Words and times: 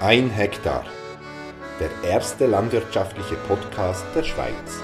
Ein 0.00 0.30
Hektar. 0.30 0.84
Der 1.80 1.90
erste 2.08 2.46
landwirtschaftliche 2.46 3.34
Podcast 3.48 4.04
der 4.14 4.22
Schweiz. 4.22 4.80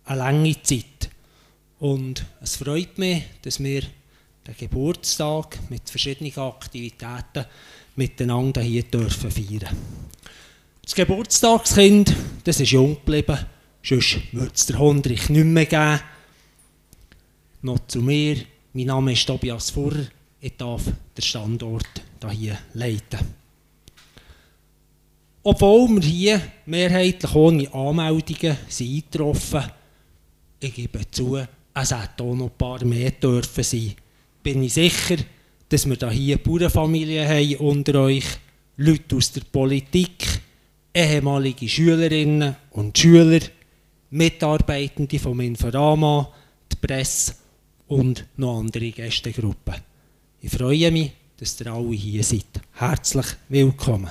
eine 0.04 0.18
lange 0.18 0.60
Zeit. 0.60 1.08
Und 1.78 2.24
es 2.40 2.56
freut 2.56 2.98
mich, 2.98 3.22
dass 3.42 3.62
wir 3.62 3.82
den 4.44 4.56
Geburtstag 4.58 5.56
mit 5.70 5.88
verschiedenen 5.88 6.36
Aktivitäten 6.36 7.46
miteinander 7.94 8.60
hier 8.60 8.82
dürfen 8.82 9.30
feiern. 9.30 9.76
Das 10.82 10.96
Geburtstagskind, 10.96 12.12
das 12.42 12.58
ist 12.58 12.72
jung 12.72 12.96
geblieben, 12.96 13.38
sonst 13.80 14.18
würde 14.32 14.52
es 14.52 14.66
der 14.66 14.80
Hundrich 14.80 15.28
nicht 15.28 15.44
mehr 15.44 15.66
geben. 15.66 16.00
Noch 17.62 17.86
zu 17.86 18.00
mir, 18.00 18.36
mein 18.72 18.86
Name 18.86 19.12
ist 19.12 19.26
Tobias 19.26 19.70
Furrer, 19.70 20.06
ich 20.40 20.56
darf 20.56 20.82
den 21.16 21.22
Standort 21.22 21.86
hier 22.32 22.58
leiten. 22.74 23.39
Obwohl 25.42 25.88
wir 25.88 26.02
hier 26.02 26.42
mehrheitlich 26.66 27.34
ohne 27.34 27.72
Anmeldungen 27.72 28.58
sind 28.68 28.90
eingetroffen, 28.90 29.62
ich 30.60 30.74
gebe 30.74 31.10
zu, 31.10 31.38
es 31.72 31.90
hätte 31.90 32.24
auch 32.24 32.34
noch 32.34 32.50
ein 32.50 32.58
paar 32.58 32.84
mehr 32.84 33.12
dürfen 33.12 33.64
sein, 33.64 33.94
bin 34.42 34.62
ich 34.62 34.74
sicher, 34.74 35.16
dass 35.70 35.88
wir 35.88 36.10
hier 36.10 36.36
Bauernfamilien 36.36 37.26
haben 37.26 37.56
unter 37.56 38.00
euch, 38.02 38.24
Leute 38.76 39.16
aus 39.16 39.32
der 39.32 39.42
Politik, 39.50 40.26
ehemalige 40.92 41.68
Schülerinnen 41.68 42.56
und 42.72 42.98
Schüler, 42.98 43.40
Mitarbeitende 44.10 45.18
vom 45.18 45.40
Inforama, 45.40 46.30
die 46.70 46.86
Presse 46.86 47.34
und 47.86 48.26
noch 48.36 48.58
andere 48.58 48.90
Gästegruppen. 48.90 49.76
Ich 50.42 50.50
freue 50.50 50.90
mich, 50.90 51.12
dass 51.38 51.58
ihr 51.60 51.72
alle 51.72 51.92
hier 51.92 52.24
seid. 52.24 52.60
Herzlich 52.72 53.26
willkommen 53.48 54.10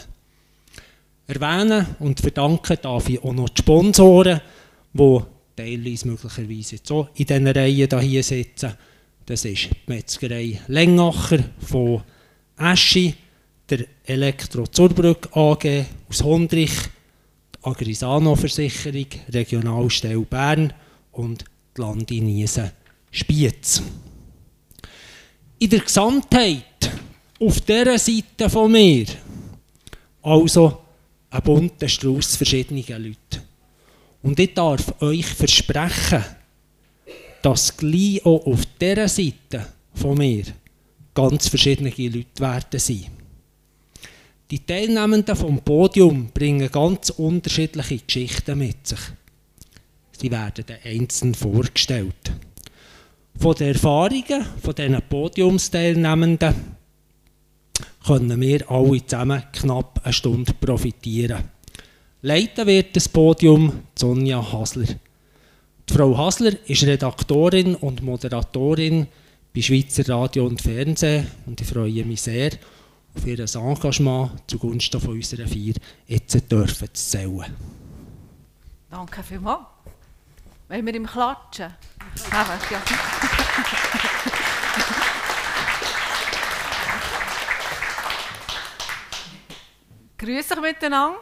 erwähnen 1.29 1.85
und 1.99 2.19
verdanken 2.19 2.77
darf 2.81 3.07
ich 3.07 3.23
auch 3.23 3.33
noch 3.33 3.49
die 3.49 3.61
Sponsoren, 3.61 4.41
die 4.93 5.19
teilweise 5.55 6.07
möglicherweise 6.07 6.75
jetzt 6.75 6.91
auch 6.91 7.09
in 7.15 7.25
diesen 7.25 7.47
Reihen 7.47 7.99
hier 7.99 8.23
sitzen. 8.23 8.73
Das 9.25 9.45
ist 9.45 9.65
die 9.65 9.75
Metzgerei 9.85 10.59
Lengacher 10.67 11.43
von 11.59 12.01
Eschi, 12.57 13.13
der 13.69 13.85
Elektro 14.05 14.65
Zurbrück 14.65 15.29
AG 15.33 15.85
aus 16.09 16.23
Hondrich, 16.23 16.71
die 17.55 17.63
Agrisano 17.63 18.35
Versicherung, 18.35 19.05
Regionalstelle 19.31 20.19
Bern 20.21 20.73
und 21.11 21.45
die 21.77 21.81
Landi 21.81 22.21
Niesen 22.21 22.71
Spiez. 23.11 23.83
In 25.59 25.69
der 25.69 25.81
Gesamtheit, 25.81 26.63
auf 27.39 27.61
dieser 27.61 27.99
Seite 27.99 28.49
von 28.49 28.71
mir, 28.71 29.05
also 30.23 30.88
ein 31.29 31.41
bunter 31.41 31.87
Strauß 31.87 32.35
verschiedener 32.35 32.99
Leute. 32.99 33.43
Und 34.21 34.39
ich 34.39 34.53
darf 34.53 35.01
euch 35.01 35.25
versprechen, 35.25 36.23
dass 37.41 37.75
gleich 37.77 38.25
auch 38.25 38.45
auf 38.45 38.61
dieser 38.79 39.07
Seite 39.07 39.67
von 39.93 40.17
mir 40.17 40.43
ganz 41.13 41.47
verschiedene 41.47 41.89
Leute 41.89 42.39
werden 42.39 42.79
sein. 42.79 43.05
Die 44.51 44.65
Teilnehmenden 44.65 45.35
vom 45.35 45.59
Podium 45.59 46.29
bringen 46.33 46.71
ganz 46.71 47.11
unterschiedliche 47.11 47.99
Geschichten 47.99 48.57
mit 48.57 48.87
sich. 48.87 48.99
Sie 50.11 50.31
werden 50.31 50.65
den 50.65 50.77
einzeln 50.83 51.35
vorgestellt. 51.35 52.31
Von 53.39 53.55
den 53.55 53.73
Erfahrungen 53.73 54.45
von 54.61 54.75
diesen 54.75 55.01
Podiumsteilnehmenden 55.07 56.78
können 58.09 58.41
wir 58.41 58.71
alle 58.71 59.05
zusammen 59.05 59.43
knapp 59.53 60.01
eine 60.03 60.13
Stunde 60.13 60.51
profitieren. 60.53 61.43
Leiten 62.23 62.65
wird 62.65 62.95
das 62.95 63.07
Podium 63.07 63.83
Sonja 63.93 64.51
Hasler. 64.51 64.87
Die 65.87 65.93
Frau 65.93 66.17
Hasler 66.17 66.53
ist 66.67 66.87
Redaktorin 66.87 67.75
und 67.75 68.01
Moderatorin 68.01 69.05
bei 69.53 69.61
Schweizer 69.61 70.09
Radio 70.09 70.47
und 70.47 70.59
Fernsehen 70.59 71.27
und 71.45 71.61
ich 71.61 71.67
freue 71.67 72.03
mich 72.03 72.23
sehr 72.23 72.49
auf 73.15 73.27
ihr 73.27 73.41
Engagement 73.41 74.31
zugunsten 74.47 74.99
von 74.99 75.11
unserer 75.11 75.45
Vier 75.45 75.75
jetzt 76.07 76.51
dürfen 76.51 76.87
zu 76.91 77.09
zählen. 77.11 77.55
Danke 78.89 79.21
vielmals. 79.21 79.67
Wollen 80.67 80.83
wir 80.83 80.95
ihm 80.95 81.05
klatschen? 81.05 81.75
Ja. 82.31 82.59
Grüß 90.19 90.51
euch 90.51 90.59
miteinander, 90.59 91.17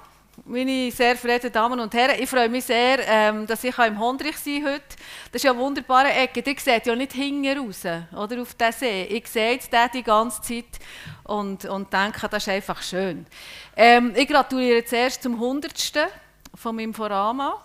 meine 0.45 0.89
sehr 0.89 1.15
verehrten 1.15 1.51
Damen 1.51 1.79
und 1.79 1.93
Herren. 1.93 2.19
Ich 2.19 2.27
freue 2.27 2.49
mich 2.49 2.65
sehr, 2.65 2.97
ähm, 3.07 3.45
dass 3.45 3.63
ich 3.63 3.77
im 3.77 3.99
Hondrich 3.99 4.37
sein 4.37 4.65
heute. 4.65 4.97
Das 5.31 5.35
ist 5.35 5.43
ja 5.43 5.51
eine 5.51 5.59
wunderbare 5.59 6.11
Ecke. 6.11 6.39
Ihr 6.43 6.59
seht 6.59 6.87
ja 6.87 6.95
nicht 6.95 7.13
hinten 7.13 7.59
raus, 7.59 7.85
oder, 8.11 8.41
auf 8.41 8.55
diesen 8.55 8.71
See. 8.73 9.03
Ich 9.03 9.27
sehe 9.27 9.59
den 9.59 9.89
die 9.93 10.01
ganze 10.01 10.41
Zeit 10.41 10.79
und, 11.25 11.65
und 11.65 11.93
denke, 11.93 12.27
das 12.27 12.47
ist 12.47 12.49
einfach 12.49 12.81
schön. 12.81 13.27
Ähm, 13.75 14.13
ich 14.15 14.27
gratuliere 14.27 14.83
zuerst 14.83 15.21
zum 15.21 15.35
100. 15.35 16.09
von 16.55 16.75
meinem 16.75 16.95
Forama. 16.95 17.61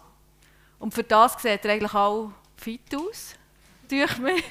Und 0.79 0.93
für 0.93 1.03
das 1.03 1.41
sieht 1.41 1.65
er 1.65 1.73
eigentlich 1.73 1.95
auch 1.95 2.31
fit 2.59 2.95
aus 2.95 3.37
durch 3.93 4.19
mich. 4.19 4.45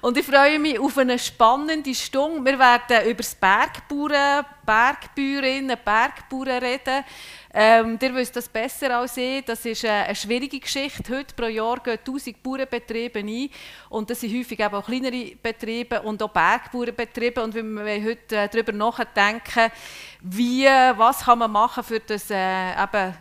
Und 0.00 0.16
ich 0.16 0.26
freue 0.26 0.58
mich 0.58 0.78
auf 0.78 0.98
eine 0.98 1.18
spannende 1.18 1.94
Stunde. 1.94 2.44
Wir 2.44 2.58
werden 2.58 3.08
über 3.08 3.22
das 3.22 3.34
Bergbauern, 3.34 4.44
Bergbäuerinnen, 4.64 5.76
Bergbauern 5.82 6.62
reden. 6.62 7.04
Ähm, 7.52 7.98
ihr 8.00 8.14
wisst 8.14 8.36
das 8.36 8.48
besser 8.48 8.98
als 8.98 9.16
ich. 9.16 9.44
Das 9.44 9.64
ist 9.64 9.84
eine, 9.84 10.14
schwierige 10.14 10.60
Geschichte. 10.60 11.16
Heute 11.16 11.34
pro 11.34 11.46
Jahr 11.46 11.80
gehen 11.80 11.98
1000 11.98 12.42
Bauernbetriebe 12.42 13.20
ein. 13.20 13.48
Und 13.88 14.10
das 14.10 14.20
sind 14.20 14.38
häufig 14.38 14.62
auch 14.62 14.84
kleinere 14.84 15.34
Betriebe 15.42 16.02
und 16.02 16.22
auch 16.22 16.30
Bergbauernbetriebe. 16.30 17.42
Und 17.42 17.54
wir 17.54 17.64
wollen 17.64 18.04
heute 18.04 18.36
äh, 18.36 18.48
darüber 18.48 18.72
nachdenken, 18.72 19.72
wie, 20.20 20.66
was 20.66 21.24
kann 21.24 21.38
man 21.38 21.50
machen 21.50 21.82
für 21.82 22.00
das 22.00 22.30
äh, 22.30 22.72
eben, 22.72 23.14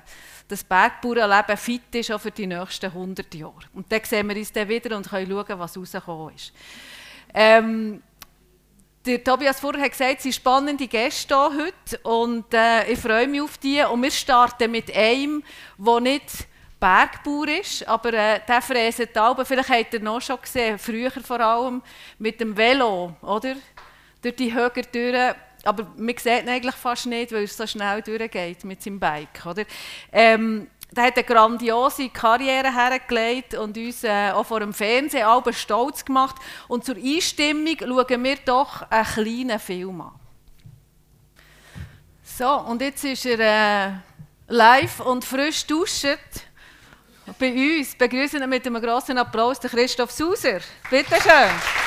das 0.48 0.64
Bergbauernleben 0.64 1.58
fit 1.58 1.94
ist 1.94 2.12
auch 2.12 2.22
für 2.22 2.32
die 2.32 2.48
nächsten 2.48 2.86
100 2.86 3.34
Jahre. 3.36 3.56
Und 3.74 3.92
dann 3.92 4.04
sehen 4.04 4.30
wir 4.30 4.36
uns 4.36 4.52
dann 4.52 4.70
wieder 4.70 4.96
und 4.96 5.10
können 5.10 5.30
schauen, 5.30 5.60
was 5.60 5.78
rausgekommen 5.78 6.36
ist. 6.36 6.54
Ähm, 7.34 8.02
der 9.06 9.24
Tobias 9.24 9.60
vorher 9.60 9.84
hat 9.84 9.92
gesagt, 9.92 10.18
es 10.18 10.24
sind 10.24 10.36
spannende 10.36 10.88
Gäste 10.88 11.34
hier 11.34 11.66
heute 11.66 11.98
und 12.04 12.54
äh, 12.54 12.92
ich 12.92 13.00
freue 13.00 13.28
mich 13.28 13.42
auf 13.42 13.58
die. 13.58 13.82
Und 13.82 14.04
wir 14.04 14.12
starten 14.12 14.72
mit 14.72 14.94
einem, 14.94 15.44
der 15.78 16.00
nicht 16.02 16.48
Bergbauer 16.80 17.48
ist, 17.48 17.88
aber 17.88 18.14
äh, 18.14 18.40
der 18.48 18.62
fräset 18.62 19.18
Alben, 19.18 19.46
vielleicht 19.46 19.70
habt 19.70 19.94
ihr 19.94 20.00
noch 20.00 20.22
schon 20.22 20.40
gesehen, 20.42 20.78
früher 20.78 21.12
vor 21.12 21.40
allem, 21.40 21.82
mit 22.20 22.40
dem 22.40 22.56
Velo, 22.56 23.16
oder? 23.22 23.56
Durch 24.22 24.36
die 24.36 24.54
Höger 24.54 24.82
durch 24.84 25.36
aber 25.64 25.88
man 25.96 26.16
sieht 26.18 26.44
ihn 26.44 26.50
eigentlich 26.50 26.76
fast 26.76 27.06
nicht, 27.06 27.32
weil 27.32 27.44
es 27.44 27.58
so 27.58 27.68
schnell 27.68 28.02
durchgeht 28.02 28.64
mit 28.64 28.82
seinem 28.82 29.00
Bike. 29.00 29.46
Oder? 29.46 29.64
Ähm, 30.12 30.68
der 30.92 31.06
hat 31.06 31.18
eine 31.18 31.24
grandiose 31.26 32.10
Karriere 32.10 32.74
hergelegt 32.74 33.54
und 33.56 33.78
uns 33.78 34.04
äh, 34.04 34.32
auch 34.32 34.46
vor 34.46 34.62
dem 34.62 34.74
Fernsehen 34.74 35.26
alle 35.26 35.54
stolz 35.54 36.04
gemacht. 36.04 36.38
Und 36.68 36.86
zur 36.86 36.96
Einstimmung 36.96 37.78
schauen 37.80 38.24
wir 38.24 38.38
doch 38.46 38.90
einen 38.90 39.06
kleinen 39.06 39.60
Film 39.60 40.02
an. 40.02 40.14
So, 42.24 42.50
und 42.50 42.82
jetzt 42.82 43.04
ist 43.04 43.26
er 43.26 43.88
äh, 43.88 43.92
live 44.48 45.00
und 45.02 45.26
frisch 45.26 45.66
duschet 45.66 46.20
bei 47.40 47.52
uns. 47.52 47.96
Begrüßen 47.96 48.40
wir 48.40 48.48
mit 48.48 48.66
einem 48.66 48.82
großen 48.82 49.18
Applaus 49.18 49.60
den 49.60 49.72
Christoph 49.72 50.12
Sauser. 50.12 50.60
Bitte 50.90 51.16
schön. 51.22 51.87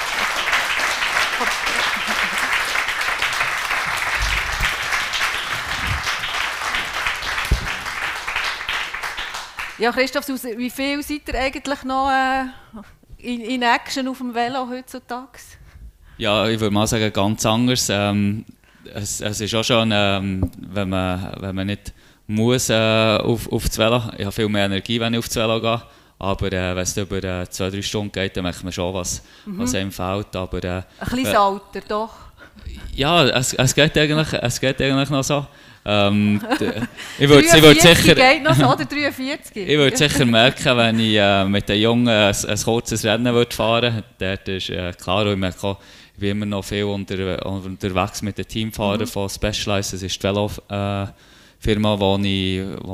Ja, 9.81 9.93
Christoph, 9.93 10.29
wie 10.29 10.69
viel 10.69 11.03
seid 11.03 11.27
ihr 11.27 11.41
eigentlich 11.41 11.85
noch 11.85 12.11
äh, 12.11 12.45
in, 13.17 13.41
in, 13.41 13.63
Action 13.63 14.09
auf 14.09 14.19
dem 14.19 14.35
Velo 14.35 14.69
heutzutage? 14.69 15.39
Ja, 16.19 16.47
ich 16.47 16.61
würde 16.61 16.75
mal 16.75 16.87
sagen, 16.87 17.11
ganz 17.11 17.47
anders. 17.47 17.89
Ähm, 17.89 18.45
es, 18.93 19.23
es 19.23 19.41
ist 19.41 19.55
auch 19.55 19.65
schon, 19.65 19.91
ähm, 19.91 20.51
wenn, 20.59 20.91
man, 20.91 21.35
wenn 21.41 21.55
man 21.55 21.67
nicht 21.67 21.95
muss 22.27 22.69
äh, 22.69 22.75
auf, 23.23 23.51
auf 23.51 23.65
das 23.69 23.79
Velo, 23.79 24.03
ich 24.19 24.25
habe 24.27 24.33
viel 24.33 24.51
mehr 24.51 24.67
Energie, 24.67 25.01
wenn 25.01 25.15
ich 25.15 25.19
auf 25.19 25.29
das 25.29 25.37
Velo 25.37 25.59
gehe, 25.59 25.83
aber 26.19 26.53
äh, 26.53 26.77
wenn 26.77 26.83
es 26.83 26.95
über 26.99 27.25
äh, 27.25 27.49
zwei, 27.49 27.71
drei 27.71 27.81
Stunden 27.81 28.13
geht, 28.13 28.37
dann 28.37 28.45
merkt 28.45 28.63
man 28.63 28.75
schon, 28.75 28.93
was, 28.93 29.23
mhm. 29.47 29.61
was 29.61 29.75
einem 29.75 29.93
fehlt. 29.93 30.37
Aber, 30.37 30.63
äh, 30.63 30.83
Ein 30.99 31.09
kleines 31.09 31.33
äh, 31.33 31.37
Alter, 31.37 31.81
doch. 31.89 32.13
Ja, 32.95 33.25
es, 33.25 33.55
es, 33.55 33.75
geht 33.75 33.97
eigentlich, 33.97 34.33
es 34.35 34.61
geht 34.61 34.79
eigentlich 34.83 35.09
noch 35.09 35.25
so. 35.25 35.47
Ähm, 35.85 36.41
ich 37.19 37.29
würde 37.29 37.63
würd 37.63 37.81
sicher, 37.81 38.15
geht 38.15 38.43
noch 38.43 38.55
so, 38.55 38.67
oder 38.67 38.85
43? 38.85 39.57
ich 39.57 39.79
würde 39.79 39.97
sicher 39.97 40.25
merken, 40.27 40.77
wenn 40.77 41.01
ich 41.01 41.17
äh, 41.17 41.45
mit 41.47 41.69
den 41.69 41.81
Jungen 41.81 42.09
ein, 42.09 42.35
ein 42.35 42.59
kurzes 42.59 43.05
Rennen 43.05 43.33
würde 43.33 43.55
fahren 43.55 43.95
würde. 43.95 44.05
Dort 44.19 44.49
ist 44.49 44.71
äh, 44.71 44.93
klar, 44.93 45.27
ich 45.27 45.37
merke 45.37 45.67
auch, 45.67 45.79
ich 46.15 46.21
bin 46.21 46.31
immer 46.33 46.47
noch 46.47 46.63
viel 46.63 46.85
unter, 46.85 47.47
unterwegs 47.47 48.21
mit 48.21 48.37
den 48.37 48.47
Teamfahrern 48.47 49.01
mhm. 49.01 49.07
von 49.07 49.29
Specialized. 49.29 49.95
Das 49.95 50.03
ist 50.03 50.23
die 50.23 50.27
Velo-Firma, 50.27 51.95
äh, 51.95 51.99
wo 51.99 52.19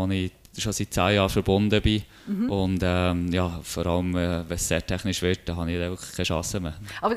ich, 0.09 0.31
ich 0.57 0.63
schon 0.63 0.73
seit 0.73 0.95
zehn 0.95 1.15
Jahren 1.17 1.29
verbunden 1.29 1.83
bin. 1.83 2.03
Mhm. 2.29 2.51
Und 2.51 2.81
ähm, 2.85 3.33
ja, 3.33 3.61
vor 3.65 3.87
allem, 3.87 4.17
äh, 4.17 4.49
wenn 4.49 4.55
es 4.55 4.69
sehr 4.69 4.85
technisch 4.87 5.23
wird, 5.23 5.41
dann 5.47 5.57
habe 5.57 5.73
ich 5.73 5.79
wirklich 5.79 6.13
keine 6.13 6.27
Chance 6.27 6.61
mehr. 6.61 6.75
Aber 7.01 7.17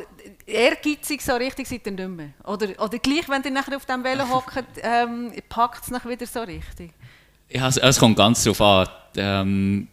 ehrgeizig 0.50 1.22
so 1.22 1.34
richtig 1.34 1.68
seid 1.68 1.86
ihr 1.86 1.92
nicht 1.92 2.10
mehr? 2.10 2.30
Oder, 2.44 2.68
oder 2.84 2.98
gleich, 3.00 3.28
wenn 3.30 3.44
ihr 3.44 3.51
nachher 3.51 3.75
auf 3.75 3.86
dem 3.86 4.04
Velo 4.04 4.28
hockt, 4.30 4.66
ähm, 4.81 5.31
packt 5.48 5.84
es 5.84 6.06
wieder 6.06 6.25
so 6.25 6.42
richtig? 6.42 6.92
Ja, 7.50 7.68
es, 7.68 7.78
es 7.78 8.00
kommt 8.00 8.18
ganz 8.18 8.44
darauf 8.44 8.62
an. 8.62 8.88
Ähm, 9.16 9.88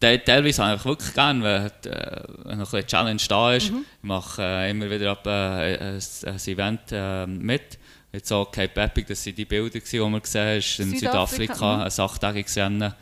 teilweise 0.00 0.64
habe 0.64 0.76
ich 0.76 0.84
wirklich 0.84 1.14
gerne, 1.14 1.42
wenn, 1.42 1.92
äh, 1.92 2.22
wenn 2.44 2.58
noch 2.58 2.72
eine 2.72 2.86
Challenge 2.86 3.22
da 3.28 3.54
ist. 3.54 3.72
Mhm. 3.72 3.84
Ich 4.02 4.08
mache 4.08 4.42
äh, 4.42 4.70
immer 4.70 4.90
wieder 4.90 5.12
ab, 5.12 5.26
äh, 5.26 5.76
ein, 5.78 6.00
ein 6.24 6.40
Event 6.46 6.80
äh, 6.90 7.26
mit. 7.26 7.78
Jetzt 8.12 8.32
auch 8.32 8.50
Cape 8.50 8.80
Epic, 8.80 9.06
das 9.08 9.26
waren 9.26 9.34
die 9.34 9.44
Bilder, 9.44 9.78
die 9.78 9.98
man 9.98 10.22
gesehen 10.22 10.62
hat, 10.62 10.78
in 10.78 10.96
Südafrika, 10.96 11.54
Südafrika 11.54 11.76
mhm. 11.76 11.82
ein 11.82 12.00
achttägiges 12.00 12.56
Rennen. 12.56 12.94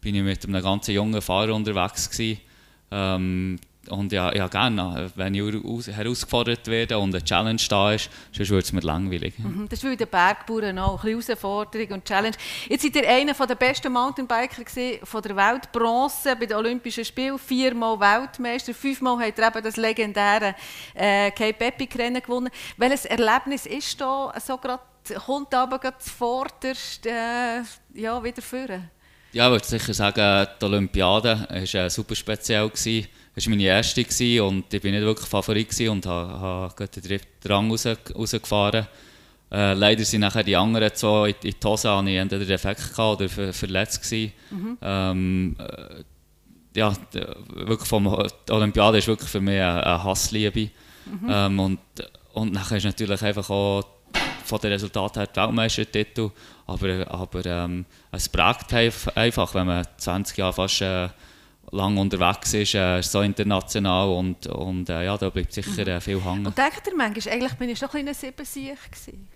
bin 0.00 0.14
ich 0.14 0.22
mit 0.22 0.44
einem 0.46 0.62
ganz 0.62 0.86
jungen 0.86 1.20
Fahrer 1.20 1.54
unterwegs 1.54 2.08
gewesen. 2.08 2.40
Ähm, 2.92 3.58
und 3.90 4.12
ja, 4.12 4.34
ja 4.34 4.48
gerne, 4.48 5.10
wenn 5.14 5.34
ich 5.34 5.86
herausgefordert 5.88 6.66
werde 6.66 6.98
und 6.98 7.14
eine 7.14 7.24
Challenge 7.24 7.60
da 7.68 7.92
ist, 7.92 8.10
sonst 8.32 8.50
wird 8.50 8.64
es 8.64 8.72
mir 8.72 8.80
langweilig. 8.80 9.38
Mhm, 9.38 9.68
das 9.68 9.78
ist 9.78 9.84
wie 9.84 9.90
bei 9.90 9.96
den 9.96 10.08
Bergbauern 10.08 10.78
auch, 10.78 11.04
ein 11.04 11.16
bisschen 11.16 11.36
Herausforderung 11.36 11.88
und 11.92 12.04
Challenge. 12.04 12.36
Jetzt 12.68 12.82
seid 12.82 12.96
ihr 12.96 13.08
einer 13.08 13.34
der 13.34 13.54
besten 13.54 13.92
Mountainbiker 13.92 14.62
von 15.04 15.22
der 15.22 15.36
Welt, 15.36 15.72
Bronze 15.72 16.36
bei 16.36 16.46
den 16.46 16.56
Olympischen 16.56 17.04
Spielen, 17.04 17.38
viermal 17.38 17.98
Weltmeister, 17.98 18.74
fünfmal 18.74 19.18
hat 19.18 19.38
er 19.38 19.48
eben 19.48 19.64
das 19.64 19.76
legendäre 19.76 20.54
äh, 20.94 21.30
Cape 21.30 21.66
Epic 21.66 21.98
Rennen 21.98 22.22
gewonnen. 22.22 22.50
Welches 22.76 23.04
Erlebnis 23.04 23.66
ist 23.66 24.00
da 24.00 24.32
so 24.44 24.56
gerade, 24.56 24.82
kommt 25.24 25.54
aber 25.54 25.78
gerade 25.78 25.98
zuvorderst 25.98 27.06
äh, 27.06 27.62
ja, 27.94 28.22
wieder 28.22 28.42
führen? 28.42 28.90
Ja, 29.32 29.46
ich 29.46 29.52
würde 29.52 29.66
sicher 29.66 29.94
sagen, 29.94 30.48
die 30.60 30.64
Olympiade 30.64 31.46
war 31.48 31.56
äh, 31.56 31.90
super 31.90 32.16
speziell. 32.16 32.68
Gewesen 32.68 33.06
das 33.40 33.46
war 33.46 33.56
meine 33.56 33.62
erste 33.62 34.04
gewesen 34.04 34.40
und 34.42 34.74
ich 34.74 34.84
war 34.84 34.90
nicht 34.90 35.02
wirklich 35.02 35.26
Favorit 35.26 35.88
und 35.88 36.04
habe, 36.04 36.40
habe 36.40 36.88
den 36.88 37.02
dritten 37.02 37.48
Rang 37.48 37.70
raus, 37.70 37.88
rausgefahren. 38.14 38.86
Äh, 39.50 39.72
leider 39.72 40.04
sind 40.04 40.20
nachher 40.20 40.44
die 40.44 40.54
anderen 40.54 40.94
zwei 40.94 41.30
in, 41.30 41.48
in 41.48 41.54
die 41.58 41.66
Hose, 41.66 41.88
habe 41.88 42.10
ich 42.10 42.16
entweder 42.18 42.44
defekt 42.44 42.98
oder 42.98 43.28
ver, 43.30 43.54
verletzt 43.54 44.02
gewesen. 44.02 44.32
Mhm. 44.50 44.78
Ähm, 44.82 45.56
äh, 45.58 46.78
ja, 46.78 46.92
wirklich 47.54 47.88
vom 47.88 48.06
Olympiade 48.50 48.98
ist 48.98 49.08
wirklich 49.08 49.30
für 49.30 49.40
mich 49.40 49.58
eine, 49.58 49.86
eine 49.86 50.04
Hassliebe. 50.04 50.70
Mhm. 51.06 51.28
Ähm, 51.30 51.60
und, 51.60 51.80
und 52.34 52.52
nachher 52.52 52.76
ist 52.76 52.84
natürlich 52.84 53.22
einfach 53.22 53.48
auch 53.48 53.84
von 54.44 54.60
den 54.60 54.72
Resultaten 54.72 55.18
her 55.18 55.28
der 55.34 55.44
Weltmeistertitel, 55.44 56.30
aber, 56.66 57.10
aber 57.10 57.46
ähm, 57.46 57.86
es 58.12 58.28
prägt 58.28 58.72
einfach, 59.16 59.54
wenn 59.54 59.66
man 59.66 59.86
20 59.96 60.36
Jahre 60.36 60.52
fast 60.52 60.82
äh, 60.82 61.08
lang 61.72 61.96
unterwegs 61.98 62.54
ist, 62.54 62.74
äh, 62.74 63.02
so 63.02 63.20
international 63.22 64.08
und, 64.08 64.46
und 64.46 64.88
äh, 64.88 65.04
ja, 65.04 65.16
da 65.16 65.30
bleibt 65.30 65.52
sicher 65.52 65.86
äh, 65.86 66.00
viel 66.00 66.22
hängen. 66.22 66.46
Und 66.46 66.58
denkt 66.58 66.82
ihr 66.86 66.96
manchmal, 66.96 67.34
eigentlich 67.34 67.54
bin 67.54 67.70
ich 67.70 67.78
schon 67.78 67.88
ein 67.92 68.04
bisschen 68.06 68.30
Siebensieg 68.30 68.92
gewesen? 68.92 69.28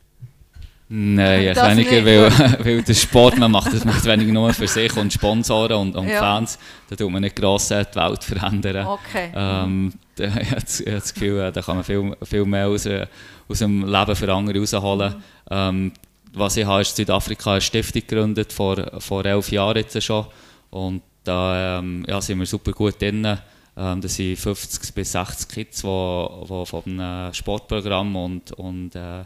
Nein, 0.87 1.55
das 1.55 1.77
weniger, 1.77 2.05
weil, 2.05 2.31
weil 2.65 2.83
der 2.83 2.95
Sport, 2.95 3.39
man 3.39 3.51
macht 3.51 3.73
das 3.73 3.85
macht 3.85 4.05
weniger 4.05 4.33
nur 4.33 4.53
für 4.53 4.69
sich 4.69 4.95
und 4.97 5.13
Sponsoren 5.13 5.77
und, 5.77 5.97
und 5.97 6.09
ja. 6.09 6.19
Fans, 6.19 6.59
da 6.91 6.97
tut 6.97 7.11
man 7.11 7.23
nicht 7.23 7.37
gross 7.37 7.69
die 7.69 7.75
Welt 7.75 8.23
verändern. 8.23 8.87
Okay. 8.87 9.33
Ähm, 9.35 9.93
da, 10.17 10.25
ich 10.25 10.51
habe 10.51 10.61
das 10.85 11.15
Gefühl, 11.15 11.41
äh, 11.41 11.53
da 11.53 11.63
kann 11.63 11.77
man 11.77 11.85
viel, 11.85 12.15
viel 12.23 12.45
mehr 12.45 12.69
aus, 12.69 12.85
äh, 12.85 13.07
aus 13.49 13.61
dem 13.61 13.87
Leben 13.87 14.17
für 14.17 14.33
andere 14.33 14.59
rausholen. 14.59 15.15
Mhm. 15.15 15.23
Ähm, 15.51 15.93
was 16.35 16.57
ich 16.57 16.67
habe, 16.67 16.83
ist 16.83 16.97
Südafrika 16.97 17.53
eine 17.53 17.61
Stiftung 17.61 18.03
gegründet, 18.03 18.53
vor, 18.53 18.77
vor 18.99 19.25
elf 19.25 19.51
Jahren 19.51 19.79
jetzt 19.79 20.03
schon. 20.03 20.27
Und 20.71 21.03
da 21.25 21.79
ähm, 21.79 22.05
ja, 22.06 22.21
sind 22.21 22.38
wir 22.38 22.47
super 22.47 22.73
gut 22.73 23.00
drin. 23.00 23.38
Ähm, 23.76 24.00
das 24.00 24.15
sind 24.15 24.38
50 24.38 24.94
bis 24.94 25.12
60 25.12 25.49
Kids, 25.49 25.82
die, 25.82 25.87
die 25.87 26.67
von 26.67 26.82
einem 26.87 27.35
Sportprogramm 27.35 28.15
und, 28.15 28.53
und, 28.53 28.94
äh, 28.94 29.25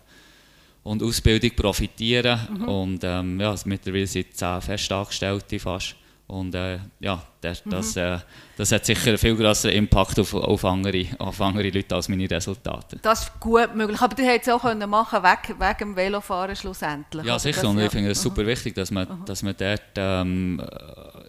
und 0.84 1.02
Ausbildung 1.02 1.50
profitieren. 1.54 2.40
Mhm. 2.50 2.68
Und 2.68 3.00
ähm, 3.02 3.40
ja, 3.40 3.54
mittlerweile 3.64 4.06
sind 4.06 4.34
10 4.34 4.62
Festangestellte 4.62 5.58
fast. 5.58 5.96
Und 6.28 6.54
äh, 6.54 6.78
ja, 7.00 7.22
das, 7.40 7.64
mhm. 7.64 7.70
das, 7.70 7.96
äh, 7.96 8.18
das 8.58 8.70
hat 8.70 8.84
sicher 8.84 9.08
einen 9.08 9.18
viel 9.18 9.34
größeren 9.34 9.74
Impact 9.74 10.18
auf, 10.18 10.34
auf, 10.34 10.62
andere, 10.62 11.06
auf 11.18 11.40
andere 11.40 11.70
Leute 11.70 11.94
als 11.94 12.10
meine 12.10 12.30
Resultate. 12.30 12.98
Das 13.00 13.22
ist 13.22 13.40
gut 13.40 13.74
möglich. 13.74 13.98
Aber 13.98 14.14
du 14.14 14.22
hättest 14.22 14.48
es 14.48 14.54
auch 14.54 14.60
können 14.60 14.90
machen 14.90 15.22
wegen, 15.22 15.58
wegen 15.58 15.78
dem 15.78 15.96
Velofahren 15.96 16.54
schlussendlich. 16.54 17.24
Ja, 17.24 17.38
sicher. 17.38 17.62
Das, 17.62 17.70
und 17.70 17.78
ich 17.78 17.90
finde 17.90 18.10
es 18.10 18.20
super 18.20 18.46
wichtig, 18.46 18.74
dass 18.74 18.90
man, 18.90 19.08
mhm. 19.08 19.24
dass 19.24 19.42
man 19.42 19.54
dort 19.56 19.80
ähm, 19.96 20.62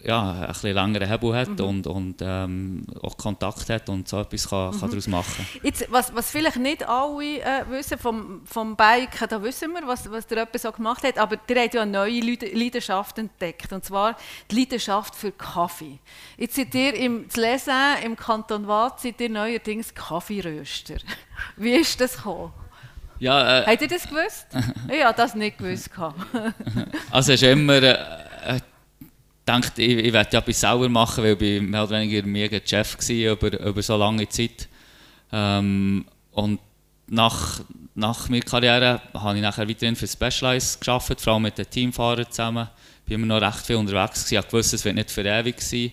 ja, 0.04 0.32
ein 0.32 0.46
bisschen 0.48 0.74
längeren 0.74 1.08
Hebel 1.08 1.34
hat 1.34 1.48
mhm. 1.48 1.64
und, 1.64 1.86
und 1.86 2.16
ähm, 2.20 2.86
auch 3.02 3.16
Kontakt 3.16 3.68
hat 3.68 3.88
und 3.88 4.08
so 4.08 4.20
etwas 4.20 4.48
kann, 4.48 4.70
kann 4.72 4.80
mhm. 4.80 4.90
daraus 4.90 5.06
machen 5.06 5.46
Jetzt, 5.62 5.90
was, 5.90 6.14
was 6.14 6.30
vielleicht 6.30 6.56
nicht 6.56 6.86
alle 6.86 7.40
äh, 7.40 7.64
wissen 7.68 7.98
vom, 7.98 8.42
vom 8.44 8.76
Biken, 8.76 9.28
da 9.28 9.42
wissen 9.42 9.72
wir, 9.72 9.86
was, 9.86 10.10
was 10.10 10.26
der 10.26 10.42
etwas 10.42 10.62
so 10.62 10.72
gemacht 10.72 11.04
hat, 11.04 11.18
aber 11.18 11.36
der 11.36 11.64
hat 11.64 11.74
ja 11.74 11.82
eine 11.82 11.90
neue 11.90 12.20
Leidenschaft 12.20 13.18
entdeckt, 13.18 13.72
und 13.72 13.84
zwar 13.84 14.16
die 14.50 14.60
Leidenschaft 14.60 15.14
für 15.14 15.32
Kaffee. 15.32 15.98
Jetzt 16.36 16.56
seid 16.56 16.74
ihr 16.74 16.94
im 16.94 17.26
Lesen 17.34 17.72
im 18.04 18.16
Kanton 18.16 18.66
Waadt, 18.66 19.00
seid 19.00 19.20
ihr 19.20 19.30
neuerdings 19.30 19.94
Kaffeeröster. 19.94 20.96
Wie 21.56 21.72
ist 21.72 22.00
das 22.00 22.16
gekommen? 22.16 22.52
Ja, 23.18 23.60
äh, 23.60 23.66
Habt 23.66 23.82
ihr 23.82 23.88
das 23.88 24.08
gewusst? 24.08 24.46
ich 24.90 25.04
habe 25.04 25.16
das 25.16 25.34
nicht 25.34 25.58
gewusst. 25.58 25.90
also 27.10 27.32
es 27.32 27.42
ist 27.42 27.48
immer... 27.48 27.82
Äh, 27.82 28.29
gedacht, 29.56 29.78
ich, 29.78 29.96
ich 29.96 30.12
werde 30.12 30.30
ja 30.32 30.38
etwas 30.40 30.60
sauber 30.60 30.88
machen, 30.88 31.24
weil 31.24 31.40
ich 31.40 31.62
mehr 31.62 31.84
oder 31.84 32.00
weniger 32.00 32.26
mega 32.26 32.58
Chef 32.64 32.96
war 32.96 33.32
über, 33.32 33.60
über 33.60 33.82
so 33.82 33.96
lange 33.96 34.28
Zeit. 34.28 34.68
Ähm, 35.32 36.04
und 36.32 36.60
nach, 37.06 37.60
nach 37.94 38.28
meiner 38.28 38.44
Karriere 38.44 39.00
habe 39.14 39.36
ich 39.36 39.42
nachher 39.42 39.68
weiterhin 39.68 39.96
für 39.96 40.06
Specialized 40.06 40.80
gearbeitet, 40.80 41.20
vor 41.20 41.34
allem 41.34 41.42
mit 41.42 41.58
den 41.58 41.68
Teamfahrern 41.68 42.30
zusammen. 42.30 42.68
Ich 43.04 43.10
war 43.10 43.14
immer 43.16 43.26
noch 43.26 43.40
recht 43.40 43.66
viel 43.66 43.76
unterwegs, 43.76 44.30
ich 44.30 44.52
wusste, 44.52 44.76
es 44.76 44.84
wird 44.84 44.94
nicht 44.94 45.10
für 45.10 45.24
ewig 45.24 45.60
sein. 45.60 45.90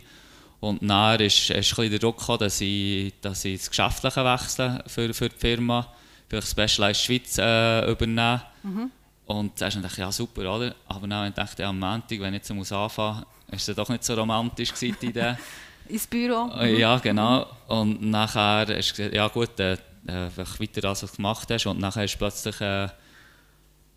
Und 0.59 0.87
dann 0.87 1.19
ist, 1.19 1.49
ist 1.49 1.79
ein 1.79 1.89
der 1.89 1.99
Druck 1.99 2.17
gekommen, 2.17 2.39
dass 2.39 2.61
ich, 2.61 3.13
dass 3.21 3.45
ich 3.45 3.59
das 3.59 3.69
Geschäftliche 3.69 4.25
wechsle 4.25 4.83
für, 4.87 5.13
für 5.13 5.29
die 5.29 5.37
Firma, 5.37 5.87
vielleicht 6.27 6.49
Specialized 6.49 7.01
Schweiz 7.01 7.37
äh, 7.37 7.89
übernehmen. 7.91 8.41
Mhm. 8.63 8.91
Und 9.25 9.61
ist 9.61 9.83
dachte 9.83 10.01
ja 10.01 10.11
super, 10.11 10.55
oder? 10.55 10.73
Aber 10.87 11.07
dann 11.07 11.33
dachte 11.33 11.61
ich, 11.61 11.67
am 11.67 11.79
Montag, 11.79 12.19
wenn 12.19 12.33
ich 12.33 12.39
jetzt 12.39 12.53
muss 12.53 12.71
anfangen 12.71 13.25
ist 13.51 13.69
es 13.69 13.75
doch 13.75 13.89
nicht 13.89 14.03
so 14.03 14.13
romantisch 14.13 14.73
gewesen, 14.73 14.97
die 15.01 15.05
Idee. 15.07 15.35
Ins 15.89 16.07
Büro? 16.07 16.49
Äh, 16.59 16.79
ja, 16.79 16.97
genau. 16.99 17.47
Und 17.67 18.01
nachher 18.01 18.69
ist 18.69 18.95
gesagt, 18.95 19.15
ja 19.15 19.27
gut, 19.27 19.59
äh, 19.59 19.73
äh 19.73 20.29
weiter 20.35 20.89
als 20.89 21.01
du 21.01 21.07
gemacht 21.07 21.49
hast. 21.49 21.65
Und 21.65 21.79
nachher 21.79 22.03
ist 22.03 22.17
plötzlich 22.17 22.59
äh, 22.59 22.89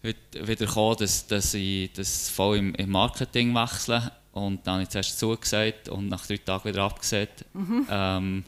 wieder 0.03 0.67
gekommen, 0.67 0.97
dass, 0.99 1.27
dass 1.27 1.55
ich 1.55 1.93
das 1.93 2.31
voll 2.31 2.59
im, 2.59 2.75
im 2.77 2.91
Marketing 2.91 3.55
wechsle. 3.55 4.13
Und 4.33 4.67
dann 4.67 4.75
habe 4.75 4.83
ich 4.85 4.89
zuerst 4.89 5.19
zugesagt 5.19 5.89
und 5.89 6.09
nach 6.09 6.25
drei 6.25 6.37
Tagen 6.37 6.65
wieder 6.65 6.85
abgesagt. 6.85 7.45
Mhm. 7.53 7.87
Ähm, 7.91 8.45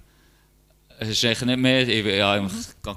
es 0.99 1.09
ist 1.09 1.25
eigentlich 1.25 1.43
nicht 1.43 1.59
mehr, 1.59 1.89
ich, 1.89 2.07
ja, 2.07 2.41
mhm. 2.41 2.51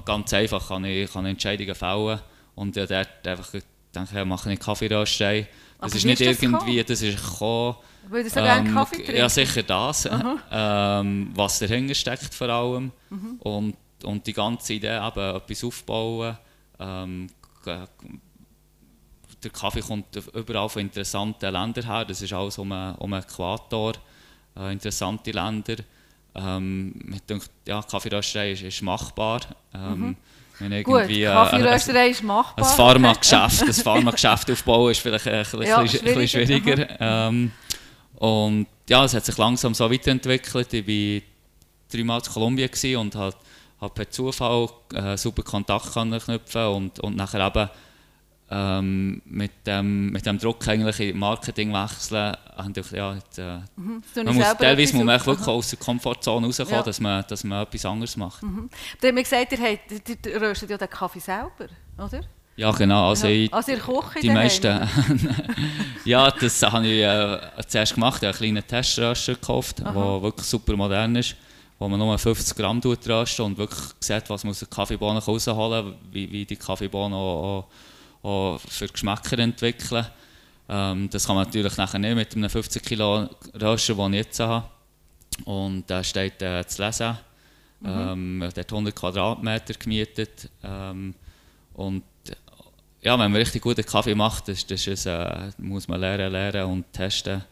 ganz 0.05 0.33
einfach 0.33 0.67
kann 0.67 0.85
ich, 0.85 1.11
kann 1.11 1.25
Entscheidungen 1.25 1.73
fällen. 1.73 2.19
Und 2.53 2.75
ja, 2.75 2.85
dort 2.85 3.27
einfach 3.27 3.51
gedacht, 3.51 4.13
ja, 4.13 4.25
mache 4.25 4.53
ich 4.53 4.59
Kaffeerösterei. 4.59 5.47
Das 5.79 5.91
Aber 5.91 5.95
ist 5.95 6.05
nicht 6.05 6.21
irgendwie, 6.21 6.83
das 6.83 7.01
ist 7.01 7.23
gekommen, 7.23 7.75
weil 8.09 8.23
du 8.23 8.29
ähm, 8.29 8.45
gerne 8.45 8.73
Kaffee 8.73 8.95
trinkst? 8.97 9.13
Ja, 9.13 9.29
sicher 9.29 9.63
das. 9.63 10.09
Ähm, 10.51 11.31
was 11.33 11.59
dahinter 11.59 11.95
steckt 11.95 12.33
vor 12.33 12.49
allem. 12.49 12.91
Mhm. 13.09 13.39
Und, 13.39 13.75
und 14.03 14.25
die 14.27 14.33
ganze 14.33 14.73
Idee, 14.73 14.97
eben 14.97 15.35
etwas 15.35 15.63
aufbauen. 15.63 16.37
Ähm, 16.79 17.27
der 17.65 19.51
Kaffee 19.51 19.81
kommt 19.81 20.15
überall 20.33 20.69
von 20.69 20.81
interessanten 20.81 21.51
Ländern 21.51 21.85
her. 21.85 22.05
Das 22.05 22.21
ist 22.21 22.33
alles 22.33 22.57
um, 22.57 22.71
um 22.71 23.11
den 23.11 23.21
Äquator. 23.21 23.93
Äh, 24.57 24.73
interessante 24.73 25.31
Länder. 25.31 25.75
Ähm, 26.33 26.93
ich 27.13 27.21
denke, 27.21 27.45
ja, 27.67 27.81
Kaffeerösterei 27.81 28.51
ist, 28.51 28.63
ist 28.63 28.81
machbar. 28.81 29.41
Ähm, 29.73 29.99
mhm. 29.99 30.15
Wenn 30.59 30.83
Gut, 30.83 31.09
äh, 31.09 31.25
Kaffeerösterei 31.25 32.09
ist 32.09 32.21
ein 32.21 32.27
machbar. 32.27 32.65
Pharmageschäft, 32.65 33.61
ein 33.67 33.73
Pharmageschäft 33.73 34.51
aufbauen 34.51 34.91
ist 34.91 35.01
vielleicht 35.01 35.27
ein 35.27 35.43
bisschen, 35.43 35.61
Ja, 35.63 35.77
ein 35.77 35.83
ein 35.83 35.87
schwieriger. 35.89 36.27
schwieriger. 36.27 36.97
Ähm, 36.99 37.51
und 38.19 38.67
ja, 38.89 39.03
es 39.05 39.13
hat 39.13 39.25
sich 39.25 39.37
langsam 39.37 39.73
so 39.73 39.89
weiterentwickelt. 39.91 40.73
Ich 40.73 40.87
war 40.87 41.21
dreimal 41.91 42.21
in 42.25 42.31
Kolumbien 42.31 42.69
und 42.97 43.15
habe 43.15 43.35
hab 43.81 43.95
per 43.95 44.09
Zufall 44.09 44.69
äh, 44.93 45.17
super 45.17 45.43
Kontakt 45.43 45.93
knüpfen 45.93 46.65
und, 46.67 46.99
und 46.99 47.15
nachher 47.15 47.45
eben 47.47 47.69
ähm, 48.51 49.21
mit, 49.25 49.65
dem, 49.65 50.11
mit 50.11 50.25
dem 50.25 50.37
Druck 50.37 50.67
eigentlich 50.67 50.99
in 50.99 51.17
Marketing 51.17 51.73
wechseln. 51.73 52.35
gedacht, 52.67 52.91
ja, 52.91 53.15
jetzt, 53.15 53.39
äh, 53.39 53.57
Mhm, 53.75 54.03
man 54.23 54.35
muss, 54.35 54.57
teilweise 54.57 54.95
muss 54.95 55.05
man 55.05 55.25
wirklich 55.25 55.47
aus 55.47 55.69
der 55.71 55.79
Komfortzone 55.79 56.45
rauskommen, 56.45 56.71
Ja. 56.73 56.83
dass, 56.83 56.99
man, 56.99 57.25
dass 57.27 57.43
man 57.43 57.63
etwas 57.63 57.85
anderes 57.85 58.15
macht. 58.17 58.43
Der 59.01 59.07
hat 59.09 59.15
mir 59.15 59.23
gesagt, 59.23 59.51
ihr, 59.51 59.59
habt, 59.59 60.25
ihr 60.27 60.41
röstet 60.41 60.69
ja 60.69 60.77
den 60.77 60.89
Kaffee 60.89 61.19
selber, 61.19 61.67
oder? 61.97 62.21
Ja, 62.57 62.71
genau. 62.71 63.09
Also, 63.09 63.27
ich, 63.27 63.53
Also 63.53 63.71
ihr 63.73 63.79
kocht 63.79 64.21
die 64.21 64.29
meisten. 64.29 64.87
ja, 66.05 66.31
das 66.31 66.61
habe 66.63 66.87
ich 66.87 67.01
äh, 67.01 67.39
zuerst 67.67 67.95
gemacht. 67.95 68.23
Ich 68.23 68.27
habe 68.27 68.37
einen 68.37 68.53
kleinen 68.55 68.67
Teströster 68.67 69.33
gekauft, 69.33 69.79
der 69.79 69.93
wirklich 69.93 70.47
super 70.47 70.75
modern 70.77 71.17
ist, 71.17 71.35
wo 71.77 71.89
man 71.89 71.99
nur 71.99 72.17
50 72.17 72.55
Gramm 72.55 72.79
rösten 72.79 73.41
und 73.45 73.57
wirklich 73.57 73.81
sieht, 73.99 74.29
was 74.29 74.43
man 74.45 74.51
aus 74.51 74.59
der 74.59 74.69
Kaffeebohne 74.69 75.19
rausholen 75.19 75.85
kann, 75.85 75.95
wie, 76.11 76.31
wie 76.31 76.45
die 76.45 76.55
Kaffeebohnen 76.55 77.13
auch, 77.13 77.67
auch, 78.23 78.29
auch 78.29 78.59
für 78.69 78.87
Geschmäcker 78.87 79.37
entwickeln. 79.39 80.05
Ähm, 80.69 81.09
das 81.09 81.27
kann 81.27 81.35
man 81.35 81.45
natürlich 81.45 81.75
nachher 81.75 81.99
nicht 81.99 82.15
mit 82.15 82.35
einem 82.35 82.49
50 82.49 82.81
Kilo 82.81 83.29
Röster, 83.61 83.95
den 83.95 84.13
ich 84.13 84.25
jetzt 84.25 84.39
habe. 84.39 84.65
Und 85.43 85.83
da 85.87 86.01
steht 86.01 86.41
äh, 86.41 86.65
zu 86.65 86.81
lesen. 86.81 87.17
Ähm, 87.83 88.39
der 88.39 88.63
hat 88.63 88.71
100 88.71 88.95
Quadratmeter 88.95 89.73
gemietet. 89.73 90.49
Ähm, 90.63 91.13
und 91.73 92.03
ja, 93.05 93.19
wenn 93.19 93.31
man 93.31 93.35
richtig 93.35 93.61
guten 93.61 93.85
Kaffee 93.85 94.15
macht, 94.15 94.47
das, 94.47 94.65
das 94.65 94.87
ist, 94.87 95.05
äh, 95.05 95.51
muss 95.59 95.87
man 95.87 95.99
lernen, 95.99 96.31
lernen 96.31 96.65
und 96.65 96.91
testen. 96.91 97.43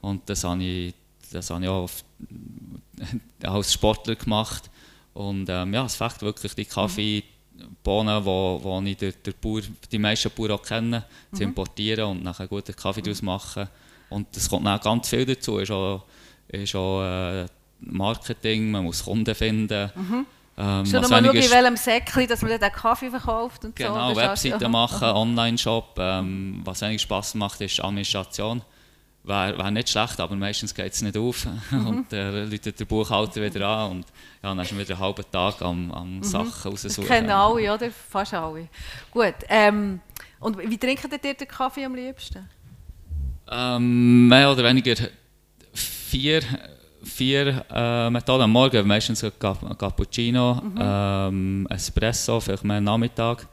Und 0.00 0.22
das 0.30 0.44
habe 0.44 0.62
ich, 0.62 0.94
das 1.32 1.50
habe 1.50 1.64
ich 1.64 1.68
auch 1.68 1.82
auf, 1.82 2.04
als 3.42 3.72
Sportler 3.72 4.14
gemacht. 4.14 4.70
Und 5.12 5.48
ähm, 5.48 5.74
ja, 5.74 5.84
es 5.84 5.96
fängt 5.96 6.22
wirklich 6.22 6.54
die 6.54 6.64
Kaffeebohnen, 6.64 8.24
wo, 8.24 8.60
wo 8.62 8.80
ich 8.82 8.96
der, 8.98 9.10
der 9.10 9.32
Bauer, 9.32 9.62
die 9.90 9.98
meisten 9.98 10.30
Bauern 10.30 10.52
auch 10.52 10.62
kennen, 10.62 11.02
zu 11.32 11.42
importieren 11.42 12.04
und 12.04 12.22
nachher 12.22 12.46
guten 12.46 12.76
Kaffee 12.76 13.02
daraus 13.02 13.20
machen. 13.20 13.68
Und 14.10 14.28
es 14.36 14.48
kommt 14.48 14.64
dann 14.64 14.78
ganz 14.78 15.08
viel 15.08 15.26
dazu. 15.26 15.58
Ist 15.58 15.72
auch, 15.72 16.04
ist 16.46 16.76
auch 16.76 17.02
äh, 17.02 17.46
Marketing, 17.80 18.70
man 18.70 18.84
muss 18.84 19.02
Kunden 19.04 19.34
finden. 19.34 19.90
Ähm, 20.62 20.84
Schon 20.84 21.00
mal 21.00 21.08
schauen, 21.24 21.36
in 21.36 21.50
welchem 21.50 21.76
Säckchen, 21.76 22.28
dass 22.28 22.42
man 22.42 22.50
den 22.50 22.72
Kaffee 22.72 23.08
verkauft 23.08 23.64
und 23.64 23.78
so. 23.78 23.84
Genau, 23.84 24.10
ist 24.10 24.18
alles- 24.18 24.44
Webseiten 24.44 24.70
machen, 24.80 25.08
Online-Shop. 25.08 25.94
Ähm, 25.98 26.60
was 26.64 26.82
eigentlich 26.82 27.00
Spaß 27.02 27.34
macht, 27.36 27.60
ist 27.62 27.80
Administration. 27.82 28.60
Wäre 29.22 29.56
wär 29.56 29.70
nicht 29.70 29.88
schlecht, 29.88 30.18
aber 30.20 30.34
meistens 30.36 30.74
geht 30.74 30.92
es 30.92 31.00
nicht 31.02 31.16
auf. 31.16 31.46
Mhm. 31.70 31.86
Und 31.86 32.12
dann 32.12 32.50
läutet 32.50 32.78
der 32.78 32.84
Buchhalter 32.84 33.40
wieder 33.40 33.66
an 33.66 33.90
und 33.92 34.06
ja, 34.42 34.48
dann 34.50 34.58
ist 34.58 34.72
man 34.72 34.80
wieder 34.80 34.94
einen 34.94 35.04
halben 35.04 35.24
Tag 35.30 35.62
am, 35.62 35.90
am 35.92 36.22
Sachen 36.22 36.70
raussuchen. 36.70 37.04
Mhm. 37.04 37.08
Kennen 37.08 37.30
alle, 37.30 37.72
oder? 37.74 37.90
Fast 37.90 38.34
alle. 38.34 38.68
Gut. 39.10 39.34
Ähm, 39.48 40.00
und 40.40 40.58
wie 40.58 40.78
trinkt 40.78 41.04
ihr 41.24 41.34
den 41.34 41.48
Kaffee 41.48 41.84
am 41.84 41.94
liebsten? 41.94 42.48
Ähm, 43.50 44.28
mehr 44.28 44.50
oder 44.50 44.64
weniger 44.64 44.94
vier, 45.72 46.42
vier 47.02 47.64
äh, 47.70 48.10
Methoden 48.10 48.42
am 48.42 48.52
Morgen, 48.52 48.86
meistens 48.86 49.24
Cappuccino, 49.38 50.62
ähm, 50.78 51.66
Espresso, 51.70 52.40
vielleicht 52.40 52.64
mehr 52.64 52.78
am 52.78 52.84
Nachmittag, 52.84 53.46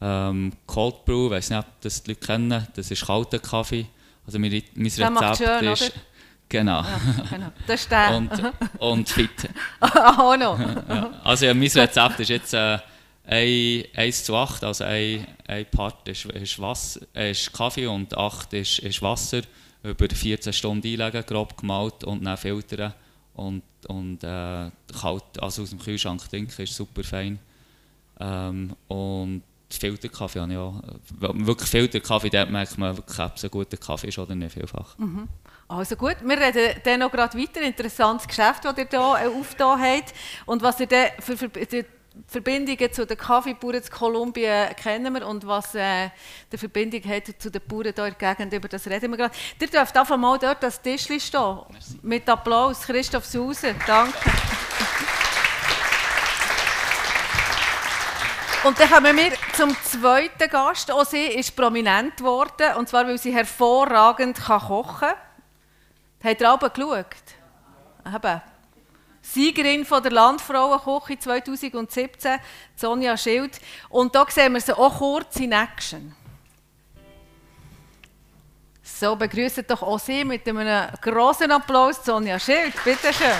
ähm, 0.00 0.52
Cold 0.66 1.04
Brew, 1.04 1.26
ich 1.26 1.32
weiß 1.32 1.50
nicht, 1.50 1.58
ob 1.58 1.66
das 1.80 2.02
die 2.02 2.10
Leute 2.12 2.26
kennen, 2.26 2.66
das 2.74 2.90
ist 2.90 3.06
kalter 3.06 3.38
Kaffee. 3.38 3.86
Also 4.26 4.38
mein, 4.38 4.62
mein 4.74 4.90
Der 4.96 5.10
macht 5.10 5.40
Rezept 5.40 5.60
schön, 5.60 5.72
ist... 5.72 5.82
oder? 5.82 5.92
Genau. 6.48 6.80
Ja, 6.82 7.00
genau. 7.30 7.46
Das 7.66 7.80
ist 7.80 7.90
der. 7.90 8.16
und, 8.16 8.30
und 8.78 9.08
fit. 9.08 9.30
auch 9.80 10.36
noch. 10.36 10.58
Ja. 10.58 11.10
Also 11.24 11.46
ja, 11.46 11.54
mein 11.54 11.68
Rezept 11.68 12.20
ist 12.20 12.28
jetzt 12.28 12.54
äh, 12.54 12.78
ein- 13.26 13.84
1 13.96 14.24
zu 14.24 14.36
8, 14.36 14.62
also 14.64 14.84
ein, 14.84 15.26
ein 15.48 15.66
Part 15.70 16.06
ist, 16.08 16.26
ist, 16.26 16.60
Wasser, 16.60 17.00
ist 17.14 17.52
Kaffee 17.52 17.86
und 17.86 18.16
8 18.16 18.52
ist, 18.54 18.78
ist 18.80 19.00
Wasser. 19.02 19.40
Über 19.84 20.08
14 20.08 20.52
Stunden 20.52 20.86
einlegen, 20.86 21.24
grob 21.26 21.56
gemalt 21.56 22.04
und 22.04 22.24
dann 22.24 22.36
filtern 22.36 22.94
und, 23.34 23.62
und 23.86 24.24
äh, 24.24 24.70
kalt, 25.00 25.24
also 25.40 25.62
aus 25.62 25.70
dem 25.70 25.78
Kühlschrank 25.78 26.28
trinken, 26.28 26.62
ist 26.62 26.74
super 26.74 27.04
fein. 27.04 27.38
Ähm, 28.18 28.74
und 28.88 29.42
Filterkaffee 29.78 30.40
habe 30.40 30.52
ich 30.52 30.58
auch. 30.58 30.82
Äh, 30.82 31.46
Wirklich 31.46 31.68
Filterkaffee, 31.68 32.30
dort 32.30 32.50
merkt 32.50 32.78
man 32.78 32.96
ob 32.96 33.08
es 33.08 33.44
ein 33.44 33.50
guter 33.50 33.76
Kaffee 33.76 34.08
ist 34.08 34.18
oder 34.18 34.34
nicht 34.34 34.52
vielfach. 34.52 34.96
Also 35.68 35.96
gut, 35.96 36.16
wir 36.22 36.38
reden 36.38 36.80
dann 36.84 37.00
noch 37.00 37.10
gerade 37.10 37.36
weiter. 37.38 37.62
Interessantes 37.62 38.28
Geschäft, 38.28 38.64
das 38.64 38.76
ihr 38.76 38.86
hier 38.88 39.00
äh, 39.00 39.26
aufgetan 39.28 39.80
habt. 39.80 40.14
Und 40.46 40.62
was 40.62 40.80
ihr 40.80 40.86
dann 40.86 41.08
für, 41.18 41.36
für 41.36 41.50
Verbindungen 42.28 42.92
zu 42.92 43.06
den 43.06 43.18
Kaffeebauern 43.18 43.74
in 43.74 43.90
Kolumbien 43.90 44.74
kennen 44.76 45.12
wir 45.14 45.26
und 45.26 45.46
was 45.46 45.74
äh, 45.74 46.10
die 46.50 46.58
Verbindung 46.58 47.02
hat 47.04 47.26
zu 47.38 47.50
den 47.50 47.60
Bauern 47.66 47.92
hier 47.94 48.06
in 48.06 48.14
der 48.18 48.34
Gegend, 48.34 48.52
über 48.52 48.68
das 48.68 48.86
reden 48.86 49.10
wir 49.10 49.18
gerade. 49.18 49.34
Ihr 49.60 49.66
dürft 49.66 49.96
einfach 49.96 50.16
mal 50.16 50.38
dort 50.38 50.62
das 50.62 50.80
Tischchen 50.80 51.18
stehen. 51.18 51.58
Mit 52.02 52.28
Applaus. 52.28 52.82
Christoph 52.82 53.24
Suse, 53.24 53.74
danke. 53.86 54.18
Und 58.64 58.80
dann 58.80 58.88
kommen 58.88 59.16
wir 59.16 59.32
zum 59.52 59.76
zweiten 59.82 60.48
Gast. 60.48 60.90
Auch 60.90 61.04
sie 61.04 61.26
ist 61.26 61.54
prominent 61.54 62.16
geworden, 62.16 62.76
und 62.78 62.88
zwar, 62.88 63.06
weil 63.06 63.18
sie 63.18 63.34
hervorragend 63.34 64.38
kann 64.38 64.60
kochen 64.60 65.00
kann. 65.00 65.14
Habt 66.24 66.40
ihr 66.40 66.50
alle 66.50 66.70
geschaut? 66.70 67.06
Eben. 68.06 68.53
Siegerin 69.24 69.86
von 69.86 70.02
der 70.02 70.12
Landfrauenküche 70.12 71.18
2017, 71.18 72.38
Sonja 72.76 73.16
Schild. 73.16 73.58
Und 73.88 74.14
da 74.14 74.26
sehen 74.28 74.52
wir 74.52 74.60
sie 74.60 74.76
auch 74.76 74.98
kurz 74.98 75.36
in 75.36 75.52
Action. 75.52 76.14
So, 78.82 79.16
begrüßen 79.16 79.64
doch 79.66 79.82
auch 79.82 79.98
Sie 79.98 80.24
mit 80.24 80.46
einem 80.46 80.88
großen 81.00 81.50
Applaus 81.50 82.04
Sonja 82.04 82.38
Schild. 82.38 82.74
Bitte 82.84 83.12
schön. 83.14 83.30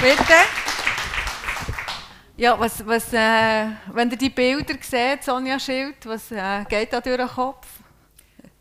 Bitte. 0.00 0.34
Ja, 2.36 2.58
was, 2.58 2.84
was, 2.84 3.12
äh, 3.12 3.68
wenn 3.92 4.10
ihr 4.10 4.16
die 4.16 4.30
Bilder 4.30 4.74
seht, 4.80 5.22
Sonja 5.22 5.58
Schild, 5.58 6.04
was 6.04 6.32
äh, 6.32 6.64
geht 6.68 6.92
da 6.92 7.00
durch 7.00 7.16
den 7.16 7.28
Kopf? 7.28 7.66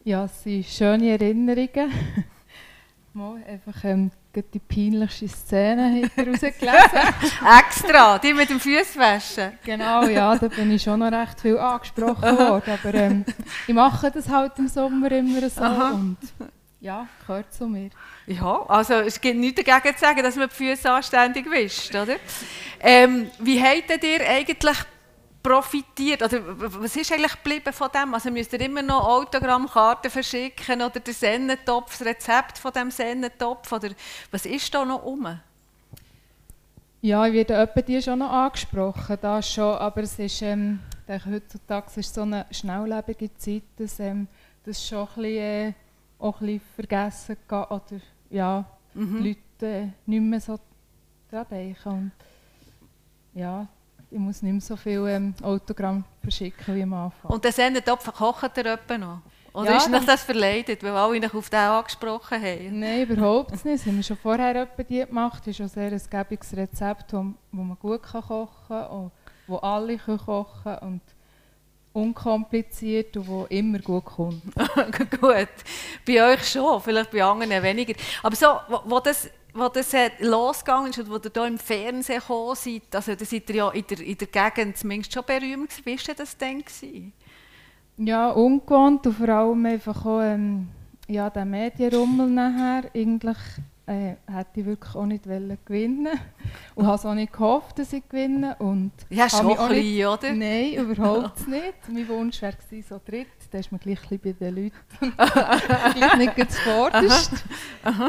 Ja, 0.08 0.24
es 0.24 0.42
sind 0.42 0.66
schöne 0.66 1.10
Erinnerungen. 1.10 1.92
Mal 3.14 3.44
einfach 3.46 3.84
ähm, 3.84 4.10
die 4.34 4.60
peinlichste 4.60 5.28
Szene 5.28 6.02
hat 6.02 6.12
er 6.16 6.28
rausgelesen. 6.28 6.60
Extra, 7.60 8.18
die 8.18 8.34
mit 8.34 8.50
dem 8.50 8.58
Fußwaschen. 8.58 9.60
genau, 9.66 10.06
ja, 10.06 10.34
da 10.38 10.48
bin 10.48 10.72
ich 10.72 10.84
schon 10.84 11.02
noch 11.02 11.12
recht 11.12 11.42
viel 11.42 11.58
angesprochen 11.58 12.38
worden. 12.38 12.80
Aber 12.82 12.94
ähm, 12.94 13.26
ich 13.68 13.74
mache 13.74 14.10
das 14.10 14.30
halt 14.30 14.54
im 14.60 14.70
Sommer 14.70 15.12
immer 15.12 15.50
so. 15.50 15.62
Aha. 15.62 15.92
Und 15.92 16.18
ja, 16.80 17.06
gehört 17.28 17.54
zu 17.54 17.68
mir. 17.68 17.90
Ja, 18.28 18.64
also 18.70 18.94
es 18.94 19.20
gibt 19.20 19.38
nichts 19.38 19.62
dagegen 19.62 19.94
zu 19.94 20.06
sagen, 20.06 20.24
dass 20.24 20.38
man 20.38 20.48
die 20.48 20.56
Füße 20.56 20.90
anständig 20.90 21.52
wischt, 21.52 21.94
oder? 21.94 22.16
Ähm, 22.80 23.30
wie 23.40 23.62
habt 23.62 24.02
ihr 24.02 24.26
eigentlich 24.26 24.78
profitiert? 25.48 26.22
Oder 26.22 26.39
was 26.82 26.96
ist 26.96 27.12
eigentlich 27.12 27.34
geblieben 27.34 27.74
von 27.74 27.89
dem? 27.94 28.13
Also 28.13 28.32
müsst 28.32 28.54
ihr 28.54 28.62
immer 28.62 28.82
noch 28.82 29.08
Autogrammkarten 29.08 30.12
verschicken 30.12 30.82
oder 30.82 31.00
den 31.00 31.13
Sennentopf, 31.13 31.98
das 31.98 32.08
Rezept 32.08 32.58
von 32.58 32.72
dem 32.74 32.92
Sennentopf? 32.92 33.72
Oder 33.72 33.89
was 34.32 34.46
ist 34.46 34.74
da 34.74 34.84
noch 34.84 35.04
um? 35.04 35.39
Ja, 37.01 37.25
ich 37.27 37.34
werde 37.34 37.54
etwa 37.54 37.82
die 37.82 38.01
schon 38.01 38.20
noch 38.20 38.32
angesprochen, 38.32 39.18
das 39.22 39.51
schon, 39.54 39.75
aber 39.75 40.01
es 40.01 40.18
ist, 40.20 40.42
ähm, 40.42 40.80
denke, 41.08 41.32
heutzutage 41.32 42.00
ist 42.00 42.13
so 42.13 42.24
eine 42.24 42.46
schnelllebige 42.51 43.30
Zeit, 43.38 43.63
dass 43.77 44.00
ähm, 44.00 44.27
das 44.66 44.86
schon 44.86 45.00
ein 45.00 45.06
bisschen, 45.16 45.36
äh, 45.36 45.74
auch 46.20 46.42
ein 46.42 46.48
bisschen 46.48 46.62
vergessen 46.75 47.38
geht 47.48 47.72
oder 47.72 48.01
ja, 48.30 48.66
Mhm. 48.96 49.24
die 49.24 49.30
Leute 49.30 49.75
äh, 49.75 49.88
nicht 50.08 50.22
mehr 50.22 50.42
so 50.42 50.60
daran 51.30 51.46
denken. 51.51 51.89
Und, 51.89 52.12
ja, 53.36 53.68
ich 54.10 54.18
muss 54.20 54.42
nicht 54.42 54.52
mehr 54.54 54.62
so 54.62 54.76
viel 54.76 55.06
ähm, 55.08 55.34
Autogramm 55.44 56.04
verschicken 56.22 56.76
wie 56.76 56.84
am 56.84 56.94
Anfang. 56.94 57.32
Und 57.32 57.44
den 57.44 57.52
Sennentopf 57.52 58.12
kocht 58.14 58.58
ihr 58.58 58.66
etwa 58.66 58.98
noch? 58.98 59.20
Oder 59.54 59.72
Ja, 59.72 59.78
ist 59.78 59.86
euch 59.88 59.92
das- 59.92 60.06
das 60.06 60.24
verleidet, 60.24 60.84
weil 60.84 60.92
alle 60.92 61.20
euch 61.26 61.34
auf 61.34 61.50
den 61.50 61.60
angesprochen 61.60 62.42
haben? 62.42 62.80
Nein, 62.80 63.04
überhaupt 63.10 63.52
nicht. 63.52 63.66
Das 63.66 63.86
haben 63.86 63.96
wir 63.98 64.04
schon 64.04 64.18
vorher 64.18 64.56
etwa 64.56 64.84
die 64.84 65.06
gemacht. 65.06 65.42
Das 65.46 65.60
ist 65.60 65.62
auch 65.66 65.74
sehr 65.74 65.92
ein 65.92 66.02
gäbiges 66.10 66.56
Rezept, 66.56 67.12
wo, 67.14 67.26
wo 67.52 67.62
man 67.64 67.78
gut 67.80 68.04
kann 68.04 68.22
kochen 68.22 68.50
kann, 68.68 68.88
und 68.88 69.12
wo 69.48 69.58
alle 69.58 69.98
können 69.98 70.20
kochen 70.20 70.64
können 70.64 70.78
und 70.80 71.02
unkompliziert 71.94 73.18
und 73.18 73.28
wo 73.28 73.46
immer 73.50 73.80
gut 73.80 74.06
kommt. 74.06 74.42
Gut, 75.20 75.48
bei 76.06 76.34
euch 76.34 76.48
schon, 76.48 76.80
vielleicht 76.82 77.10
bei 77.12 77.24
anderen 77.24 77.64
weniger. 77.64 77.94
Aber 78.22 78.36
so, 78.36 78.46
wo, 78.68 78.82
wo 78.86 79.00
das, 79.00 79.30
wo 79.58 79.68
das 79.70 79.94
losgegangen 80.20 80.92
ist 80.92 81.00
und 81.00 81.10
wo 81.10 81.16
ihr 81.16 81.32
hier 81.34 81.46
im 81.46 81.58
Fernsehen 81.58 82.20
gekommen 82.20 82.56
seid, 82.56 82.96
also 82.96 83.16
da 83.16 83.26
seid 83.26 83.50
ihr 83.50 83.56
ja 83.56 83.70
in 83.72 83.86
der, 83.90 84.00
in 84.02 84.18
der 84.18 84.28
Gegend 84.28 84.78
zumindest 84.78 85.14
schon 85.14 85.24
berühmt 85.26 85.70
gewesen. 85.70 85.86
Wie 85.86 86.08
war 86.08 86.16
das 86.16 86.38
denn? 86.38 86.60
Gewesen? 86.60 87.14
Ja, 87.98 88.30
ungewohnt 88.30 89.06
und 89.08 89.14
vor 89.14 89.30
allem 89.30 89.66
einfach 89.66 90.06
auch 90.06 90.22
ähm, 90.22 90.68
ja, 91.08 91.30
der 91.30 91.46
Medienrummel 91.46 92.30
nachher. 92.30 92.92
Eigentlich 92.94 93.38
äh, 93.88 94.16
hätte 94.32 94.60
ich 94.60 94.66
wirklich 94.66 94.94
auch 94.96 95.06
nicht 95.06 95.28
wollen 95.28 95.58
gewinnen 95.66 96.20
und 96.76 96.86
habe 96.86 96.96
es 96.98 97.06
auch 97.06 97.14
nicht 97.16 97.34
gehofft, 97.34 97.80
dass 97.80 97.94
ich 97.94 98.08
gewinne. 98.08 98.56
Und 98.60 98.92
Ja, 99.10 99.28
schon 99.30 99.48
ein 99.58 99.70
nicht- 99.70 99.70
bisschen, 99.70 100.08
oder? 100.08 100.34
Nein, 100.34 100.74
überhaupt 100.74 101.48
nicht. 101.48 101.74
Mein 101.92 102.08
Wunsch 102.10 102.42
wäre 102.42 102.56
gewesen, 102.56 102.86
so 102.88 103.02
dritt. 103.04 103.28
Da 103.51 103.60
ist 103.60 103.72
man 103.72 103.80
gleich 103.80 104.00
ein 104.12 104.20
bei 104.20 104.32
den 104.34 104.56
Leuten. 104.56 104.74
gleich 105.96 106.18
nicht 106.18 106.36
ganz 106.36 106.56
zuvorderst. 106.56 107.32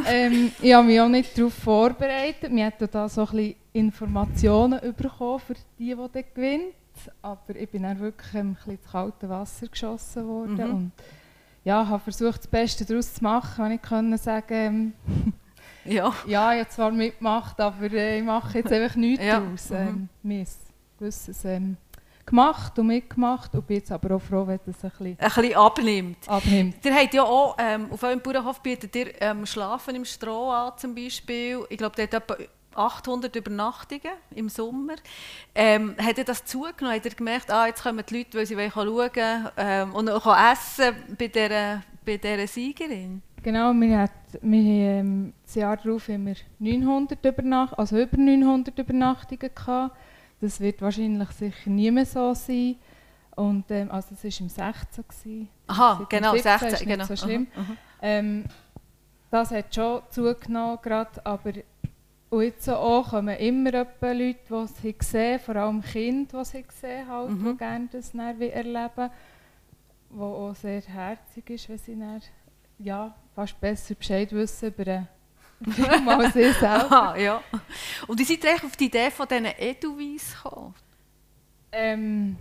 Ähm, 0.06 0.52
ich 0.60 0.74
habe 0.74 0.86
mich 0.86 1.00
auch 1.00 1.08
nicht 1.08 1.38
darauf 1.38 1.54
vorbereitet. 1.54 2.50
Wir 2.52 2.64
hätten 2.64 2.88
da 2.90 3.08
so 3.08 3.22
ein 3.22 3.26
bisschen 3.28 3.54
Informationen 3.72 4.80
bekommen 4.96 5.38
für 5.40 5.54
die, 5.78 5.94
die 5.94 5.94
dann 5.94 6.24
gewinnt. 6.34 6.74
Aber 7.22 7.54
ich 7.54 7.68
bin 7.68 7.84
dann 7.84 8.00
wirklich 8.00 8.34
ein 8.34 8.54
bisschen 8.54 8.72
ins 8.72 8.90
kalte 8.90 9.28
Wasser 9.28 9.68
geschossen 9.68 10.26
worden. 10.26 10.56
Mhm. 10.56 10.74
Und 10.74 10.92
ja, 11.64 11.86
habe 11.86 12.02
versucht, 12.02 12.40
das 12.40 12.46
Beste 12.48 12.84
daraus 12.84 13.14
zu 13.14 13.22
machen. 13.22 13.64
Wenn 13.64 13.72
ich 13.72 13.82
können 13.82 14.16
sagen 14.18 14.94
ähm, 15.04 15.32
Ja. 15.84 16.12
ja, 16.26 16.52
ich 16.54 16.60
habe 16.60 16.68
zwar 16.70 16.90
mitgemacht, 16.90 17.60
aber 17.60 17.92
äh, 17.92 18.18
ich 18.18 18.24
mache 18.24 18.58
jetzt 18.58 18.72
einfach 18.72 18.96
nichts 18.96 19.24
Ja, 19.24 19.40
daraus. 19.40 19.70
mhm. 19.70 20.08
Ähm, 20.24 20.30
ist 20.42 20.60
gewisses 20.98 21.44
ähm, 21.44 21.76
gemacht 22.28 22.78
und 22.78 22.86
mitgemacht 22.88 23.54
und 23.54 23.66
bin 23.66 23.78
jetzt 23.78 23.90
aber 23.90 24.16
auch 24.16 24.22
froh, 24.22 24.46
wenn 24.46 24.60
das 24.66 24.84
ein 24.84 24.90
bisschen 24.90 25.18
Ein 25.18 25.30
bisschen 25.30 25.54
abnimmt. 25.56 26.28
abnimmt. 26.28 26.84
Ihr 26.84 26.94
habt 26.94 27.14
ja 27.14 27.22
auch, 27.22 27.56
ähm, 27.58 27.90
auf 27.90 28.02
eurem 28.02 28.20
Bauernhof 28.20 28.60
bietet 28.60 28.94
ihr 28.96 29.20
ähm, 29.20 29.46
Schlafen 29.46 29.94
im 29.96 30.04
Stroh 30.04 30.50
an 30.50 30.72
zum 30.76 30.94
Beispiel. 30.94 31.64
Ich 31.68 31.78
glaube, 31.78 31.96
der 31.96 32.04
hat 32.04 32.14
etwa 32.14 32.36
800 32.74 33.34
Übernachtungen 33.34 34.12
im 34.34 34.48
Sommer. 34.48 34.94
Ähm, 35.54 35.94
hat 36.00 36.18
ihr 36.18 36.24
das 36.24 36.44
zugenommen? 36.44 36.94
Habt 36.96 37.06
ihr 37.06 37.14
gemerkt, 37.14 37.50
ah, 37.50 37.66
jetzt 37.66 37.82
kommen 37.82 38.04
die 38.08 38.18
Leute, 38.18 38.38
weil 38.38 38.46
sie 38.46 38.56
wollen 38.56 38.70
schauen 38.70 39.48
ähm, 39.56 39.94
und 39.94 40.08
auch 40.10 40.52
essen 40.52 40.94
bei 41.18 41.26
dieser, 41.28 41.82
bei 42.04 42.16
dieser 42.18 42.46
Siegerin? 42.46 43.22
Genau, 43.42 43.72
wir, 43.72 43.98
hat, 44.00 44.10
haben 44.34 44.52
ähm, 44.52 45.32
das 45.44 45.54
Jahr 45.54 45.76
darauf 45.76 46.08
wir 46.08 46.36
900 46.58 47.24
Übernacht 47.24 47.78
also 47.78 47.98
über 47.98 48.16
900 48.16 48.78
Übernachtungen 48.78 49.50
gehabt. 49.54 49.96
Das 50.40 50.60
wird 50.60 50.80
wahrscheinlich 50.82 51.30
sicher 51.30 51.70
nie 51.70 51.90
mehr 51.90 52.06
so 52.06 52.32
sein. 52.34 52.76
Und, 53.34 53.70
ähm, 53.70 53.90
also 53.90 54.14
es 54.14 54.24
war 54.24 54.40
im 54.46 54.48
16. 54.48 55.04
Gewesen. 55.08 55.48
Aha, 55.68 56.06
genau, 56.08 56.32
17 56.32 56.52
ist 56.54 56.60
16, 56.60 56.70
nicht 56.88 56.96
genau. 56.98 57.04
so 57.04 57.16
schlimm. 57.16 57.46
Aha, 57.54 57.62
aha. 57.62 57.72
Ähm, 58.02 58.44
das 59.30 59.50
hat 59.50 59.74
schon 59.74 60.02
zugenommen, 60.10 60.78
gerade, 60.82 61.24
aber 61.24 61.52
und 62.30 62.42
jetzt 62.42 62.68
auch 62.68 63.08
kommen 63.08 63.36
immer 63.38 63.70
Leute, 63.72 64.36
die 64.50 64.54
es 64.54 64.78
haben 64.82 64.98
gesehen 64.98 65.38
vor 65.40 65.56
allem 65.56 65.82
Kinder, 65.82 66.26
die 66.32 66.38
es 66.42 66.54
haben 66.54 66.68
gesehen 66.68 67.08
halt, 67.08 67.30
Mhm. 67.30 67.44
die 67.52 67.56
gerne 67.56 67.88
das 67.90 68.14
erleben 68.14 69.10
wo 70.10 70.24
auch 70.24 70.54
sehr 70.54 70.80
herzig 70.80 71.50
ist, 71.50 71.68
wenn 71.68 71.78
sie 71.78 71.98
dann, 71.98 72.22
ja, 72.78 73.14
fast 73.34 73.60
besser 73.60 73.94
Bescheid 73.94 74.32
wissen 74.32 74.68
über 74.68 75.06
als 76.06 76.36
ich 76.36 76.54
selber. 76.54 76.92
Aha, 76.92 77.16
ja. 77.18 77.42
Und 78.06 78.18
wie 78.18 78.24
seid 78.24 78.44
ihr 78.44 78.64
auf 78.64 78.76
die 78.76 78.86
Idee 78.86 79.10
von 79.10 79.26
diesen 79.26 79.46
Edelweiss 79.46 80.34
gekommen? 80.42 80.74
Ähm, 81.72 82.36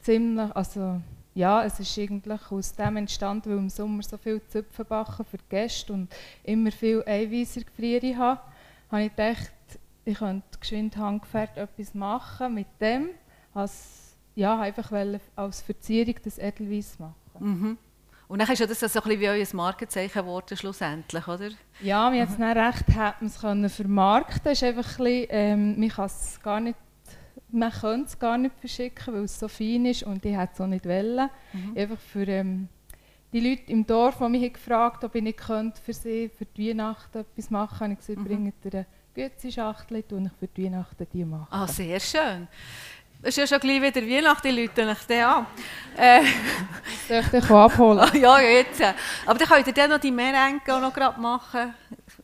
ziemlich, 0.00 0.54
also 0.54 1.00
ja, 1.34 1.64
es 1.64 1.78
ist 1.80 1.98
eigentlich 1.98 2.50
aus 2.50 2.74
dem 2.74 2.96
entstanden, 2.96 3.50
weil 3.50 3.58
im 3.58 3.70
Sommer 3.70 4.02
so 4.02 4.16
viel 4.16 4.40
Zupfenbachen 4.48 5.24
für 5.24 5.38
die 5.38 5.48
Gäste 5.48 5.92
und 5.92 6.08
immer 6.44 6.72
viel 6.72 7.02
Eiweißer 7.06 7.62
gefrieren 7.62 8.18
habe, 8.18 8.40
habe 8.90 9.02
ich 9.04 9.10
gedacht, 9.10 9.52
ich 10.04 10.18
könnte 10.18 10.58
geschwind 10.58 10.96
handgefährt 10.96 11.56
etwas 11.56 11.94
machen 11.94 12.54
mit 12.54 12.66
dem, 12.80 13.10
als 13.54 14.16
ja, 14.34 14.58
einfach 14.58 14.90
als 15.36 15.62
Verzierung 15.62 16.14
das 16.24 16.38
Edelweiss 16.38 16.98
machen. 16.98 17.14
Mhm. 17.38 17.78
Und 18.30 18.38
dann 18.38 18.48
ist 18.48 18.60
ja 18.60 18.66
das 18.66 18.78
so 18.78 18.86
ein 18.86 18.92
bisschen 18.92 19.20
wie 19.20 19.28
euer 19.28 19.46
Markenzeichen 19.54 20.22
geworden, 20.22 20.56
schlussendlich, 20.56 21.26
oder? 21.26 21.50
Ja, 21.82 22.10
mir 22.10 22.22
hat 22.22 22.28
es 22.28 22.38
recht, 22.38 22.96
hat 22.96 23.20
man 23.20 23.28
es 23.28 23.40
können 23.40 23.68
vermarkten. 23.68 24.50
Einfach 24.50 24.68
ein 24.68 25.04
bisschen, 25.04 25.26
ähm, 25.30 25.80
man 25.80 25.88
kann 25.88 26.04
es 26.04 26.40
gar 26.40 26.60
nicht, 26.60 26.78
man 27.50 27.72
könnte 27.72 28.06
es 28.06 28.16
gar 28.20 28.38
nicht 28.38 28.54
verschicken, 28.60 29.14
weil 29.14 29.24
es 29.24 29.36
so 29.36 29.48
fein 29.48 29.84
ist 29.84 30.04
und 30.04 30.24
ich 30.24 30.36
hätte 30.36 30.52
es 30.54 30.60
auch 30.60 30.68
nicht 30.68 30.86
wollen. 30.86 31.28
Einfach 31.74 31.98
für 31.98 32.28
ähm, 32.28 32.68
die 33.32 33.40
Leute 33.40 33.72
im 33.72 33.84
Dorf, 33.84 34.18
die 34.18 34.28
mich 34.28 34.44
haben 34.44 34.52
gefragt 34.52 35.02
ob 35.02 35.12
ich 35.16 35.22
nicht 35.24 35.38
könnte 35.38 35.80
für 35.80 35.92
sie 35.92 36.28
für 36.28 36.44
die 36.44 36.70
Weihnachten 36.70 37.18
etwas 37.18 37.50
machen 37.50 37.80
habe 37.80 37.92
ich 37.94 37.98
gesagt, 37.98 38.24
bringt 38.24 38.54
ihr 38.64 38.74
eine 38.74 38.86
Gützi-Schachtel, 39.12 40.04
tue 40.04 40.22
ich 40.22 40.32
für 40.38 40.46
die 40.46 40.66
Weihnachten 40.66 41.06
die 41.12 41.24
machen. 41.24 41.48
Ah, 41.50 41.66
sehr 41.66 41.98
schön. 41.98 42.46
Es 43.22 43.36
ist 43.36 43.36
ja 43.36 43.46
schon 43.46 43.60
gleich 43.60 43.82
wieder 43.82 44.06
Weihnachten, 44.06 44.48
die 44.48 44.62
Leute 44.62 44.90
ich 44.92 45.06
den 45.06 45.22
an. 45.22 45.46
Äh, 45.96 46.22
Soll 47.08 47.18
ich 47.20 47.26
dich 47.28 47.50
abholen? 47.50 48.10
ja, 48.20 48.40
jetzt. 48.40 48.80
Aber 49.26 49.38
dann 49.38 49.48
könnt 49.48 49.66
ihr 49.66 49.72
dann 49.74 49.90
noch 49.90 49.98
die 49.98 50.10
Merenke 50.10 50.74
auch 50.74 50.80
noch 50.80 50.92
gerade 50.94 51.20
machen, 51.20 51.74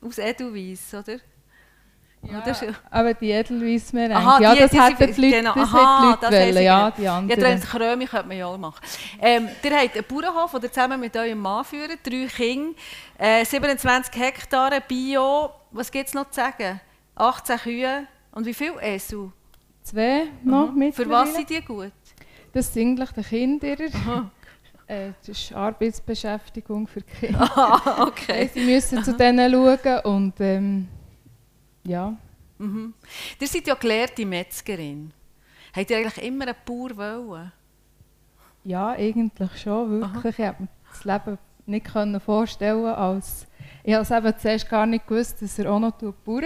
aus 0.00 0.18
Edelweiss, 0.18 0.94
oder? 0.94 1.18
Ja, 2.22 2.40
das 2.40 2.62
ist- 2.62 2.74
aber 2.90 3.12
die 3.14 3.30
Edelweiss 3.30 3.92
mehr 3.92 4.10
Aha, 4.16 4.40
Ja, 4.40 4.54
die- 4.54 4.60
das 4.60 4.70
die 4.70 4.80
hätten 4.80 5.14
die 5.14 5.20
Leute, 5.20 5.36
genau, 5.36 5.54
das 5.54 5.68
aha, 5.68 6.18
das 6.20 6.30
die 6.30 6.34
Leute 6.36 6.46
sie 6.48 6.54
wollen, 6.54 6.64
ja, 6.64 6.90
die 6.90 7.02
Ja, 7.02 7.18
anderen. 7.18 7.40
der 7.40 7.58
Krömi 7.60 8.06
könnte 8.06 8.28
man 8.28 8.36
ja 8.38 8.46
auch 8.46 8.58
machen. 8.58 8.80
Ähm, 9.20 9.48
ihr 9.62 9.76
habt 9.78 9.94
einen 9.96 10.04
Bauernhof, 10.08 10.50
den 10.52 10.62
ihr 10.62 10.72
zusammen 10.72 10.98
mit 11.00 11.16
eurem 11.16 11.38
Mann 11.38 11.64
führt, 11.64 11.98
drei 12.04 12.26
Kinder, 12.34 12.74
äh, 13.18 13.44
27 13.44 14.16
Hektare, 14.20 14.80
Bio, 14.80 15.50
was 15.70 15.90
gibt 15.92 16.08
es 16.08 16.14
noch 16.14 16.30
zu 16.30 16.40
sagen? 16.40 16.80
18 17.14 17.58
Kühe 17.58 18.06
und 18.32 18.46
wie 18.46 18.54
viel 18.54 18.72
Esel? 18.80 19.30
Zwei 19.86 20.26
noch 20.42 20.72
Mhm. 20.72 20.92
Für 20.92 21.08
was 21.08 21.32
sind 21.32 21.48
die 21.48 21.62
gut? 21.62 21.92
Das 22.52 22.74
sind 22.74 23.00
eigentlich 23.00 23.12
die 23.12 23.22
Kinder. 23.22 23.76
Aha. 23.94 24.30
Äh, 24.88 25.12
das 25.20 25.28
ist 25.28 25.52
Arbeitsbeschäftigung 25.52 26.88
für 26.88 27.02
Kinder. 27.20 27.40
Ah, 27.56 28.04
okay. 28.04 28.50
Sie 28.52 28.64
müssen 28.64 29.04
zu 29.04 29.14
denen 29.16 29.52
schauen 29.52 30.00
und 30.04 30.34
ähm, 30.40 30.88
ja. 31.84 32.16
Mhm. 32.58 32.94
Ihr 33.40 33.46
seid 33.46 33.66
ja 33.68 33.74
gelehrte 33.74 34.26
Metzgerin. 34.26 35.12
Habt 35.72 35.90
ihr 35.90 35.98
eigentlich 35.98 36.24
immer 36.24 36.46
einen 36.46 36.56
Bauer 36.64 36.96
wollen? 36.96 37.52
ja, 38.64 38.88
eigentlich 38.90 39.60
schon, 39.62 40.00
wirklich. 40.00 40.36
Ich 40.40 40.46
konnte 40.46 40.62
mir 40.62 40.68
das 40.90 41.04
Leben 41.04 41.38
nicht 41.66 41.86
können 41.86 42.20
vorstellen 42.20 42.86
als... 42.86 43.46
Ich 43.84 43.94
habe 43.94 44.02
es 44.02 44.10
eben 44.10 44.38
zuerst 44.38 44.68
gar 44.68 44.86
nicht 44.86 45.06
gewusst, 45.06 45.40
dass 45.40 45.58
er 45.60 45.70
auch 45.70 45.78
noch 45.78 45.92
bauen 45.92 46.42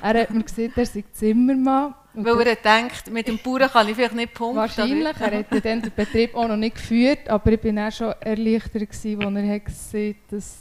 Er 0.00 0.22
hat 0.22 0.30
mir 0.30 0.42
gesagt, 0.42 0.78
er 0.78 0.86
sei 0.86 1.04
Zimmermann. 1.12 1.94
Weil 2.14 2.46
er 2.46 2.56
denkt, 2.56 3.10
mit 3.10 3.26
dem 3.26 3.38
Bauern 3.38 3.70
kann 3.70 3.88
ich 3.88 3.94
vielleicht 3.94 4.14
nicht 4.14 4.34
punkten. 4.34 4.56
Wahrscheinlich. 4.58 5.16
Er 5.20 5.38
hat 5.38 5.46
dann 5.64 5.80
den 5.82 5.92
Betrieb 5.94 6.34
auch 6.34 6.46
noch 6.48 6.56
nicht 6.56 6.76
geführt, 6.76 7.28
aber 7.28 7.52
ich 7.52 7.64
war 7.64 7.88
auch 7.88 7.92
schon 7.92 8.12
erleichtert, 8.20 8.82
als 8.88 9.04
er 9.04 9.54
hat 9.54 9.64
gesehen 9.64 10.16
dass 10.30 10.58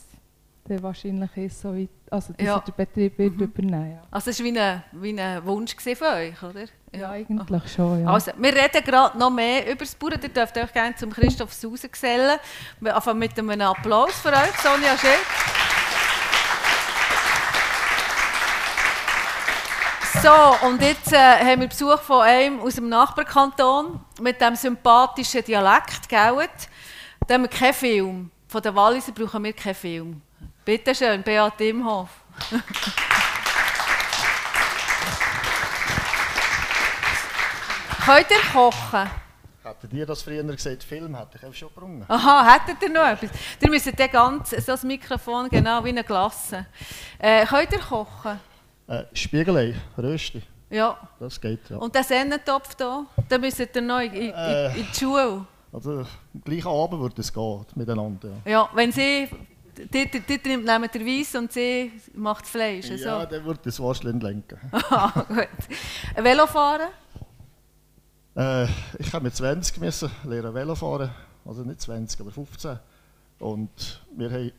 der 0.70 0.82
wahrscheinlich 0.84 1.36
ist 1.38 1.60
so 1.62 1.76
weit, 1.76 1.90
also 2.10 2.32
dass 2.34 2.46
Ja. 2.46 2.56
er 2.56 2.62
den 2.62 2.74
Betrieb 2.78 3.18
wird 3.18 3.36
Mhm. 3.36 3.42
übernehmen 3.44 3.92
ja. 3.94 4.02
Also 4.12 4.30
es 4.30 4.40
war 4.40 4.46
wie 4.46 4.60
ein, 4.60 4.84
wie 4.94 5.20
ein 5.20 5.46
Wunsch 5.46 5.76
von 5.76 6.08
euch, 6.08 6.44
oder? 6.44 6.66
ja, 6.96 7.10
eigentlich 7.10 7.72
schon, 7.74 8.04
ja. 8.04 8.10
Also, 8.14 8.32
wir 8.38 8.54
reden 8.54 8.84
gerade 8.86 9.18
noch 9.18 9.32
mehr 9.32 9.66
über 9.66 9.80
das 9.80 9.96
Bauern. 9.96 10.20
Ihr 10.22 10.30
dürft 10.30 10.58
euch 10.58 10.72
gerne 10.72 10.96
zum 10.96 11.10
Christoph 11.12 11.52
Sausen 11.54 11.92
gesellen. 11.92 12.38
Wir 12.80 12.96
anfangen 12.96 13.20
mit 13.20 13.38
einem 13.38 13.60
Applaus 13.62 14.14
für 14.22 14.30
euch, 14.30 14.56
Sonja 14.62 14.98
Schild. 14.98 15.71
So, 20.22 20.30
und 20.68 20.80
jetzt 20.84 21.12
äh, 21.14 21.18
haben 21.18 21.62
wir 21.62 21.68
Besuch 21.68 22.00
von 22.00 22.22
einem 22.22 22.60
aus 22.60 22.76
dem 22.76 22.88
Nachbarkanton 22.90 24.00
mit 24.22 24.40
dem 24.40 24.56
sympathischen 24.56 25.44
Dialekt, 25.44 26.08
gell? 26.08 26.48
Da 27.26 27.34
haben 27.34 27.42
wir 27.42 27.50
keinen 27.50 27.74
Film. 27.74 28.30
Von 28.48 28.62
den 28.62 28.76
Walliser 28.76 29.14
brauchen 29.14 29.44
wir 29.44 29.54
keinen 29.54 29.74
Film. 29.74 30.22
Bitte 30.64 30.94
schön, 30.94 31.24
Beat 31.24 31.60
Imhoff. 31.62 32.10
Könnt 38.06 38.30
ihr 38.30 38.42
kochen? 38.54 39.10
Hättet 39.64 39.94
ihr 39.94 40.06
das 40.06 40.22
früher 40.22 40.44
gesagt, 40.44 40.84
Film 40.84 41.18
hätte 41.18 41.40
ich 41.50 41.58
schon 41.58 41.70
gebrungen. 41.70 42.06
Aha, 42.08 42.54
hättet 42.54 42.80
ihr 42.84 42.90
noch 42.90 43.08
etwas? 43.08 43.32
Ihr 43.60 43.70
müsst 43.72 44.00
dann 44.00 44.12
ganz, 44.12 44.52
so 44.52 44.58
das 44.58 44.84
Mikrofon 44.84 45.50
genau 45.50 45.84
wie 45.84 45.90
eine 45.90 46.04
Glasse. 46.04 46.68
Äh, 47.18 47.44
könnt 47.48 47.72
ihr 47.72 47.80
kochen? 47.80 48.51
Äh, 48.92 49.06
Spiegelei, 49.14 49.74
Rösti, 49.98 50.42
Ja. 50.70 50.98
das 51.20 51.40
geht 51.40 51.70
ja. 51.70 51.78
Und 51.78 51.96
den 51.96 52.04
Sennentopf 52.04 52.76
hier, 52.78 53.06
den 53.30 53.42
müsst 53.42 53.60
ihr 53.60 53.82
noch 53.82 54.00
in, 54.00 54.14
in, 54.14 54.32
Äh. 54.34 54.78
in 54.80 54.88
die 54.92 55.00
Schule. 55.00 55.46
Also, 55.74 56.00
am 56.00 56.42
gleichen 56.44 56.68
Abend 56.68 57.00
würde 57.02 57.22
es 57.22 57.32
gehen, 57.32 57.66
miteinander. 57.76 58.30
Ja, 58.46 58.52
Ja, 58.52 58.70
wenn 58.74 58.92
sie, 58.92 59.30
die, 59.94 60.12
die, 60.12 60.20
die 60.20 60.50
nimmt 60.50 60.68
der 60.68 61.06
Weiss 61.06 61.34
und 61.36 61.52
sie 61.54 61.94
macht 62.14 62.44
das 62.44 62.50
Fleisch. 62.52 62.90
ja 62.90 62.98
So. 63.22 63.26
dann 63.26 63.46
würde 63.46 63.62
das 63.64 63.80
Wascheln 63.80 64.20
lenken. 64.20 64.60
Ah, 64.74 65.24
gut. 65.28 65.48
Velofahren? 66.18 66.90
äh, 68.36 68.66
ich 69.00 69.14
habe 69.14 69.24
mit 69.26 69.36
20 69.36 69.80
müssen 69.80 70.12
lernen 70.26 70.54
Velo 70.54 70.76
fahren, 70.76 71.12
also 71.46 71.64
nicht 71.64 71.80
20, 71.82 72.20
aber 72.20 72.32
15. 72.32 72.78
Und 73.40 74.02
wir 74.16 74.30
haben 74.30 74.52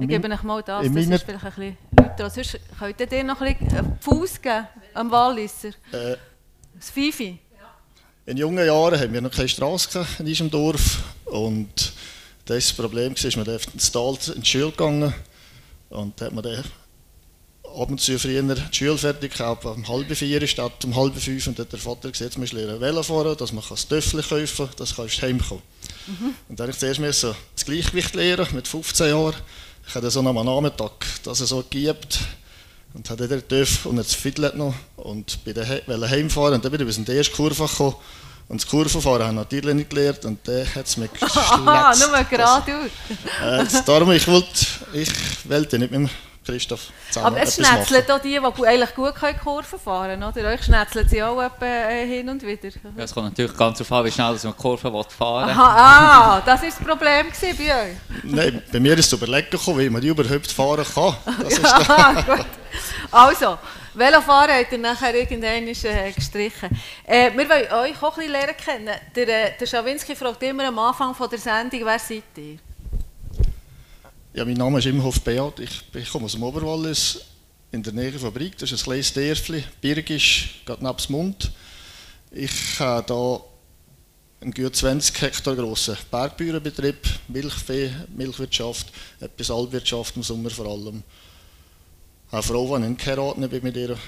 Ich 0.00 0.08
gebe 0.08 0.28
euch 0.32 0.42
mal 0.42 0.62
das, 0.62 0.86
das 0.86 0.96
ist 0.96 1.22
vielleicht 1.24 1.28
ein 1.28 1.40
bisschen 1.40 1.78
lauter. 1.98 2.30
Sonst 2.30 2.58
könnt 2.78 3.12
ihr 3.12 3.24
noch 3.24 3.40
ein 3.40 3.56
bisschen 3.56 3.78
einen 3.78 3.98
Fuß 4.00 4.40
geben 4.40 4.66
am 4.94 5.10
Walliser. 5.10 5.68
Äh, 5.92 6.16
Das 6.78 6.90
Fifi. 6.90 7.38
in 8.26 8.36
jungen 8.36 8.64
Jahren 8.66 8.98
haben 8.98 9.12
wir 9.12 9.20
noch 9.20 9.30
keine 9.30 9.48
Straße 9.48 10.06
in 10.18 10.26
unserem 10.26 10.50
Dorf. 10.50 11.02
Und 11.26 11.92
das 12.46 12.72
Problem 12.72 13.14
war, 13.14 13.36
man 13.36 13.44
durfte 13.44 13.72
ins 13.72 13.92
Tal 13.92 14.16
in 14.34 14.42
die 14.42 14.48
Schule 14.48 14.70
gegangen. 14.70 15.14
Und 15.90 16.20
da 16.20 16.26
hat 16.26 16.32
man 16.32 16.44
dann 16.44 16.64
ab 17.64 17.90
und 17.90 18.00
zu 18.00 18.18
früher 18.18 18.42
die 18.42 18.76
Schule 18.76 18.98
fertig 18.98 19.32
gehabt, 19.36 19.64
um 19.64 19.86
halb 19.86 20.14
vier 20.16 20.46
statt 20.46 20.84
um 20.84 20.96
halb 20.96 21.16
fünf. 21.16 21.46
Und 21.46 21.58
dann 21.58 21.66
hat 21.66 21.72
der 21.72 21.78
Vater 21.78 22.10
gesagt, 22.10 22.38
musst 22.38 22.52
du 22.52 22.56
lernen 22.56 22.80
Velo 22.80 23.02
fahren, 23.02 23.36
dass 23.36 23.52
man 23.52 23.64
das 23.68 23.86
Töffel 23.86 24.22
kaufen 24.22 24.66
kann, 24.66 24.76
dass 24.76 24.94
du 24.94 25.06
heimkommen 25.06 25.62
Und 26.48 26.58
dann 26.58 26.64
habe 26.64 26.70
ich 26.72 26.78
zuerst 26.78 27.22
das 27.24 27.64
Gleichgewicht 27.64 28.14
lernen 28.14 28.46
mit 28.52 28.66
15 28.66 29.08
Jahren. 29.08 29.36
Ich 29.86 29.94
hatte 29.94 30.10
so 30.10 30.20
am 30.20 30.34
Nachmittag 30.34 30.92
das 31.24 31.38
so 31.38 31.58
gegeben 31.62 31.98
und 32.94 33.08
hatte 33.10 33.26
den 33.26 33.46
TÜV 33.46 33.86
und 33.86 33.96
das 33.96 34.14
Fiddle 34.14 34.52
noch 34.56 34.74
und 34.96 35.42
bin 35.44 35.54
dann 35.54 35.66
he 35.66 35.80
heimfahren 36.08 36.54
und 36.54 36.64
dann 36.64 36.70
bin 36.72 36.80
ich 36.80 36.86
bis 36.86 36.98
in 36.98 37.04
die 37.04 37.12
erste 37.12 37.34
Kurve 37.34 37.66
gekommen 37.66 37.96
und 38.48 38.60
das 38.62 38.68
Kurvenfahren 38.68 39.22
habe 39.22 39.30
ich 39.32 39.36
natürlich 39.36 39.74
nicht 39.74 39.90
gelernt 39.90 40.24
und 40.24 40.38
dann 40.46 40.66
hat 40.74 40.86
es 40.86 40.96
mich 40.96 41.10
Aha, 41.20 41.90
geschletzt. 41.90 42.10
nur 42.12 42.24
geradeaus. 42.24 42.90
Das- 43.40 43.74
äh, 43.74 43.84
Darum, 43.84 44.10
ich 44.12 44.26
wollte, 44.28 44.48
ich 44.92 45.10
wollte 45.48 45.78
nicht 45.78 45.90
mit 45.92 46.00
dem 46.02 46.10
Christoph 46.50 46.88
zusammen 47.08 47.26
Aber 47.26 47.42
es 47.42 47.54
schnetzelt 47.54 48.10
auch 48.10 48.20
die, 48.20 48.38
die 48.38 48.66
eigentlich 48.66 48.94
gut 48.94 49.14
Kurven 49.42 49.78
fahren 49.78 50.20
können. 50.20 50.24
Oder? 50.24 50.48
Euch 50.50 50.62
schnetzelt 50.62 51.10
sie 51.10 51.22
auch 51.22 51.40
etwa, 51.40 51.64
äh, 51.64 52.06
hin 52.06 52.28
und 52.28 52.42
wieder. 52.42 52.68
Ja, 52.68 53.04
Es 53.04 53.14
kommt 53.14 53.28
natürlich 53.28 53.56
ganz 53.56 53.78
darauf 53.78 53.92
an, 53.92 54.04
wie 54.04 54.10
schnell 54.10 54.32
man 54.32 54.38
die 54.38 54.52
Kurve 54.52 54.92
will 54.92 55.04
fahren 55.08 55.46
will. 55.46 55.54
Aha, 55.54 56.36
ah, 56.36 56.42
das 56.44 56.62
war 56.62 56.68
das 56.68 56.78
Problem 56.78 57.26
bei 57.30 57.48
euch. 57.48 57.96
Nein, 58.24 58.62
bei 58.72 58.80
mir 58.80 58.98
ist 58.98 59.06
es 59.06 59.12
überlegen 59.12 59.50
gekommen, 59.50 59.78
wie 59.78 59.90
man 59.90 60.00
die 60.00 60.08
überhaupt 60.08 60.50
fahren 60.50 60.84
kann. 60.94 61.16
Das 61.42 61.52
ist 61.52 61.64
Aha, 61.90 62.22
gut. 62.22 62.46
Also, 63.10 63.58
Velofahren 63.94 64.54
habt 64.54 64.72
ihr 64.72 64.78
nachher 64.78 65.14
irgendwann 65.14 65.66
äh, 65.66 66.12
gestrichen. 66.12 66.70
Äh, 67.04 67.30
wir 67.36 67.48
wollen 67.48 67.72
euch 67.72 68.02
auch 68.02 68.16
ein 68.16 68.16
bisschen 68.16 68.32
lernen 68.32 68.56
kennen. 68.56 68.94
Der, 69.16 69.28
äh, 69.28 69.52
der 69.58 69.66
Schawinski 69.66 70.14
fragt 70.14 70.42
immer 70.42 70.68
am 70.68 70.78
Anfang 70.78 71.14
von 71.14 71.28
der 71.28 71.38
Sendung, 71.38 71.80
wer 71.84 71.98
seid 71.98 72.22
ihr? 72.36 72.58
Ja, 74.32 74.44
mein 74.44 74.54
Name 74.54 74.78
ist 74.78 74.86
Imhoff 74.86 75.22
Beat. 75.22 75.58
Ich, 75.58 75.82
ich 75.92 76.08
komme 76.08 76.26
aus 76.26 76.32
dem 76.32 76.44
Oberwallis, 76.44 77.20
in 77.72 77.82
der 77.82 77.92
Nähe 77.92 78.16
von 78.16 78.32
Brig. 78.32 78.56
Das 78.58 78.70
ist 78.70 78.80
ein 78.80 78.84
kleines 78.84 79.12
Dörfli, 79.12 79.64
Birgisch, 79.80 80.62
gerade 80.64 80.84
neben 80.84 80.96
Mund. 81.08 81.50
Ich 82.30 82.78
habe 82.78 83.12
hier 83.12 83.40
einen 84.40 84.52
gut 84.52 84.76
20 84.76 85.20
Hektar 85.20 85.56
grossen 85.56 85.96
Bergbauernbetrieb, 86.12 87.08
Milchvieh, 87.26 87.90
Milchwirtschaft, 88.14 88.92
etwas 89.18 89.50
Alpwirtschaft 89.50 90.14
im 90.14 90.22
Sommer 90.22 90.50
vor 90.50 90.66
allem. 90.66 91.02
Ich 92.28 92.32
habe 92.32 92.44
Frau, 92.44 92.78
die 92.78 92.86
nicht 92.86 93.04
geheiratet 93.04 93.50
bin 93.50 93.62
mit 93.64 93.76
ihr. 93.76 93.98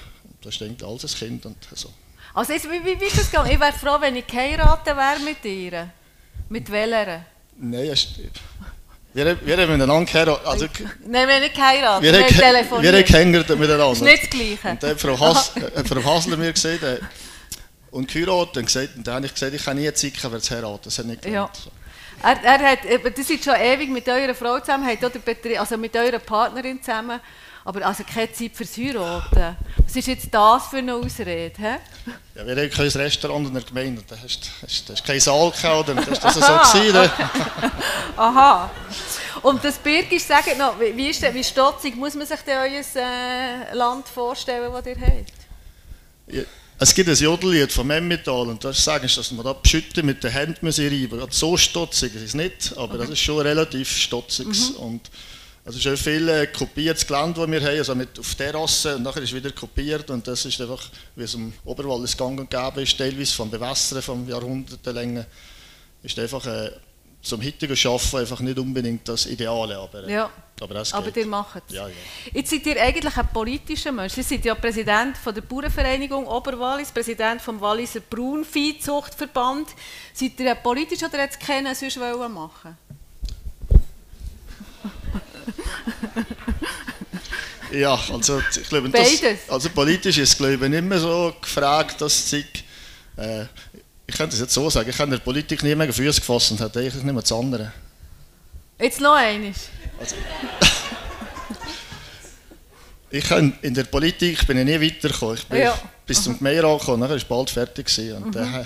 Das 0.41 0.55
ist 0.55 0.61
eigentlich 0.61 0.87
alles 0.87 1.03
ein 1.03 1.19
Kind 1.19 1.45
und 1.47 1.57
so. 1.73 1.89
Also, 2.33 2.53
jetzt, 2.53 2.71
wie, 2.71 2.83
wie, 2.85 2.97
wie 2.97 3.05
ist 3.07 3.17
das 3.17 3.29
gegangen? 3.29 3.51
Ich 3.51 3.59
wäre 3.59 3.73
froh, 3.73 3.99
wenn 3.99 4.15
ich 4.15 4.25
geheiratet 4.25 4.95
wäre 4.95 5.19
mit 5.19 5.43
ihr. 5.43 5.91
Mit 6.47 6.71
welcher? 6.71 7.25
Nein, 7.57 7.87
es 7.87 8.05
ist, 8.05 8.19
wir, 9.13 9.37
wir 9.45 9.57
haben 9.57 9.71
miteinander 9.73 10.05
geheiratet. 10.11 10.45
Also, 10.47 10.65
Nein, 11.05 11.27
wir 11.27 11.35
haben 11.35 11.41
nicht 11.43 11.55
geheiratet, 11.55 12.03
wir, 12.03 12.13
wir, 12.13 12.19
haben 12.21 12.27
ge- 12.27 12.37
wir 12.39 12.45
haben 12.47 12.55
telefoniert. 12.55 13.07
geheiratet 13.07 13.59
miteinander. 13.59 13.89
Das 13.89 13.97
ist 13.97 14.03
nicht 14.03 14.23
das 14.23 14.29
Gleiche. 14.29 14.69
Und 14.69 14.83
dann 14.83 14.89
hat 14.91 15.01
Frau, 15.01 15.19
Hass, 15.19 15.51
Frau 15.87 16.03
Hasler 16.15 16.37
mir 16.37 16.53
gesagt, 16.53 16.83
äh, 16.83 16.99
und 17.91 18.11
geheiratet 18.11 18.57
und 18.57 18.65
gesagt, 18.65 18.89
und 18.97 19.05
dann 19.07 19.15
habe 19.15 19.25
ich 19.27 19.33
gesagt, 19.33 19.53
ich 19.53 19.63
kann 19.63 19.77
nie 19.77 19.87
haben, 19.87 20.31
wer 20.31 20.39
zu 20.39 20.55
heiraten. 20.55 20.79
Das 20.83 20.97
hat 20.97 21.05
nicht 21.05 21.23
Ja. 21.25 21.29
geklappt. 21.45 21.57
So. 21.63 21.71
Er, 22.23 22.37
er 22.43 22.71
hat, 22.71 22.79
aber 22.91 23.09
das 23.11 23.29
ist 23.29 23.43
schon 23.43 23.55
ewig 23.55 23.89
mit 23.89 24.07
eurer 24.07 24.33
Frau 24.33 24.59
zusammen, 24.59 24.85
hat 24.87 25.03
auch 25.03 25.11
den 25.11 25.21
Betrieb, 25.21 25.59
also 25.59 25.77
mit 25.77 25.95
eurer 25.95 26.19
Partnerin 26.19 26.81
zusammen, 26.81 27.19
aber 27.65 27.85
also 27.85 28.03
keine 28.03 28.31
Zeit 28.31 28.51
fürs 28.53 28.75
Heiraten. 28.77 29.57
Was 29.85 29.95
ist 29.95 30.07
jetzt 30.07 30.27
das 30.33 30.67
für 30.67 30.77
eine 30.77 30.95
Ausrede? 30.95 31.53
Hä? 31.57 31.75
Ja, 32.35 32.45
wir 32.47 32.55
haben 32.55 32.69
kein 32.69 32.87
Restaurant 32.87 33.47
in 33.47 33.53
der 33.53 33.63
Gemeinde. 33.63 34.03
Da 34.07 34.15
hast 34.21 34.45
da 34.45 34.49
hast- 34.67 34.89
da 34.89 34.93
hast 34.93 35.05
kein 35.05 35.19
Saal 35.19 35.51
gehabt? 35.51 35.89
Das 35.89 36.23
war 36.23 36.33
das 36.33 36.35
so. 36.35 36.41
Aha, 36.43 36.73
Gewesen, 36.73 36.93
ne? 36.93 37.71
Aha. 38.17 38.71
Und 39.41 39.63
das 39.63 39.77
Birgisch, 39.77 40.23
sagt 40.23 40.57
noch, 40.57 40.79
wie, 40.79 41.09
ist 41.09 41.21
denn, 41.21 41.33
wie 41.33 41.43
stotzig 41.43 41.95
muss 41.95 42.15
man 42.15 42.25
sich 42.25 42.39
denn 42.41 42.57
euer 42.57 42.81
äh, 43.01 43.73
Land 43.75 44.07
vorstellen, 44.07 44.71
das 44.71 44.85
ihr 44.85 44.95
habt? 45.01 45.31
Ja, 46.27 46.41
Es 46.79 46.93
gibt 46.93 47.09
ein 47.09 47.15
Jodellied 47.15 47.71
vom 47.71 47.89
Emmental 47.91 48.47
und 48.47 48.63
da 48.63 48.71
sagen 48.73 49.07
sie, 49.07 49.15
dass 49.17 49.31
man 49.31 49.43
da 49.45 49.53
beschütten 49.53 50.05
mit 50.05 50.23
den 50.23 50.31
Händen 50.31 50.65
reiben. 50.67 51.09
Gerade 51.19 51.33
so 51.33 51.57
stotzig 51.57 52.15
ist 52.15 52.21
es 52.23 52.33
nicht, 52.33 52.73
aber 52.77 52.97
das 52.97 53.09
ist 53.09 53.19
schon 53.19 53.39
relativ 53.39 53.89
stotzig. 53.95 54.47
Und 54.77 55.01
es 55.65 55.85
ist 55.85 56.01
viel 56.01 56.27
äh, 56.27 56.47
kopiertes 56.47 57.07
Gelände, 57.07 57.39
das 57.39 57.49
wir 57.49 57.61
haben, 57.61 57.77
also 57.77 57.95
mit 57.95 58.19
auf 58.19 58.35
Terrasse 58.35 58.97
und 58.97 59.03
nachher 59.03 59.21
ist 59.23 59.33
wieder 59.33 59.51
kopiert 59.51 60.09
und 60.09 60.27
das 60.27 60.43
ist 60.45 60.59
einfach, 60.59 60.89
wie 61.15 61.23
es 61.23 61.33
im 61.35 61.53
Oberwallis 61.63 62.17
gang 62.17 62.37
und 62.39 62.49
gäbe 62.49 62.81
ist, 62.81 62.97
teilweise 62.97 63.33
vom 63.33 63.49
Bewässern 63.49 64.01
von 64.01 64.27
Jahrhunderten 64.27 65.25
ist 66.03 66.19
einfach 66.19 66.45
äh, 66.47 66.71
zum 67.21 67.41
heutigen 67.41 67.77
Schaffen 67.77 68.19
einfach 68.19 68.41
nicht 68.41 68.59
unbedingt 68.59 69.07
das 69.07 69.25
Ideale, 69.25 69.77
aber, 69.77 70.03
äh, 70.05 70.11
Ja. 70.13 70.29
aber 70.59 70.73
das 70.73 70.93
Aber 70.93 71.05
geht. 71.05 71.23
ihr 71.23 71.27
macht 71.27 71.63
es. 71.69 71.73
Ja, 71.75 71.87
ja. 71.87 71.93
Jetzt 72.33 72.49
seid 72.49 72.65
ihr 72.65 72.81
eigentlich 72.81 73.15
ein 73.15 73.27
politischer 73.29 73.93
Mensch. 73.93 74.17
Ihr 74.17 74.23
seid 74.25 74.43
ja 74.43 74.55
Präsident 74.55 75.15
von 75.15 75.33
der 75.33 75.41
Bauernvereinigung 75.41 76.27
Oberwallis, 76.27 76.91
Präsident 76.91 77.41
vom 77.41 77.61
Walliser 77.61 78.01
Braunviehzuchtverband. 78.01 79.69
Seid 80.13 80.37
ihr 80.37 80.55
politisch 80.55 81.01
oder 81.01 81.19
ihr 81.19 81.27
keinen 81.29 81.73
sonst 81.73 81.97
machen 81.97 82.77
Ja, 87.71 87.99
also 88.11 88.39
ich 88.55 88.69
glaube, 88.69 88.87
das, 88.89 89.09
also 89.47 89.67
politisch 89.69 90.19
ist 90.19 90.37
glaube 90.37 90.53
ich 90.53 90.59
nicht 90.61 90.83
mehr 90.83 90.99
so 90.99 91.33
gefragt, 91.41 91.99
dass 92.01 92.29
sich, 92.29 92.45
äh, 93.17 93.45
ich 94.05 94.15
könnte 94.15 94.35
es 94.35 94.41
jetzt 94.41 94.53
so 94.53 94.69
sagen, 94.69 94.87
ich 94.91 94.95
habe 94.99 95.05
in 95.05 95.11
der 95.11 95.17
Politik 95.23 95.63
nie 95.63 95.73
mehr 95.73 95.91
Füße 95.91 96.21
gefasst 96.21 96.51
und 96.51 96.61
hatte 96.61 96.79
eigentlich 96.79 96.93
nicht 96.93 97.03
mehr 97.05 97.21
das 97.21 97.31
andere. 97.31 97.71
Jetzt 98.79 99.01
noch 99.01 99.15
eines. 99.15 99.69
Ich 103.09 103.25
kann, 103.25 103.53
in 103.61 103.75
der 103.75 103.83
Politik 103.83 104.47
bin 104.47 104.57
ich 104.57 104.65
nie 104.65 104.87
weitergekommen. 104.87 105.35
Ich 105.35 105.45
bin 105.45 105.59
Ja. 105.61 105.79
bis 106.03 106.23
zum 106.23 106.35
Gemeinderat 106.35 106.79
gekommen, 106.79 106.99
nachher 107.01 107.11
war 107.11 107.17
es 107.17 107.23
bald 107.23 107.47
fertig. 107.51 107.85
Gewesen. 107.85 108.23
Und 108.23 108.35
dann, 108.35 108.65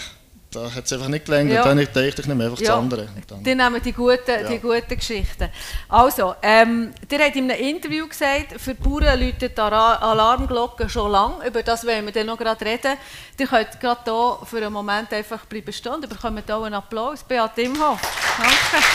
da 0.57 0.73
hat 0.73 0.85
es 0.85 0.93
einfach 0.93 1.07
nicht 1.07 1.25
gelangt 1.25 1.51
Ja. 1.51 1.61
und 1.63 1.67
dann 1.69 1.77
dachte 1.77 2.05
ich 2.07 2.17
nicht 2.17 2.27
mehr 2.27 2.47
einfach 2.47 2.59
das 2.59 2.69
andere. 2.69 3.07
Die 3.45 3.55
nehmen 3.55 3.81
die 3.81 3.93
guten, 3.93 4.41
Ja. 4.41 4.47
die 4.49 4.59
guten 4.59 4.97
Geschichten. 4.97 5.49
Also, 5.89 6.35
ähm, 6.41 6.93
ihr 7.09 7.19
habt 7.19 7.35
in 7.35 7.51
einem 7.51 7.59
Interview 7.61 8.07
gesagt, 8.07 8.59
für 8.59 8.73
die 8.73 8.81
Bauern 8.83 9.19
läuten 9.19 9.51
die 9.55 9.61
Alarmglocken 9.61 10.89
schon 10.89 11.11
lange. 11.11 11.45
Über 11.47 11.63
das 11.63 11.85
wollen 11.85 12.05
wir 12.05 12.11
dann 12.13 12.25
noch 12.27 12.37
gerade 12.37 12.65
reden. 12.65 12.97
Ihr 13.39 13.47
könnt 13.47 13.79
gerade 13.79 14.01
hier 14.05 14.37
für 14.45 14.57
einen 14.57 14.73
Moment 14.73 15.13
einfach 15.13 15.45
bleiben 15.45 15.71
stehen 15.73 15.93
und 15.93 16.09
bekommt 16.09 16.43
hier 16.45 16.55
einen 16.57 16.73
Applaus. 16.73 17.23
Beat 17.23 17.57
Imhoff. 17.57 17.99
Danke. 18.37 18.85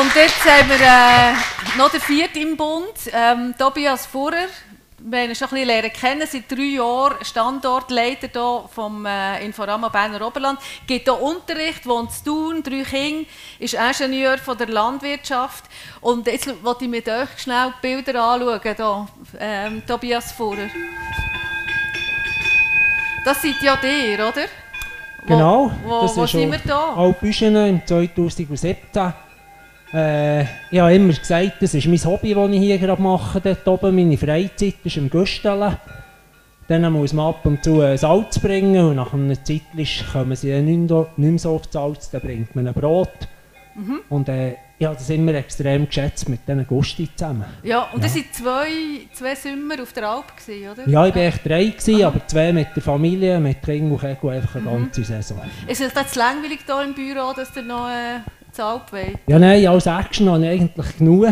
Und 0.00 0.14
jetzt 0.14 0.44
haben 0.44 0.68
wir 0.70 0.76
äh, 0.80 1.78
noch 1.78 1.90
den 1.90 2.00
vierten 2.00 2.38
im 2.38 2.56
Bund, 2.56 2.94
ähm, 3.12 3.54
Tobias 3.58 4.06
Furrer. 4.06 4.46
Wir 5.04 5.22
haben 5.22 5.34
schon 5.34 5.48
ein 5.48 5.50
bisschen 5.50 5.66
lernen 5.66 5.92
kennen, 5.92 6.28
seit 6.30 6.50
drei 6.50 6.62
Jahren 6.76 7.24
Standortleiter 7.24 8.28
hier 8.32 8.68
vom 8.72 9.04
äh, 9.04 9.44
Inforama 9.44 9.88
Berner 9.88 10.24
Oberland. 10.24 10.60
Gibt 10.86 11.04
hier 11.08 11.20
Unterricht, 11.20 11.84
wohnt 11.86 12.10
in 12.18 12.24
Thun, 12.24 12.62
drei 12.62 12.82
Kinder, 12.84 13.28
ist 13.58 13.74
Ingenieur 13.74 14.38
von 14.38 14.56
der 14.56 14.68
Landwirtschaft. 14.68 15.64
Und 16.00 16.26
jetzt 16.28 16.62
wollte 16.64 16.84
ich 16.84 16.90
mit 16.90 17.08
euch 17.08 17.28
schnell 17.36 17.72
die 17.82 17.94
Bilder 17.94 18.22
anschauen, 18.22 18.60
hier, 18.62 19.06
ähm, 19.40 19.82
Tobias 19.86 20.30
Furrer. 20.32 20.68
Das 23.24 23.42
seid 23.42 23.60
ja 23.60 23.78
ihr, 23.82 24.14
oder? 24.18 24.32
Wo- 25.24 25.26
Genau, 25.26 25.70
Wo, 25.84 26.02
das 26.02 26.16
wo 26.16 26.24
ist 26.24 26.32
sind 26.32 26.50
wir 26.50 26.60
da? 26.64 26.94
Alpüschen 26.94 27.54
im 27.56 27.86
2017. 27.86 29.12
Äh, 29.92 30.42
ich 30.70 30.80
habe 30.80 30.94
immer 30.94 31.12
gesagt, 31.12 31.56
das 31.60 31.74
ist 31.74 31.86
mein 31.86 32.02
Hobby, 32.04 32.34
das 32.34 32.50
ich 32.50 32.58
hier 32.60 32.78
gerade 32.78 33.02
mache, 33.02 33.40
dort 33.40 33.66
oben. 33.68 33.94
Meine 33.94 34.16
Freizeit 34.16 34.76
ist 34.84 34.96
im 34.96 35.10
Güstelen. 35.10 35.76
Dann 36.68 36.92
muss 36.92 37.12
man 37.12 37.26
ab 37.26 37.44
und 37.44 37.62
zu 37.62 37.96
Salz 37.98 38.38
bringen 38.38 38.84
und 38.86 38.96
nach 38.96 39.12
einer 39.12 39.34
Zeit 39.44 39.62
kommen 40.12 40.36
sie 40.36 40.58
nicht 40.62 41.18
mehr 41.18 41.38
so 41.38 41.54
oft 41.56 41.72
Salz, 41.72 42.08
dann 42.10 42.22
bringt 42.22 42.54
man 42.56 42.68
ein 42.68 42.72
Brot. 42.74 43.10
Mhm. 43.74 44.00
Und 44.08 44.28
äh, 44.28 44.54
ich 44.78 44.86
habe 44.86 44.96
das 44.96 45.10
immer 45.10 45.34
extrem 45.34 45.86
geschätzt 45.86 46.28
mit 46.28 46.40
diesen 46.46 46.66
Gusti 46.66 47.08
zusammen. 47.14 47.44
Ja, 47.62 47.88
und 47.92 48.02
Ja. 48.02 48.08
das 48.08 48.16
waren 48.16 48.24
zwei, 48.32 49.06
zwei 49.12 49.34
Sommer 49.34 49.82
auf 49.82 49.92
der 49.92 50.08
Alp, 50.08 50.36
gewesen, 50.36 50.70
oder? 50.70 50.88
Ja, 50.88 51.06
ich 51.06 51.14
war 51.14 51.22
echt 51.22 51.44
drei, 51.46 51.64
gewesen, 51.66 52.04
aber 52.04 52.26
zwei 52.26 52.52
mit 52.52 52.68
der 52.74 52.82
Familie, 52.82 53.38
mit 53.40 53.62
Kind 53.62 53.90
und 53.92 54.00
Kegel 54.00 54.30
einfach 54.30 54.56
eine 54.56 54.64
ganze 54.64 55.04
Saison. 55.04 55.40
Ist 55.66 55.80
es 55.80 55.94
jetzt 55.94 56.16
langweilig 56.16 56.60
hier 56.66 56.82
im 56.82 56.94
Büro, 56.94 57.32
dass 57.34 57.54
ihr 57.56 57.62
noch 57.62 57.88
äh, 57.88 58.20
Alp 58.60 58.92
wollt? 58.92 59.18
Ja, 59.26 59.38
nein, 59.38 59.66
als 59.66 59.86
Action 59.86 60.28
habe 60.30 60.44
ich 60.44 60.60
eigentlich 60.60 60.98
genug. 60.98 61.28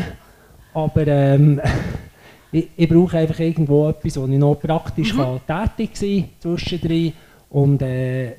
Aber 0.72 1.06
ähm, 1.06 1.60
ich, 2.52 2.68
ich 2.76 2.88
brauche 2.88 3.18
einfach 3.18 3.38
irgendwo 3.38 3.88
etwas, 3.88 4.16
wo 4.16 4.26
ich 4.26 4.38
noch 4.38 4.54
praktisch 4.56 5.14
kann 5.14 5.40
tätig 5.46 5.96
sein 5.96 6.28
kann 6.42 6.56
zwischendrin. 6.56 7.12
Und 7.50 7.82
äh, 7.82 8.32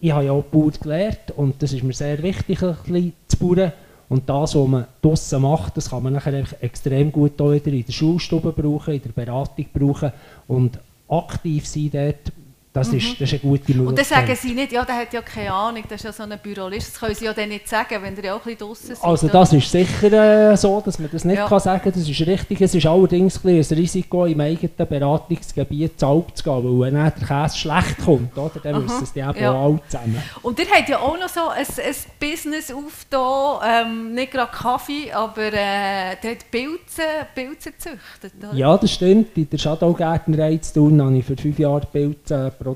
ich 0.00 0.12
habe 0.12 0.24
ja 0.24 0.32
auch 0.32 0.44
Bauer 0.44 0.70
gelernt 0.70 1.32
und 1.36 1.60
das 1.62 1.72
ist 1.72 1.82
mir 1.82 1.92
sehr 1.92 2.22
wichtig, 2.22 2.62
ein 2.62 2.76
bisschen 2.84 3.12
zu 3.26 3.36
bauen. 3.38 3.72
Und 4.08 4.28
das, 4.28 4.54
was 4.54 4.68
man 4.68 4.86
draussen 5.02 5.42
macht, 5.42 5.76
das 5.76 5.90
kann 5.90 6.02
man 6.02 6.14
nachher 6.14 6.44
extrem 6.60 7.12
gut 7.12 7.40
auch 7.40 7.52
wieder 7.52 7.72
in 7.72 7.84
der 7.84 7.92
Schulstube 7.92 8.52
brauchen, 8.52 8.94
in 8.94 9.02
der 9.02 9.10
Beratung 9.10 9.66
brauchen 9.72 10.12
und 10.46 10.78
aktiv 11.08 11.66
sein 11.66 11.90
dort 11.92 12.32
das, 12.78 12.92
ist, 12.92 13.20
das 13.20 13.32
ist 13.32 13.32
eine 13.32 13.38
gute 13.40 13.74
Möglichkeit. 13.74 13.86
Und 13.86 13.98
dann 13.98 14.04
sagen 14.04 14.36
sie 14.40 14.54
nicht, 14.54 14.72
ja, 14.72 14.84
der 14.84 14.96
hat 14.96 15.12
ja 15.12 15.22
keine 15.22 15.52
Ahnung, 15.52 15.84
das 15.88 16.00
ist 16.00 16.04
ja 16.04 16.12
so 16.12 16.22
ein 16.22 16.38
Bürolist. 16.42 16.92
Das 16.92 17.00
können 17.00 17.14
sie 17.14 17.24
ja 17.24 17.32
dann 17.32 17.48
nicht 17.48 17.68
sagen, 17.68 18.02
wenn 18.02 18.14
der 18.14 18.24
ja 18.24 18.34
auch 18.34 18.38
ein 18.38 18.56
bisschen 18.56 18.58
draussen. 18.58 18.96
Also 19.02 19.28
das 19.28 19.52
ist 19.52 19.70
sicher 19.70 20.52
äh, 20.52 20.56
so, 20.56 20.80
dass 20.80 20.98
man 20.98 21.08
das 21.10 21.24
nicht 21.24 21.36
ja. 21.36 21.48
kann 21.48 21.60
sagen 21.60 21.82
kann. 21.82 21.92
Das 21.92 22.08
ist 22.08 22.26
richtig. 22.26 22.60
Es 22.60 22.74
ist 22.74 22.86
allerdings 22.86 23.44
ein, 23.44 23.56
ein 23.56 23.62
Risiko, 23.62 24.26
im 24.26 24.40
eigenen 24.40 24.88
Beratungsgebiet 24.88 25.98
zu 25.98 26.06
Alp 26.06 26.36
zu 26.36 26.44
gehen, 26.44 26.64
weil 26.64 26.86
wenn 26.86 26.94
dann 26.94 27.12
der 27.18 27.26
Käse 27.26 27.58
schlecht 27.58 27.98
kommt, 28.04 28.36
oder, 28.36 28.60
dann 28.62 28.74
Aha. 28.74 28.80
müssen 28.80 29.06
sie 29.06 29.20
eben 29.20 29.40
ja. 29.40 29.52
auch 29.52 29.78
zusammen. 29.88 30.22
Und 30.42 30.58
ihr 30.58 30.66
habt 30.70 30.88
ja 30.88 30.98
auch 30.98 31.18
noch 31.18 31.28
so 31.28 31.48
ein, 31.48 31.66
ein 31.66 31.94
Business 32.20 32.72
aufgetan, 32.72 33.86
ähm, 33.86 34.14
nicht 34.14 34.32
gerade 34.32 34.50
Kaffee, 34.52 35.12
aber 35.12 35.52
äh, 35.52 36.10
hat 36.10 36.50
Pilze, 36.50 37.02
Pilze 37.34 37.72
gezüchtet, 37.72 38.32
oder? 38.38 38.54
Ja, 38.54 38.76
das 38.76 38.92
stimmt. 38.92 39.36
In 39.36 39.48
der 39.48 39.58
Shadowgärtnerei 39.58 40.56
zu 40.58 40.74
tun 40.74 41.02
habe 41.02 41.16
ich 41.16 41.24
für 41.24 41.36
fünf 41.36 41.58
Jahre 41.58 41.86
Pilze 41.86 42.52
produziert 42.58 42.67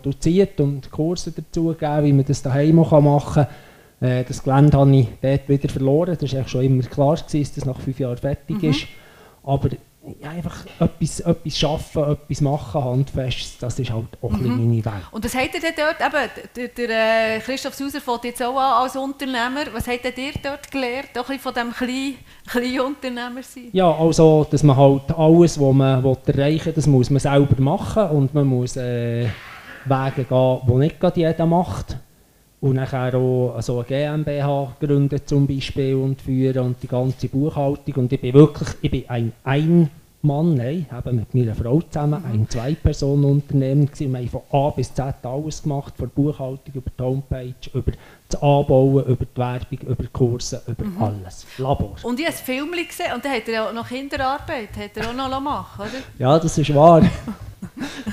und 0.61 0.91
Kurse 0.91 1.33
dazu 1.33 1.67
gegeben, 1.67 2.05
wie 2.05 2.13
man 2.13 2.25
das 2.25 2.43
daheim 2.43 2.77
machen 2.77 3.05
kann. 3.35 3.47
Äh, 4.01 4.25
das 4.25 4.43
Gelände 4.43 4.77
habe 4.77 4.97
ich 4.97 5.09
dort 5.21 5.49
wieder 5.49 5.69
verloren. 5.69 6.17
Das 6.21 6.35
war 6.35 6.49
schon 6.49 6.65
immer 6.65 6.83
klar, 6.83 7.17
gewesen, 7.17 7.41
dass 7.41 7.55
das 7.55 7.65
nach 7.65 7.81
fünf 7.81 7.99
Jahren 7.99 8.17
fertig 8.17 8.63
mhm. 8.63 8.71
ist. 8.71 8.87
Aber 9.45 9.71
ja, 10.21 10.31
einfach 10.31 10.67
etwas, 10.81 11.21
etwas 11.21 11.59
schaffen, 11.59 12.03
etwas 12.03 12.41
machen, 12.41 12.85
handfest, 12.85 13.63
das 13.63 13.79
ist 13.79 13.93
halt 13.93 14.07
auch 14.21 14.33
mhm. 14.33 14.49
meine 14.49 14.85
Welt. 14.85 15.05
Und 15.13 15.25
was 15.25 15.35
habt 15.35 15.55
ihr 15.55 15.61
denn 15.61 15.75
dort, 15.77 16.01
eben, 16.01 16.31
der, 16.57 16.69
der 16.69 17.37
äh, 17.37 17.39
Christoph 17.41 17.75
Sauser 17.75 18.01
fängt 18.01 18.25
jetzt 18.25 18.43
auch 18.43 18.57
an 18.57 18.83
als 18.83 18.97
Unternehmer, 18.97 19.73
was 19.73 19.87
habt 19.87 20.05
ihr 20.05 20.33
dort 20.43 20.71
gelernt, 20.71 21.17
auch 21.17 21.29
ein 21.29 21.39
von 21.39 21.55
diesem 21.55 21.73
kleinen, 21.73 22.17
kleinen 22.47 22.81
Unternehmer 22.81 23.43
sein? 23.43 23.69
Ja, 23.73 23.93
also, 23.93 24.47
dass 24.51 24.65
man 24.65 24.77
halt 24.77 25.11
alles, 25.17 25.61
was 25.61 25.75
man 25.75 26.05
erreichen 26.05 26.67
will, 26.67 26.73
das 26.73 26.87
muss 26.87 27.11
man 27.11 27.21
selber 27.21 27.61
machen 27.61 28.09
und 28.11 28.35
man 28.35 28.47
muss 28.47 28.77
äh, 28.77 29.29
Wege 29.85 30.25
gehen, 30.25 30.61
die 30.67 30.75
nicht 30.75 31.17
jeder 31.17 31.47
macht. 31.47 31.97
Und 32.61 32.75
nachher 32.77 33.15
auch 33.17 33.55
also 33.57 33.79
eine 33.81 33.87
GmbH 33.87 34.77
gründen 34.79 35.21
zum 35.27 35.49
Beispiel 35.49 35.97
und 35.97 36.23
führen 36.23 36.65
und 36.65 36.83
die 36.83 36.87
ganze 36.87 37.29
Buchhaltung. 37.29 37.95
Und 37.95 38.13
ich 38.13 38.21
bin 38.21 38.35
wirklich 38.35 38.69
ich 38.81 38.91
bin 38.91 39.05
ein 39.09 39.33
Ein-Mann, 40.25 40.55
nein, 40.55 40.87
eben 40.97 41.17
mit 41.17 41.35
meiner 41.35 41.55
Frau 41.55 41.81
zusammen, 41.81 42.25
ein 42.25 42.49
Zwei-Personen-Unternehmen 42.49 43.91
Wir 43.93 44.19
haben 44.19 44.29
von 44.29 44.43
A 44.53 44.71
bis 44.71 44.95
Z 44.95 45.15
alles 45.23 45.65
gemacht, 45.65 45.95
von 45.97 46.11
Buchhaltung 46.11 46.75
über 46.75 46.91
die 46.97 47.03
Homepage, 47.03 47.55
über 47.75 47.93
das 48.29 48.41
Anbauen, 48.41 49.05
über 49.05 49.25
die 49.25 49.37
Werbung, 49.37 49.79
über 49.81 50.03
die 50.03 50.13
Kurse, 50.13 50.63
über 50.69 50.85
mhm. 50.85 51.03
alles. 51.03 51.45
Labor. 51.59 51.97
Und 52.05 52.21
ich 52.21 52.27
habe 52.27 52.37
ein 52.37 52.45
Film 52.45 52.71
gesehen 52.71 53.13
und 53.15 53.25
dann 53.25 53.33
hat 53.33 53.49
er 53.49 53.69
auch 53.69 53.73
noch 53.73 53.89
Kinderarbeit, 53.89 54.77
hat 54.77 54.97
er 54.97 55.11
auch 55.11 55.15
noch 55.15 55.41
machen 55.41 55.81
oder? 55.81 55.91
Ja, 56.19 56.39
das 56.39 56.57
ist 56.57 56.73
wahr. 56.73 57.03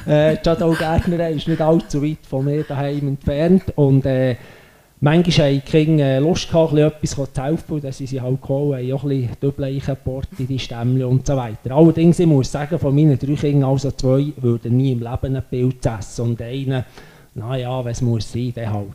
äh, 0.08 0.41
Jadol 0.43 0.76
Gärtner 0.76 1.30
ist 1.30 1.48
nicht 1.48 1.62
allzu 1.62 2.02
weit 2.02 2.26
von 2.28 2.45
mir 2.45 2.63
daheim 2.63 3.08
entfernt 3.10 3.65
und 3.76 4.06
äh, 4.08 4.36
manchmal 5.02 5.48
haben 5.48 5.62
die 5.66 5.72
Kinder 5.72 6.06
äh, 6.06 6.20
Lust 6.20 6.50
gehabt, 6.50 6.74
etwas 6.74 7.12
zu 7.12 7.44
helfen 7.44 7.74
und 7.74 7.84
dann 7.84 7.92
sind 7.92 8.08
sie 8.08 8.22
halt 8.22 8.42
gekommen, 8.42 8.74
haben 8.74 8.94
auch 8.94 9.04
ein 9.04 9.30
bisschen 9.40 10.24
in 10.38 10.48
die 10.48 10.60
Stämmchen 10.60 11.06
und 11.06 11.26
so 11.26 11.36
weiter. 11.36 11.72
Allerdings, 11.72 12.20
ich 12.20 12.28
muss 12.28 12.52
sagen, 12.52 12.78
von 12.78 12.94
meinen 12.94 13.18
drei 13.18 13.36
Kindern, 13.36 13.70
also 13.70 13.92
zwei, 13.92 14.34
würden 14.38 14.78
nie 14.78 14.94
im 14.94 15.00
Leben 15.00 15.36
ein 15.36 15.44
Pilz 15.50 15.86
essen 15.86 16.30
und 16.30 16.42
einer, 16.42 16.86
naja, 17.36 17.84
was 17.84 18.02
muss 18.02 18.32
sein, 18.32 18.54
der 18.56 18.74
halt. 18.74 18.88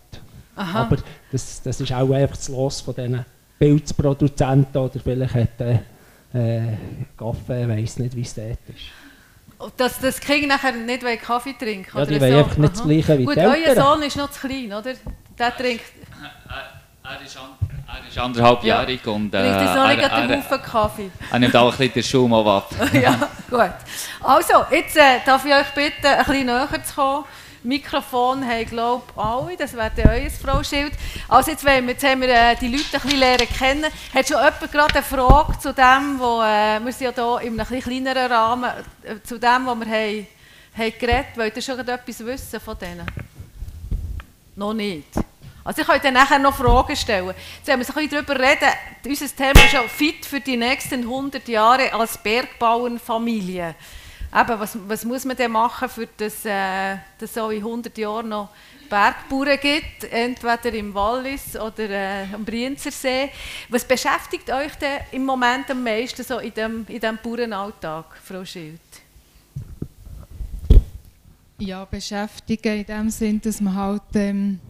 Aha. 0.57 0.83
Aber 0.83 0.97
das, 1.33 1.63
das 1.63 1.81
ist 1.81 1.93
auch 1.93 2.11
einfach 2.11 2.37
das 2.37 2.49
Los 2.49 2.81
von 2.81 2.95
diesen 2.95 3.25
Pilzproduzenten 3.59 4.81
oder 4.81 5.01
vielleicht 5.01 5.35
hat 5.35 5.61
äh, 5.61 5.79
äh 6.35 6.77
Kaffee, 7.17 7.63
ich 7.63 7.69
weiß 7.69 7.99
nicht, 8.01 8.15
wie 8.15 8.23
es 8.23 8.35
dort 8.35 8.59
ist. 8.69 9.77
Dass 9.77 9.99
das 9.99 10.21
Kind 10.21 10.49
nachher 10.49 10.73
nicht 10.73 11.03
Kaffee 11.23 11.55
trinken 11.59 11.97
Ja, 11.97 12.05
die 12.05 12.21
wollen 12.21 12.33
so. 12.33 12.39
einfach 12.39 12.57
nicht 12.59 12.75
das 12.75 12.83
Gleiche 12.83 13.19
wie 13.19 13.25
Gut, 13.25 13.37
die 13.37 13.41
Eltern. 13.41 13.63
euer 13.67 13.83
Sohn 13.83 14.03
ist 14.03 14.17
noch 14.17 14.31
zu 14.31 14.47
klein, 14.47 14.73
oder? 14.73 14.93
Der 15.39 15.57
trinkt... 15.57 15.85
Er, 17.07 17.21
ist, 17.21 17.37
an, 17.37 17.51
er 17.87 18.09
ist 18.09 18.19
anderthalbjährig 18.19 19.01
ja. 19.05 19.13
und... 19.13 19.35
Äh, 19.35 19.43
trinkt 19.43 19.61
jetzt 19.61 19.75
noch 19.75 19.89
nicht 19.89 20.03
er, 20.03 20.37
Haufen 20.39 20.63
Kaffee. 20.63 21.11
Er 21.31 21.39
nimmt 21.39 21.57
auch 21.57 21.73
ein 21.73 21.79
bisschen 21.79 21.93
den 21.93 22.03
Schaum 22.03 22.33
ab. 22.33 22.71
ja, 22.93 23.29
gut. 23.51 23.75
Also, 24.23 24.65
jetzt 24.71 24.97
äh, 24.97 25.21
darf 25.25 25.45
ich 25.45 25.53
euch 25.53 25.69
bitten, 25.75 26.07
ein 26.07 26.25
bisschen 26.25 26.47
näher 26.47 26.85
zu 26.85 26.95
kommen. 26.95 27.25
Mikrofon 27.65 28.47
haben, 28.47 28.67
glaube 28.67 29.03
ich, 29.11 29.17
alle. 29.17 29.57
Das 29.57 29.73
wäre 29.75 29.91
euer 29.97 30.31
Frau-Schild. 30.31 30.93
Also 31.29 31.51
jetzt, 31.51 31.65
wir, 31.65 31.81
jetzt 31.81 32.05
haben 32.05 32.21
wir 32.21 32.29
äh, 32.29 32.57
die 32.57 32.69
Leute 32.69 32.85
ein 32.93 33.01
bisschen 33.01 33.19
lernen 33.19 33.49
kennen. 33.49 33.85
Hat 34.15 34.29
schon 34.29 34.37
jemand 34.37 34.73
gerade 34.73 34.95
eine 34.95 35.03
Frage 35.03 35.59
zu 35.59 35.73
dem, 35.73 36.19
wo, 36.19 36.43
äh, 36.43 36.79
wir 36.85 36.93
sind 36.93 37.17
ja 37.17 37.39
hier 37.39 37.49
in 37.49 37.59
einem 37.59 37.83
kleineren 37.83 38.31
Rahmen, 38.31 38.71
äh, 39.03 39.15
zu 39.23 39.39
dem, 39.39 39.67
was 39.67 39.81
wir 39.81 39.87
haben, 39.87 40.27
haben 40.77 40.93
geredet 40.99 41.37
Wollt 41.37 41.57
ihr 41.57 41.63
schon 41.63 41.79
etwas 41.81 42.25
wissen 42.25 42.61
von 42.61 42.79
denen? 42.79 43.07
Noch 44.57 44.75
nicht. 44.75 45.09
Also 45.65 45.81
ich 45.81 45.87
könnte 45.87 46.13
nachher 46.13 46.39
noch 46.39 46.55
Fragen 46.55 46.95
stellen. 46.95 47.29
Jetzt 47.29 47.67
wenn 47.67 47.81
wir 47.81 47.87
ein 47.87 47.95
bisschen 47.95 48.11
darüber 48.11 48.39
reden. 48.39 48.69
Unser 49.07 49.35
Thema 49.35 49.65
ist 49.65 49.73
ja 49.73 49.83
fit 49.83 50.27
für 50.27 50.41
die 50.41 50.57
nächsten 50.57 51.01
100 51.01 51.49
Jahre 51.49 51.93
als 51.93 52.19
Bergbauernfamilie 52.19 53.75
eben, 54.35 54.61
was, 54.61 54.77
was 54.89 55.05
muss 55.05 55.25
man 55.25 55.37
denn 55.37 55.53
machen, 55.53 55.89
für 55.89 56.09
das 56.17 56.45
äh, 56.45 56.97
dass 57.19 57.31
es 57.31 57.37
in 57.37 57.59
100 57.59 57.97
Jahren 57.97 58.29
noch 58.29 58.49
Bergbauern 58.89 59.59
gibt, 59.61 60.05
entweder 60.11 60.75
im 60.75 60.93
Wallis 60.95 61.57
oder 61.57 61.89
äh, 61.89 62.27
am 62.33 62.45
Brienzersee. 62.45 63.31
Was 63.69 63.85
beschäftigt 63.85 64.51
euch 64.51 64.75
denn 64.75 65.01
im 65.13 65.25
Moment 65.25 65.71
am 65.71 65.83
meisten 65.83 66.23
so 66.23 66.39
in 66.39 66.53
dem, 66.53 66.85
in 66.89 67.01
dem 67.01 67.19
Bauernalltag, 67.23 68.05
Frau 68.23 68.45
Schild? 68.45 68.81
Ja, 71.59 71.85
beschäftigen 71.85 72.81
in 72.81 72.87
dem 72.87 73.11
Sinn, 73.11 73.41
dass 73.41 73.61
man 73.61 73.75
halt 73.75 74.03
ähm, 74.15 74.61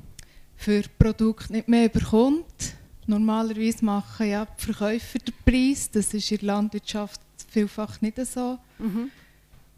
für 0.57 0.83
Produkte 0.99 1.53
nicht 1.53 1.69
mehr 1.69 1.89
bekommt. 1.89 2.75
Normalerweise 3.07 3.85
machen 3.85 4.29
ja 4.29 4.47
die 4.47 4.73
Verkäufer 4.73 5.19
den 5.19 5.35
Preis, 5.45 5.91
das 5.91 6.13
ist 6.15 6.31
in 6.31 6.39
der 6.39 6.47
Landwirtschaft 6.47 7.21
vielfach 7.51 8.01
nicht 8.01 8.19
so. 8.27 8.59
Mhm. 8.79 9.11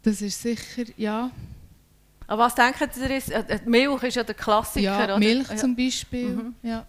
Das 0.03 0.21
ist 0.21 0.41
sicher, 0.41 0.83
ja. 0.97 1.31
Aber 2.27 2.43
was 2.43 2.55
denken 2.55 2.89
Sie, 2.91 3.13
ist, 3.13 3.29
äh, 3.29 3.59
Milch 3.65 4.03
ist 4.03 4.15
ja 4.15 4.23
der 4.23 4.35
Klassiker, 4.35 4.81
ja, 4.81 5.03
oder? 5.03 5.17
Milch 5.17 5.55
zum 5.57 5.75
Beispiel, 5.75 6.29
mhm. 6.29 6.55
ja. 6.61 6.85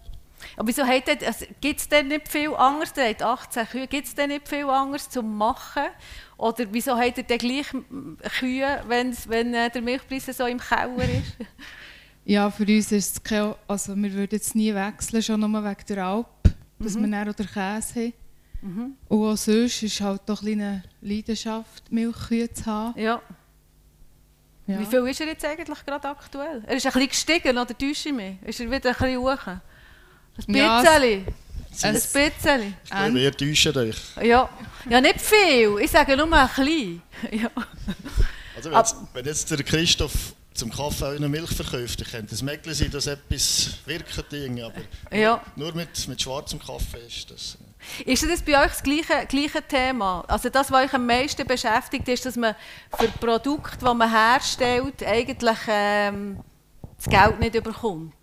Aber 0.55 0.67
wieso 0.67 0.83
also, 0.83 1.45
gibt 1.59 1.79
es 1.79 1.89
denn 1.89 2.07
nicht 2.07 2.27
viel 2.27 2.53
anderes? 2.53 2.93
Der 2.93 3.09
hat 3.09 3.21
18 3.21 3.67
Kühe. 3.67 3.87
Gibt 3.87 4.07
es 4.07 4.15
denn 4.15 4.29
nicht 4.29 4.47
viel 4.47 4.69
anderes 4.69 5.09
zum 5.09 5.37
machen? 5.37 5.83
Oder 6.39 6.65
wieso 6.71 6.97
hat 6.97 7.17
er 7.17 7.23
denn 7.23 7.37
gleich 7.37 7.67
Kühe, 8.39 8.83
wenn 8.87 9.53
äh, 9.53 9.69
der 9.69 9.81
Milchpreis 9.81 10.25
so 10.25 10.45
im 10.45 10.57
Keller 10.57 11.03
ist? 11.03 11.35
ja, 12.25 12.49
für 12.49 12.63
uns 12.63 12.93
ist 12.93 13.17
es 13.17 13.23
kein, 13.23 13.53
also 13.67 13.93
wir 13.93 14.13
würden 14.13 14.29
jetzt 14.31 14.55
nie 14.55 14.73
wechseln, 14.73 15.21
schon 15.21 15.41
nur 15.41 15.63
wegen 15.63 15.85
der 15.89 16.05
Alp, 16.05 16.27
dass 16.79 16.95
mhm. 16.95 17.01
wir 17.01 17.11
dann 17.11 17.29
oder 17.29 17.43
Käse 17.43 17.99
haben. 17.99 18.13
Mhm. 18.61 18.95
Und 19.09 19.27
auch 19.27 19.35
sonst 19.35 19.83
ist 19.83 19.99
halt 19.99 20.21
doch 20.27 20.41
eine 20.41 20.83
Leidenschaft, 21.01 21.91
Milchkühe 21.91 22.51
zu 22.53 22.65
haben. 22.65 22.97
Ja. 22.97 23.21
ja. 24.65 24.79
Wie 24.79 24.85
viel 24.85 25.07
ist 25.07 25.19
er 25.19 25.27
jetzt 25.27 25.43
eigentlich 25.43 25.85
gerade 25.85 26.07
aktuell? 26.07 26.63
Er 26.65 26.77
ist 26.77 26.85
ein 26.85 26.93
bisschen 26.93 27.09
gestiegen, 27.09 27.57
oder 27.57 27.77
täusche 27.77 28.09
ich 28.09 28.15
mich? 28.15 28.41
Ist 28.43 28.61
er 28.61 28.71
wieder 28.71 28.91
ein 28.91 28.95
bisschen 28.95 29.19
hoch? 29.19 29.45
Ein 29.45 29.61
bisschen? 30.37 30.55
Ja, 30.55 30.83
ein 31.83 31.93
bisschen? 31.93 32.75
Glaube, 32.89 33.19
ihr 33.19 33.31
täuscht 33.31 33.77
euch. 33.77 33.97
Ja. 34.21 34.49
ja, 34.89 35.01
nicht 35.01 35.21
viel. 35.21 35.77
Ich 35.79 35.91
sage 35.91 36.17
nur 36.17 36.31
ein 36.31 36.47
bisschen. 36.47 37.01
ja. 37.31 37.49
Also 38.55 38.71
wenn 38.71 38.77
jetzt, 38.77 38.95
wenn 39.13 39.25
jetzt 39.25 39.51
der 39.51 39.63
Christoph 39.63 40.33
zum 40.53 40.71
Kaffee 40.71 41.05
auch 41.05 41.15
eine 41.15 41.29
Milch 41.29 41.51
verkauft, 41.51 42.01
dann 42.01 42.07
könnte 42.07 42.35
es 42.35 42.41
möglich 42.41 42.77
sein, 42.77 42.91
dass 42.91 43.07
etwas 43.07 43.75
wirkt, 43.85 44.17
aber 44.19 45.17
ja. 45.17 45.41
nur 45.55 45.73
mit, 45.73 46.07
mit 46.07 46.21
schwarzem 46.21 46.59
Kaffee 46.59 46.99
ist 47.07 47.31
das... 47.31 47.57
Ist 48.05 48.29
das 48.29 48.41
bei 48.41 48.61
euch 48.61 48.71
das 48.71 48.83
gleiche, 48.83 49.25
gleiche 49.27 49.61
Thema? 49.65 50.25
Also 50.27 50.49
das, 50.49 50.69
was 50.69 50.85
euch 50.85 50.93
am 50.93 51.05
meisten 51.05 51.47
beschäftigt, 51.47 52.07
ist, 52.09 52.25
dass 52.25 52.35
man 52.35 52.53
für 52.97 53.07
Produkte, 53.07 53.77
die 53.77 53.85
man 53.85 54.11
herstellt, 54.11 55.01
eigentlich 55.01 55.59
ähm, 55.69 56.39
das 56.97 57.05
Geld 57.05 57.39
nicht 57.39 57.55
überkommt? 57.55 58.13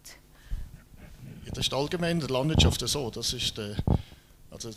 Das 1.56 1.68
ist 1.68 1.72
allgemein 1.72 2.10
in 2.10 2.20
der 2.20 2.28
Landwirtschaft 2.28 2.86
so. 2.86 3.10
Das 3.10 3.32
ist 3.32 3.56
der, 3.56 3.76
also 4.50 4.70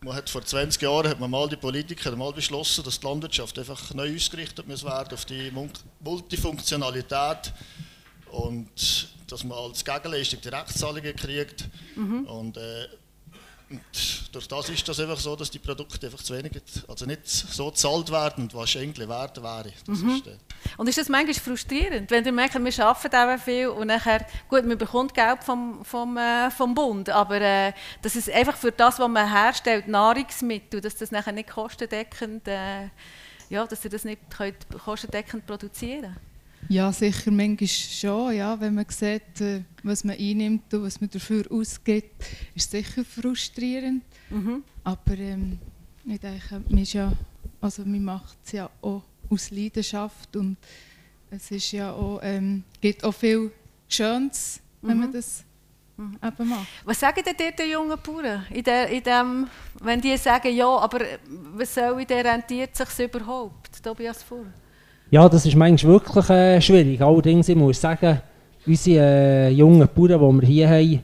man 0.00 0.14
hat 0.14 0.30
vor 0.30 0.44
20 0.44 0.80
Jahren 0.80 1.08
hat 1.08 1.18
man 1.18 1.28
mal 1.28 1.48
die 1.48 1.56
Politiker 1.56 2.14
mal 2.14 2.32
beschlossen, 2.32 2.84
dass 2.84 3.00
die 3.00 3.06
Landwirtschaft 3.06 3.58
einfach 3.58 3.92
neu 3.94 4.14
ausgerichtet 4.14 4.68
muss 4.68 4.84
werden 4.84 5.12
auf 5.12 5.24
die 5.24 5.50
Multifunktionalität 6.04 7.52
und 8.30 9.08
dass 9.26 9.42
man 9.42 9.58
als 9.58 9.84
Gegenleistung 9.84 10.40
Direktzahlungen 10.40 11.16
kriegt. 11.16 11.68
Mhm. 11.96 12.24
Und, 12.26 12.56
äh, 12.56 12.86
Und 13.70 14.34
durch 14.34 14.48
das 14.48 14.68
ist 14.70 14.88
das 14.88 14.98
einfach 15.00 15.18
so, 15.18 15.36
dass 15.36 15.50
die 15.50 15.58
Produkte 15.58 16.06
einfach 16.06 16.22
zu 16.22 16.34
wenig, 16.34 16.52
also 16.86 17.04
nicht 17.04 17.26
so 17.26 17.70
gezahlt 17.70 18.10
werden, 18.10 18.48
was 18.52 18.76
eigentlich 18.76 19.08
wert 19.08 19.42
wäre. 19.42 19.72
Mhm. 19.86 20.10
ist, 20.16 20.26
äh, 20.26 20.36
Und 20.78 20.88
ist 20.88 20.98
das 20.98 21.08
manchmal 21.08 21.34
frustrierend, 21.34 22.10
wenn 22.10 22.24
ihr 22.24 22.32
merkt, 22.32 22.54
wir 22.54 22.86
arbeiten 22.86 23.30
eben 23.30 23.38
viel 23.38 23.68
und 23.68 23.88
nachher, 23.88 24.26
gut, 24.48 24.64
man 24.64 24.78
bekommt 24.78 25.12
Geld 25.12 25.44
vom, 25.44 25.84
vom, 25.84 26.16
äh, 26.16 26.50
vom 26.50 26.74
Bund, 26.74 27.10
aber 27.10 27.40
äh, 27.40 27.72
dass 28.00 28.16
es 28.16 28.28
einfach 28.28 28.56
für 28.56 28.72
das, 28.72 28.98
was 28.98 29.08
man 29.08 29.30
herstellt, 29.30 29.86
Nahrungsmittel, 29.86 30.80
dass 30.80 30.96
das 30.96 31.10
nachher 31.10 31.32
nicht 31.32 31.50
kostendeckend, 31.50 32.48
äh, 32.48 32.88
ja, 33.50 33.66
dass 33.66 33.84
ihr 33.84 33.90
das 33.90 34.04
nicht 34.04 34.20
könnt 34.30 34.66
kostendeckend 34.84 35.46
produzieren 35.46 36.16
Ja, 36.68 36.92
sicher, 36.92 37.30
manchmal 37.30 37.68
schon. 37.68 38.34
Ja, 38.34 38.60
wenn 38.60 38.74
man 38.74 38.86
sieht, 38.88 39.40
äh, 39.40 39.62
was 39.82 40.04
man 40.04 40.16
einnimmt 40.16 40.72
und 40.74 40.82
was 40.82 41.00
man 41.00 41.08
dafür 41.10 41.44
ausgibt, 41.50 42.24
ist 42.54 42.74
es 42.74 42.86
sicher 42.86 43.04
frustrierend. 43.04 44.02
Mhm. 44.30 44.62
Aber 44.84 45.18
ähm, 45.18 45.58
ich 46.04 46.20
denke, 46.20 46.62
man, 46.68 46.84
ja, 46.84 47.12
also 47.60 47.84
man 47.84 48.04
macht 48.04 48.38
es 48.44 48.52
ja 48.52 48.70
auch 48.82 49.02
aus 49.30 49.50
Leidenschaft 49.50 50.36
und 50.36 50.56
es 51.30 51.50
ist 51.50 51.72
ja 51.72 51.92
auch, 51.92 52.20
ähm, 52.22 52.64
gibt 52.80 53.04
auch 53.04 53.12
viel 53.12 53.50
Schönes, 53.88 54.60
wenn 54.82 54.98
man 54.98 55.12
das 55.12 55.44
eben 55.98 56.48
macht. 56.48 56.66
Was 56.84 57.00
sagen 57.00 57.22
denn 57.24 57.36
dir 57.36 57.52
die 57.52 57.70
jungen 57.70 57.98
Bauern, 58.02 58.46
in 58.50 58.62
der, 58.62 58.88
in 58.88 59.02
dem, 59.02 59.48
wenn 59.80 60.00
die 60.00 60.16
sagen, 60.16 60.54
ja, 60.54 60.66
aber 60.66 61.00
was 61.54 61.74
soll 61.74 62.00
ich, 62.00 62.06
der 62.06 62.24
rentiert 62.24 62.76
sich 62.76 62.98
überhaupt, 62.98 63.82
Tobias 63.82 64.22
Fuhr? 64.22 64.46
Ja, 65.10 65.28
das 65.28 65.46
ist 65.46 65.56
manchmal 65.56 65.94
wirklich 65.94 66.30
äh, 66.30 66.60
schwierig. 66.60 67.00
Allerdings, 67.00 67.48
ich 67.48 67.56
muss 67.56 67.80
sagen, 67.80 68.20
unsere 68.66 69.04
äh, 69.06 69.48
jungen 69.50 69.88
Bauern, 69.94 70.40
die 70.40 70.42
wir 70.42 70.46
hier 70.46 70.68
haben, 70.68 71.02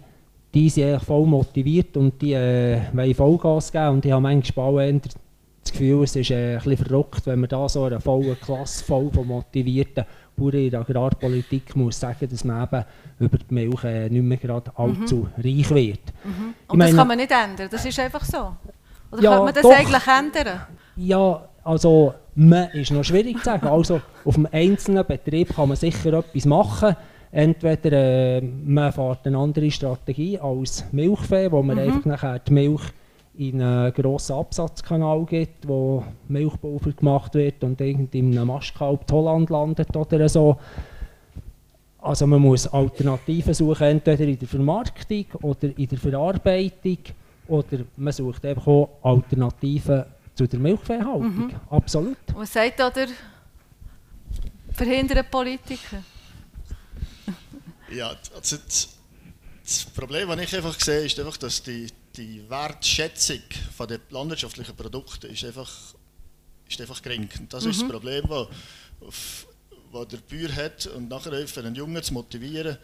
die 0.52 0.68
sind 0.68 0.84
eigentlich 0.84 1.02
voll 1.02 1.26
motiviert 1.26 1.96
und 1.96 2.20
die 2.20 2.34
äh, 2.34 2.80
wollen 2.92 3.14
Vollgas 3.14 3.72
geben. 3.72 3.88
Und 3.88 4.04
ich 4.04 4.12
habe 4.12 4.22
manchmal 4.22 4.66
auch 4.66 4.78
eher 4.78 4.92
das 4.92 5.72
Gefühl, 5.72 6.04
es 6.04 6.14
ist 6.16 6.30
äh, 6.30 6.56
ein 6.56 6.62
bisschen 6.62 6.84
verrückt, 6.84 7.26
wenn 7.26 7.40
man 7.40 7.48
da 7.48 7.68
so 7.68 7.84
eine 7.84 7.98
volle 8.00 8.36
Klasse 8.36 8.84
voll 8.84 9.10
von 9.10 9.26
motivierten 9.26 10.04
Bauern 10.36 10.52
in 10.54 10.70
der 10.70 10.80
Agrarpolitik 10.80 11.74
muss 11.74 11.98
sagen, 11.98 12.28
dass 12.28 12.44
man 12.44 12.62
eben 12.64 12.84
über 13.20 13.38
die 13.38 13.54
Milch 13.54 13.84
äh, 13.84 14.08
nicht 14.10 14.22
mehr 14.22 14.36
gerade 14.36 14.70
allzu 14.76 15.28
reich 15.38 15.70
wird. 15.70 16.00
Und 16.68 16.78
das 16.80 16.94
kann 16.94 17.08
man 17.08 17.16
nicht 17.16 17.30
ändern, 17.30 17.68
das 17.70 17.84
ist 17.84 17.98
einfach 17.98 18.24
so. 18.24 18.52
Oder 19.12 19.22
Ja, 19.22 19.30
kann 19.36 19.44
man 19.44 19.54
das 19.54 19.62
doch. 19.62 19.72
eigentlich 19.72 20.06
ändern? 20.06 20.60
Ja, 20.96 21.48
also 21.62 22.14
man 22.34 22.70
ist 22.70 22.90
noch 22.90 23.04
schwierig 23.04 23.38
zu 23.38 23.44
sagen. 23.44 23.66
Also 23.66 24.00
auf 24.24 24.36
einem 24.36 24.48
einzelnen 24.50 25.06
Betrieb 25.06 25.54
kann 25.54 25.68
man 25.68 25.76
sicher 25.76 26.12
etwas 26.14 26.44
machen. 26.46 26.96
Entweder 27.30 27.92
äh, 27.92 28.40
man 28.40 28.92
fährt 28.92 29.26
eine 29.26 29.38
andere 29.38 29.70
Strategie 29.70 30.38
als 30.38 30.84
Milchvieh, 30.92 31.50
wo 31.50 31.62
man 31.62 31.78
einfach 31.78 32.04
nachher 32.04 32.38
die 32.38 32.52
Milch 32.52 32.82
in 33.36 33.60
einen 33.60 33.92
grossen 33.92 34.36
Absatzkanal 34.36 35.24
gibt, 35.24 35.66
wo 35.66 36.04
Milchpulver 36.28 36.92
gemacht 36.92 37.34
wird 37.34 37.64
und 37.64 37.80
irgendwie 37.80 38.20
in 38.20 38.38
einem 38.38 38.46
Mastkalb 38.46 39.10
Holland 39.10 39.50
landet 39.50 39.96
oder 39.96 40.28
so. 40.28 40.56
Also 41.98 42.26
man 42.26 42.42
muss 42.42 42.68
Alternativen 42.68 43.54
suchen, 43.54 43.84
entweder 43.84 44.24
in 44.24 44.38
der 44.38 44.46
Vermarktung 44.46 45.24
oder 45.42 45.76
in 45.76 45.88
der 45.88 45.98
Verarbeitung 45.98 46.98
oder 47.48 47.78
man 47.96 48.12
sucht 48.12 48.44
einfach 48.44 48.66
auch 48.66 48.90
Alternativen 49.02 50.04
zu 50.34 50.46
der 50.46 50.58
Milchviehhaltung. 50.58 51.54
Absolut. 51.70 52.18
Was 52.34 52.52
sagt 52.52 52.80
da 52.80 52.90
der 52.90 53.08
verhinderte 54.72 55.24
Politiker? 55.24 56.02
Ja, 57.90 58.16
also 58.34 58.56
das, 58.56 58.88
das 59.62 59.84
Problem, 59.94 60.28
das 60.28 60.40
ich 60.40 60.56
einfach 60.56 60.78
sehe, 60.78 61.04
ist 61.04 61.18
einfach, 61.18 61.36
dass 61.36 61.62
die, 61.62 61.86
die 62.16 62.48
Wertschätzung 62.48 63.40
von 63.76 63.86
den 63.86 64.00
landwirtschaftlichen 64.10 64.74
Produkten 64.74 65.26
ist 65.26 65.44
einfach, 65.44 65.70
ist 66.68 66.80
einfach 66.80 67.00
gering. 67.00 67.28
Das 67.48 67.64
ist 67.64 67.80
das 67.80 67.88
Problem, 67.88 68.24
das 68.28 69.46
der 70.10 70.18
Bauer 70.18 70.56
hat 70.56 70.86
und 70.86 71.08
nachher 71.08 71.46
für 71.46 71.60
einen 71.60 71.76
Jungen 71.76 72.02
zu 72.02 72.14
motivieren, 72.14 72.76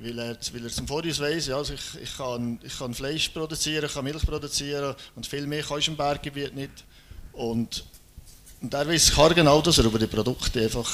weil 0.00 0.18
er, 0.18 0.36
weil 0.52 0.64
er 0.64 0.70
zum 0.70 0.88
Voraus 0.88 1.20
weiss, 1.20 1.46
ja, 1.46 1.56
also 1.56 1.74
ich, 1.74 2.02
ich, 2.02 2.16
kann, 2.16 2.58
ich 2.62 2.78
kann 2.78 2.94
Fleisch 2.94 3.28
produzieren, 3.28 3.84
ich 3.86 3.94
kann 3.94 4.04
Milch 4.04 4.26
produzieren 4.26 4.94
und 5.14 5.26
viel 5.26 5.46
mehr 5.46 5.62
kannst 5.62 5.86
du 5.86 5.92
im 5.92 5.96
Berggebiet 5.96 6.54
nicht. 6.54 6.84
Und, 7.32 7.84
und 8.60 8.74
er 8.74 8.88
weiß 8.88 9.12
genau, 9.34 9.60
dass 9.60 9.78
er 9.78 9.84
über 9.84 9.98
die 9.98 10.06
Produkte 10.06 10.62
einfach 10.62 10.90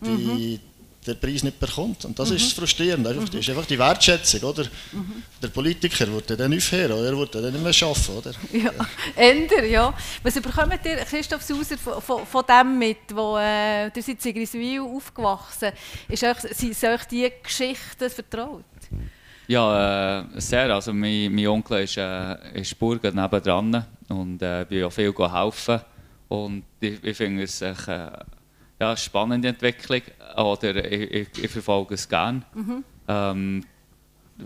die, 0.00 0.60
den 1.06 1.18
Preis 1.20 1.42
nicht 1.42 1.60
bekommt. 1.60 2.04
Und 2.04 2.18
das 2.18 2.30
ist 2.30 2.52
frustrierend. 2.52 3.06
Einfach, 3.06 3.28
Das 3.28 3.40
ist 3.40 3.48
einfach 3.50 3.66
die 3.66 3.78
Wertschätzung. 3.78 4.42
Oder? 4.42 4.64
Der 5.42 5.48
Politiker 5.48 6.06
würde 6.08 6.36
dann 6.36 6.54
aufhören, 6.54 6.92
oder? 6.92 7.06
er 7.06 7.16
würde 7.16 7.42
dann 7.42 7.52
nicht 7.52 7.62
mehr 7.62 7.88
arbeiten. 7.88 8.16
Oder? 8.16 8.32
Ja, 8.52 8.70
Ender, 9.16 9.64
ja. 9.64 9.94
Was 10.22 10.34
bekommt 10.34 10.80
ihr, 10.84 10.96
Christoph 10.96 11.42
Sauser, 11.42 11.76
von, 11.76 12.00
von, 12.00 12.26
von 12.26 12.44
dem 12.48 12.78
mit, 12.78 12.98
wo 13.12 13.36
äh, 13.36 13.86
ihr 13.86 13.92
seid 13.94 14.08
in 14.08 14.20
Sigriswil 14.20 14.80
aufgewachsen, 14.80 15.72
ist 16.08 16.24
euch, 16.24 16.38
sind 16.38 16.84
euch 16.84 17.04
diese 17.04 17.30
Geschichten 17.42 18.10
vertraut? 18.10 18.64
Ja, 19.46 20.20
äh, 20.20 20.40
sehr. 20.40 20.74
Also 20.74 20.92
mein, 20.92 21.34
mein 21.34 21.46
Onkel 21.48 21.82
ist, 21.82 21.98
äh, 21.98 22.60
ist 22.60 22.78
Burger 22.78 23.10
nebendran 23.12 23.84
und 24.08 24.42
äh, 24.42 24.64
bin 24.68 24.84
auch 24.84 24.92
viel 24.92 25.12
helfen. 25.12 25.80
Und 26.28 26.64
ich, 26.80 27.02
ich 27.04 27.16
finde 27.16 27.42
es 27.42 27.60
echt, 27.60 27.88
äh, 27.88 28.10
ja, 28.84 28.88
eine 28.90 28.96
spannende 28.96 29.48
Entwicklung. 29.48 30.02
Oder 30.36 30.90
ich, 30.90 31.10
ich, 31.10 31.44
ich 31.44 31.50
verfolge 31.50 31.94
es 31.94 32.08
gerne. 32.08 32.42
Ähm, 33.08 33.64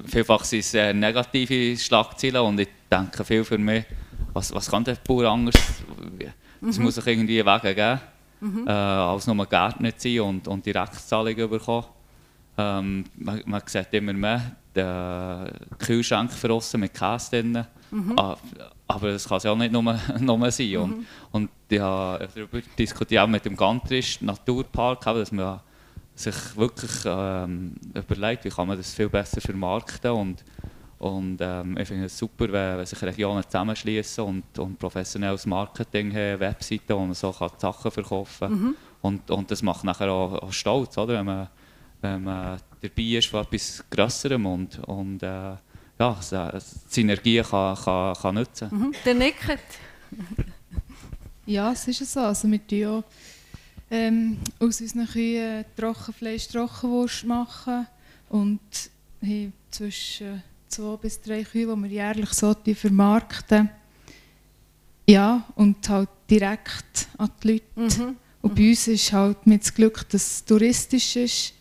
vielfach 0.06 0.44
sind 0.44 0.60
es 0.60 0.74
äh, 0.74 0.92
negative 0.92 1.76
Schlagzeilen 1.76 2.42
und 2.42 2.60
ich 2.60 2.68
denke 2.90 3.24
viel 3.24 3.44
für 3.44 3.58
mich, 3.58 3.84
was, 4.32 4.52
was 4.54 4.70
kann 4.70 4.84
der 4.84 4.96
Bauer 4.96 5.30
anders? 5.30 5.54
Es 6.68 6.78
muss 6.78 6.96
sich 6.96 7.06
irgendwie 7.06 7.44
Wege 7.44 7.74
geben, 7.74 8.00
äh, 8.66 8.70
als 8.70 9.26
nur 9.26 9.46
Gärtner 9.46 9.96
zu 9.96 10.08
sein 10.08 10.20
und, 10.20 10.48
und 10.48 10.66
Direktzahlungen 10.66 11.48
bekommen. 11.48 11.86
Ähm, 12.56 13.04
man, 13.16 13.42
man 13.46 13.62
sieht 13.66 13.92
immer 13.92 14.12
mehr 14.12 14.56
den 14.74 15.78
Kühlschrank 15.78 16.32
verrossen 16.32 16.80
mit 16.80 16.92
Käse 16.92 17.30
drin. 17.30 17.64
Ah, 18.16 18.36
Aber 18.88 19.12
das 19.12 19.28
kann 19.28 19.36
es 19.36 19.44
ja 19.44 19.52
auch 19.52 19.56
nicht 19.56 19.70
nur, 19.70 19.82
nur 20.18 20.50
sein. 20.50 20.76
Und, 20.78 21.06
und 21.30 21.50
ich 21.68 21.80
habe 21.80 22.28
darüber 22.34 22.60
diskutiert 22.78 23.22
auch 23.22 23.28
mit 23.28 23.44
dem 23.44 23.56
Gantrisch 23.56 24.20
Naturpark, 24.22 25.04
dass 25.04 25.30
man 25.30 25.60
sich 26.14 26.56
wirklich 26.56 26.90
ähm, 27.04 27.74
überlegt, 27.94 28.44
wie 28.44 28.48
kann 28.48 28.66
man 28.66 28.76
das 28.76 28.92
viel 28.92 29.08
besser 29.08 29.40
vermarkten 29.40 30.10
und 30.10 30.44
und 30.98 31.38
ähm, 31.40 31.78
ich 31.78 31.86
finde 31.86 32.06
es 32.06 32.18
super, 32.18 32.50
wenn, 32.50 32.78
wenn 32.78 32.86
sich 32.86 33.00
Regionen 33.00 33.44
zusammenschließen 33.44 34.24
und, 34.24 34.58
und 34.58 34.78
professionelles 34.78 35.46
Marketing 35.46 36.12
haben, 36.12 36.40
Webseiten, 36.40 36.88
wo 36.88 36.98
man 36.98 37.14
so 37.14 37.30
kann 37.30 37.50
Sachen 37.56 37.90
verkaufen 37.90 38.48
kann. 38.48 38.76
Und, 39.00 39.30
und 39.30 39.50
das 39.50 39.62
macht 39.62 39.84
nachher 39.84 40.10
auch, 40.10 40.42
auch 40.42 40.52
stolz, 40.52 40.98
oder? 40.98 41.14
Wenn, 41.14 41.26
man, 41.26 41.48
wenn 42.00 42.24
man 42.24 42.58
dabei 42.80 43.02
ist 43.02 43.28
von 43.28 43.44
etwas 43.44 43.84
Grösserem 43.88 44.44
und, 44.44 44.80
und 44.88 45.22
äh, 45.22 45.52
ja, 46.30 46.50
äh, 46.50 46.60
Synergien 46.88 47.44
kann, 47.44 47.76
kann, 47.76 48.14
kann 48.14 48.34
nutzen 48.34 48.68
Mhm. 48.70 48.92
Der 49.04 49.14
nickt. 49.14 49.58
Ja, 51.46 51.72
es 51.72 51.88
ist 51.88 52.12
so. 52.12 52.20
Also 52.20 52.46
wir 52.50 52.66
tun 52.66 52.78
ja 52.78 53.02
ähm, 53.90 54.36
aus 54.60 54.82
unseren 54.82 55.06
Kühen 55.06 55.64
Trockenfleisch, 55.76 56.48
Trockenwurst 56.48 57.24
machen 57.24 57.86
und 58.28 58.60
haben 59.22 59.52
zwischen 59.70 60.42
zwei 60.68 60.96
bis 60.96 61.22
drei 61.22 61.42
Kühe, 61.44 61.66
die 61.66 61.82
wir 61.82 61.88
jährlich 61.88 62.32
so 62.34 62.54
vermarkten. 62.74 63.70
Ja, 65.08 65.46
und 65.54 65.88
halt 65.88 66.10
direkt 66.28 67.08
an 67.16 67.30
die 67.42 67.52
Leute. 67.52 68.14
Und 68.42 68.54
bei 68.54 68.68
uns 68.68 68.86
ist 68.88 69.12
halt 69.12 69.46
mit 69.46 69.62
das 69.62 69.74
Glück, 69.74 70.06
dass 70.10 70.26
es 70.26 70.44
touristisch 70.44 71.16
ist, 71.16 71.54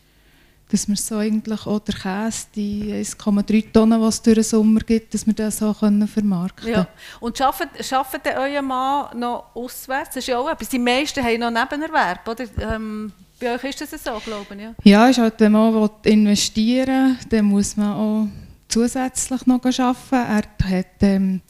dass 0.69 0.87
wir 0.87 0.95
so 0.97 1.17
eigentlich 1.17 1.65
auch 1.65 1.79
der 1.79 1.95
Käse, 1.95 2.47
die 2.55 2.91
1,3 2.93 3.71
Tonnen, 3.71 4.01
die 4.01 4.07
es 4.07 4.21
durch 4.21 4.35
den 4.35 4.43
Sommer 4.43 4.81
gibt, 4.81 5.13
dass 5.13 5.25
wir 5.25 5.33
das 5.33 5.57
so 5.57 5.73
können 5.73 6.07
vermarkten 6.07 6.69
Ja. 6.69 6.87
Und 7.19 7.39
arbeitet, 7.41 7.93
arbeitet 7.93 8.35
euer 8.37 8.61
Mann 8.61 9.17
noch 9.17 9.45
auswärts? 9.53 10.09
Das 10.09 10.17
ist 10.17 10.27
ja 10.27 10.37
auch 10.37 10.49
etwas. 10.49 10.69
Die 10.69 10.79
meisten 10.79 11.23
haben 11.23 11.39
noch 11.39 11.51
Nebenerwerb, 11.51 12.27
oder? 12.27 12.45
Ähm, 12.59 13.13
bei 13.39 13.55
euch 13.55 13.63
ist 13.63 13.81
das 13.81 14.03
so, 14.03 14.19
glaube 14.25 14.55
ich. 14.55 14.61
Ja. 14.61 14.73
Ja, 14.83 15.07
ist 15.07 15.19
halt, 15.19 15.35
wenn 15.37 15.51
man 15.51 15.89
investieren 16.03 17.17
will, 17.17 17.27
dann 17.29 17.45
muss 17.45 17.77
man 17.77 17.93
auch 17.93 18.27
zusätzlich 18.67 19.45
noch 19.45 19.63
arbeiten. 19.63 20.53
Er 20.59 20.79
hat 20.79 20.85
ähm, 21.01 21.41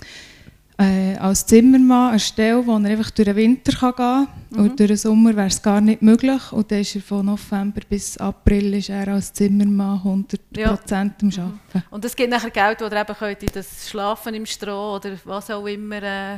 äh, 0.79 1.15
als 1.17 1.45
Zimmermann 1.45 2.11
eine 2.11 2.19
Stelle, 2.19 2.65
wo 2.65 2.77
er 2.77 2.85
einfach 2.85 3.09
durch 3.11 3.25
den 3.25 3.35
Winter 3.35 3.71
kann 3.71 3.95
gehen 3.95 4.27
kann. 4.51 4.59
Und 4.65 4.79
durch 4.79 4.87
den 4.87 4.97
Sommer 4.97 5.35
wäre 5.35 5.47
es 5.47 5.61
gar 5.61 5.81
nicht 5.81 6.01
möglich. 6.01 6.51
Und 6.51 6.71
dann 6.71 6.81
ist 6.81 6.95
er 6.95 7.01
von 7.01 7.25
November 7.25 7.81
bis 7.89 8.17
April 8.17 8.75
ist 8.75 8.89
er 8.89 9.07
als 9.07 9.33
Zimmermann 9.33 9.99
100% 10.03 10.37
Ja. 10.55 10.69
am 10.69 10.77
Arbeiten. 10.77 11.53
Und 11.89 12.05
es 12.05 12.15
gibt 12.15 12.29
nachher 12.29 12.51
Geld, 12.51 12.81
das 12.81 12.91
ihr 12.91 13.01
eben 13.01 13.15
könnt 13.15 13.43
in 13.43 13.49
das 13.53 13.89
Schlafen 13.89 14.35
im 14.35 14.45
Stroh 14.45 14.95
oder 14.95 15.17
was 15.25 15.49
auch 15.49 15.65
immer 15.65 16.03
äh, 16.03 16.37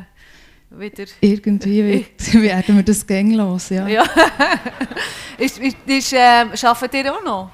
wieder... 0.70 1.06
Irgendwie 1.20 1.84
wird, 2.20 2.34
werden 2.42 2.78
wir 2.78 2.84
das 2.84 3.06
gänglos, 3.06 3.70
ja. 3.70 3.88
Ja. 3.88 4.04
ist, 5.38 5.60
ist, 5.60 5.78
ist, 5.86 6.14
äh, 6.14 6.46
arbeitet 6.64 6.94
ihr 7.06 7.14
auch 7.14 7.24
noch? 7.24 7.52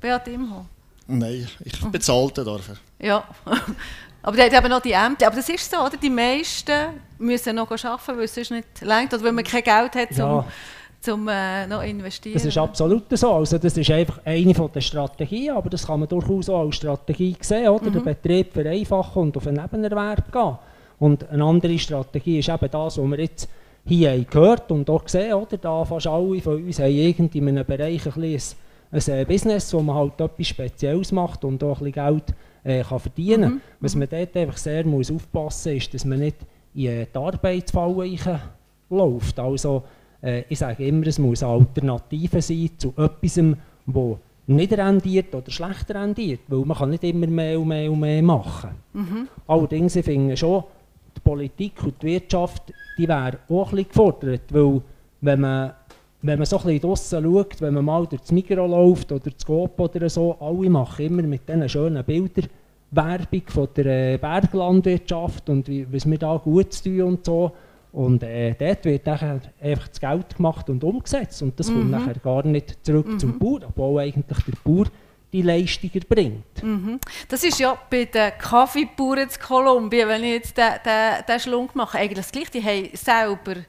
Beat 0.00 0.28
Imho? 0.28 0.66
Nein, 1.08 1.48
ich 1.64 1.80
bezahle 1.86 2.30
dafür. 2.32 2.76
Ja. 3.00 3.24
Aber 4.22 4.36
die 4.36 4.42
haben 4.42 4.54
eben 4.54 4.68
noch 4.68 4.82
die 4.82 4.92
Ämter. 4.92 5.26
Aber 5.28 5.36
das 5.36 5.48
ist 5.48 5.70
so, 5.70 5.78
oder? 5.78 5.96
Die 5.96 6.10
meisten 6.10 6.72
müssen 7.18 7.56
noch 7.56 7.70
arbeiten, 7.70 8.16
weil 8.18 8.24
es 8.24 8.34
sonst 8.34 8.50
nicht 8.50 8.66
reicht. 8.82 9.14
Oder 9.14 9.22
weil 9.24 9.32
man 9.32 9.44
kein 9.44 9.62
Geld 9.62 9.94
hat, 9.94 10.10
um 10.12 10.16
Ja. 10.18 10.44
zum 11.00 11.28
äh, 11.28 11.66
noch 11.66 11.82
investieren. 11.82 12.34
Das 12.34 12.44
ist 12.44 12.58
absolut 12.58 13.04
so. 13.10 13.32
Also 13.32 13.56
das 13.58 13.76
ist 13.76 13.90
einfach 13.90 14.20
eine 14.24 14.54
von 14.54 14.70
der 14.72 14.82
Strategien, 14.82 15.54
aber 15.56 15.70
das 15.70 15.86
kann 15.86 16.00
man 16.00 16.08
durchaus 16.08 16.48
auch 16.50 16.60
als 16.66 16.76
Strategie 16.76 17.34
sehen, 17.40 17.68
oder? 17.68 17.90
Den 17.90 18.04
Betrieb 18.04 18.52
vereinfachen 18.52 19.22
und 19.22 19.36
auf 19.36 19.46
einen 19.46 19.56
Nebenerwerb 19.62 20.30
gehen. 20.30 20.58
Und 20.98 21.28
eine 21.30 21.42
andere 21.44 21.78
Strategie 21.78 22.40
ist 22.40 22.50
eben 22.50 22.70
das, 22.70 22.98
was 22.98 23.10
wir 23.10 23.18
jetzt 23.20 23.48
hier 23.86 24.10
haben 24.10 24.26
gehört 24.30 24.70
und 24.70 24.90
auch 24.90 25.02
gesehen, 25.02 25.32
oder? 25.32 25.56
Da 25.56 25.82
fast 25.86 26.06
alle 26.06 26.40
von 26.42 26.62
uns 26.62 26.78
haben 26.78 26.90
irgendwie 26.94 27.38
in 27.38 27.48
einem 27.48 27.64
Bereich 27.64 28.04
ein, 28.04 28.22
ein, 28.22 29.02
ein 29.14 29.26
Business, 29.26 29.72
wo 29.72 29.80
man 29.80 29.96
halt 29.96 30.20
etwas 30.20 30.46
Spezielles 30.48 31.10
macht 31.12 31.42
und 31.44 31.64
auch 31.64 31.80
ein 31.80 31.90
bisschen 31.90 31.92
Geld 31.92 32.24
äh, 32.64 32.82
kann 32.82 33.00
verdienen 33.00 33.42
kann. 33.42 33.60
Was 33.80 33.94
man 33.94 34.08
dort 34.08 34.36
einfach 34.36 34.56
sehr 34.56 34.84
muss 34.84 35.10
aufpassen 35.10 35.74
muss, 35.74 35.82
ist, 35.82 35.94
dass 35.94 36.04
man 36.04 36.18
nicht 36.20 36.36
in 36.74 36.86
äh, 36.86 37.06
die 37.12 37.18
Arbeitsfalle 37.18 38.18
läuft. 38.90 39.38
Also, 39.38 39.84
äh, 40.22 40.44
ich 40.48 40.58
sage 40.58 40.86
immer, 40.86 41.06
es 41.06 41.18
muss 41.18 41.42
eine 41.42 41.52
Alternative 41.52 42.42
sein 42.42 42.70
zu 42.76 42.88
etwas, 42.96 43.40
das 43.86 44.16
nicht 44.46 44.72
rendiert 44.72 45.34
oder 45.34 45.50
schlecht 45.50 45.90
rendiert, 45.90 46.40
weil 46.48 46.64
man 46.64 46.76
kann 46.76 46.90
nicht 46.90 47.04
immer 47.04 47.26
mehr 47.26 47.60
und 47.60 47.68
mehr 47.68 47.90
und 47.90 48.00
mehr 48.00 48.22
machen. 48.22 48.70
Allerdings, 49.46 49.96
ich 49.96 50.04
finde 50.04 50.36
schon, 50.36 50.64
die 51.16 51.20
Politik 51.20 51.82
und 51.84 52.02
die 52.02 52.06
Wirtschaft, 52.06 52.72
die 52.98 53.08
wäre 53.08 53.38
auch 53.48 53.70
ein 53.70 53.76
bisschen 53.76 53.88
gefordert, 53.88 54.42
weil 54.50 54.82
wenn 55.20 55.40
man, 55.40 55.72
wenn 56.22 56.38
man 56.38 56.46
so 56.46 56.58
ein 56.58 56.64
bisschen 56.64 56.80
draussen 56.80 57.24
schaut, 57.24 57.60
wenn 57.60 57.74
man 57.74 57.84
mal 57.84 58.06
durch 58.06 58.20
das 58.20 58.32
Migros 58.32 58.70
läuft 58.70 59.12
oder 59.12 59.30
das 59.30 59.44
Coop 59.44 59.78
oder 59.80 60.08
so, 60.08 60.36
alle 60.40 60.68
machen 60.68 61.06
immer 61.06 61.22
mit 61.22 61.48
diesen 61.48 61.68
schönen 61.68 62.04
Bildern 62.04 62.48
Werbung 62.90 63.42
von 63.46 63.68
der 63.76 63.86
äh, 63.86 64.18
Berglandwirtschaft 64.18 65.48
und 65.48 65.68
wie, 65.68 65.86
was 65.92 66.10
wir 66.10 66.18
da 66.18 66.36
gut 66.36 66.82
tun 66.82 67.02
und 67.02 67.24
so. 67.24 67.52
Und 67.92 68.22
äh, 68.22 68.54
dort 68.54 68.84
wird 68.84 69.06
nachher 69.06 69.40
einfach 69.60 69.88
das 69.88 70.00
Geld 70.00 70.36
gemacht 70.36 70.68
und 70.70 70.82
umgesetzt 70.84 71.42
und 71.42 71.58
das 71.58 71.68
kommt 71.68 71.90
nachher 71.90 72.14
gar 72.14 72.44
nicht 72.46 72.84
zurück 72.84 73.18
zum 73.18 73.38
Bauer, 73.38 73.60
obwohl 73.68 74.02
eigentlich 74.02 74.44
der 74.44 74.52
Bauer 74.64 74.86
die 75.32 75.42
Leistung 75.42 75.90
erbringt. 75.94 76.62
Das 77.28 77.42
ist 77.44 77.58
ja 77.58 77.76
bei 77.88 78.04
den 78.04 78.32
Kaffeebauern 78.38 79.20
in 79.20 79.28
Kolumbien, 79.40 80.08
wenn 80.08 80.24
ich 80.24 80.32
jetzt 80.34 80.56
den, 80.56 80.72
den, 80.84 81.24
den 81.28 81.40
Schlunk 81.40 81.74
mache, 81.74 81.98
eigentlich 81.98 82.18
das 82.18 82.32
Gleiche. 82.32 82.50
Die 82.52 82.62
haben 82.64 82.88
selber 82.94 83.60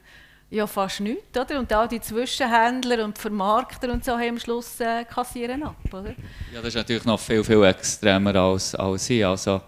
ja 0.52 0.66
fast 0.66 1.00
nichts, 1.00 1.36
oder? 1.36 1.58
Und 1.58 1.72
all 1.72 1.88
die 1.88 2.00
Zwischenhändler 2.00 3.04
und 3.04 3.18
Vermarkter 3.18 3.90
und 3.90 4.04
so 4.04 4.12
haben 4.12 4.30
am 4.30 4.38
Schluss 4.38 4.78
äh, 4.80 5.04
kassieren 5.04 5.62
ab, 5.62 5.76
oder? 5.92 6.14
Ja, 6.52 6.60
das 6.60 6.66
ist 6.68 6.74
natürlich 6.74 7.04
noch 7.04 7.18
viel, 7.18 7.42
viel 7.42 7.64
extremer 7.64 8.34
als, 8.36 8.74
als 8.74 9.08
ich. 9.08 9.24
Also, 9.24 9.62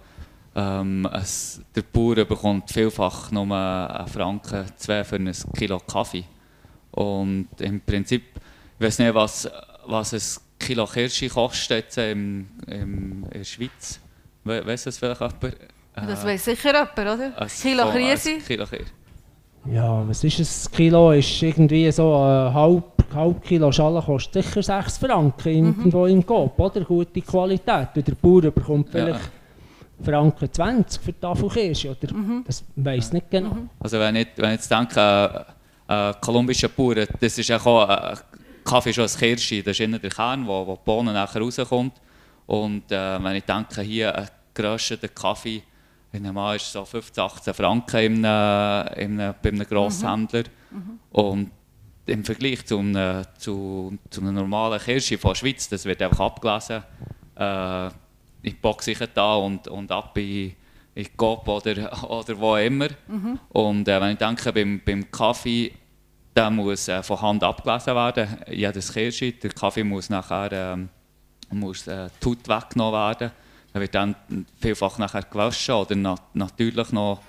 ähm, 0.55 1.09
es, 1.13 1.61
der 1.75 1.83
Bauer 1.83 2.25
bekommt 2.25 2.71
vielfach 2.71 3.31
nur 3.31 3.51
einen 3.51 4.07
Franken, 4.09 4.67
zwei 4.77 5.03
für 5.05 5.17
ein 5.17 5.33
Kilo 5.57 5.81
Kaffee. 5.81 6.25
Und 6.93 7.49
im 7.59 7.81
Prinzip, 7.81 8.23
ich 8.79 8.87
weiß 8.87 8.99
nicht, 9.01 9.15
was, 9.15 9.49
was 9.87 10.13
ein 10.13 10.43
Kilo 10.59 10.87
Kirsche 10.87 11.29
kostet 11.29 11.87
jetzt 11.87 11.99
im, 11.99 12.49
im, 12.67 13.25
in 13.25 13.31
der 13.31 13.45
Schweiz. 13.45 14.01
We 14.45 14.65
weiss 14.65 14.85
das 14.85 14.99
vielleicht 14.99 15.21
jemand? 15.21 15.57
Das 15.95 16.25
weiß 16.25 16.45
sicher 16.45 16.73
jemand, 16.73 16.99
oder? 16.99 17.49
Kilo 17.49 17.89
ein 17.89 18.19
Kilo 18.47 18.67
Kirsche. 18.67 19.04
Ja, 19.71 20.07
was 20.07 20.23
ist 20.25 20.39
ein 20.41 20.73
Kilo? 20.77 21.13
Ist 21.13 21.43
irgendwie 21.43 21.91
so 21.91 22.15
ein 22.15 22.53
halb, 22.53 22.85
halb 23.15 23.43
Kilo 23.43 23.73
Schale 23.73 24.03
kostet 24.03 24.45
sicher 24.45 24.63
6 24.63 24.99
Franken 24.99 25.49
irgendwo 25.49 26.07
im 26.07 26.25
Coop, 26.25 26.59
oder? 26.59 26.83
Gute 26.83 27.21
Qualität. 27.23 27.89
Und 27.95 28.07
der 28.07 28.15
Bauer 28.15 28.43
bekommt 28.51 28.93
Ja. 28.93 29.05
vielleicht 29.07 29.31
Franken 30.05 30.53
20 30.53 31.01
für 31.03 31.13
die 31.13 31.21
Tafel 31.21 31.49
Kirsche, 31.49 31.91
oder? 31.91 32.13
Das 32.47 32.65
weiss 32.77 33.13
nicht 33.13 33.31
genau. 33.31 33.57
Also 33.81 33.99
wenn 33.99 34.17
ich, 34.17 34.29
wenn 34.37 34.51
ich 34.51 34.57
jetzt 34.57 34.71
denke, 34.71 35.47
äh, 35.89 36.11
äh, 36.11 36.15
kolumbische 36.21 36.69
Bauern, 36.69 37.07
das 37.21 37.39
ist 37.39 37.51
auch, 37.53 37.89
äh, 37.89 38.17
Kaffee 38.65 38.91
ist 38.91 38.97
schon 38.97 39.05
ein 39.05 39.11
Kirsche, 39.19 39.63
das 39.63 39.73
ist 39.73 39.81
innen 39.81 40.01
der 40.01 40.11
Kern, 40.11 40.47
wo, 40.47 40.67
wo 40.67 40.75
die 40.75 40.81
Bohne 40.85 41.13
nachher 41.13 41.41
rauskommt. 41.41 41.93
Und 42.47 42.91
äh, 42.93 43.23
wenn 43.23 43.37
ich 43.37 43.45
denke, 43.45 43.81
hier 43.83 44.15
ein 44.15 44.29
gerösteter 44.53 45.09
Kaffee, 45.09 45.63
in 46.15 46.25
einem 46.25 46.35
Mann 46.35 46.57
ist 46.57 46.71
so 46.71 46.85
15, 46.85 47.23
18 47.23 47.55
Franken 47.55 48.01
in 48.01 48.25
einem, 48.25 48.89
in 48.97 49.21
einem, 49.21 49.35
bei 49.43 49.49
einem 49.51 49.67
Grosshändler. 49.67 50.45
Und 51.11 51.51
im 52.07 52.25
Vergleich 52.25 52.65
zu 52.67 52.79
einer, 52.79 53.35
zu, 53.37 53.99
zu 54.11 54.21
einer 54.21 54.33
normalen 54.33 54.81
Kirsche 54.81 55.19
von 55.19 55.33
der 55.33 55.37
Schweiz, 55.37 55.69
das 55.69 55.85
wird 55.85 56.03
einfach 56.03 56.21
abgelesen. 56.21 56.83
Äh, 57.37 57.87
in 57.87 57.93
die 58.43 58.61
Box 58.61 58.85
sicher 58.85 59.07
da 59.07 59.37
und, 59.37 59.67
und 59.69 59.91
ab 59.91 60.17
in, 60.19 60.55
in 60.95 61.17
Coop 61.17 61.49
oder, 61.49 62.03
oder 62.11 62.39
wo 62.39 62.57
immer. 62.57 62.89
Und 63.49 63.89
äh, 63.89 64.01
wenn 64.01 64.13
ich 64.13 64.19
denke, 64.19 64.53
beim, 64.53 64.83
beim 64.85 65.11
Kaffee, 65.11 65.73
der 66.37 66.51
muss 66.51 66.89
äh, 66.89 67.03
von 67.03 67.21
Hand 67.23 67.43
abgelesen 67.43 67.95
werden, 67.95 68.29
jedes 68.51 68.93
Kirsche. 68.93 69.33
Der 69.33 69.51
Kaffee 69.51 69.85
muss 69.85 70.11
nachher 70.11 70.53
ähm, 70.53 70.89
muss, 71.51 71.87
äh, 71.87 72.09
die 72.23 72.27
Haut 72.27 72.49
weggenommen 72.49 73.01
werden. 73.01 73.31
Er 73.75 73.81
wird 73.81 73.95
dann 73.95 74.15
vielfach 74.61 74.99
nachher 74.99 75.23
gewaschen 75.23 75.75
oder 75.75 75.97
na 75.97 76.15
natürlich 76.33 76.93
noch, 76.93 77.21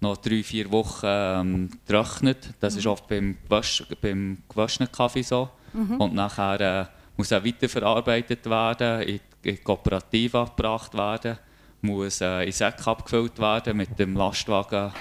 noch 0.00 0.16
drei, 0.16 0.42
vier 0.42 0.72
Wochen 0.72 1.04
ähm, 1.04 1.70
getrocknet. 1.86 2.54
Das 2.58 2.74
ist 2.74 2.86
oft 2.86 3.06
beim, 3.06 3.36
Gewasch, 3.44 3.84
beim 4.00 4.38
gewaschenen 4.48 4.90
Kaffee 4.90 5.22
so. 5.22 5.50
Und 5.98 6.14
nachher 6.14 6.60
äh, 6.60 6.86
muss 7.18 7.30
er 7.30 7.44
weiterverarbeitet 7.44 8.46
werden, 8.46 9.02
in, 9.02 9.20
in 9.42 9.62
Kooperativa 9.62 10.44
gebracht 10.44 10.94
werden, 10.94 11.38
muss 11.82 12.22
äh, 12.22 12.44
in 12.44 12.52
Säcke 12.52 12.86
abgefüllt 12.86 13.38
werden, 13.38 13.76
mit 13.76 13.98
dem 13.98 14.16
Lastwagen 14.16 14.92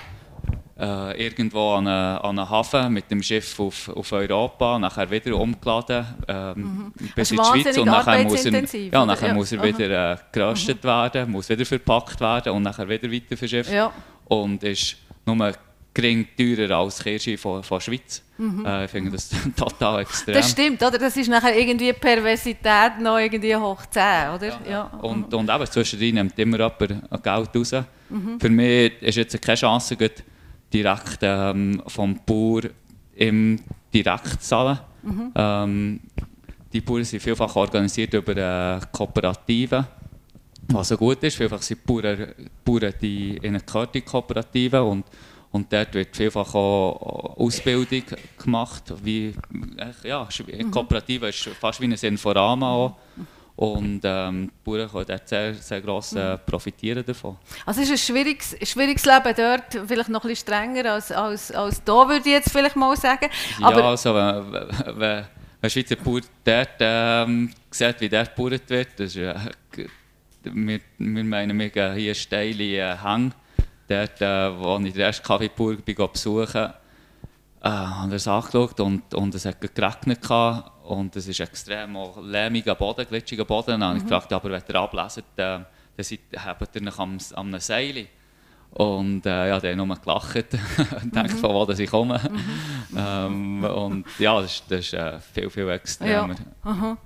äh, 0.79 1.25
irgendwo 1.25 1.73
an 1.73 1.87
einen 1.87 2.49
Hafen 2.49 2.93
mit 2.93 3.11
dem 3.11 3.21
Schiff 3.21 3.59
auf, 3.59 3.89
auf 3.89 4.11
Europa, 4.11 4.79
nachher 4.79 5.09
wieder 5.11 5.35
umgeladen 5.35 6.05
ähm, 6.27 6.93
bis 7.15 7.31
Also 7.31 7.35
in 7.53 7.59
die 7.59 7.61
Schweiz 7.63 7.77
und 7.77 7.85
nachher 7.85 8.23
muss 8.23 8.45
er, 8.45 8.63
ja, 8.91 9.05
nachher 9.05 9.27
Ja, 9.27 9.33
muss 9.33 9.51
er 9.51 9.63
wieder 9.63 10.11
äh, 10.13 10.17
geröstet 10.31 10.83
werden, 10.83 11.31
muss 11.31 11.49
wieder 11.49 11.65
verpackt 11.65 12.19
werden 12.21 12.53
und 12.53 12.63
nachher 12.63 12.87
wieder 12.87 13.11
weiter 13.11 13.35
verschifft 13.35 13.71
Ja. 13.71 13.91
und 14.25 14.63
ist 14.63 14.95
nur 15.25 15.51
gering 15.93 16.27
teurer 16.37 16.77
als 16.77 17.03
Kirsche 17.03 17.37
von, 17.37 17.61
von 17.63 17.77
der 17.79 17.83
Schweiz. 17.83 18.21
Äh, 18.39 18.85
ich 18.85 18.91
finde 18.91 19.11
das 19.11 19.29
total 19.57 20.01
extrem. 20.01 20.33
Das 20.35 20.51
stimmt, 20.51 20.81
oder? 20.81 20.97
Das 20.97 21.17
ist 21.17 21.27
nachher 21.27 21.57
irgendwie 21.57 21.91
Perversität 21.91 22.99
noch 23.01 23.17
irgendwie 23.17 23.53
hoch 23.55 23.81
10, 23.89 24.01
oder? 24.35 24.59
Ja. 24.69 24.83
Und, 25.01 25.33
und 25.33 25.49
eben 25.49 25.65
zwischendrin 25.65 26.15
nimmt 26.15 26.39
immer 26.39 26.57
jemand 26.57 27.23
Geld 27.23 27.49
raus. 27.55 27.85
Für 28.39 28.49
mich 28.49 28.93
ist 29.01 29.15
jetzt 29.17 29.41
keine 29.41 29.57
Chance, 29.57 29.97
gut 29.97 30.23
direkt 30.73 31.19
ähm, 31.21 31.81
vom 31.87 32.19
Bauer 32.25 32.61
im 33.15 33.59
direkt 33.93 34.27
zu 34.29 34.39
zahlen. 34.39 34.79
Ähm, 35.35 35.99
die 36.71 36.81
Bauern 36.81 37.03
sind 37.03 37.21
vielfach 37.21 37.55
organisiert 37.55 38.13
über 38.13 38.35
äh, 38.37 38.79
Kooperativen, 38.91 39.85
was 40.67 40.89
so 40.89 40.97
gut 40.97 41.23
ist. 41.23 41.37
Vielfach 41.37 41.61
sind 41.61 41.79
die 41.81 41.91
Bauern, 41.91 42.33
Bauern 42.63 42.93
die 43.01 43.37
in 43.37 43.55
einer 43.55 44.01
Kooperative 44.01 44.83
und, 44.83 45.05
und 45.51 45.73
dort 45.73 45.93
wird 45.95 46.15
vielfach 46.15 46.53
auch 46.53 47.37
Ausbildung 47.37 48.03
gemacht. 48.37 48.93
Wie, 49.03 49.33
äh, 49.77 50.07
ja, 50.07 50.27
eine 50.53 50.65
Kooperative 50.69 51.29
ist 51.29 51.49
fast 51.59 51.81
wie 51.81 51.85
ein 51.85 51.93
Inforama 51.93 52.71
auch. 52.71 52.95
Und 53.59 53.99
ähm, 54.05 54.49
die 54.49 54.63
Bauern 54.63 54.89
können 54.89 55.19
sehr, 55.25 55.53
sehr 55.53 55.81
gross 55.81 56.13
äh, 56.13 56.37
profitieren 56.37 57.03
davon. 57.05 57.35
Also 57.65 57.81
es 57.81 57.89
ist 57.89 57.91
ein 57.91 58.15
schwieriges, 58.15 58.55
schwieriges 58.63 59.03
Leben 59.03 59.33
dort, 59.35 59.85
vielleicht 59.85 60.07
noch 60.07 60.23
ein 60.23 60.29
bisschen 60.29 60.47
strenger 60.47 60.93
als, 60.93 61.11
als, 61.11 61.51
als 61.51 61.83
da, 61.83 62.07
würde 62.07 62.19
ich 62.19 62.35
jetzt 62.35 62.53
vielleicht 62.53 62.77
mal 62.77 62.95
sagen. 62.95 63.27
Aber 63.61 63.81
ja, 63.81 63.89
also 63.89 64.15
wenn, 64.15 64.53
wenn, 64.53 64.99
wenn 64.99 65.25
ein 65.61 65.69
Schweizer 65.69 65.97
Bauer 65.97 66.21
dort 66.45 66.69
ähm, 66.79 67.51
sieht, 67.69 67.99
wie 67.99 68.07
dort 68.07 68.33
gebaut 68.33 68.69
wird, 68.69 68.97
das 68.97 69.07
ist, 69.07 69.17
äh, 69.17 69.35
wir, 70.43 70.79
wir 70.97 71.23
meinen, 71.25 71.59
wir 71.59 71.69
gehen 71.69 71.95
hier 71.95 72.15
steile 72.15 72.63
äh, 72.63 72.95
Hänge. 72.95 73.31
Dort, 73.89 74.21
äh, 74.21 74.57
wo 74.57 74.77
ich 74.77 74.93
den 74.93 75.01
ersten 75.01 75.49
bin, 75.83 75.95
go 75.95 76.07
besuchen 76.07 76.69
äh, 77.61 77.69
haben 77.69 78.09
wir 78.09 78.15
es 78.15 78.27
angeschaut 78.27 78.79
und, 78.79 79.13
und 79.13 79.35
es 79.35 79.43
hat 79.43 79.59
geregnet 79.59 80.21
gehabt 80.21 80.71
und 80.89 81.15
es 81.15 81.27
ist 81.27 81.39
extrem 81.39 81.95
auch 81.95 82.17
lehmiger 82.19 82.73
Boden, 82.73 83.05
glitschiger 83.07 83.45
Boden. 83.45 83.79
Dann 83.79 83.83
habe 83.83 83.97
ich 83.97 84.03
gefragt, 84.03 84.33
aber 84.33 84.49
wenn 84.49 84.63
ihr 84.67 84.75
ableset, 84.75 85.23
äh, 85.35 85.35
dann 85.35 85.65
seid, 85.99 86.19
habt 86.35 86.75
ihr 86.75 86.81
noch 86.81 86.97
am, 86.97 87.17
am 87.35 87.59
Seil. 87.59 88.07
Und 88.71 89.23
äh, 89.25 89.49
ja, 89.49 89.59
der 89.59 89.71
hat 89.71 89.77
nur 89.77 89.95
gelacht 89.95 90.35
und 91.03 91.15
denkt, 91.15 91.33
von 91.33 91.53
wo 91.53 91.65
dass 91.65 91.79
ich 91.79 91.89
komme. 91.89 92.19
Ähm, 92.97 93.63
und 93.63 94.05
ja, 94.17 94.41
das 94.41 94.51
ist, 94.51 94.63
das 94.67 94.79
ist 94.79 94.93
äh, 94.95 95.19
viel, 95.19 95.47
viel 95.51 95.69
extremer. 95.69 96.35
aha. 96.63 96.97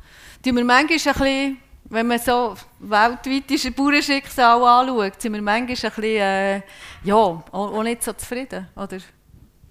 Tun 0.42 0.56
wir 0.56 0.64
manchmal 0.64 0.80
ein 0.80 0.88
bisschen, 0.88 1.58
wenn 1.90 2.08
man 2.08 2.20
so 2.20 2.56
weltweitische 2.80 3.70
Bauernschicksal 3.72 4.64
anschaut, 4.64 5.22
sind 5.22 5.34
wir 5.34 5.42
manchmal 5.42 5.56
ein 5.56 5.68
bisschen, 5.68 6.04
äh, 6.06 6.62
ja, 7.04 7.16
auch, 7.16 7.44
auch 7.52 7.84
nicht 7.84 8.02
so 8.02 8.14
zufrieden, 8.14 8.66
oder? 8.78 8.98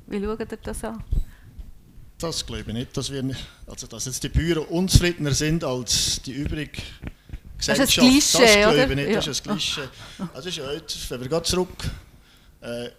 Wie 0.07 0.23
schaut 0.23 0.41
ihr 0.41 0.59
das 0.63 0.85
an? 0.85 1.03
Das 2.23 2.47
glaube 2.47 2.63
ich 2.69 2.73
nicht, 2.73 2.97
dass, 2.97 3.11
wir, 3.11 3.25
also 3.67 3.87
dass 3.89 4.05
jetzt 4.07 4.23
die 4.23 4.29
Bauern 4.29 4.67
unzufriedener 4.69 5.33
sind 5.35 5.65
als 5.65 6.23
die 6.23 6.33
übrig 6.33 6.81
Gesellschaft. 7.59 7.97
Das 7.97 7.97
ist 7.97 7.99
ein 7.99 8.11
Klischee, 8.11 8.63
das 8.63 8.75
glaube 8.75 8.93
ich 8.93 8.97
nicht, 9.07 9.17
das 9.17 9.25
Ja. 9.27 9.31
ist 9.33 9.49
ein 9.49 9.53
Klischee. 9.57 9.89
Also 10.33 10.49
ist 10.49 10.61
heute, 10.61 10.95
wenn 11.09 11.21
wir 11.21 11.29
gerade 11.29 11.47
zurück 11.47 11.69
äh, 12.61 12.91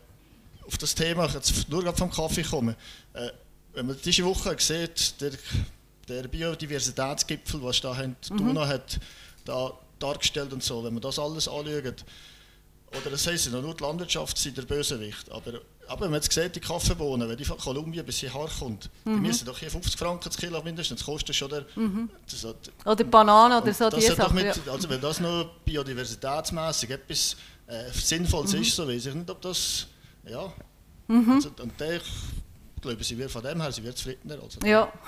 auf 0.68 0.78
das 0.78 0.94
Thema, 0.94 1.28
jetzt 1.30 1.70
nur 1.70 1.84
gerade 1.84 1.98
vom 1.98 2.12
Kaffee 2.12 2.44
kommen, 2.44 2.76
äh, 3.14 3.30
wenn 3.74 3.88
man 3.88 3.98
diese 4.04 4.24
Woche 4.26 4.56
sieht, 4.60 5.20
der, 5.22 5.32
der 6.08 6.28
Biodiversitätsgipfel, 6.28 7.64
was 7.64 7.80
da 7.82 7.96
haben, 7.96 8.16
Mhm. 8.30 8.38
Duna 8.38 8.68
hat 8.68 9.00
da 9.46 9.72
dargestellt 10.00 10.52
und 10.54 10.64
so, 10.64 10.84
wenn 10.84 10.94
man 10.94 11.02
das 11.02 11.18
alles 11.18 11.48
anschaut, 11.48 12.04
oder 12.92 13.10
das 13.10 13.26
heisst 13.26 13.46
ja 13.48 13.52
nur 13.54 13.74
die 13.74 13.84
Landwirtschaft 13.84 14.38
sei 14.38 14.52
der 14.52 14.64
Bösewicht, 14.64 15.32
aber, 15.32 15.62
aber 15.88 16.02
wenn 16.02 16.12
man 16.12 16.22
jetzt 16.22 16.32
sieht, 16.32 16.56
die 16.56 16.60
Kaffeebohnen, 16.60 17.28
wenn 17.30 17.38
die 17.38 17.46
von 17.46 17.58
Kolumbien 17.58 18.06
bis 18.06 18.20
hierher 18.20 18.48
kommt, 18.60 18.90
die 19.06 19.10
müssen 19.12 19.46
doch 19.46 19.58
hier 19.58 19.70
50 19.72 19.98
Franken 19.98 20.24
das 20.26 20.38
Kilo 20.38 20.62
mindestens, 20.64 21.00
das 21.00 21.06
kostet 21.06 21.36
schon 21.36 21.50
der, 21.50 21.66
das 22.30 22.44
hat, 22.46 22.56
Oder 22.86 23.04
Bananen 23.04 23.62
oder 23.62 23.74
so, 23.74 23.90
das 23.90 24.06
Sachen. 24.06 24.36
mit, 24.36 24.46
ja. 24.66 24.72
also 24.72 24.90
wenn 24.90 25.02
das 25.02 25.20
noch 25.20 25.50
biodiversitätsmäßig 25.66 26.90
etwas 26.92 27.36
äh, 27.68 27.90
Sinnvolles 27.92 28.54
Mhm. 28.54 28.62
ist, 28.62 28.76
so 28.76 28.88
weiß 28.88 29.06
ich 29.06 29.14
nicht, 29.14 29.30
ob 29.30 29.42
das, 29.42 29.88
ja, 30.28 30.52
Mhm. 31.08 31.32
also, 31.34 31.50
und 31.62 31.80
der, 31.80 31.96
ich 31.98 32.82
glaube, 32.82 33.04
sie 33.04 33.18
wird 33.18 33.32
von 33.32 33.44
dem 33.44 33.62
her, 33.62 33.72
sie 33.72 33.84
wird 33.84 33.98
zufriedener. 33.98 34.38
Also, 34.44 34.60
Ja. 34.66 34.92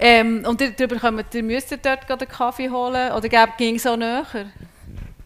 Ähm, 0.00 0.44
und 0.46 0.60
darüber 0.60 0.94
kommt, 0.96 1.34
ihr 1.34 1.42
müsst 1.42 1.72
dort 1.72 2.08
einen 2.08 2.28
Kaffee 2.28 2.70
holen 2.70 3.10
oder 3.12 3.28
ging 3.56 3.74
es 3.74 3.84
auch 3.84 3.96
näher? 3.96 4.24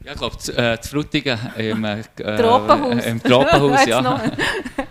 Ja, 0.05 0.13
ich 0.13 0.19
glaube, 0.19 0.37
äh, 0.57 0.81
zu 0.81 0.91
Frutigen 0.91 1.39
im, 1.57 1.85
äh, 1.85 2.03
Tropenhaus. 2.37 3.05
äh, 3.05 3.11
im 3.11 3.23
Tropenhaus, 3.23 3.87
ja. 3.87 4.21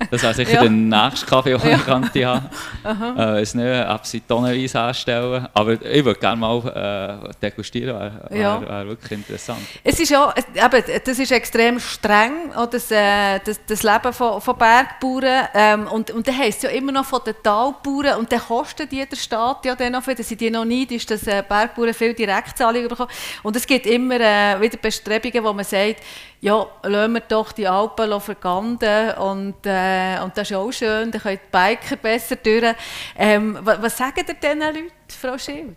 Das 0.10 0.24
wäre 0.24 0.34
sicher 0.34 0.54
Ja. 0.54 0.62
der 0.62 0.70
nächste 0.72 1.26
Kaffee, 1.26 1.58
den 1.58 1.76
ich 1.76 1.86
könnte 1.86 2.26
haben. 2.26 2.50
Äh, 3.18 3.42
es 3.42 3.54
nicht, 3.54 4.06
sie 4.06 4.22
tonnenweise 4.22 4.80
anstellen. 4.80 5.48
Aber 5.54 5.74
ich 5.74 6.04
würde 6.06 6.20
gerne 6.20 6.38
mal 6.38 7.22
äh, 7.30 7.34
degustieren, 7.42 7.96
wäre 8.00 8.22
wär, 8.30 8.40
Ja. 8.40 8.62
wär 8.62 8.88
wirklich 8.88 9.12
interessant. 9.12 9.60
Es 9.84 10.00
ist 10.00 10.10
ja, 10.10 10.34
eben, 10.56 10.84
das 11.06 11.20
ist 11.20 11.32
extrem 11.32 11.80
streng, 11.80 12.54
auch 12.56 12.68
das, 12.68 12.90
äh, 12.92 13.40
das, 13.46 13.60
das 13.68 13.84
Leben 13.84 14.14
von, 14.14 14.42
von 14.42 14.58
Bergbauern. 14.58 15.48
Ähm, 15.54 15.88
und, 15.88 16.12
und 16.12 16.28
dann 16.28 16.38
heisst 16.38 16.64
es 16.64 16.64
ja 16.64 16.70
immer 16.78 16.92
noch 16.92 17.06
von 17.06 17.22
den 17.26 17.36
Talbauern. 17.44 18.18
Und 18.20 18.32
dann 18.32 18.40
kostet 18.40 18.92
jeder 18.92 19.16
Staat 19.16 19.66
ja 19.66 19.76
dann 19.76 19.92
noch, 19.94 20.04
viel, 20.04 20.16
dass 20.16 20.28
sie 20.28 20.36
die 20.38 20.50
noch 20.50 20.66
nicht, 20.66 20.92
ist, 20.92 21.10
dass 21.12 21.28
äh, 21.28 21.44
Bergbauern 21.48 21.94
viel 21.94 22.14
Direktzahlungen 22.14 22.88
bekommen. 22.88 23.12
Und 23.44 23.56
es 23.56 23.68
gibt 23.68 23.86
immer 23.86 24.20
äh, 24.20 24.60
wieder 24.62 24.78
Bestrebungen, 25.04 25.44
wo 25.44 25.54
man 25.54 25.66
sagt, 25.66 25.98
ja, 26.42 26.66
lassen 26.84 27.14
wir 27.14 27.22
doch 27.22 27.52
die 27.52 27.68
Alpen 27.68 28.20
verganden 28.20 29.12
und, 29.18 29.56
äh, 29.66 30.20
und 30.24 30.36
das 30.36 30.44
ist 30.44 30.50
ja 30.52 30.58
auch 30.58 30.72
schön, 30.72 31.12
dann 31.12 31.22
können 31.22 31.40
die 31.44 31.52
Biker 31.52 31.96
besser 31.98 32.36
durch. 32.36 32.76
Ähm, 33.18 33.58
was, 33.62 33.82
was 33.82 33.98
sagen 33.98 34.26
ihr 34.28 34.34
diesen 34.34 34.60
Leuten, 34.60 34.92
Frau 35.08 35.38
Schild? 35.38 35.76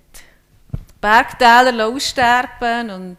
Bergtäler 1.01 1.87
aussterben 1.87 2.91
und... 2.91 3.19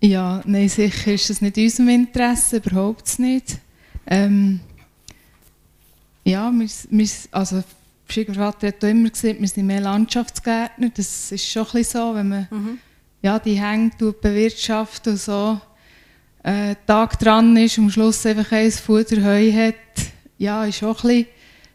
Ja, 0.00 0.42
nein, 0.44 0.68
sicher 0.68 1.12
ist 1.12 1.30
das 1.30 1.40
nicht 1.40 1.56
in 1.56 1.64
unserem 1.64 1.88
Interesse, 1.88 2.58
überhaupt 2.58 3.18
nicht. 3.18 3.58
Ähm, 4.06 4.60
ja, 6.24 6.50
wir, 6.50 6.68
wir, 6.90 7.08
also 7.32 7.62
Schwiegervater 8.08 8.68
hat 8.68 8.84
auch 8.84 8.88
immer 8.88 9.10
gesagt, 9.10 9.40
wir 9.40 9.48
sind 9.48 9.66
mehr 9.66 9.80
Landschaftsgärtner. 9.80 10.90
Das 10.94 11.32
ist 11.32 11.48
schon 11.48 11.66
ein 11.66 11.72
bisschen 11.72 12.00
so, 12.00 12.14
wenn 12.14 12.28
man 12.28 12.48
ja, 13.24 13.38
die 13.38 13.58
Hänge 13.58 13.90
bewirtschaftet 14.20 15.06
und 15.06 15.16
so 15.16 15.58
äh, 16.42 16.74
Tag 16.86 17.18
dran 17.18 17.56
ist 17.56 17.78
und 17.78 17.84
am 17.84 17.90
Schluss 17.90 18.26
einfach 18.26 18.52
ein 18.52 18.70
Futter 18.70 19.24
Heu 19.24 19.50
hat, 19.50 19.74
ja, 20.36 20.66
ist 20.66 20.82
auch 20.82 21.02
ein 21.04 21.08
bisschen 21.08 21.26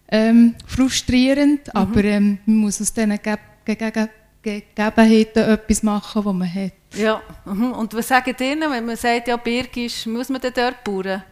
ähm, 0.09 0.55
frustrierend, 0.67 1.75
aber 1.75 2.03
ähm, 2.03 2.37
man 2.45 2.57
muss 2.57 2.79
aus 2.79 2.93
diesen 2.93 3.19
Ge 3.19 3.35
Ge 3.65 3.75
Ge 3.75 4.07
Gegebenheiten 4.43 5.43
etwas 5.43 5.81
machen, 5.81 6.21
die 6.21 6.33
man 6.33 6.53
hat. 6.53 6.71
Ja, 6.93 7.21
mhm. 7.45 7.73
und 7.73 7.93
was 7.95 8.07
sagt 8.07 8.39
ihr, 8.39 8.59
wenn 8.59 8.85
man 8.85 8.95
sagt, 8.95 9.27
ja, 9.27 9.35
Birgisch, 9.35 10.05
muss 10.05 10.29
man 10.29 10.39
denn 10.39 10.53
dort 10.55 10.83
bauen? 10.83 11.23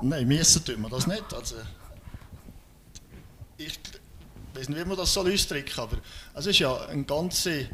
Nein, 0.00 0.26
müssen 0.26 0.64
tun 0.64 0.80
wir 0.82 0.88
das 0.88 1.06
nicht. 1.08 1.34
Also, 1.34 1.56
ich 3.58 3.78
weiß 4.54 4.68
nicht, 4.68 4.80
wie 4.80 4.88
man 4.88 4.96
das 4.96 5.12
soll 5.12 5.32
ausdrücken 5.32 5.70
soll, 5.74 5.84
aber 5.84 5.98
es 6.34 6.46
ist 6.46 6.60
ja 6.60 6.74
eine 6.86 7.02
ganze, 7.02 7.68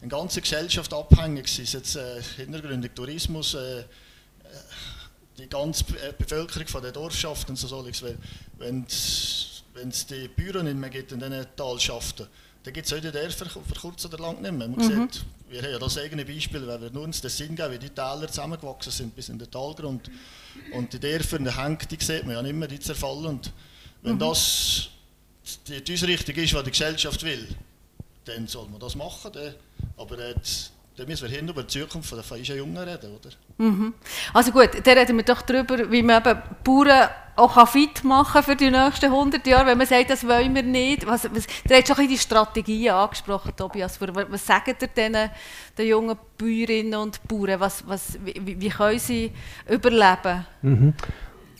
eine 0.00 0.08
ganze 0.08 0.40
Gesellschaft 0.40 0.92
abhängig, 0.92 1.46
es 1.58 1.72
jetzt 1.72 1.96
äh, 1.96 2.22
Hintergründig 2.36 2.94
Tourismus, 2.94 3.54
äh, 3.54 3.80
äh, 3.80 3.84
die 5.38 5.48
ganze 5.48 5.84
äh, 5.98 6.12
Bevölkerung 6.16 6.66
von 6.68 6.82
der 6.82 6.92
Dorfschaft 6.92 7.48
und 7.50 7.56
so 7.56 7.68
Zeugs. 7.68 8.02
Weil 8.02 8.16
Wenn 8.58 8.84
es 8.88 10.06
die 10.06 10.28
Bauern 10.28 10.64
nicht 10.64 10.76
mehr 10.76 10.90
gibt 10.90 11.12
in 11.12 11.20
diesen 11.20 11.46
Talschaften, 11.56 12.26
dann 12.62 12.74
gibt 12.74 12.86
es 12.86 12.92
heute 12.92 13.10
Dörfer 13.10 13.46
für 13.46 13.80
kurz 13.80 14.04
oder 14.04 14.18
lang 14.18 14.42
nicht 14.42 14.52
mehr. 14.52 14.68
Man 14.68 14.80
sieht, 14.80 15.24
wir 15.48 15.62
haben 15.62 15.70
ja 15.70 15.78
das 15.78 15.96
eigene 15.96 16.26
Beispiel, 16.26 16.66
wenn 16.66 16.80
wir 16.80 16.90
nur 16.90 17.04
uns 17.04 17.20
den 17.20 17.30
Sinn 17.30 17.56
geben, 17.56 17.72
wie 17.72 17.78
die 17.78 17.88
Täler 17.88 18.28
zusammengewachsen 18.28 18.92
sind 18.92 19.16
bis 19.16 19.30
in 19.30 19.38
den 19.38 19.50
Talgrund. 19.50 20.10
Und 20.74 20.92
die 20.92 21.00
Dörfer 21.00 21.38
in 21.38 21.44
der 21.44 21.56
Hänge, 21.56 21.78
die 21.90 22.02
sieht 22.02 22.24
man 22.24 22.34
ja 22.34 22.42
nicht 22.42 22.54
mehr, 22.54 22.68
die 22.68 22.78
zerfallen. 22.78 23.26
Und 23.26 23.52
wenn 24.02 24.18
das 24.18 24.88
die, 25.66 25.82
die 25.82 25.94
Ausrichtung 25.94 26.34
ist, 26.34 26.52
was 26.52 26.64
die 26.64 26.70
Gesellschaft 26.70 27.22
will, 27.22 27.48
dann 28.24 28.46
soll 28.46 28.68
man 28.68 28.80
das 28.80 28.94
machen. 28.94 29.32
Dann. 29.32 29.54
Aber 29.96 30.18
jetzt, 30.18 30.72
dann 30.96 31.06
müssen 31.06 31.28
wir 31.28 31.36
hin 31.36 31.48
über 31.48 31.62
die 31.62 31.68
Zukunft 31.68 32.12
der 32.12 32.22
feinen 32.22 32.44
Jungen 32.44 32.76
reden, 32.76 33.10
oder? 33.12 33.30
Mhm. 33.58 33.94
Also 34.34 34.52
gut, 34.52 34.70
dann 34.84 34.98
reden 34.98 35.16
wir 35.16 35.24
doch 35.24 35.42
darüber, 35.42 35.90
wie 35.90 36.02
man 36.02 36.22
eben 36.22 36.42
Bauern 36.64 37.08
auch 37.36 37.68
fit 37.68 38.04
machen 38.04 38.32
kann 38.32 38.42
für 38.42 38.56
die 38.56 38.70
nächsten 38.70 39.06
100 39.06 39.46
Jahre, 39.46 39.66
wenn 39.66 39.78
man 39.78 39.86
sagt, 39.86 40.10
das 40.10 40.26
wollen 40.26 40.54
wir 40.54 40.62
nicht. 40.62 41.06
Was, 41.06 41.24
was, 41.24 41.46
du 41.46 41.74
hast 41.74 41.86
schon 41.86 41.96
ein 41.96 42.02
bisschen 42.02 42.08
die 42.08 42.18
Strategien 42.18 42.92
angesprochen, 42.92 43.52
Tobias. 43.56 43.98
Was, 44.00 44.46
sagen 44.46 44.74
ihr 44.80 44.88
den, 44.88 45.16
den 45.78 45.88
jungen 45.88 46.16
Bäuerinnen 46.36 46.94
und 47.00 47.26
Bauern? 47.26 47.60
Was, 47.60 47.86
was, 47.86 48.18
wie, 48.24 48.60
wie 48.60 48.68
können 48.68 48.98
sie 48.98 49.32
überleben? 49.68 50.44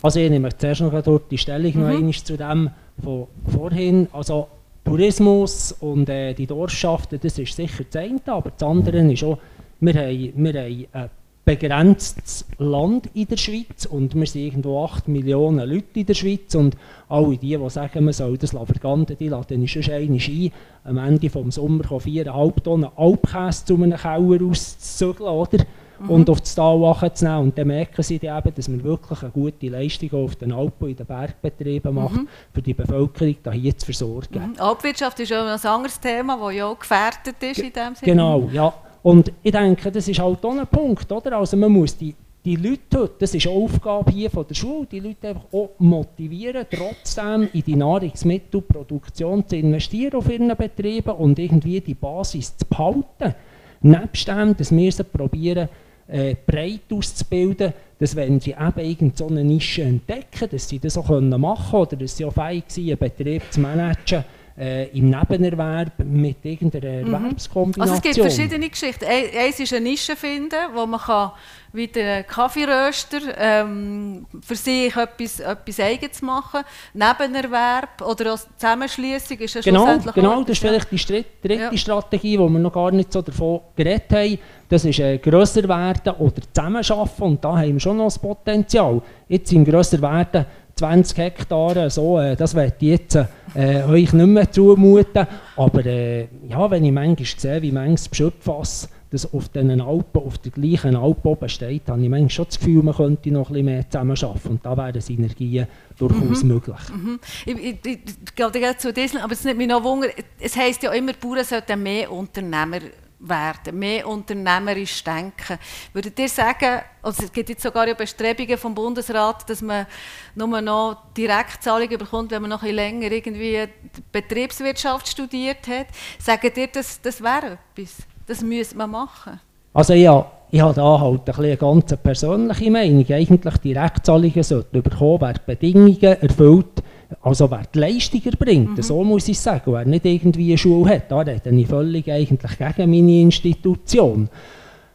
Also 0.02 0.20
ich 0.20 0.30
nehme 0.30 0.56
zuerst 0.56 0.80
noch 0.80 1.20
die 1.30 1.38
Stellung 1.38 1.80
noch 1.80 1.88
einmal 1.88 2.12
zu 2.12 2.36
dem 2.36 2.70
von 3.02 3.26
vorhin. 3.50 4.08
Also 4.12 4.48
Tourismus 4.84 5.72
und 5.80 6.08
äh, 6.08 6.34
die 6.34 6.46
Dorfschaften, 6.46 7.18
das 7.22 7.38
ist 7.38 7.54
sicher 7.54 7.84
das 7.84 8.02
eine, 8.02 8.20
aber 8.26 8.50
das 8.50 8.66
andere 8.68 8.98
ist 9.12 9.24
auch, 9.24 9.38
wir 9.80 9.94
haben, 9.94 10.32
wir 10.34 10.52
haben 10.52 10.86
ein 10.92 11.10
begrenztes 11.44 12.44
Land 12.58 13.08
in 13.14 13.26
der 13.26 13.36
Schweiz 13.36 13.86
und 13.86 14.14
wir 14.14 14.26
sind 14.26 14.42
irgendwo 14.42 14.84
8 14.84 15.08
Millionen 15.08 15.68
Leute 15.68 16.00
in 16.00 16.06
der 16.06 16.14
Schweiz 16.14 16.54
und 16.54 16.76
alle 17.08 17.36
die, 17.36 17.56
die 17.56 17.70
sagen, 17.70 18.04
man 18.04 18.12
soll 18.12 18.38
das 18.38 18.50
verganden, 18.50 19.16
die 19.18 19.28
laden 19.28 19.62
uns 19.62 19.70
schon 19.70 19.82
einmal 19.82 20.18
ein, 20.20 20.52
am 20.84 20.98
Ende 20.98 21.28
des 21.28 21.54
Sommers 21.54 21.88
kommen 21.88 22.02
4,5 22.04 22.62
Tonnen 22.62 22.90
Alpkäse 22.96 23.64
zu 23.64 23.74
einem 23.74 23.96
Keller 23.96 24.42
auszuzügeln, 24.48 25.28
oder? 25.28 25.64
Und 26.08 26.30
auf 26.30 26.40
das 26.40 26.54
Tal 26.54 26.80
wachzunehmen. 26.80 27.40
Und 27.40 27.58
dann 27.58 27.68
merken 27.68 28.02
sie 28.02 28.18
dann 28.18 28.38
eben, 28.38 28.54
dass 28.54 28.70
wir 28.70 28.82
wirklich 28.84 29.22
eine 29.22 29.30
gute 29.30 29.68
Leistung 29.68 30.12
auf 30.24 30.36
den 30.36 30.52
Alpen 30.52 30.88
in 30.88 30.96
den 30.96 31.06
Bergbetrieben 31.06 31.94
machen, 31.94 32.28
für 32.52 32.62
die 32.62 32.74
Bevölkerung 32.74 33.36
da 33.42 33.52
hier 33.52 33.76
zu 33.76 33.86
versorgen. 33.86 34.52
Mhm. 34.54 34.60
Alpwirtschaft 34.60 35.20
ist 35.20 35.30
ja 35.30 35.42
noch 35.42 35.62
ein 35.62 35.70
anderes 35.70 36.00
Thema, 36.00 36.38
das 36.40 36.54
ja 36.54 36.66
auch 36.66 36.78
gefährdet 36.78 37.36
ist 37.40 37.58
in 37.58 37.72
dem 37.72 37.94
Sinne. 37.94 38.12
Genau, 38.12 38.48
ja. 38.52 38.72
Und 39.02 39.32
ich 39.42 39.52
denke, 39.52 39.90
das 39.90 40.08
ist 40.08 40.20
halt 40.20 40.44
auch 40.44 40.56
ein 40.56 40.66
Punkt, 40.66 41.10
oder? 41.10 41.38
Also 41.38 41.56
man 41.56 41.72
muss 41.72 41.96
die, 41.96 42.14
die 42.44 42.56
Leute 42.56 42.90
heute, 43.00 43.12
das 43.18 43.34
ist 43.34 43.46
eine 43.46 43.56
Aufgabe 43.56 44.10
hier 44.10 44.30
von 44.30 44.46
der 44.46 44.54
Schule, 44.54 44.86
die 44.86 45.00
Leute 45.00 45.28
einfach 45.28 45.44
auch 45.52 45.70
motivieren, 45.78 46.66
trotzdem 46.70 47.48
in 47.52 47.62
die 47.62 47.76
Nahrungsmittelproduktion 47.76 49.46
zu 49.46 49.56
investieren 49.56 50.14
auf 50.14 50.30
ihren 50.30 50.54
Betrieben 50.56 51.10
und 51.12 51.38
irgendwie 51.38 51.80
die 51.80 51.94
Basis 51.94 52.56
zu 52.56 52.66
behalten. 52.66 53.34
Nebst 53.82 54.28
dem, 54.28 54.56
dass 54.56 54.74
wir 54.74 54.92
sie 54.92 55.04
probieren, 55.04 55.68
äh, 56.10 56.34
breit 56.46 56.92
auszubilden, 56.92 57.72
dass 57.98 58.16
wenn 58.16 58.40
sie 58.40 58.52
eben 58.52 58.78
irgendeine 58.78 59.12
so 59.14 59.26
eine 59.28 59.44
Nische 59.44 59.82
entdecken, 59.82 60.48
dass 60.50 60.68
sie 60.68 60.78
das 60.78 60.96
auch 60.96 61.08
machen 61.20 61.70
können 61.70 61.82
oder 61.82 61.96
dass 61.96 62.16
sie 62.16 62.24
auch 62.24 62.32
fähig 62.32 62.64
sind, 62.68 62.88
einen 62.88 62.98
Betrieb 62.98 63.42
zu 63.50 63.60
managen 63.60 64.24
äh, 64.60 64.88
im 64.96 65.08
Nebenerwerb 65.10 65.92
mit 66.04 66.44
irgendeiner 66.44 66.86
Erwerbskombination. 67.00 67.82
Also 67.82 67.94
es 67.94 68.02
gibt 68.02 68.16
verschiedene 68.16 68.68
Geschichten. 68.68 69.04
Ein- 69.06 69.46
Eins 69.46 69.58
ist 69.58 69.72
eine 69.72 69.82
Nische 69.88 70.14
finden, 70.16 70.56
wo 70.74 70.86
man 70.86 71.00
kann 71.00 71.32
wie 71.72 71.86
der 71.86 72.24
Kaffeeröster 72.24 73.18
ähm, 73.38 74.26
für 74.42 74.56
sich 74.56 74.94
etwas, 74.96 75.38
etwas 75.38 75.78
Eigenes 75.78 76.20
machen 76.20 76.62
Nebenerwerb 76.94 78.02
oder 78.02 78.34
auch 78.34 78.38
Zusammenschließung 78.56 79.38
ist 79.38 79.54
ja 79.54 79.60
Genau, 79.60 79.84
schlussendlich 79.84 80.14
genau, 80.14 80.32
auch 80.40 80.44
das 80.44 80.58
ist 80.58 80.64
etwas, 80.64 80.86
vielleicht 81.04 81.08
die 81.44 81.48
dritte 81.48 81.62
Ja. 81.62 81.76
Strategie, 81.76 82.38
wo 82.38 82.48
wir 82.48 82.58
noch 82.58 82.72
gar 82.72 82.90
nicht 82.90 83.12
so 83.12 83.22
davon 83.22 83.60
geredet 83.76 84.10
haben. 84.12 84.38
Das 84.68 84.84
ist 84.84 84.98
äh, 84.98 85.18
grösser 85.18 85.62
werden 85.68 86.12
oder 86.18 86.42
zusammenarbeiten 86.52 87.22
und 87.22 87.44
da 87.44 87.56
haben 87.56 87.72
wir 87.74 87.80
schon 87.80 87.96
noch 87.96 88.04
das 88.06 88.18
Potenzial. 88.18 89.00
Jetzt 89.28 89.52
im 89.52 89.64
grösser 89.64 90.00
werden 90.02 90.46
20 90.80 91.18
Hektare, 91.18 91.90
so, 91.90 92.18
äh, 92.18 92.34
das 92.36 92.54
werde 92.54 92.74
ich 92.80 92.88
jetzt 92.88 93.18
äh, 93.54 93.82
euch 93.84 94.14
nicht 94.14 94.26
mehr 94.26 94.50
zumuten. 94.50 95.26
Aber 95.54 95.84
äh, 95.84 96.26
ja, 96.48 96.70
wenn 96.70 96.86
ich 96.86 96.92
manchmal 96.92 97.26
sehe, 97.36 97.60
wie 97.60 97.70
manches 97.70 98.08
Beschöpffass 98.08 98.88
das 99.10 99.30
auf 99.34 99.50
diesen 99.50 99.80
Alpen, 99.82 100.22
auf 100.22 100.38
der 100.38 100.52
gleichen 100.52 100.96
Alp 100.96 101.26
oben 101.26 101.48
steht, 101.50 101.82
habe 101.88 102.00
ich 102.02 102.08
manchmal 102.08 102.30
schon 102.30 102.44
das 102.46 102.58
Gefühl, 102.58 102.82
man 102.82 102.94
könnte 102.94 103.30
noch 103.30 103.50
ein 103.50 103.52
bisschen 103.52 103.64
mehr 103.66 103.90
zusammenarbeiten. 103.90 104.48
Und 104.48 104.64
da 104.64 104.76
wären 104.76 105.00
Synergien 105.02 105.66
durchaus 105.98 106.44
möglich. 106.44 106.78
Mhm. 106.94 107.20
Ich, 107.44 107.54
ich, 107.56 107.76
ich, 107.84 107.98
ich 108.24 108.34
gehe 108.34 108.76
zu 108.78 108.92
diesem, 108.92 109.20
aber 109.20 109.32
es 109.34 109.44
nimmt 109.44 109.58
mich 109.58 109.68
noch 109.68 109.84
Wunder, 109.84 110.08
es 110.40 110.56
heisst 110.56 110.82
ja 110.82 110.92
immer, 110.92 111.12
Bauern 111.12 111.44
sollten 111.44 111.82
mehr 111.82 112.10
Unternehmer 112.10 112.78
werden, 113.20 113.78
mehr 113.78 114.08
unternehmerisch 114.08 115.04
denken. 115.04 115.58
Würdet 115.92 116.18
ihr 116.18 116.28
sagen, 116.28 116.80
also 117.02 117.24
es 117.24 117.32
gibt 117.32 117.48
jetzt 117.50 117.62
sogar 117.62 117.86
ja 117.86 117.94
Bestrebungen 117.94 118.56
vom 118.56 118.74
Bundesrat, 118.74 119.48
dass 119.48 119.62
man 119.62 119.86
nur 120.34 120.60
noch 120.60 120.96
Direktzahlungen 121.16 121.98
bekommt, 121.98 122.30
wenn 122.30 122.42
man 122.42 122.50
noch 122.50 122.62
ein 122.62 122.74
länger 122.74 123.10
irgendwie 123.10 123.68
Betriebswirtschaft 124.10 125.08
studiert 125.08 125.68
hat. 125.68 125.86
Sagt 126.18 126.56
ihr, 126.56 126.66
das, 126.68 127.00
das 127.00 127.22
wäre 127.22 127.58
etwas? 127.76 127.98
Das 128.26 128.42
müsste 128.42 128.76
man 128.76 128.90
machen? 128.90 129.40
Also 129.72 129.92
ja, 129.92 130.30
ich 130.50 130.60
habe 130.60 130.74
da 130.74 131.00
halt 131.00 131.28
ein 131.28 131.44
eine 131.44 131.56
ganz 131.56 131.96
persönliche 132.02 132.70
Meinung. 132.70 133.06
Eigentlich 133.08 133.56
Direktzahlungen 133.58 134.42
sollten 134.42 134.82
bekommen, 134.82 135.20
wer 135.20 135.34
die 135.34 135.40
Bedingungen 135.46 136.22
erfüllt, 136.22 136.82
also 137.22 137.50
wer 137.50 137.62
die 137.72 137.78
Leistung 137.78 138.22
erbringt, 138.24 138.76
mhm. 138.76 138.82
so 138.82 139.02
muss 139.02 139.28
ich 139.28 139.38
sagen. 139.38 139.72
Wer 139.72 139.84
nicht 139.84 140.04
irgendwie 140.04 140.50
eine 140.50 140.58
Schule 140.58 140.94
hat, 140.94 141.10
da 141.10 141.18
rede 141.18 141.50
ich 141.50 141.66
völlig 141.66 142.10
eigentlich 142.10 142.58
gegen 142.58 142.90
meine 142.90 143.20
Institution. 143.20 144.28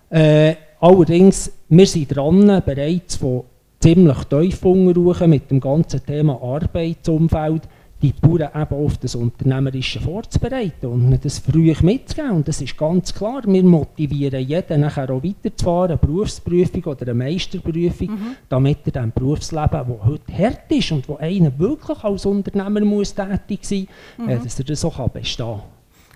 Äh, 0.10 0.56
allerdings, 0.80 1.52
wir 1.70 1.86
sind 1.86 2.16
dran, 2.16 2.62
bereits 2.66 3.16
von 3.18 3.44
ziemlich 3.80 4.24
tief 4.24 4.64
mit 4.64 5.52
dem 5.52 5.60
ganzen 5.60 6.06
Thema 6.06 6.42
Arbeitsumfeld 6.42 7.64
die 8.02 8.14
Bauern 8.14 8.50
eben 8.54 8.86
auf 8.86 8.98
das 8.98 9.16
Unternehmerische 9.16 10.00
vorzubereiten 10.00 10.88
und 10.88 11.24
das 11.24 11.40
früh 11.40 11.74
mitzugeben. 11.82 12.32
Und 12.32 12.48
das 12.48 12.62
ist 12.62 12.78
ganz 12.78 13.14
klar, 13.14 13.44
wir 13.46 13.64
motivieren 13.64 14.46
jeden 14.46 14.82
nachher 14.82 15.10
auch 15.10 15.24
weiterzufahren, 15.24 15.92
eine 15.92 15.98
Berufsprüfung 15.98 16.84
oder 16.84 17.04
eine 17.04 17.14
Meisterprüfung, 17.14 18.10
mhm. 18.10 18.36
damit 18.50 18.80
er 18.86 18.92
dem 18.92 19.12
Berufsleben, 19.12 19.88
das 19.88 20.06
heute 20.06 20.38
hart 20.38 20.72
ist 20.72 20.92
und 20.92 21.08
wo 21.08 21.16
einer 21.16 21.58
wirklich 21.58 22.04
als 22.04 22.26
Unternehmer 22.26 22.82
muss 22.82 23.16
tätig 23.16 23.60
sein 23.64 23.88
muss, 24.18 24.28
äh, 24.28 24.36
mhm. 24.36 24.44
dass 24.44 24.60
er 24.60 24.66
das 24.66 24.86
auch 24.86 25.10
bestehen 25.10 25.48
kann. 25.48 25.62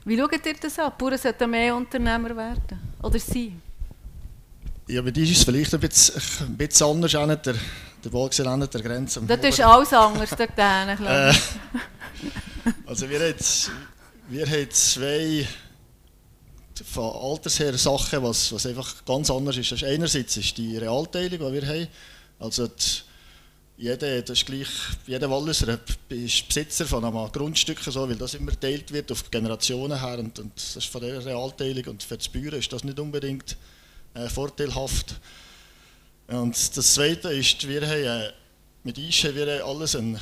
Wie 0.06 0.18
schaut 0.18 0.46
ihr 0.46 0.56
das 0.62 0.80
an? 0.80 0.92
Die 0.92 1.04
Bauern 1.04 1.18
sollten 1.18 1.50
mehr 1.50 1.76
Unternehmer 1.76 2.36
werden 2.36 2.80
oder 3.02 3.20
sein? 3.20 3.69
Ja, 4.90 5.04
bei 5.04 5.12
dir 5.12 5.24
ist 5.24 5.38
es 5.38 5.44
vielleicht 5.44 5.72
ein 5.76 5.80
bisschen, 5.80 6.20
ein 6.48 6.58
bisschen 6.58 6.88
anders, 6.88 7.14
nicht 7.14 7.46
der, 7.46 7.56
der 8.04 8.12
Wolksee 8.12 8.42
an 8.42 8.60
der 8.60 8.82
Grenze. 8.82 9.22
Das 9.22 9.40
ist 9.40 9.62
alles 9.62 9.94
anders 9.94 10.32
dort 10.32 10.56
glaube 10.56 11.32
ich. 11.32 12.74
also 12.88 13.08
wir 13.08 13.20
haben, 13.20 13.36
wir 14.30 14.48
haben 14.48 14.72
zwei 14.72 15.48
von 16.92 17.14
Alters 17.14 17.60
her 17.60 17.78
Sachen, 17.78 18.24
was, 18.24 18.52
was 18.52 18.66
einfach 18.66 19.06
ganz 19.06 19.30
anders 19.30 19.58
ist. 19.58 19.72
Das 19.72 19.84
ist 19.84 19.88
einerseits 19.88 20.38
ist 20.38 20.58
die 20.58 20.76
Realteilung, 20.76 21.38
die 21.38 21.62
wir 21.62 21.68
haben. 21.68 21.88
Also 22.40 22.66
die, 22.66 23.04
jeder, 23.78 24.24
das 24.24 24.40
ist 24.40 24.46
gleich, 24.48 24.70
jeder 25.06 25.30
Walliser 25.30 25.78
ist 26.10 26.48
Besitzer 26.48 26.88
von 26.88 27.06
einem 27.06 27.32
Grundstück, 27.32 27.78
so, 27.80 28.10
weil 28.10 28.16
das 28.16 28.34
immer 28.34 28.52
geteilt 28.52 28.92
wird 28.92 29.12
auf 29.12 29.30
Generationen 29.30 30.00
her. 30.00 30.18
Und, 30.18 30.40
und 30.40 30.56
das 30.56 30.78
ist 30.78 30.88
von 30.88 31.02
der 31.02 31.24
Realteilung. 31.24 31.86
Und 31.90 32.02
für 32.02 32.18
die 32.18 32.30
Bauern 32.30 32.58
ist 32.58 32.74
das 32.74 32.84
nicht 32.84 33.00
unbedingt 33.00 33.56
äh, 34.14 34.30
vorteilhaft. 34.30 35.20
Und 36.28 36.78
das 36.78 36.94
Zweite 36.94 37.30
ist, 37.30 37.68
wir 37.68 37.82
haben 37.82 38.04
äh, 38.04 38.32
mit 38.84 38.98
Isch 38.98 39.26
haben 39.26 39.36
wir 39.36 39.66
alles 39.66 39.96
ein, 39.96 40.20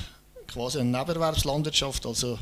quasi 0.47 0.79
eine 0.79 0.97
Nebenerwerbslandwirtschaft, 0.97 2.05
also 2.05 2.39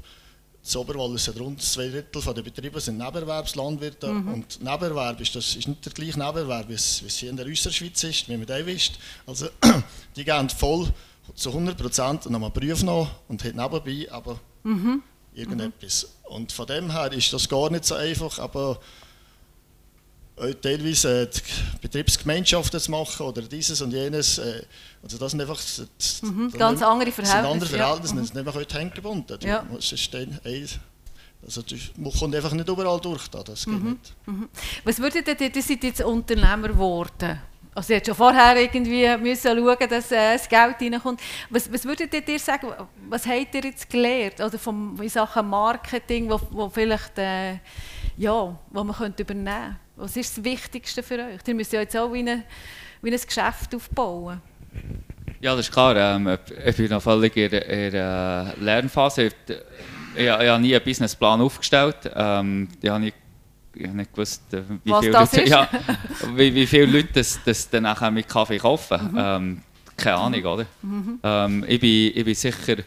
das 0.65 0.75
Oberwallis 0.77 1.27
hat 1.27 1.39
rund 1.39 1.61
zwei 1.61 1.89
Drittel 1.89 2.33
der 2.33 2.41
Betriebe 2.41 2.81
sind 2.81 2.97
Nebenerwerbslandwirte 2.97 4.07
mhm. 4.07 4.33
und 4.33 4.63
Nebenerwerb 4.63 5.21
ist, 5.21 5.35
das 5.35 5.55
ist 5.55 5.67
nicht 5.67 5.85
der 5.85 5.93
gleiche 5.93 6.17
Nebenerwerb, 6.17 6.67
wie 6.67 6.73
es, 6.73 7.03
wie 7.03 7.07
es 7.07 7.17
hier 7.17 7.29
in 7.29 7.37
der 7.37 7.53
Schweiz 7.53 8.03
ist, 8.03 8.27
wie 8.27 8.35
man 8.35 8.47
das 8.47 8.65
wisst. 8.65 8.93
Also 9.27 9.47
die 10.15 10.25
gehen 10.25 10.49
voll 10.49 10.91
zu 11.35 11.49
100 11.49 11.77
Prozent 11.77 12.25
und 12.25 12.33
haben 12.33 12.43
einen 12.43 12.53
Beruf 12.53 12.81
noch 12.81 13.11
und 13.27 13.43
haben 13.43 13.55
nebenbei 13.55 14.11
aber 14.11 14.39
mhm. 14.63 15.03
irgendetwas. 15.35 16.07
Mhm. 16.27 16.33
Und 16.35 16.51
von 16.51 16.65
dem 16.65 16.91
her 16.91 17.11
ist 17.11 17.31
das 17.31 17.47
gar 17.47 17.69
nicht 17.69 17.85
so 17.85 17.93
einfach, 17.93 18.39
aber 18.39 18.79
teilweise 20.61 21.23
äh, 21.23 21.27
Betriebsgemeinschaften 21.81 22.79
zu 22.79 22.91
machen 22.91 23.25
oder 23.25 23.41
dieses 23.41 23.81
und 23.81 23.91
jenes. 23.91 24.37
Äh, 24.37 24.63
also 25.01 25.17
das 25.17 25.31
sind 25.31 25.41
einfach 25.41 25.59
das, 25.97 26.21
mhm, 26.21 26.51
ganz 26.51 26.81
andere 26.81 27.11
Verhältnisse. 27.11 27.41
Sind 27.41 27.51
andere 27.51 27.69
Verhältnisse, 27.69 28.15
ja. 28.15 28.23
sind 28.23 28.37
einfach 28.37 28.55
heute 28.55 28.77
hängen 28.77 28.93
gebunden. 28.93 29.37
Ja. 29.41 29.65
Also 31.45 31.63
man 31.97 32.11
kommt 32.11 32.35
einfach 32.35 32.51
nicht 32.53 32.67
überall 32.67 32.99
durch, 32.99 33.27
da. 33.27 33.43
das 33.43 33.65
geht 33.65 33.73
mhm. 33.73 33.89
nicht. 33.91 34.13
Mhm. 34.25 34.49
Was 34.83 34.99
würdet 34.99 35.27
ihr, 35.27 35.55
ihr 35.55 35.61
seid 35.61 35.83
jetzt 35.83 36.03
Unternehmer 36.03 36.67
geworden. 36.69 37.39
Also 37.75 37.91
ihr 37.91 37.97
hättet 37.97 38.07
schon 38.07 38.15
vorher 38.15 38.55
irgendwie 38.57 39.17
müssen 39.17 39.57
schauen, 39.57 39.89
dass 39.89 40.11
äh, 40.11 40.33
das 40.33 40.47
Geld 40.47 40.75
reinkommt. 40.81 41.19
Was, 41.49 41.71
was 41.71 41.83
würdet 41.83 42.13
ihr 42.13 42.21
dir 42.21 42.39
sagen, 42.39 42.69
was 43.09 43.25
habt 43.25 43.53
ihr 43.53 43.65
jetzt 43.65 43.89
gelernt 43.89 44.39
oder 44.39 44.57
vom, 44.57 44.99
in 45.01 45.09
Sachen 45.09 45.47
Marketing, 45.49 46.29
wo, 46.29 46.39
wo 46.51 46.69
vielleicht 46.69 47.17
äh, 47.17 47.59
ja, 48.17 48.57
wo 48.71 48.83
man 48.83 48.95
könnte 48.95 49.23
übernehmen 49.23 49.45
könnte? 49.53 49.84
Was 49.95 50.17
ist 50.17 50.37
das 50.37 50.43
Wichtigste 50.43 51.01
für 51.03 51.15
euch? 51.15 51.39
Ihr 51.47 51.55
müsst 51.55 51.71
ja 51.71 51.79
jetzt 51.79 51.95
auch 51.95 52.11
wie, 52.11 52.19
eine, 52.19 52.43
wie 53.01 53.13
ein 53.13 53.19
Geschäft 53.19 53.73
aufbauen. 53.73 54.41
Ja, 55.39 55.55
das 55.55 55.67
ist 55.67 55.71
klar. 55.71 55.95
Ähm, 55.95 56.37
ich 56.65 56.75
bin 56.75 56.89
noch 56.89 57.01
völlig 57.01 57.35
in 57.37 57.49
der 57.49 58.53
Lernphase. 58.59 59.27
Ich, 59.27 59.33
ich, 60.15 60.23
ich, 60.23 60.29
habe 60.29 60.59
nie 60.59 60.75
einen 60.75 60.83
Businessplan 60.83 61.39
aufgestellt. 61.41 62.11
Ähm, 62.13 62.67
ich 62.81 62.89
habe 62.89 62.99
nicht, 62.99 63.15
ich 63.73 63.87
habe 63.87 63.97
nicht 63.97 64.11
gewusst, 64.11 64.41
äh, 64.53 64.63
wie 64.83 64.91
Was 64.91 65.05
viele 65.05 65.17
Leute, 65.17 65.43
ja, 65.47 65.69
wie, 66.35 66.53
wie 66.53 66.67
viele 66.67 66.87
Leute 66.87 67.13
das, 67.13 67.39
das 67.45 67.69
dann 67.69 67.83
nachher 67.83 68.11
mit 68.11 68.27
Kaffee 68.27 68.57
kaufen. 68.57 69.11
Mhm. 69.11 69.17
Ähm, 69.17 69.61
keine 69.95 70.17
Ahnung, 70.17 70.45
oder? 70.45 70.65
Mhm. 70.81 71.19
Ähm, 71.23 71.65
ich, 71.67 71.79
bin, 71.79 72.11
ich 72.15 72.25
bin 72.25 72.35
sicher 72.35 72.79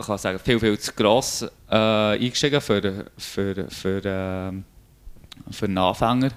ich 0.00 0.06
kann 0.06 0.18
sagen, 0.18 0.38
viel, 0.38 0.58
viel 0.58 0.78
zu 0.78 0.92
gross 0.94 1.42
äh, 1.70 1.74
eingestiegen 1.76 2.60
für, 2.60 3.04
für, 3.18 3.66
für, 3.68 4.04
äh, 4.04 4.52
für 5.52 5.66
einen 5.66 5.78
Anfänger. 5.78 6.30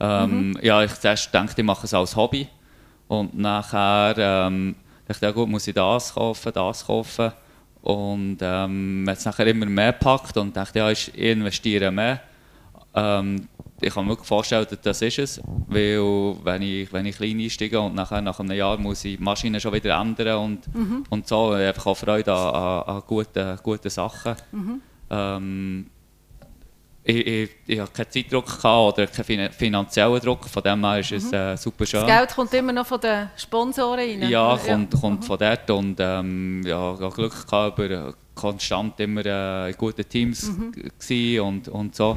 Ähm, 0.00 0.50
mhm. 0.50 0.58
Ja, 0.62 0.82
ich 0.82 0.94
zuerst 0.94 1.34
dachte, 1.34 1.60
ich 1.60 1.64
mache 1.64 1.86
es 1.86 1.94
als 1.94 2.16
Hobby. 2.16 2.48
Und 3.08 3.36
nachher 3.36 4.14
ähm, 4.18 4.74
dachte 5.06 5.18
ich, 5.18 5.22
ja 5.22 5.30
gut, 5.30 5.48
muss 5.48 5.66
ich 5.66 5.74
das 5.74 6.14
kaufen, 6.14 6.52
das 6.52 6.86
kaufen. 6.86 7.32
Und 7.82 8.38
ähm, 8.40 9.04
hat 9.08 9.18
es 9.18 9.24
nachher 9.24 9.46
immer 9.46 9.66
mehr 9.66 9.92
gepackt 9.92 10.36
und 10.36 10.56
dachte, 10.56 10.78
ja, 10.78 10.90
ich 10.90 11.16
investiere 11.18 11.90
mehr. 11.90 12.20
Ähm, 12.94 13.48
ich 13.80 13.92
kann 13.92 14.04
mir 14.04 14.10
wirklich 14.12 14.28
vorstellen, 14.28 14.66
dass 14.68 14.80
das 14.80 15.02
ist 15.02 15.18
es. 15.18 15.40
Weil 15.66 16.36
wenn 16.44 16.62
ich, 16.62 16.92
wenn 16.92 17.06
ich 17.06 17.16
klein 17.16 17.38
einsteige 17.38 17.80
und 17.80 17.94
nachher 17.94 18.22
nach 18.22 18.40
einem 18.40 18.56
Jahr 18.56 18.78
muss 18.78 19.04
ich 19.04 19.18
die 19.18 19.22
Maschine 19.22 19.60
schon 19.60 19.74
wieder 19.74 20.00
ändern 20.00 20.38
und, 20.38 20.74
mhm. 20.74 21.04
und 21.10 21.28
so, 21.28 21.50
einfach 21.50 21.86
auch 21.86 21.96
Freude 21.96 22.32
an, 22.32 22.54
an, 22.54 22.96
an 22.96 23.02
guten, 23.06 23.58
guten 23.62 23.90
Sachen. 23.90 24.34
Mhm. 24.52 24.80
Ähm, 25.10 25.86
ich, 27.06 27.26
ich, 27.26 27.50
ich 27.66 27.80
hatte 27.80 27.92
keinen 27.92 28.10
Zeitdruck 28.10 28.64
oder 28.64 29.06
keinen 29.06 29.52
finanziellen 29.52 30.20
Druck, 30.20 30.48
von 30.48 30.62
dem 30.62 30.84
her 30.84 31.00
ist 31.00 31.12
es 31.12 31.26
mhm. 31.26 31.34
äh, 31.34 31.56
super 31.56 31.84
schön. 31.84 32.00
Das 32.00 32.18
Geld 32.18 32.34
kommt 32.34 32.54
immer 32.54 32.72
noch 32.72 32.86
von 32.86 33.00
den 33.00 33.28
Sponsoren 33.36 33.98
rein? 33.98 34.30
Ja, 34.30 34.56
kommt, 34.56 34.94
ja. 34.94 35.00
kommt 35.00 35.20
mhm. 35.20 35.26
von 35.26 35.38
dort 35.38 35.70
und 35.70 35.96
ähm, 36.00 36.62
ja, 36.64 36.94
ich 36.94 37.00
hatte 37.00 37.14
Glück 37.14 37.46
gehabt, 37.46 37.78
über 37.78 38.14
konstant 38.34 38.98
immer 39.00 39.24
äh, 39.24 39.70
in 39.70 39.76
guten 39.76 40.08
Teams 40.08 40.50
mhm. 40.50 41.40
und, 41.42 41.68
und 41.68 41.94
so. 41.94 42.16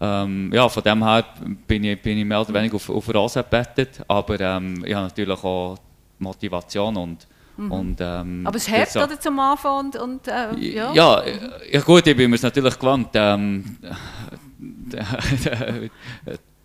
Ähm, 0.00 0.50
ja, 0.52 0.68
von 0.68 0.82
dem 0.82 1.04
her 1.04 1.24
bin 1.66 1.84
ich, 1.84 2.02
bin 2.02 2.18
ich 2.18 2.24
mehr 2.24 2.40
oder 2.40 2.52
weniger 2.52 2.74
auf, 2.74 2.90
auf 2.90 3.14
Rosen 3.14 3.42
gebettet, 3.42 4.02
aber 4.08 4.38
ähm, 4.40 4.84
ich 4.84 4.92
habe 4.92 5.06
natürlich 5.06 5.42
auch 5.42 5.78
Motivation 6.18 6.96
und 6.96 7.26
Mhm. 7.56 7.72
Und, 7.72 7.96
ähm, 8.00 8.46
aber 8.46 8.56
es 8.56 8.68
hart, 8.68 8.96
oder, 8.96 9.18
zum 9.18 9.38
Anfang? 9.38 9.86
Und, 9.86 9.96
und, 9.96 10.28
äh, 10.28 10.54
ja. 10.58 10.92
Ja, 10.92 11.22
ja, 11.70 11.80
gut, 11.80 12.06
ich 12.06 12.16
bin 12.16 12.30
mir 12.30 12.38
natürlich 12.40 12.78
gewohnt. 12.78 13.08
Ähm, 13.14 13.76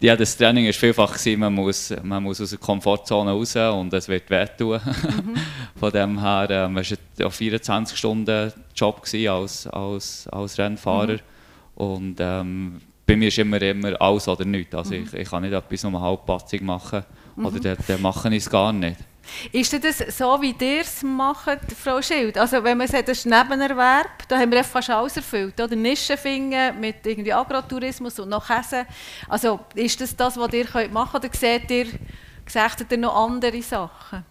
jedes 0.01 0.35
Training 0.35 0.65
war 0.65 0.73
vielfach, 0.73 1.13
gewesen, 1.13 1.39
man, 1.39 1.53
muss, 1.53 1.93
man 2.03 2.23
muss 2.23 2.41
aus 2.41 2.49
der 2.49 2.59
Komfortzone 2.59 3.31
raus 3.31 3.55
und 3.55 3.93
es 3.93 4.07
wird 4.07 4.29
wehtun. 4.29 4.81
Mhm. 4.83 5.35
Von 5.79 5.91
dem 5.91 6.19
her 6.19 6.47
ähm, 6.49 6.75
war 6.75 6.81
es 6.81 6.97
ein 7.19 7.31
24 7.31 7.97
Stunden 7.97 8.51
Job 8.75 9.01
als, 9.29 9.67
als, 9.67 10.27
als 10.27 10.57
Rennfahrer. 10.57 11.13
Mhm. 11.13 11.19
Und 11.75 12.15
ähm, 12.19 12.81
bei 13.05 13.15
mir 13.15 13.27
ist 13.27 13.37
immer, 13.37 13.61
immer 13.61 14.01
alles 14.01 14.27
oder 14.27 14.45
nichts. 14.45 14.73
Also 14.73 14.95
mhm. 14.95 15.03
ich, 15.03 15.13
ich 15.13 15.29
kann 15.29 15.43
nicht 15.43 15.53
etwas 15.53 15.85
um 15.85 15.95
eine 15.95 16.03
halbpatzig 16.03 16.61
machen 16.61 17.03
oder 17.37 17.51
mhm. 17.51 17.61
dann, 17.61 17.77
dann 17.87 18.01
mache 18.01 18.29
ich 18.29 18.43
es 18.43 18.49
gar 18.49 18.73
nicht. 18.73 18.97
Ist 19.51 19.73
das 19.83 20.17
so, 20.17 20.41
wie 20.41 20.55
ihr 20.59 20.81
es 20.81 21.03
macht, 21.03 21.59
Frau 21.77 22.01
Schild? 22.01 22.37
Also 22.37 22.63
wenn 22.63 22.77
man 22.77 22.87
sagt, 22.87 23.07
das 23.07 23.19
ist 23.19 23.25
Nebenerwerb, 23.25 24.27
da 24.27 24.39
haben 24.39 24.51
wir 24.51 24.63
fast 24.63 24.89
alles 24.89 25.17
erfüllt. 25.17 25.59
Oder 25.59 25.75
Nischen 25.75 26.17
finden 26.17 26.79
mit 26.79 27.05
irgendwie 27.05 27.33
Agrotourismus 27.33 28.19
und 28.19 28.29
noch 28.29 28.45
Käse. 28.47 28.85
Also 29.29 29.59
ist 29.75 29.99
das 30.01 30.15
das, 30.15 30.37
was 30.37 30.53
ihr 30.53 30.65
machen 30.89 31.21
könnt? 31.21 31.25
Oder 31.25 31.33
seht 31.33 31.69
ihr, 31.71 31.87
seht 32.47 32.91
ihr 32.91 32.97
noch 32.97 33.15
andere 33.15 33.61
Sachen? 33.61 34.25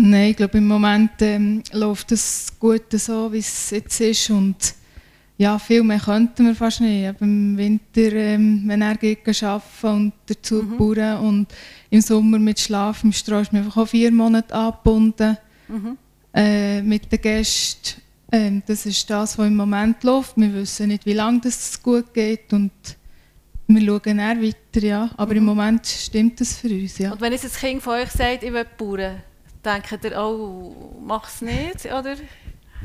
Nein, 0.00 0.30
ich 0.30 0.36
glaube, 0.36 0.58
im 0.58 0.68
Moment 0.68 1.10
ähm, 1.20 1.62
läuft 1.72 2.12
es 2.12 2.52
gut 2.60 2.92
so, 2.92 3.32
wie 3.32 3.38
es 3.38 3.70
jetzt 3.70 4.00
ist. 4.00 4.30
Und 4.30 4.74
ja, 5.36 5.58
viel 5.58 5.82
mehr 5.82 5.98
könnten 5.98 6.46
wir 6.46 6.54
fast 6.54 6.80
nicht. 6.80 7.08
Aber 7.08 7.22
Im 7.22 7.56
Winter, 7.56 8.12
ähm, 8.12 8.62
wenn 8.66 8.82
er 8.82 8.96
geht 8.96 9.26
arbeiten 9.42 9.86
und 9.86 10.12
dazu 10.26 10.62
mhm. 10.62 10.76
bauen 10.76 11.16
und 11.18 11.46
im 11.90 12.00
Sommer 12.00 12.38
mit 12.38 12.60
Schlaf 12.60 13.02
im 13.04 13.12
Stroh 13.12 13.40
ist 13.40 13.52
man 13.52 13.64
einfach 13.64 13.82
auch 13.82 13.88
vier 13.88 14.10
Monate 14.12 14.54
angebunden 14.54 15.36
mhm. 15.68 15.96
äh, 16.34 16.82
mit 16.82 17.10
den 17.10 17.20
Gästen. 17.20 18.02
Ähm, 18.30 18.62
das 18.66 18.84
ist 18.84 19.08
das, 19.08 19.38
was 19.38 19.46
im 19.46 19.56
Moment 19.56 20.04
läuft. 20.04 20.36
Wir 20.36 20.52
wissen 20.52 20.88
nicht, 20.88 21.06
wie 21.06 21.14
lange 21.14 21.40
das 21.40 21.82
gut 21.82 22.12
geht 22.12 22.52
und 22.52 22.72
Wir 23.70 23.82
schauen 23.84 24.18
dann 24.18 24.42
weiter, 24.42 24.86
ja. 24.86 25.10
Aber 25.16 25.34
im 25.34 25.44
Moment 25.44 25.86
stimmt 25.86 26.40
das 26.40 26.56
für 26.56 26.68
uns, 26.68 26.98
ja. 26.98 27.12
Und 27.12 27.20
wenn 27.20 27.32
jetzt 27.32 27.44
ein 27.44 27.52
Kind 27.52 27.82
von 27.82 27.94
euch 27.94 28.10
sagt, 28.10 28.42
ich 28.42 28.52
will 28.52 28.66
Bauern, 28.78 29.22
denkt 29.64 30.04
ihr, 30.04 30.18
oh, 30.18 30.96
mach 31.04 31.28
es 31.28 31.42
nicht, 31.42 31.84
oder? 31.86 32.16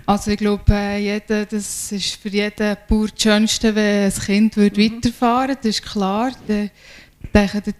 Also 0.06 0.32
ich 0.32 0.38
glaube, 0.38 0.64
äh, 0.74 0.99
jeder, 0.99 1.45
das 1.45 1.91
ist 1.91 2.16
für 2.16 2.28
jeden 2.28 2.78
Bauer 2.89 3.08
das 3.08 3.22
Schönste, 3.22 3.74
wenn 3.76 4.12
ein 4.12 4.14
Kind 4.14 4.58
Mhm. 4.58 4.78
weiterfahren 4.78 5.49
würde, 5.49 5.62
das 5.64 5.66
ist 5.68 5.86
klar. 5.86 6.32
Dann 6.47 6.70
denke 7.34 7.58
ich, 7.58 7.64
dann 7.64 7.74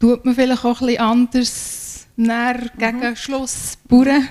tut 0.00 0.24
man 0.24 0.34
vielleicht 0.34 0.64
auch 0.64 0.80
ein 0.80 0.86
bisschen 0.86 1.00
anders 1.00 2.06
näher 2.16 2.70
Mhm. 2.74 2.78
gegen 2.78 3.16
Schluss 3.16 3.78
bauen. 3.88 4.28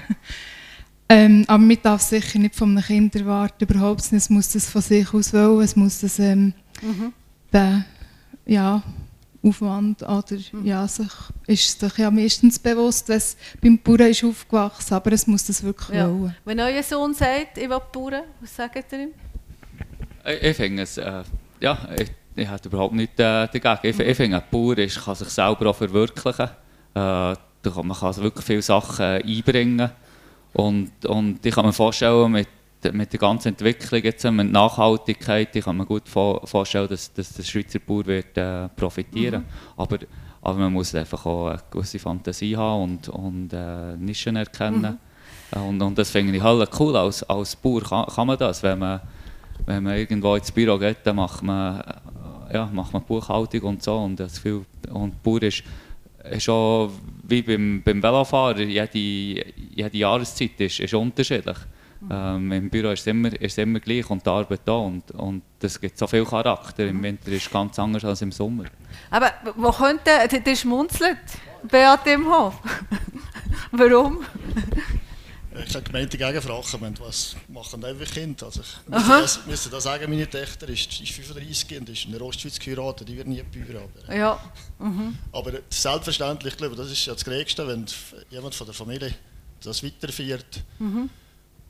Ähm, 1.10 1.46
aber 1.48 1.60
man 1.64 1.78
darf 1.82 2.02
sicher 2.02 2.38
nicht 2.40 2.56
von 2.56 2.72
einem 2.72 2.84
Kind 2.84 3.16
erwarten, 3.16 3.64
überhaupt 3.64 4.12
nicht. 4.12 4.24
Es 4.24 4.30
muss 4.30 4.52
das 4.52 4.70
von 4.70 4.82
sich 4.82 5.14
aus 5.14 5.32
wollen, 5.34 5.62
es 5.62 5.76
muss 5.78 6.02
das, 6.02 6.20
ähm, 6.20 6.54
Mhm. 6.82 7.14
den, 7.54 7.86
ja, 8.46 8.84
Aufwand 9.42 10.04
oder 10.04 10.26
ja, 10.64 10.86
sich, 10.88 11.08
ist 11.46 11.80
sich 11.80 11.98
ja 11.98 12.12
meistens 12.12 12.60
bewusst, 12.60 13.08
wenn 13.08 13.18
es 13.18 13.38
beim 13.62 13.78
Bauern 13.78 14.02
ist 14.10 14.24
aufgewachsen 14.26 14.96
aber 14.96 15.14
es 15.14 15.26
muss 15.28 15.46
das 15.46 15.64
wirklich 15.64 15.96
Ja. 15.98 16.10
wollen. 16.10 16.36
Wenn 16.44 16.60
euer 16.60 16.84
Sohn 16.84 17.14
sagt, 17.14 17.58
ich 17.58 17.70
will 17.70 17.80
Bauern, 17.94 18.24
was 18.42 18.54
sagt 18.56 18.92
ihr 18.92 19.00
ihm? 19.04 19.10
Ich, 20.26 20.44
ich 20.44 20.58
finde 20.58 20.84
es, 20.84 20.98
äh, 20.98 21.24
ja, 21.62 21.88
ich, 21.98 22.10
ich 22.38 22.50
hätte 22.50 22.70
überhaupt 22.70 22.94
nichts 22.94 23.20
äh, 23.20 23.48
dagegen. 23.48 23.80
Ich, 23.84 24.00
ich 24.00 24.18
finde, 24.18 24.38
ein 24.38 24.44
Bauer 24.52 24.78
ist, 24.78 25.04
kann 25.04 25.16
sich 25.16 25.30
selber 25.30 25.70
auch 25.70 25.76
verwirklichen. 25.76 26.46
Äh, 26.46 26.50
da 26.94 27.38
kann, 27.64 27.88
man 27.88 27.98
kann 27.98 28.08
also 28.08 28.24
wirklich 28.24 28.46
viele 28.46 28.62
Sachen 28.62 29.06
einbringen. 29.06 29.90
Und, 30.54 31.06
und 31.06 31.46
ich 31.46 31.54
kann 31.54 31.66
mir 31.66 31.74
vorstellen, 31.74 32.32
mit, 32.32 32.48
mit 32.92 33.12
der 33.12 33.20
ganzen 33.20 33.50
Entwicklung, 33.50 34.02
jetzt, 34.04 34.24
mit 34.24 34.52
Nachhaltigkeit, 34.52 35.56
ich 35.56 35.66
kann 35.66 35.78
mir 35.78 35.86
gut 35.86 36.08
vor, 36.08 36.46
vorstellen, 36.48 36.88
dass, 36.88 37.12
dass 37.14 37.34
der 37.34 37.44
Schweizer 37.44 37.80
Bauer 37.80 38.06
wird, 38.06 38.38
äh, 38.38 38.70
profitieren 38.70 39.46
aber, 39.76 40.00
aber 40.42 40.60
man 40.60 40.74
muss 40.74 40.96
einfach 40.96 41.26
auch 41.26 41.48
eine 41.48 41.60
gewisse 41.70 42.00
Fantasie 42.00 42.56
haben 42.56 42.84
und, 42.84 43.10
und 43.10 43.54
äh, 43.54 43.98
Nischen 43.98 44.36
erkennen. 44.36 44.98
Äh, 45.52 45.60
Und, 45.60 45.82
und 45.82 45.98
das 45.98 46.12
finde 46.12 46.36
ich 46.36 46.44
halt 46.44 46.70
cool. 46.80 46.96
Als, 46.96 47.24
als 47.24 47.56
Bauer 47.56 47.82
kann, 47.82 48.06
kann 48.08 48.28
man 48.28 48.38
das, 48.38 48.64
wenn 48.64 48.80
man 48.80 49.02
wenn 49.66 49.84
man 49.84 49.98
irgendwo 49.98 50.36
ins 50.36 50.52
Büro 50.52 50.78
geht, 50.78 51.00
dann 51.04 51.16
macht 51.16 51.44
man, 51.44 51.82
ja, 52.52 52.70
macht 52.72 52.94
man 52.94 53.04
Buchhaltung 53.04 53.62
und 53.62 53.84
so. 53.84 53.96
Und, 53.98 54.20
das 54.20 54.36
Gefühl, 54.36 54.66
und 54.92 55.22
Bauer 55.24 55.44
ist, 55.44 55.64
auch 56.50 56.92
wie 57.24 57.42
beim, 57.42 57.82
beim 57.84 58.02
Velofahren, 58.02 58.70
jede, 58.70 58.98
jede 58.98 59.98
Jahreszeit 59.98 60.60
ist, 60.60 60.80
ist 60.80 60.94
unterschiedlich. 60.94 61.58
Ähm, 62.12 62.52
Im 62.52 62.70
Büro 62.70 62.92
ist 62.92 63.02
es, 63.02 63.08
immer, 63.08 63.30
ist 63.30 63.54
es 63.54 63.58
immer 63.58 63.80
gleich 63.80 64.10
und 64.10 64.26
die 64.26 64.30
Arbeit 64.30 64.62
da. 64.66 64.74
Und, 64.74 65.10
und 65.12 65.42
das 65.60 65.80
gibt 65.80 65.98
so 65.98 66.08
viel 66.08 66.26
Charakter. 66.26 66.88
Im 66.88 67.02
Winter 67.02 67.32
ist 67.32 67.48
es 67.48 67.52
ganz 67.52 67.80
anders 67.80 68.06
als 68.06 68.22
im 68.22 68.32
Sommer. 68.32 68.66
Aber 69.10 69.32
wo 69.56 69.72
könnte, 69.72 70.12
der 70.46 70.56
schmunzelt, 70.56 71.18
Beat 71.64 72.06
im 72.08 72.28
Hof. 72.28 72.62
Warum? 73.72 74.20
Ich 75.66 75.74
habe 75.74 75.84
gemeint, 75.84 76.12
die 76.14 76.18
Gegenfrage, 76.18 76.66
ich 76.66 76.80
meine, 76.80 77.00
was 77.00 77.36
machen 77.48 77.84
eure 77.84 78.06
Kinder? 78.06 78.46
Also 78.46 78.62
ich 78.62 78.88
müsste 78.88 79.10
das, 79.22 79.46
müsste 79.46 79.70
das 79.70 79.84
sagen, 79.84 80.10
meine 80.10 80.30
Tochter 80.30 80.68
ist, 80.70 81.00
ist 81.02 81.12
35 81.12 81.80
und 81.80 81.90
ist 81.90 82.06
in 82.06 82.12
der 82.12 82.22
Ostschweiz 82.22 82.60
geheiratet, 82.60 83.08
die 83.08 83.18
wird 83.18 83.28
nie 83.28 83.42
Bäuer. 83.42 83.82
Aber, 83.82 84.16
Ja, 84.16 84.40
aber 85.32 85.52
selbstverständlich, 85.70 86.54
ich 86.54 86.58
glaube 86.58 86.76
das 86.76 86.92
ist 86.92 87.06
ja 87.06 87.14
das 87.14 87.24
Größte, 87.26 87.68
wenn 87.68 87.86
jemand 88.30 88.56
von 88.56 88.68
der 88.68 88.74
Familie 88.74 89.14
das 89.64 89.84
weiterführt. 89.84 90.64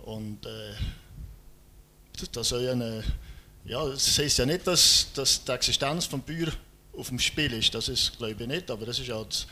Und 0.05 0.45
äh, 0.45 0.73
das 2.31 2.49
soll 2.49 2.63
ja 2.63 2.71
eine, 2.71 3.03
ja, 3.65 3.85
das 3.87 4.17
heisst 4.17 4.37
ja 4.39 4.45
nicht, 4.45 4.65
dass, 4.65 5.07
dass 5.13 5.43
die 5.43 5.51
Existenz 5.51 6.09
des 6.09 6.19
Bauer 6.21 6.51
auf 6.97 7.09
dem 7.09 7.19
Spiel 7.19 7.53
ist, 7.53 7.73
das 7.75 7.89
ist 7.89 8.17
glaube 8.17 8.35
ich 8.43 8.47
nicht, 8.47 8.71
aber 8.71 8.85
das 8.85 8.99
ist 8.99 9.07
ja 9.07 9.23
das, 9.23 9.45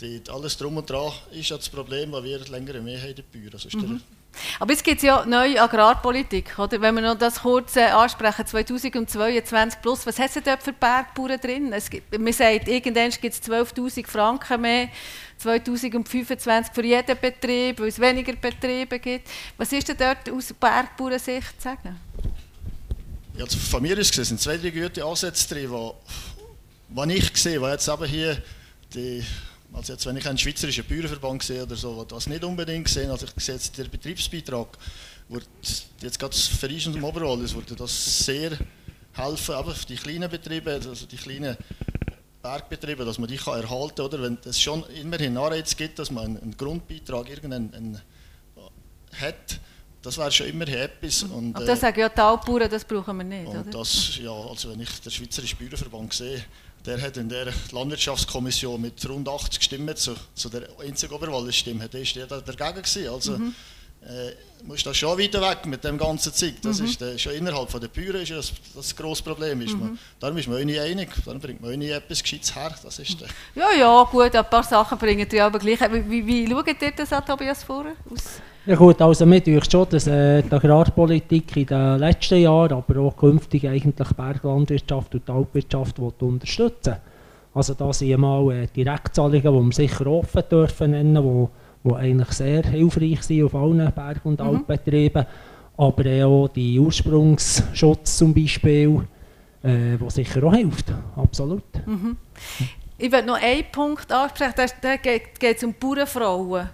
die, 0.00 0.22
alles 0.30 0.56
drum 0.56 0.76
und 0.76 0.88
dran 0.88 1.12
ist 1.32 1.50
ja 1.50 1.56
das 1.56 1.68
Problem, 1.68 2.12
weil 2.12 2.24
wir 2.24 2.38
länger 2.46 2.80
mehr 2.80 3.00
haben, 3.00 3.14
die 3.14 3.22
Bauern. 3.22 3.52
Also 3.52 3.68
der, 3.68 4.00
aber 4.58 4.72
jetzt 4.72 4.84
gibt 4.84 4.98
es 4.98 5.02
ja 5.02 5.24
neue 5.26 5.60
Agrarpolitik, 5.60 6.58
oder? 6.58 6.80
Wenn 6.80 6.94
wir 6.94 7.02
noch 7.02 7.18
das 7.18 7.40
kurz 7.40 7.76
äh, 7.76 7.86
ansprechen, 7.86 8.46
2022 8.46 9.80
plus, 9.80 10.06
was 10.06 10.18
hat 10.18 10.34
es 10.34 10.42
dort 10.42 10.62
für 10.62 10.72
Bergbauern 10.72 11.40
drin? 11.40 11.72
Es 11.72 11.90
gibt, 11.90 12.16
man 12.18 12.32
sagt, 12.32 12.68
irgendwann 12.68 13.10
gibt 13.10 13.34
es 13.34 13.42
12'000 13.42 14.06
Franken 14.06 14.60
mehr, 14.60 14.88
2025 15.38 16.72
für 16.72 16.84
jeden 16.84 17.18
Betrieb, 17.18 17.80
weil 17.80 17.88
es 17.88 17.98
weniger 17.98 18.34
Betriebe 18.34 18.98
gibt. 18.98 19.28
Was 19.56 19.72
ist 19.72 19.88
denn 19.88 19.96
dort 19.96 20.30
aus 20.30 20.52
Bergbauernsicht 20.52 21.60
zu 21.60 21.62
sagen? 21.62 21.98
Ja, 23.36 23.44
also 23.44 23.58
von 23.58 23.82
mir 23.82 23.98
aus 23.98 24.10
gesehen 24.10 24.24
sind 24.24 24.40
zwei, 24.40 24.56
drei 24.58 24.70
gute 24.70 25.04
Ansätze 25.04 25.48
drin, 25.54 25.70
die, 26.88 27.08
die 27.08 27.14
ich 27.14 27.36
sehe, 27.36 27.60
weil 27.60 27.72
jetzt 27.72 27.88
eben 27.88 28.04
hier 28.04 28.42
die, 28.94 29.24
also 29.72 29.92
jetzt, 29.92 30.06
wenn 30.06 30.16
ich 30.16 30.26
einen 30.28 30.38
schweizerischen 30.38 30.84
Bauernverband 30.84 31.42
sehe 31.42 31.62
oder 31.62 31.76
so, 31.76 32.04
das 32.04 32.26
nicht 32.26 32.44
unbedingt 32.44 32.88
sehen, 32.88 33.10
also 33.10 33.26
ich 33.26 33.44
sehe 33.44 33.54
jetzt 33.54 33.76
den 33.78 33.88
Betriebsbeitrag, 33.90 34.68
wird 35.28 35.46
jetzt 36.02 36.18
gerade 36.18 36.36
für 36.36 36.68
uns 36.68 36.86
und 36.86 36.96
im 36.96 37.04
Oberwallis 37.04 37.54
würde 37.54 37.76
das 37.76 38.24
sehr 38.24 38.58
helfen, 39.12 39.54
aber 39.54 39.74
für 39.74 39.86
die 39.86 39.96
kleinen 39.96 40.28
Betriebe, 40.28 40.72
also 40.72 41.06
die 41.06 41.16
kleinen 41.16 41.56
Bergbetriebe, 42.42 43.04
dass 43.04 43.18
man 43.18 43.28
die 43.28 43.36
kann 43.36 43.60
erhalten 43.60 43.96
kann, 43.96 44.06
oder? 44.06 44.22
Wenn 44.22 44.38
es 44.44 44.60
schon 44.60 44.84
immerhin 44.90 45.36
Anreiz 45.36 45.76
gibt, 45.76 45.98
dass 45.98 46.10
man 46.10 46.24
einen, 46.24 46.42
einen 46.42 46.56
Grundbeitrag 46.56 47.28
irgendeinen 47.28 47.74
einen, 47.74 48.00
hat, 49.20 49.60
das 50.02 50.16
wäre 50.18 50.30
schon 50.32 50.46
immerhin 50.46 50.76
etwas. 50.76 51.22
Und, 51.24 51.54
Aber 51.54 51.64
äh, 51.64 51.66
das 51.68 51.80
sagen 51.80 52.00
ja 52.00 52.08
die 52.08 52.20
Alpbauern, 52.20 52.70
das 52.70 52.84
brauchen 52.84 53.16
wir 53.18 53.24
nicht, 53.24 53.46
und 53.46 53.56
oder? 53.58 53.70
das, 53.70 54.16
ja, 54.16 54.32
also 54.32 54.70
wenn 54.70 54.80
ich 54.80 55.00
den 55.00 55.12
Schweizerische 55.12 55.56
Bauernverband 55.56 56.12
sehe, 56.12 56.44
der 56.86 57.00
hat 57.00 57.16
in 57.18 57.28
der 57.28 57.52
Landwirtschaftskommission 57.72 58.80
mit 58.80 59.06
rund 59.08 59.28
80 59.28 59.62
Stimmen 59.62 59.94
zu, 59.96 60.14
zu 60.34 60.48
der 60.48 60.68
einzigen 60.80 61.12
Oberwallis-Stimme, 61.12 61.88
der 61.88 62.00
ist 62.00 62.16
da 62.16 62.40
dagegen 62.40 62.82
gewesen. 62.82 63.08
Also 63.08 63.38
Mhm. 63.38 63.54
Äh, 64.02 64.32
muss 64.66 64.82
da 64.82 64.92
schon 64.92 65.18
weiter 65.18 65.40
weg 65.40 65.64
mit 65.66 65.82
dem 65.84 65.96
ganzen 65.98 66.32
Zeug. 66.32 66.54
Das 66.62 66.80
Mhm. 66.80 66.86
ist 66.86 67.02
äh, 67.02 67.18
schon 67.18 67.32
innerhalb 67.32 67.70
von 67.70 67.80
der 67.80 67.88
Bauern 67.88 68.22
ist 68.22 68.30
das, 68.30 68.52
das 68.74 68.94
grosse 68.96 69.22
Problem. 69.22 69.60
Ist 69.62 69.74
Mhm. 69.74 69.80
man, 69.80 69.98
darum 70.18 70.36
ist 70.36 70.48
man 70.48 70.58
auch 70.60 70.64
nicht 70.64 70.80
einig, 70.80 71.08
darum 71.24 71.40
bringt 71.40 71.60
man 71.62 71.72
auch 71.72 71.76
nicht 71.76 71.90
etwas 71.92 72.22
Gescheites 72.22 72.54
her. 72.54 72.74
Das 72.82 72.98
ist 72.98 73.20
der, 73.20 73.28
Ja, 73.54 73.68
ja, 73.78 74.02
gut, 74.04 74.34
ein 74.34 74.44
paar 74.50 74.62
Sachen 74.62 74.98
bringen 74.98 75.26
die 75.30 75.40
aber 75.40 75.58
gleich. 75.58 75.80
Wie, 75.92 76.10
wie, 76.10 76.26
wie 76.26 76.46
schaut 76.50 76.66
ihr 76.82 76.92
das 76.96 77.12
an, 77.12 77.24
Tobias 77.24 77.62
Fuhrer? 77.64 77.92
Aus? 78.12 78.40
Ja 78.66 78.76
gut, 78.76 79.00
also 79.00 79.24
mir 79.24 79.40
denkt 79.40 79.72
schon, 79.72 79.88
dass 79.88 80.06
äh, 80.06 80.42
die 80.42 80.52
Agrarpolitik 80.52 81.56
in 81.56 81.66
den 81.66 81.98
letzten 81.98 82.38
Jahren, 82.42 82.72
aber 82.74 83.00
auch 83.00 83.16
künftig 83.16 83.66
eigentlich 83.66 83.94
die 83.96 84.14
Berglandwirtschaft 84.14 85.14
und 85.14 85.26
die 85.26 85.32
Alpwirtschaft 85.32 85.98
unterstützen 85.98 86.96
Also 87.54 87.74
da 87.74 87.90
sind 87.92 88.18
mal 88.18 88.50
äh, 88.52 88.66
Direktzahlungen, 88.66 89.40
die 89.42 89.48
wir 89.66 89.72
sicher 89.72 90.06
offen 90.06 90.42
dürfen 90.50 90.90
nennen, 90.90 91.24
wo, 91.24 91.50
wo 91.82 91.94
eigentlich 91.94 92.30
sehr 92.32 92.62
hilfreich 92.62 93.22
sind 93.22 93.44
auf 93.44 93.54
allen 93.54 93.92
Berg- 93.92 94.24
und 94.24 94.40
Alpbetrieben. 94.40 95.26
Aber 95.76 96.26
auch 96.26 96.48
die 96.48 96.78
Ursprungsschutz 96.78 98.18
zum 98.18 98.34
Beispiel, 98.34 99.02
äh, 99.62 99.98
wo 99.98 100.10
sicher 100.10 100.44
auch 100.44 100.54
hilft, 100.54 100.92
absolut. 101.16 101.62
Ich 102.98 103.10
will 103.10 103.22
noch 103.22 103.40
einen 103.40 103.64
Punkt 103.72 104.12
ansprechen, 104.12 104.70
da 104.82 104.96
geht 104.96 105.38
es 105.42 105.64
um 105.64 105.74
Bauernfrauen. 105.74 106.68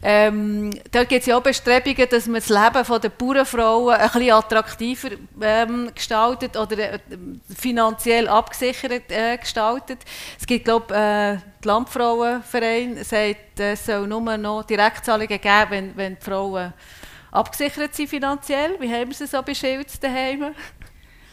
Ähm, 0.00 0.70
da 0.92 1.02
gibt 1.04 1.22
es 1.22 1.26
ja 1.26 1.36
auch 1.36 1.42
Bestrebungen, 1.42 2.08
dass 2.08 2.26
man 2.26 2.36
das 2.40 2.48
Leben 2.48 2.84
von 2.84 3.00
der 3.00 3.08
Bauernfrauen 3.08 3.94
ein 3.96 4.10
bisschen 4.10 4.30
attraktiver 4.32 5.08
ähm, 5.40 5.90
gestaltet 5.94 6.56
oder 6.56 6.78
äh, 6.94 6.98
finanziell 7.56 8.28
abgesichert 8.28 9.10
äh, 9.10 9.36
gestaltet. 9.36 9.98
Es 10.38 10.46
gibt, 10.46 10.66
glaube 10.66 10.94
äh, 10.94 10.96
der 10.98 11.42
Landfrauenverein 11.64 13.02
sagt, 13.02 13.58
es 13.58 13.86
soll 13.86 14.06
nur 14.06 14.36
noch 14.36 14.62
Direktzahlungen 14.62 15.28
geben, 15.40 15.66
wenn, 15.70 15.96
wenn 15.96 16.16
die 16.16 16.24
Frauen 16.24 16.72
abgesichert 17.32 17.94
sind 17.94 18.08
finanziell. 18.08 18.76
Wie 18.78 18.92
haben 18.92 19.08
wir 19.08 19.14
sie 19.16 19.26
so 19.26 19.42
beschildert 19.42 20.02
daheim? 20.02 20.54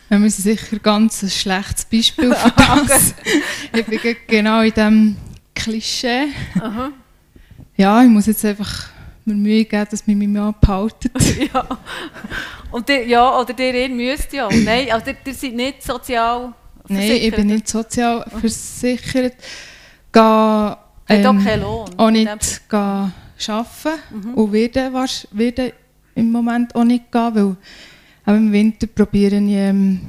Ja, 0.10 0.20
wir 0.20 0.30
sicher 0.30 0.80
ganz 0.80 1.22
ein 1.24 1.30
schlechtes 1.30 1.86
Beispiel 1.86 2.34
für 2.36 2.52
das. 2.88 3.14
ich 3.74 3.86
bin 3.86 4.00
ge- 4.00 4.18
genau 4.28 4.62
in 4.62 4.72
diesem 4.74 5.18
Klischee. 5.54 6.28
Ja, 7.78 8.02
ich 8.04 8.10
muss 8.10 8.26
jetzt 8.28 8.46
einfach 8.46 8.90
mir 9.26 9.34
Mühe 9.36 9.66
geben, 9.66 9.88
dass 9.90 10.06
mich 10.08 10.16
mein 10.16 10.32
Mann 10.32 10.54
behalten. 10.62 11.10
ja. 11.54 11.68
Und 12.72 12.88
die, 12.88 13.10
ja, 13.10 13.40
oder 13.40 13.54
der 13.54 13.74
ihr 13.74 13.90
müsst 13.90 14.32
ja. 14.34 14.48
Nein, 14.52 14.92
also 14.92 15.08
ihr, 15.10 15.18
ihr 15.26 15.34
seid 15.34 15.54
nicht 15.54 15.84
sozial 15.84 16.54
Nein, 16.88 17.02
ich 17.02 17.08
versichert. 17.08 17.36
bin 17.38 17.48
nicht 17.48 17.68
sozial 17.68 18.26
versichert. 18.40 19.34
Gehe 20.12 20.22
Hat 20.22 20.78
auch 21.10 21.10
ähm, 21.10 21.44
keinen 21.44 21.62
Lohn. 21.64 21.90
auch 21.98 22.12
nicht 22.12 22.70
gehen 22.70 23.14
arbeiten 23.48 24.34
und 24.36 24.54
werde, 24.54 24.94
werde 25.32 25.74
im 26.16 26.32
Moment 26.32 26.74
auch 26.76 26.84
nicht 26.86 27.12
gehen, 27.12 27.36
weil 27.36 27.56
auch 28.26 28.34
im 28.38 28.52
Winter 28.52 28.88
probiere 28.88 29.36
ich 29.38 29.52
ähm, 29.52 30.00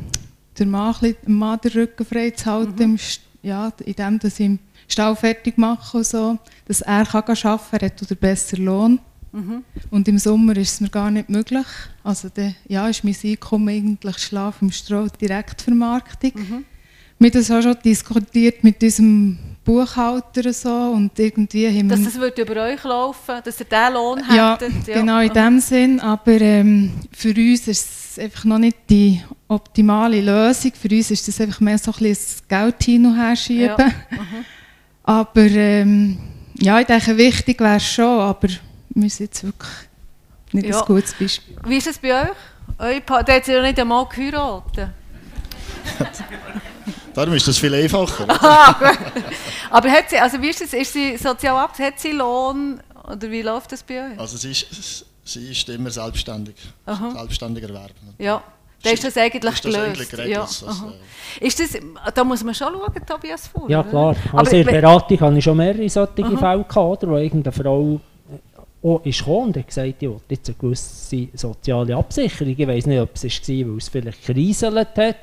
den 0.59 0.71
Mann, 0.71 0.95
dem 1.03 1.35
Mann 1.35 1.59
den 1.63 1.73
Rücken 1.73 2.05
frei 2.07 2.31
zu 2.31 2.47
halten, 2.47 2.81
im 2.83 2.97
St- 2.97 3.21
ja, 3.47 3.73
indem 3.85 4.19
dass 4.19 4.41
ich 4.41 4.47
im 4.47 4.59
Stall 4.89 5.15
fertig 5.17 5.57
mache 5.57 5.99
und 5.99 6.07
so, 6.07 6.39
dass 6.67 6.81
er 6.81 7.05
kann 7.05 7.23
arbeiten 7.23 7.41
kann, 7.41 7.81
er 7.81 7.87
hat 7.87 8.03
auch 8.03 8.07
den 8.07 8.17
besseren 8.17 8.65
Lohn. 8.65 9.01
Und 9.91 10.09
im 10.09 10.19
Sommer 10.19 10.57
ist 10.57 10.75
es 10.75 10.81
mir 10.81 10.89
gar 10.89 11.11
nicht 11.11 11.29
möglich. 11.29 11.67
Also 12.03 12.29
dann, 12.33 12.55
ja, 12.69 12.89
ist 12.89 13.05
mein 13.05 13.17
Einkommen 13.23 13.69
eigentlich 13.69 14.19
Schlaf 14.19 14.63
im 14.63 14.73
Stroh, 14.73 15.09
Direktvermarktung. 15.21 16.33
wir 17.19 17.31
das 17.31 17.51
auch 17.51 17.63
schon 17.63 17.77
diskutiert 17.85 18.65
mit 18.65 18.83
unserem 18.83 19.39
Buchhalter 19.67 20.53
so 20.53 20.71
und 20.95 21.19
irgendwie 21.19 21.69
haben 21.69 21.89
Dass 21.89 22.03
das 22.03 22.15
würde 22.15 22.41
über 22.43 22.63
euch 22.63 22.83
laufen, 22.85 23.35
dass 23.45 23.61
ihr 23.61 23.67
diesen 23.67 23.93
Lohn 23.93 24.23
ja, 24.35 24.53
hättet. 24.59 24.85
genau 24.87 25.19
in 25.21 25.33
dem 25.33 25.61
Sinn. 25.61 26.01
Aber 26.01 26.41
ähm, 26.41 26.93
für 27.13 27.31
uns 27.31 27.69
ist 27.69 27.89
es 28.13 28.19
einfach 28.19 28.45
noch 28.45 28.59
nicht 28.59 28.77
die 28.89 29.21
optimale 29.49 30.21
Lösung. 30.23 30.73
Für 30.81 30.89
uns 30.89 31.11
ist 31.11 31.27
das 31.29 31.41
einfach 31.41 31.61
mehr 31.61 31.77
so 31.79 31.91
ein 31.91 31.99
bisschen 31.99 32.15
das 32.15 32.49
Geld 32.49 32.83
hin 32.85 33.05
und 33.07 33.17
her 33.17 33.37
schieben. 33.37 33.75
Ja. 33.77 33.93
Aber 35.03 35.43
ähm, 35.43 36.17
ja, 36.59 36.81
ich 36.81 36.87
denke, 36.87 37.17
wichtig 37.19 37.61
wäre 37.61 37.77
es 37.77 37.85
schon, 37.87 38.19
aber 38.21 38.49
wir 38.91 39.11
sind 39.11 39.27
jetzt 39.27 39.45
wirklich 39.45 39.71
nicht 40.53 40.69
Ja. 40.69 40.81
ein 40.81 40.87
gutes 40.87 41.13
Beispiel. 41.15 41.57
Wie 41.67 41.77
ist 41.77 41.87
es 41.87 41.99
bei 41.99 42.23
euch? 42.23 42.37
Euer 42.79 43.01
Pa- 43.01 43.23
Der 43.23 43.37
hat 43.37 43.47
ja 43.47 43.61
nicht 43.63 43.79
einmal 43.79 44.07
geheiratet. 44.07 44.89
Darum 47.17 47.33
ist 47.35 47.49
das 47.49 47.59
viel 47.59 47.75
einfacher. 47.75 48.27
Ah. 48.29 48.77
Aber 49.71 49.91
hat 49.91 50.11
sie, 50.11 50.19
also 50.19 50.41
wie 50.41 50.51
ist 50.51 50.61
es, 50.61 50.73
ist 50.73 50.93
sie 50.93 51.17
sozial 51.17 51.57
ab, 51.57 51.77
hat 51.79 51.99
sie 51.99 52.13
Lohn 52.13 52.81
oder 53.11 53.31
wie 53.31 53.43
läuft 53.43 53.73
das 53.73 53.83
bei 53.83 54.13
euch? 54.13 54.19
Also 54.21 54.37
sie 54.37 54.51
ist, 54.53 55.05
sie 55.25 55.51
ist 55.51 55.69
immer 55.71 55.91
selbstständig. 55.91 56.55
Aha. 56.85 57.11
Selbstständig 57.17 57.65
erwerben. 57.65 57.95
Ja, 58.19 58.43
dann 58.83 58.93
ist 58.93 59.03
das 59.05 59.17
eigentlich 59.17 59.43
Ist 59.43 59.65
das 59.65 59.73
gelöst. 59.73 60.15
eigentlich 60.19 60.31
ja. 60.31 60.45
äh, 61.41 61.47
ist 61.47 61.59
das, 61.59 61.71
da 62.15 62.23
muss 62.25 62.45
man 62.45 62.55
schon 62.55 62.69
schauen, 62.73 63.07
Tobias 63.07 63.49
Fuhr. 63.49 63.69
Ja 63.71 63.81
oder? 63.81 63.89
klar. 63.89 64.17
Aber 64.31 64.39
Also 64.41 64.57
in 64.57 64.65
der 64.65 64.75
wenn- 64.75 64.81
Beratung 64.83 65.21
hatte 65.21 65.39
ich 65.39 65.45
schon 65.45 65.57
mehrere 65.57 65.89
solche 65.89 66.25
Aha. 66.25 66.37
Fälle, 66.37 66.65
gehabt, 66.65 66.77
oder, 66.77 67.09
wo 67.09 67.17
irgendeine 67.17 67.53
Frau 67.53 68.01
äh, 68.85 68.87
auch 68.89 69.05
ist 69.05 69.19
gekommen 69.19 69.47
und 69.47 69.57
hat 69.57 69.67
gesagt, 69.67 69.89
ich 69.99 70.09
will 70.09 70.21
jetzt 70.29 70.49
eine 70.49 70.57
gewisse 70.59 71.29
soziale 71.35 71.97
Absicherung. 71.97 72.55
Ich 72.57 72.69
weiß 72.69 72.87
nicht, 72.87 73.01
ob 73.01 73.11
es 73.15 73.25
war, 73.25 73.69
weil 73.71 73.79
es 73.79 73.89
vielleicht 73.89 74.23
kriselt 74.25 74.77
hat 74.97 75.17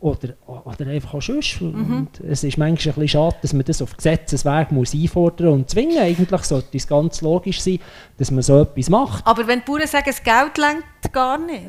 oder, 0.00 0.30
oder 0.46 0.86
einfach 0.90 1.14
auch 1.14 1.22
sonst. 1.22 1.60
Mhm. 1.60 1.96
Und 1.96 2.20
es 2.20 2.42
ist 2.42 2.56
manchmal 2.56 2.94
ein 2.94 3.00
bisschen 3.00 3.08
schade, 3.08 3.36
dass 3.42 3.52
man 3.52 3.64
das 3.64 3.82
auf 3.82 3.96
Gesetzesweg 3.96 4.72
muss 4.72 4.94
einfordern 4.94 5.48
und 5.48 5.70
zwingen. 5.70 5.98
Eigentlich 5.98 6.42
sollte 6.42 6.76
es 6.76 6.86
ganz 6.86 7.20
logisch 7.20 7.60
sein, 7.60 7.78
dass 8.16 8.30
man 8.30 8.42
so 8.42 8.62
etwas 8.62 8.88
macht. 8.88 9.26
Aber 9.26 9.46
wenn 9.46 9.60
die 9.60 9.66
Bauern 9.66 9.86
sagen, 9.86 10.06
das 10.06 10.22
Geld 10.22 10.56
lenkt 10.56 11.12
gar 11.12 11.38
nicht. 11.38 11.66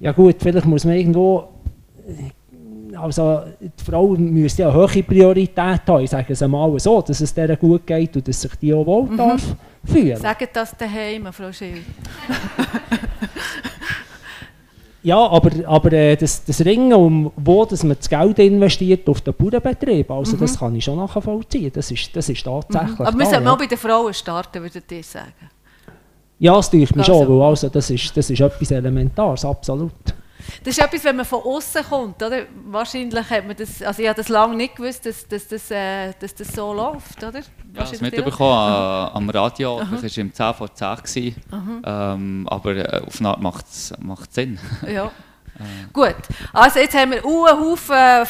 Ja 0.00 0.12
gut, 0.12 0.36
vielleicht 0.40 0.66
muss 0.66 0.84
man 0.84 0.94
irgendwo... 0.94 1.48
Also 2.96 3.42
die 3.60 3.84
Frau 3.84 4.08
müsste 4.08 4.62
ja 4.62 4.70
eine 4.70 4.78
hohe 4.78 5.02
Priorität 5.04 5.82
haben, 5.86 6.02
ich 6.02 6.10
sage 6.10 6.32
es 6.32 6.42
einmal 6.42 6.76
so, 6.80 7.00
dass 7.00 7.20
es 7.20 7.32
der 7.32 7.56
gut 7.56 7.86
geht 7.86 8.16
und 8.16 8.26
dass 8.26 8.40
sich 8.40 8.56
die 8.56 8.74
auch 8.74 8.84
wohl 8.84 9.16
darf 9.16 9.54
fühlen. 9.84 10.16
Sagt 10.16 10.56
das 10.56 10.76
daheim, 10.76 11.32
Frau 11.32 11.52
Schild. 11.52 11.82
Ja, 15.02 15.18
aber, 15.28 15.50
aber 15.66 15.92
äh, 15.92 16.16
das, 16.16 16.44
das 16.44 16.64
Ringen 16.64 16.92
um 16.92 17.32
wo 17.36 17.64
dass 17.64 17.84
man 17.84 17.96
das 17.96 18.08
Geld 18.08 18.38
investiert 18.40 19.08
auf 19.08 19.20
den 19.20 19.34
Bauernbetrieb, 19.34 20.10
also 20.10 20.36
das 20.36 20.58
kann 20.58 20.74
ich 20.74 20.84
schon 20.84 20.96
nachvollziehen, 20.96 21.70
das 21.72 21.90
ist, 21.90 22.14
das 22.16 22.28
ist 22.28 22.42
tatsächlich 22.42 23.00
Aber 23.00 23.18
wir 23.18 23.26
sollten 23.26 23.44
ja. 23.44 23.50
mal 23.50 23.56
bei 23.56 23.66
den 23.66 23.78
Frauen 23.78 24.12
starten, 24.12 24.60
würde 24.62 24.82
ich 24.90 25.06
sagen. 25.06 25.32
Ja, 26.40 26.54
das 26.54 26.70
tue 26.70 26.80
ich 26.80 26.94
mir 26.94 27.02
Also. 27.02 27.24
schon, 27.24 27.28
weil 27.28 27.48
also 27.48 27.68
das, 27.68 27.90
ist, 27.90 28.16
das 28.16 28.30
ist 28.30 28.40
etwas 28.40 28.70
Elementares, 28.70 29.44
absolut. 29.44 29.92
Das 30.64 30.76
ist 30.76 30.84
etwas, 30.84 31.04
wenn 31.04 31.16
man 31.16 31.24
von 31.24 31.42
außen 31.42 31.84
kommt, 31.84 32.22
oder? 32.22 32.46
Wahrscheinlich 32.66 33.30
hat 33.30 33.46
man 33.46 33.56
das, 33.56 33.82
also 33.82 34.02
ich 34.02 34.08
habe 34.08 34.16
das 34.16 34.28
lange 34.28 34.56
nicht 34.56 34.76
gewusst, 34.76 35.06
dass, 35.06 35.26
dass, 35.26 35.48
das, 35.48 35.70
äh, 35.70 36.12
dass 36.18 36.34
das 36.34 36.48
so 36.48 36.72
läuft, 36.72 37.22
oder? 37.22 37.38
Ja, 37.38 37.44
das 37.74 37.92
Wahrscheinlich 37.92 38.10
dir 38.10 38.20
auch? 38.20 38.24
mitbekommen 38.26 38.74
äh, 38.74 39.16
am 39.16 39.30
Radio, 39.30 39.80
das 39.90 40.02
war 40.02 40.18
im 40.18 40.32
10 40.32 40.54
vor 40.54 40.74
10. 40.74 40.96
gewesen. 40.96 41.36
Ähm, 41.84 42.46
aber 42.48 42.76
äh, 42.76 43.02
auf 43.06 43.20
eine 43.20 43.28
Art 43.30 43.40
macht 43.40 43.66
es 43.66 43.92
Sinn. 44.30 44.58
Ja. 44.86 45.10
Gut, 45.92 46.16
also 46.52 46.78
jetzt 46.78 46.96
haben 46.96 47.12
wir 47.12 47.24
einen 47.24 47.60
Haufen 47.60 48.26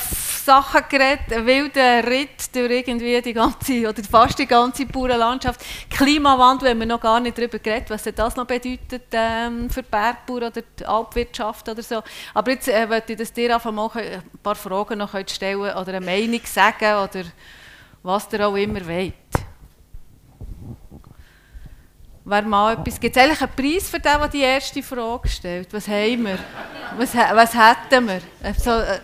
Sachen 0.49 0.83
geredet, 0.89 1.31
einen 1.31 1.47
wilden 1.47 2.05
Ritt 2.07 2.55
durch 2.55 2.71
irgendwie 2.71 3.21
die 3.21 3.35
ganze, 3.35 3.87
oder 3.87 4.03
fast 4.03 4.39
die 4.39 4.47
ganze 4.47 4.87
Bauernlandschaft. 4.87 5.61
Klimawandel 5.91 6.71
haben 6.71 6.79
wir 6.79 6.87
noch 6.87 7.03
gar 7.03 7.21
nicht 7.21 7.37
darüber 7.37 7.59
geredet, 7.59 7.91
was 7.91 8.05
das 8.05 8.35
noch 8.35 8.47
bedeutet 8.47 9.03
ähm, 9.13 9.69
für 9.69 9.83
die 9.83 9.91
Bergbauern 9.91 10.45
oder 10.45 10.63
die 10.63 10.87
Alpwirtschaft 10.87 11.69
oder 11.69 11.83
so. 11.83 12.03
Aber 12.33 12.51
jetzt 12.51 12.67
äh, 12.69 12.87
möchte 12.87 13.13
ich, 13.13 13.19
dass 13.19 13.31
dir 13.31 13.55
einfach 13.55 13.73
mal 13.73 13.91
ein 13.95 14.23
paar 14.43 14.55
Fragen 14.55 14.99
noch 14.99 15.15
stellen 15.27 15.59
oder 15.59 15.89
eine 15.89 16.01
Meinung 16.01 16.41
sagen 16.45 16.95
oder 16.95 17.25
was 18.03 18.33
ihr 18.33 18.49
auch 18.49 18.57
immer 18.57 18.87
wollt. 18.87 19.13
Wer 22.31 22.43
mal 22.43 22.75
etwas, 22.75 23.01
gibt 23.01 23.17
es 23.17 23.23
eigentlich 23.23 23.41
einen 23.41 23.53
Preis 23.57 23.89
für 23.89 23.99
den, 23.99 24.19
der 24.19 24.29
die 24.29 24.43
erste 24.43 24.83
Frage 24.83 25.27
stellt? 25.29 25.73
Was 25.73 25.89
haben 25.89 26.25
wir? 26.27 26.39
Was, 26.99 27.15
was 27.15 27.55
hätten 27.55 28.07
wir? 28.07 28.21
Äh, 28.43 28.53
So, 28.55 28.71
äh, 28.71 28.99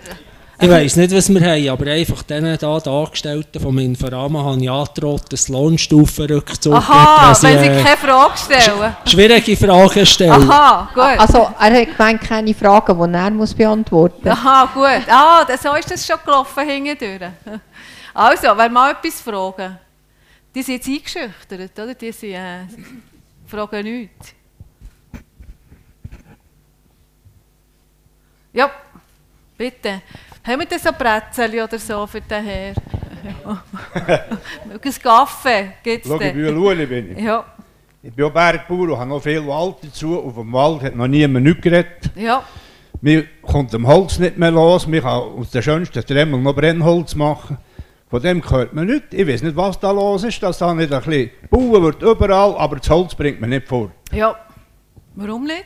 Ich 0.61 0.68
weiss 0.68 0.95
nicht, 0.97 1.11
was 1.14 1.31
wir 1.31 1.41
haben, 1.41 1.68
aber 1.70 1.91
einfach 1.91 2.22
denen 2.22 2.59
da, 2.59 2.79
die 2.79 2.91
Angestellten 2.91 3.61
vom 3.61 3.79
Inforama 3.79 4.45
habe 4.45 4.62
ich 4.62 4.70
angedroht, 4.70 5.33
dass 5.33 5.49
Lohnstufenrückzug 5.49 6.75
aha, 6.75 7.31
gibt, 7.33 7.43
wenn 7.45 7.59
sie 7.61 7.66
äh, 7.66 7.83
keine 7.83 7.97
Frage 7.97 8.37
stellen. 8.37 8.97
schwierige 9.07 9.57
Fragen 9.57 10.05
stellen. 10.05 10.51
Aha, 10.51 10.91
gut. 10.93 11.18
Also 11.18 11.51
er 11.59 11.81
hat 11.81 11.97
gemeint, 11.97 12.20
keine 12.20 12.53
Fragen, 12.55 13.11
die 13.11 13.16
er 13.18 13.31
muss 13.31 13.55
beantworten 13.55 14.29
muss. 14.29 14.39
Aha, 14.39 14.68
gut. 14.75 15.09
Ah, 15.09 15.47
so 15.57 15.75
ist 15.77 15.91
das 15.91 16.07
schon 16.07 16.18
gelaufen 16.22 16.68
hintendurch. 16.68 17.31
Also, 18.12 18.49
wer 18.55 18.68
mal 18.68 18.93
etwas 18.93 19.22
fragen. 19.22 19.79
Die 20.55 20.62
sind 20.62 20.75
jetzt 20.75 20.89
eingeschüchtert, 20.89 21.79
oder? 21.79 21.95
Die 21.95 22.12
sind, 22.12 22.35
äh, 22.35 22.61
fragen 23.55 23.85
nichts. 23.85 24.35
Ja, 28.53 28.71
bitte. 29.57 30.03
Haben 30.45 30.61
wir 30.61 30.67
denn 30.67 30.79
so 30.79 30.91
Brezel 30.93 31.63
oder 31.63 31.79
so 31.79 32.07
für 32.07 32.21
den 32.21 32.45
Herr? 32.45 32.75
Ein 34.71 34.81
Kaffee 35.03 35.73
gibt 35.83 36.05
es 36.05 36.11
Schau, 36.11 36.21
ich 36.21 36.33
bin 36.33 36.55
Luli, 36.55 36.87
bin 36.87 37.17
ich. 37.17 37.25
Ja, 37.25 37.45
Ich 38.03 38.13
bin 38.13 38.27
auch 38.27 38.31
Bergbauer 38.31 38.91
und 38.91 38.99
habe 38.99 39.09
noch 39.09 39.23
viel 39.23 39.47
Wald 39.47 39.77
dazu. 39.83 40.21
Auf 40.21 40.35
dem 40.35 40.53
Wald 40.53 40.83
hat 40.83 40.95
noch 40.95 41.07
niemand 41.09 41.47
nichts 41.47 41.63
geredet. 41.63 42.11
ja. 42.17 42.43
Mir 43.01 43.27
kommt 43.43 43.71
dem 43.75 43.87
Holz 43.87 44.19
nicht 44.19 44.39
mehr 44.39 44.51
los. 44.51 44.87
Man 44.87 45.03
kann 45.03 45.11
aus 45.11 45.51
den 45.51 45.63
schönsten 45.63 46.07
Tremmeln 46.07 46.43
noch 46.43 46.55
Brennholz 46.55 47.15
machen. 47.15 47.59
Von 48.15 48.23
dem 48.23 48.49
hört 48.49 48.73
man 48.73 48.87
nichts. 48.87 49.09
Ich 49.11 49.27
weiß 49.27 49.43
nicht, 49.43 49.57
was 49.57 49.81
da 49.81 49.91
los 49.91 50.23
ist. 50.23 50.41
Das 50.41 50.59
da 50.59 50.73
nicht 50.73 50.93
ein 50.93 51.03
bisschen. 51.03 51.31
Bauen 51.51 51.83
wird 51.83 52.01
überall, 52.01 52.55
aber 52.57 52.77
das 52.77 52.89
Holz 52.89 53.12
bringt 53.12 53.41
man 53.41 53.51
nicht 53.51 53.67
vor. 53.67 53.91
Ja. 54.12 54.37
Warum 55.17 55.43
nicht? 55.43 55.65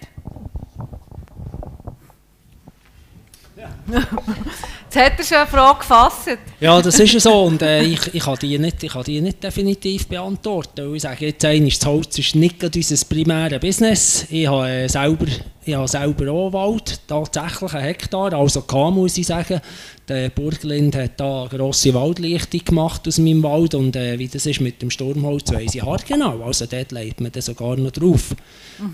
Jetzt 4.91 5.05
hat 5.05 5.19
er 5.19 5.25
schon 5.25 5.37
eine 5.37 5.47
Frage 5.47 5.79
gefasst. 5.81 6.29
Ja, 6.61 6.81
das 6.81 6.99
ist 6.99 7.13
ja 7.13 7.21
so 7.21 7.43
und 7.43 7.61
äh, 7.61 7.83
ich, 7.83 8.15
ich, 8.15 8.23
kann 8.23 8.37
die 8.41 8.59
nicht, 8.59 8.83
ich 8.83 8.91
kann 8.91 9.05
die 9.05 9.21
nicht 9.21 9.45
definitiv 9.45 10.07
beantworten. 10.07 10.89
Weil 10.89 10.97
ich 10.97 11.03
sage 11.03 11.27
jetzt 11.27 11.45
einmal, 11.45 11.69
das 11.69 11.85
Holz 11.85 12.19
ist 12.19 12.35
nicht 12.35 12.65
unser 12.65 13.07
primäres 13.07 13.61
Business. 13.61 14.27
Ich 14.31 14.47
habe, 14.47 14.67
äh, 14.67 14.89
selber, 14.89 15.27
ich 15.63 15.75
habe 15.75 15.87
selber 15.87 16.33
auch 16.33 16.53
Wald, 16.55 17.01
tatsächlich 17.07 17.75
einen 17.75 17.85
Hektar, 17.85 18.33
also 18.33 18.63
kann, 18.63 18.95
muss 18.95 19.19
ich 19.19 19.27
sagen. 19.27 19.61
Der 20.09 20.31
Burglind 20.31 20.97
hat 20.97 21.21
da 21.21 21.43
eine 21.43 21.51
grosse 21.51 21.93
Waldlichtung 21.93 22.65
gemacht 22.65 23.07
aus 23.07 23.19
meinem 23.19 23.43
Wald 23.43 23.75
und 23.75 23.95
äh, 23.95 24.19
wie 24.19 24.29
das 24.29 24.47
ist 24.47 24.63
mit 24.63 24.81
dem 24.81 24.91
Sturmholz, 24.91 25.53
weiss 25.53 25.75
ich 25.75 25.83
haargenau. 25.83 26.43
Also 26.43 26.65
dort 26.65 26.93
legt 26.93 27.21
man 27.21 27.31
das 27.31 27.45
sogar 27.45 27.77
noch 27.77 27.91
drauf. 27.91 28.35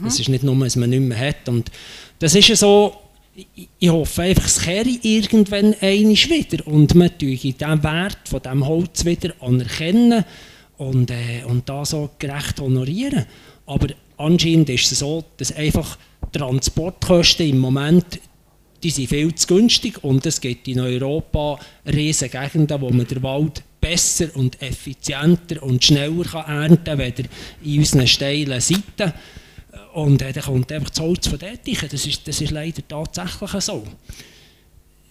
Es 0.05 0.19
ist 0.19 0.29
nicht 0.29 0.43
nur, 0.43 0.57
dass 0.57 0.75
man 0.75 0.91
nicht 0.91 1.03
mehr 1.03 1.29
hat. 1.29 1.49
Und 1.49 1.71
das 2.19 2.35
ist 2.35 2.49
ja 2.49 2.57
so, 2.57 2.97
ich- 3.81 3.91
hoffe 3.91 4.23
einfach, 4.23 4.47
es 4.47 4.61
kehre 4.63 4.89
irgendwann 5.03 5.75
einmal 5.81 6.15
wieder 6.15 6.67
und 6.67 6.95
man 6.95 7.17
tue 7.19 7.37
den 7.37 7.83
Wert 7.83 8.29
von 8.29 8.43
dem 8.43 8.67
Holz 8.67 9.05
wieder 9.05 9.33
anerkennen 9.41 10.25
und, 10.77 11.11
äh, 11.11 11.45
und 11.47 11.69
da 11.69 11.85
so 11.85 12.11
gerecht 12.19 12.61
honorieren. 12.61 13.27
Aber 13.67 13.89
anscheinend 14.17 14.69
ist 14.71 14.91
es 14.93 14.99
so, 15.01 15.25
dass 15.37 15.55
einfach 15.57 15.99
Transportkosten 16.33 17.49
im 17.49 17.59
Moment 17.59 18.21
die 18.83 18.91
sind 18.91 19.09
viel 19.09 19.35
zu 19.35 19.47
günstig 19.47 20.05
und 20.05 20.27
es 20.27 20.39
gibt 20.43 20.69
in 20.69 20.79
Europa 20.79 21.59
riesige 21.87 22.39
Gegenden, 22.39 22.81
wo 22.83 22.91
man 22.91 23.07
den 23.07 23.23
Wald 23.23 23.63
besser 23.81 24.27
und 24.35 24.61
effizienter 24.61 25.63
und 25.63 25.83
schneller 25.83 26.25
kann 26.25 26.45
ernten 26.45 26.85
kann, 26.85 26.99
weder 26.99 27.25
in 27.65 27.79
unseren 27.79 28.07
steilen 28.07 28.61
Seiten. 28.61 29.15
Und 29.95 30.23
äh, 30.23 30.33
dann 30.33 30.43
kommt 30.43 30.73
einfach 30.73 30.91
das 30.91 31.01
Holz 31.01 31.29
von 31.29 31.39
dort. 31.39 31.61
Das 31.93 32.07
ist, 32.07 32.27
das 32.27 32.41
ist 32.41 32.51
leider 32.51 32.87
tatsächlich 32.87 33.51
so. 33.63 33.85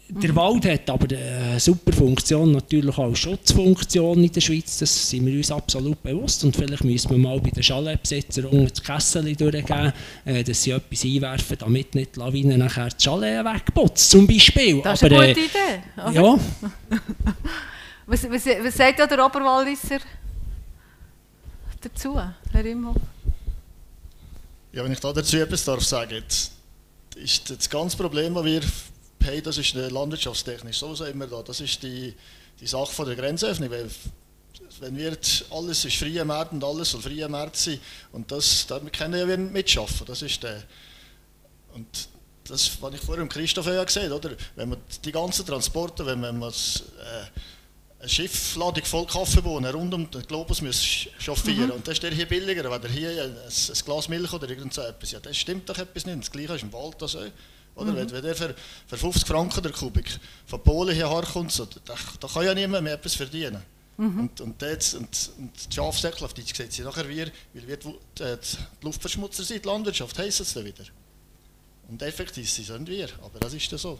Der 0.09 0.35
Wald 0.35 0.65
hat 0.65 0.89
aber 0.89 1.07
eine 1.15 1.59
super 1.59 1.93
Funktion, 1.93 2.51
natürlich 2.51 2.97
auch 2.97 3.15
Schutzfunktion 3.15 4.23
in 4.23 4.31
der 4.31 4.41
Schweiz, 4.41 4.77
das 4.77 5.09
sind 5.09 5.25
wir 5.25 5.37
uns 5.37 5.49
absolut 5.49 6.03
bewusst. 6.03 6.43
Und 6.43 6.55
vielleicht 6.55 6.83
müssen 6.83 7.09
wir 7.09 7.17
mal 7.17 7.39
bei 7.39 7.49
den 7.49 7.63
Chaletbesitzern 7.63 8.67
das 8.67 8.83
Kessel 8.83 9.33
durchgeben, 9.35 9.93
äh, 10.25 10.43
dass 10.43 10.61
sie 10.61 10.71
etwas 10.71 11.03
einwerfen, 11.05 11.57
damit 11.57 11.95
nicht 11.95 12.15
die 12.15 12.19
Lawine 12.19 12.57
nachher 12.57 12.89
das 12.89 13.01
Chalet 13.01 13.43
wegputzt, 13.45 14.11
zum 14.11 14.27
Beispiel. 14.27 14.81
Das 14.81 15.01
ist 15.01 15.05
aber, 15.05 15.21
eine 15.21 15.31
äh, 15.31 15.33
gute 15.33 15.45
Idee. 15.45 15.81
oder? 15.97 16.11
ja, 16.11 16.39
Was, 18.05 18.29
was, 18.29 18.45
was 18.45 18.75
sagt 18.75 18.99
der 18.99 19.25
Oberwalliser 19.25 19.99
dazu, 21.81 22.19
Herr 22.51 22.65
Imhoff? 22.65 22.97
Ja, 24.73 24.83
wenn 24.83 24.91
ich 24.91 24.99
da 24.99 25.13
dazu 25.13 25.37
etwas 25.37 25.63
darf 25.63 25.83
sagen, 25.83 26.23
ist 27.15 27.49
das 27.49 27.69
ganze 27.69 27.95
Problem, 27.95 28.33
das 28.33 28.43
wir 28.43 28.61
hey, 29.23 29.41
das 29.41 29.57
ist 29.57 29.73
landwirtschaftstechnisch 29.73 30.79
so 30.79 31.05
immer 31.05 31.27
da. 31.27 31.41
Das 31.41 31.61
ist 31.61 31.81
die, 31.81 32.13
die 32.59 32.67
Sache 32.67 32.91
von 32.91 33.05
der 33.05 33.15
Grenzöffnung. 33.15 33.69
Weil 33.69 33.89
wenn 34.79 34.97
wird 34.97 35.45
alles 35.51 35.85
ist 35.85 35.95
freie 35.95 36.25
Markt 36.25 36.53
und 36.53 36.63
alles 36.63 36.91
soll 36.91 37.01
freie 37.01 37.29
Markt 37.29 37.55
sein 37.55 37.79
und 38.11 38.31
das 38.31 38.67
da 38.67 38.79
können 38.79 39.27
ja 39.27 39.37
mitschaffen. 39.37 40.05
Das 40.05 40.21
ist 40.21 40.43
der 40.43 40.63
und 41.73 41.87
das, 42.45 42.81
was 42.81 42.93
ich 42.93 42.99
vorhin 42.99 43.29
Christoph 43.29 43.67
ja 43.67 43.83
gesagt 43.83 44.11
oder? 44.11 44.35
Wenn 44.55 44.69
man 44.69 44.79
die 45.05 45.11
ganzen 45.11 45.45
Transporte, 45.45 46.05
wenn 46.05 46.19
man 46.19 46.41
das, 46.41 46.83
äh, 46.99 47.39
eine 48.03 48.09
Schiffladung 48.09 48.83
voll 48.83 49.05
Kaffeebohnen 49.05 49.73
rund 49.73 49.93
um 49.93 50.11
den 50.11 50.23
Globus 50.23 50.61
muss 50.61 51.07
chauffieren 51.19 51.67
mhm. 51.67 51.71
und 51.71 51.87
das 51.87 51.93
ist 51.93 52.03
der 52.03 52.11
hier 52.11 52.25
billiger, 52.25 52.69
wenn 52.69 52.81
der 52.81 52.91
hier 52.91 53.09
ein, 53.23 53.31
ein 53.31 53.85
Glas 53.85 54.09
Milch 54.09 54.33
oder 54.33 54.49
irgend 54.49 54.73
so 54.73 54.81
etwas, 54.81 55.11
ja, 55.11 55.21
das 55.21 55.37
stimmt 55.37 55.69
doch 55.69 55.77
etwas 55.77 56.05
nicht. 56.05 56.19
Das 56.19 56.29
Gleiche 56.29 56.55
ist 56.55 56.63
im 56.63 56.73
Wald 56.73 57.01
das 57.01 57.15
auch. 57.15 57.21
Oder? 57.75 57.93
Mhm. 57.93 57.95
Wenn, 57.95 58.11
wenn 58.11 58.21
der 58.21 58.35
für, 58.35 58.53
für 58.87 58.97
50 58.97 59.25
Franken 59.25 59.63
der 59.63 59.71
Kubik 59.71 60.19
von 60.45 60.61
Polen 60.61 60.93
hierher 60.93 61.23
kommt, 61.23 61.53
so, 61.53 61.65
da, 61.85 61.95
da 62.19 62.27
kann 62.27 62.45
ja 62.45 62.53
niemand 62.53 62.83
mehr 62.83 62.95
etwas 62.95 63.15
verdienen. 63.15 63.63
Mhm. 63.95 64.19
Und, 64.19 64.41
und, 64.41 64.61
jetzt, 64.61 64.95
und, 64.95 65.31
und 65.37 65.71
die 65.71 65.75
Schafsäckel, 65.75 66.25
auf 66.25 66.33
die 66.33 66.41
sieht 66.41 66.73
sie 66.73 66.81
nachher 66.81 67.07
wir, 67.07 67.31
weil 67.53 67.67
wir 67.67 67.77
die, 67.77 68.21
äh, 68.21 68.37
die 68.37 68.85
Luftverschmutzer 68.85 69.43
sind, 69.43 69.63
die 69.63 69.67
Landwirtschaft, 69.69 70.19
heisst 70.19 70.41
es 70.41 70.53
dann 70.53 70.65
wieder. 70.65 70.83
Und 71.87 72.01
effektiv 72.01 72.49
sind 72.51 72.87
wir, 72.87 73.07
aber 73.23 73.39
das 73.39 73.53
ist 73.53 73.71
ja 73.71 73.77
so. 73.77 73.97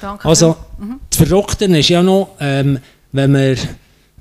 Danke. 0.00 0.28
Also, 0.28 0.56
mhm. 0.78 1.00
das 1.10 1.18
Verrückte 1.18 1.64
ist 1.64 1.88
ja 1.88 2.02
noch, 2.02 2.30
ähm, 2.40 2.78
wenn 3.12 3.32
wir 3.32 3.56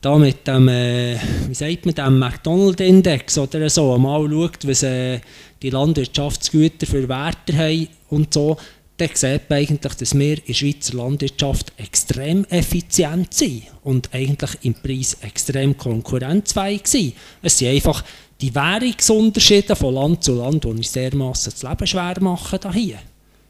da 0.02 0.18
mit 0.18 0.48
dem, 0.48 0.68
äh, 0.68 1.18
wie 1.48 1.54
sagt 1.54 1.86
man, 1.86 1.96
dem 1.96 2.20
McDonald-Index 2.20 3.38
oder 3.38 3.70
so 3.70 3.98
mal 3.98 4.30
schaut, 4.30 4.68
was 4.68 4.84
äh, 4.84 5.20
die 5.62 5.70
Landwirtschaftsgüter 5.70 6.86
für 6.86 7.10
Werte 7.10 7.58
haben 7.58 7.88
und 8.10 8.34
so, 8.34 8.58
dann 8.98 9.10
sieht 9.14 9.50
man 9.50 9.60
eigentlich, 9.60 9.94
dass 9.94 10.18
wir 10.18 10.38
in 10.38 10.44
der 10.48 10.54
Schweizer 10.54 10.98
Landwirtschaft 10.98 11.72
extrem 11.78 12.46
effizient 12.46 13.34
sind 13.34 13.64
und 13.84 14.10
eigentlich 14.12 14.52
im 14.64 14.74
Preis 14.74 15.18
extrem 15.22 15.78
konkurrenzfähig 15.78 16.88
sind. 16.88 17.14
Es 17.44 17.60
sind 17.60 17.70
einfach 17.70 18.04
die 18.42 18.54
Währungsunterschiede 18.54 19.76
von 19.76 19.94
Land 19.94 20.24
zu 20.24 20.36
Land, 20.36 20.64
die 20.64 20.68
uns 20.68 20.92
dermassen 20.92 21.54
das 21.54 21.64
Leben 21.64 21.88
schwer 21.88 22.16
machen 22.22 22.60
hier. 22.74 23.00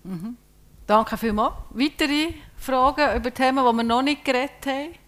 Mhm. 0.03 0.35
Danke 0.87 1.17
vielmals. 1.17 1.53
Weitere 1.71 2.33
Fragen 2.55 3.17
über 3.17 3.33
Themen, 3.33 3.57
die 3.57 3.75
wir 3.75 3.83
noch 3.83 4.01
nicht 4.01 4.23
geredet 4.23 4.65
haben? 4.65 5.06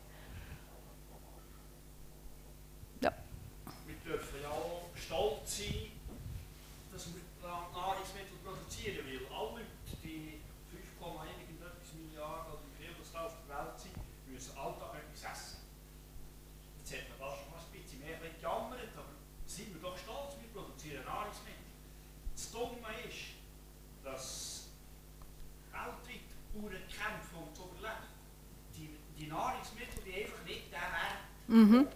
Mhm. 31.50 31.88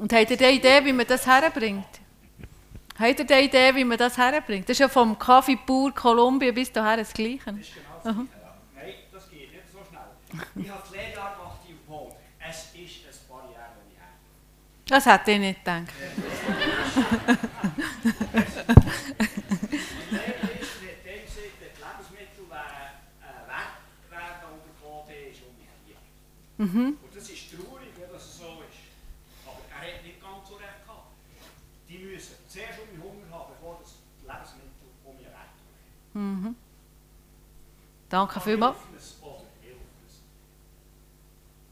Und 0.00 0.12
habt 0.12 0.30
ihr 0.30 0.40
eine 0.40 0.52
Idee, 0.52 0.84
wie 0.84 0.92
man 0.92 1.06
das 1.06 1.26
herbringt? 1.26 1.86
Habt 2.98 3.20
ihr 3.20 3.30
eine 3.30 3.44
Idee, 3.44 3.74
wie 3.74 3.84
man 3.84 3.96
das 3.96 4.18
herbringt? 4.18 4.68
Das 4.68 4.74
ist 4.74 4.80
ja 4.80 4.88
vom 4.88 5.18
Kaffee 5.18 5.56
pur 5.56 5.94
Kolumbien 5.94 6.54
bis 6.54 6.72
dahin 6.72 6.98
das 6.98 7.12
Gleiche. 7.12 7.38
Das 7.46 7.54
ist 7.54 7.74
genau 7.74 8.00
das 8.02 8.02
Gleiche, 8.02 8.28
ja. 8.42 8.54
Nein, 8.74 8.94
das 9.12 9.30
geht 9.30 9.52
nicht 9.52 9.62
so 9.72 9.78
schnell. 9.88 10.64
Ich 10.64 10.70
habe 10.70 10.82
das 10.82 10.90
Lehrjahr 10.90 11.36
gemacht 11.36 11.60
in 11.68 11.78
Polen. 11.86 12.12
Es 12.40 12.56
ist 12.56 12.74
ein 12.74 12.80
die 12.80 13.52
ich 13.94 14.00
habe. 14.00 14.14
Das 14.86 15.06
hätte 15.06 15.30
ich 15.30 15.38
nicht 15.38 15.60
gedacht. 15.60 15.86
Mhm. 26.58 26.98
Mhm. 36.20 36.54
Danke 38.10 38.40
vielmals. 38.40 38.76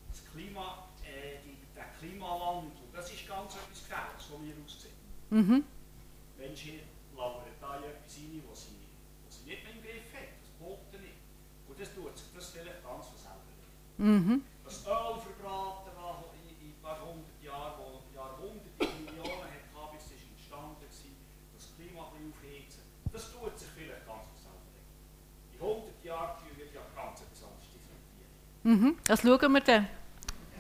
Das 0.09 0.25
Klima, 0.33 0.89
äh, 1.05 1.37
der 1.77 1.85
Klimawandel, 1.99 2.73
das 2.95 3.13
ist 3.13 3.29
ganz 3.29 3.57
etwas 3.57 3.85
Gefährliches, 3.85 4.33
was 4.33 4.41
wir 4.41 4.55
aussehen. 4.65 4.95
Mhm. 5.29 5.65
Menschen 6.39 6.81
lauern 7.15 7.45
da 7.61 7.77
etwas 7.77 8.17
rein, 8.17 8.43
was 8.49 8.63
sie, 8.65 8.89
was 9.27 9.37
sie 9.37 9.51
nicht 9.51 9.65
mehr 9.65 9.75
im 9.75 9.83
Griff 9.83 10.09
haben. 10.17 10.33
Das 10.41 10.51
boten 10.57 11.03
nicht. 11.03 11.21
Und 11.69 11.79
das 11.79 11.93
tut 11.93 12.17
sich 12.17 12.29
das 12.35 12.49
vielleicht 12.49 12.83
ganz 12.83 13.05
von 13.05 13.19
selber. 13.21 13.53
Mhm. 13.99 14.45
Das 14.65 14.87
Öl 14.87 15.13
verbraten, 15.21 15.93
was 15.93 16.33
in, 16.41 16.57
in 16.57 16.73
ein 16.73 16.81
paar 16.81 17.05
hundert 17.05 17.37
Jahren, 17.43 17.77
wo 17.77 18.01
Jahrhunderte, 18.17 18.97
Millionen 19.05 19.45
hat, 19.45 19.93
bis 19.93 20.09
es 20.09 20.25
entstanden 20.25 20.81
war, 20.81 21.13
das 21.53 21.65
Klima 21.77 22.09
ein 22.17 22.33
aufheizen, 22.33 22.87
das 23.13 23.33
tut 23.33 23.59
sich 23.59 23.69
vielleicht 23.75 24.07
ganz 24.07 24.39
in 25.61 25.67
100 25.67 26.05
Jahren 26.05 26.39
wird 26.57 26.73
ja 26.73 26.81
ganz 26.95 27.21
etwas 27.21 27.43
anderes 27.43 27.67
diskutieren. 27.75 28.31
Mhm, 28.69 28.97
das 29.05 29.23
schauen 29.23 29.51
wir 29.51 29.61
dann. 29.63 29.89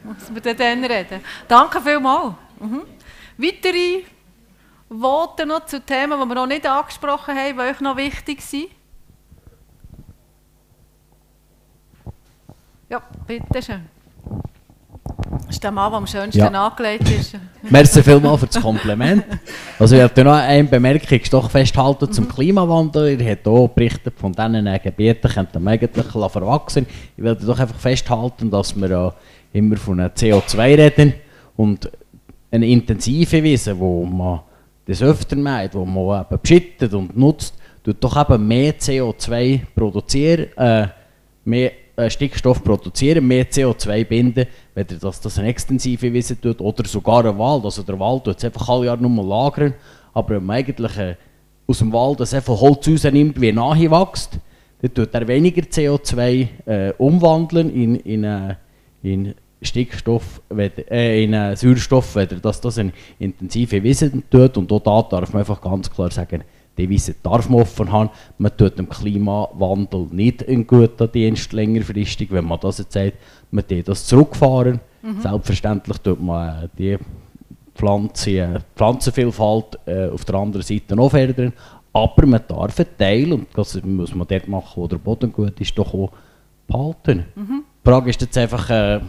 Muss 0.02 0.34
wir 0.34 0.54
dann 0.54 0.82
reden. 0.82 1.20
Danke 1.46 1.78
vielmals. 1.78 2.36
Mhm. 2.58 2.84
Weitere 3.36 4.04
Worte 4.88 5.44
noch 5.44 5.66
zu 5.66 5.84
Themen, 5.84 6.18
die 6.18 6.26
wir 6.26 6.34
noch 6.34 6.46
nicht 6.46 6.66
angesprochen 6.66 7.36
haben, 7.36 7.54
die 7.54 7.60
euch 7.60 7.80
noch 7.80 7.98
wichtig 7.98 8.40
sind? 8.40 8.70
Ja, 12.88 13.02
bitte 13.26 13.60
schön. 13.60 13.86
Das 13.96 13.97
ist 15.48 15.64
der 15.64 15.70
Mann, 15.70 15.90
der 15.90 15.98
am 15.98 16.06
schönsten 16.06 16.38
ja. 16.38 16.66
angelegt 16.66 17.08
ist. 17.10 17.34
Merci 17.70 18.02
vielmals 18.02 18.40
für 18.40 18.46
das 18.46 18.62
Kompliment. 18.62 19.24
Also 19.78 19.96
ich 19.96 20.02
habe 20.02 20.24
noch 20.24 20.34
eine 20.34 20.64
Bemerkung 20.64 21.20
doch 21.30 21.50
festhalten 21.50 22.12
zum 22.12 22.24
mhm. 22.24 22.28
Klimawandel. 22.28 23.20
Ihr 23.20 23.30
habt 23.30 23.46
hier 23.46 23.70
berichtet 23.74 24.18
von 24.18 24.32
diesen 24.32 24.78
Gebieten, 24.82 25.28
könnte 25.28 25.60
man 25.60 25.74
eigentlich 25.74 26.06
verwachsen. 26.06 26.86
Ich 27.16 27.22
will 27.22 27.34
doch 27.34 27.58
einfach 27.58 27.78
festhalten, 27.78 28.50
dass 28.50 28.74
wir 28.76 28.88
ja 28.88 29.14
immer 29.52 29.76
von 29.76 30.00
CO2 30.00 30.58
reden 30.58 31.14
und 31.56 31.90
eine 32.50 32.66
intensive 32.66 33.42
Wiese, 33.42 33.78
wo 33.78 34.04
man 34.04 34.40
das 34.86 35.02
öfter 35.02 35.36
macht, 35.36 35.74
wo 35.74 35.84
man 35.84 36.22
eben 36.22 36.40
beschüttet 36.40 36.94
und 36.94 37.16
nutzt, 37.16 37.54
tut 37.84 38.02
doch 38.02 38.16
eben 38.20 38.46
mehr 38.46 38.74
CO2 38.74 39.60
produzieren, 39.74 40.46
äh, 40.56 40.88
mehr 41.44 41.72
Stickstoff 42.08 42.62
produzieren, 42.62 43.26
mehr 43.26 43.46
CO2 43.46 44.04
binden, 44.04 44.46
wenn 44.74 44.86
das, 45.00 45.20
das 45.20 45.38
eine 45.38 45.48
extensive 45.48 46.12
Wiese 46.12 46.40
tut 46.40 46.60
oder 46.60 46.86
sogar 46.86 47.24
ein 47.24 47.38
Wald. 47.38 47.64
Also 47.64 47.82
der 47.82 47.98
Wald 47.98 48.24
tut 48.24 48.38
es 48.38 48.44
einfach 48.44 48.68
alle 48.68 48.86
Jahre 48.86 49.02
nur 49.02 49.24
lagern, 49.24 49.74
aber 50.14 50.36
wenn 50.36 50.46
man 50.46 50.56
eigentlich 50.56 50.96
äh, 50.96 51.16
aus 51.66 51.78
dem 51.78 51.92
Wald 51.92 52.20
das 52.20 52.34
einfach 52.34 52.60
Holz 52.60 52.88
rausnimmt, 52.88 53.40
wie 53.40 53.52
nahe 53.52 53.90
wächst, 53.90 54.38
dann 54.80 54.94
tut 54.94 55.12
er 55.12 55.26
weniger 55.26 55.62
CO2 55.62 56.48
äh, 56.66 56.92
umwandeln 56.98 57.70
in, 57.70 57.96
in, 57.96 58.24
äh, 58.24 58.54
in 59.02 59.34
Stickstoff, 59.60 60.40
äh, 60.56 61.24
in 61.24 61.32
äh, 61.32 61.56
Sauerstoff, 61.56 62.14
wenn 62.14 62.28
das, 62.40 62.60
das 62.60 62.78
eine 62.78 62.92
intensive 63.18 63.82
Wiese 63.82 64.22
tut. 64.30 64.56
Und 64.56 64.70
auch 64.70 64.80
da 64.80 65.16
darf 65.16 65.32
man 65.32 65.40
einfach 65.40 65.60
ganz 65.60 65.90
klar 65.90 66.10
sagen, 66.10 66.44
Devise 66.78 67.16
darf 67.22 67.48
man 67.48 67.62
offen 67.62 67.90
haben. 67.92 68.10
Man 68.38 68.56
tut 68.56 68.78
dem 68.78 68.88
Klimawandel 68.88 70.06
nicht 70.10 70.46
einen 70.48 70.66
guten 70.66 71.10
Dienst 71.10 71.52
längerfristig, 71.52 72.30
wenn 72.30 72.44
man 72.44 72.60
das 72.60 72.78
jetzt 72.78 72.92
sagt, 72.92 73.14
man 73.50 73.66
tut 73.66 73.88
das 73.88 74.06
zurückfahren. 74.06 74.80
Mhm. 75.02 75.20
Selbstverständlich 75.20 75.98
tut 75.98 76.22
man 76.22 76.64
äh, 76.64 76.68
die 76.78 76.98
Pflanze, 77.74 78.30
äh, 78.30 78.60
Pflanzenvielfalt 78.76 79.78
äh, 79.86 80.08
auf 80.08 80.24
der 80.24 80.34
anderen 80.36 80.62
Seite 80.62 80.96
noch 80.96 81.10
fördern. 81.10 81.52
Aber 81.92 82.26
man 82.26 82.40
darf 82.46 82.78
einen 82.78 82.88
Teil, 82.96 83.32
und 83.32 83.48
das 83.54 83.82
muss 83.82 84.14
man 84.14 84.26
dort 84.26 84.48
machen, 84.48 84.72
wo 84.76 84.86
der 84.86 84.98
Boden 84.98 85.32
gut 85.32 85.60
ist, 85.60 85.76
doch 85.76 85.94
auch 85.94 86.12
behalten. 86.66 87.24
Mhm. 87.34 87.64
Die 87.84 87.88
Frage 87.88 88.10
ist 88.10 88.20
jetzt 88.20 88.36
einfach, 88.38 88.68
äh, 88.70 89.00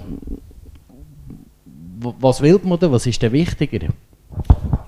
was 2.00 2.42
will 2.42 2.60
man 2.64 2.80
denn, 2.80 2.92
was 2.92 3.06
ist 3.06 3.22
denn 3.22 3.34
wichtiger? 3.34 3.90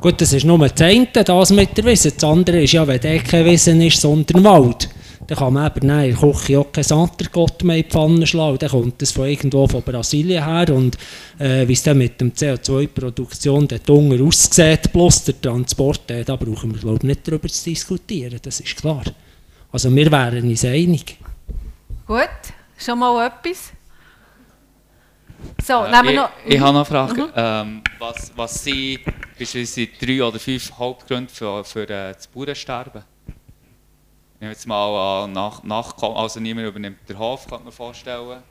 Gut, 0.02 0.20
das 0.20 0.34
ist 0.34 0.46
nur 0.46 0.58
das 0.68 0.82
eine, 0.82 1.08
das 1.08 1.52
mit 1.52 1.78
der 1.78 1.86
Wiese. 1.86 2.12
Das 2.12 2.24
andere 2.24 2.64
ist 2.64 2.74
ja, 2.74 2.88
wenn 2.88 3.00
der 3.00 3.20
kein 3.20 3.46
Wiesen 3.46 3.82
ist, 3.82 4.02
sondern 4.02 4.44
Wald. 4.44 4.90
Dann 5.28 5.38
kann 5.38 5.54
man 5.54 5.68
eben 5.68 5.90
in 5.90 6.10
der 6.10 6.18
Küche 6.18 6.60
auch 6.60 6.72
kein 6.72 6.84
Santergott 6.84 7.64
mehr 7.64 7.78
in 7.78 7.84
die 7.84 7.90
Pfanne 7.90 8.26
schlagen. 8.28 8.58
Dann 8.58 8.70
kommt 8.70 9.02
das 9.02 9.12
von 9.12 9.28
irgendwo 9.28 9.68
von 9.68 9.84
Brasilien 9.84 10.44
her. 10.44 10.76
Und 10.76 10.98
äh, 11.38 11.68
wie 11.68 11.74
es 11.74 11.84
dann 11.84 12.00
mit 12.00 12.20
der 12.20 12.30
CO2-Produktion 12.30 13.68
dort 13.68 13.90
unten 13.90 14.28
aussieht, 14.28 14.92
plus 14.92 15.24
der 15.24 15.40
Transport, 15.40 16.10
äh, 16.12 16.24
da 16.24 16.36
brauchen 16.36 16.74
wir 16.74 16.82
glaube 16.82 17.06
nicht 17.06 17.28
darüber 17.28 17.48
zu 17.48 17.70
diskutieren. 17.70 18.40
Das 18.42 18.60
ist 18.60 18.76
klar. 18.76 19.04
Also 19.72 19.96
wir 19.96 20.12
wären 20.12 20.50
uns 20.50 20.66
einig. 20.66 21.18
Gut, 22.08 22.28
schon 22.78 23.00
mal 23.00 23.28
etwas. 23.28 23.72
So, 25.64 25.84
Äh, 25.84 25.92
nehmen 25.92 26.04
wir 26.04 26.12
ich, 26.12 26.18
noch... 26.18 26.32
ich 26.46 26.60
habe 26.60 26.74
noch 26.74 26.92
eine 26.92 27.08
Frage. 27.08 27.22
Mhm. 27.24 27.32
Ähm, 27.36 27.84
was, 28.00 28.32
was 28.36 28.64
sind 28.64 29.00
beispielsweise 29.38 29.88
drei 30.00 30.24
oder 30.24 30.40
fünf 30.40 30.72
Hauptgründe 30.78 31.32
für, 31.32 31.64
für 31.64 31.84
äh, 31.84 32.14
das 32.14 32.28
Bauernsterben? 32.28 33.04
Ich 34.36 34.42
nehme 34.42 34.54
jetzt 34.54 34.66
mal 34.66 35.24
an, 35.24 35.34
nach, 35.34 35.62
nachkommen, 35.64 36.18
also 36.18 36.40
niemand 36.40 36.68
übernimmt 36.68 37.08
den 37.08 37.20
Hof, 37.20 37.48
kann 37.48 37.64
man 37.64 37.72
vorstellen. 37.72 38.42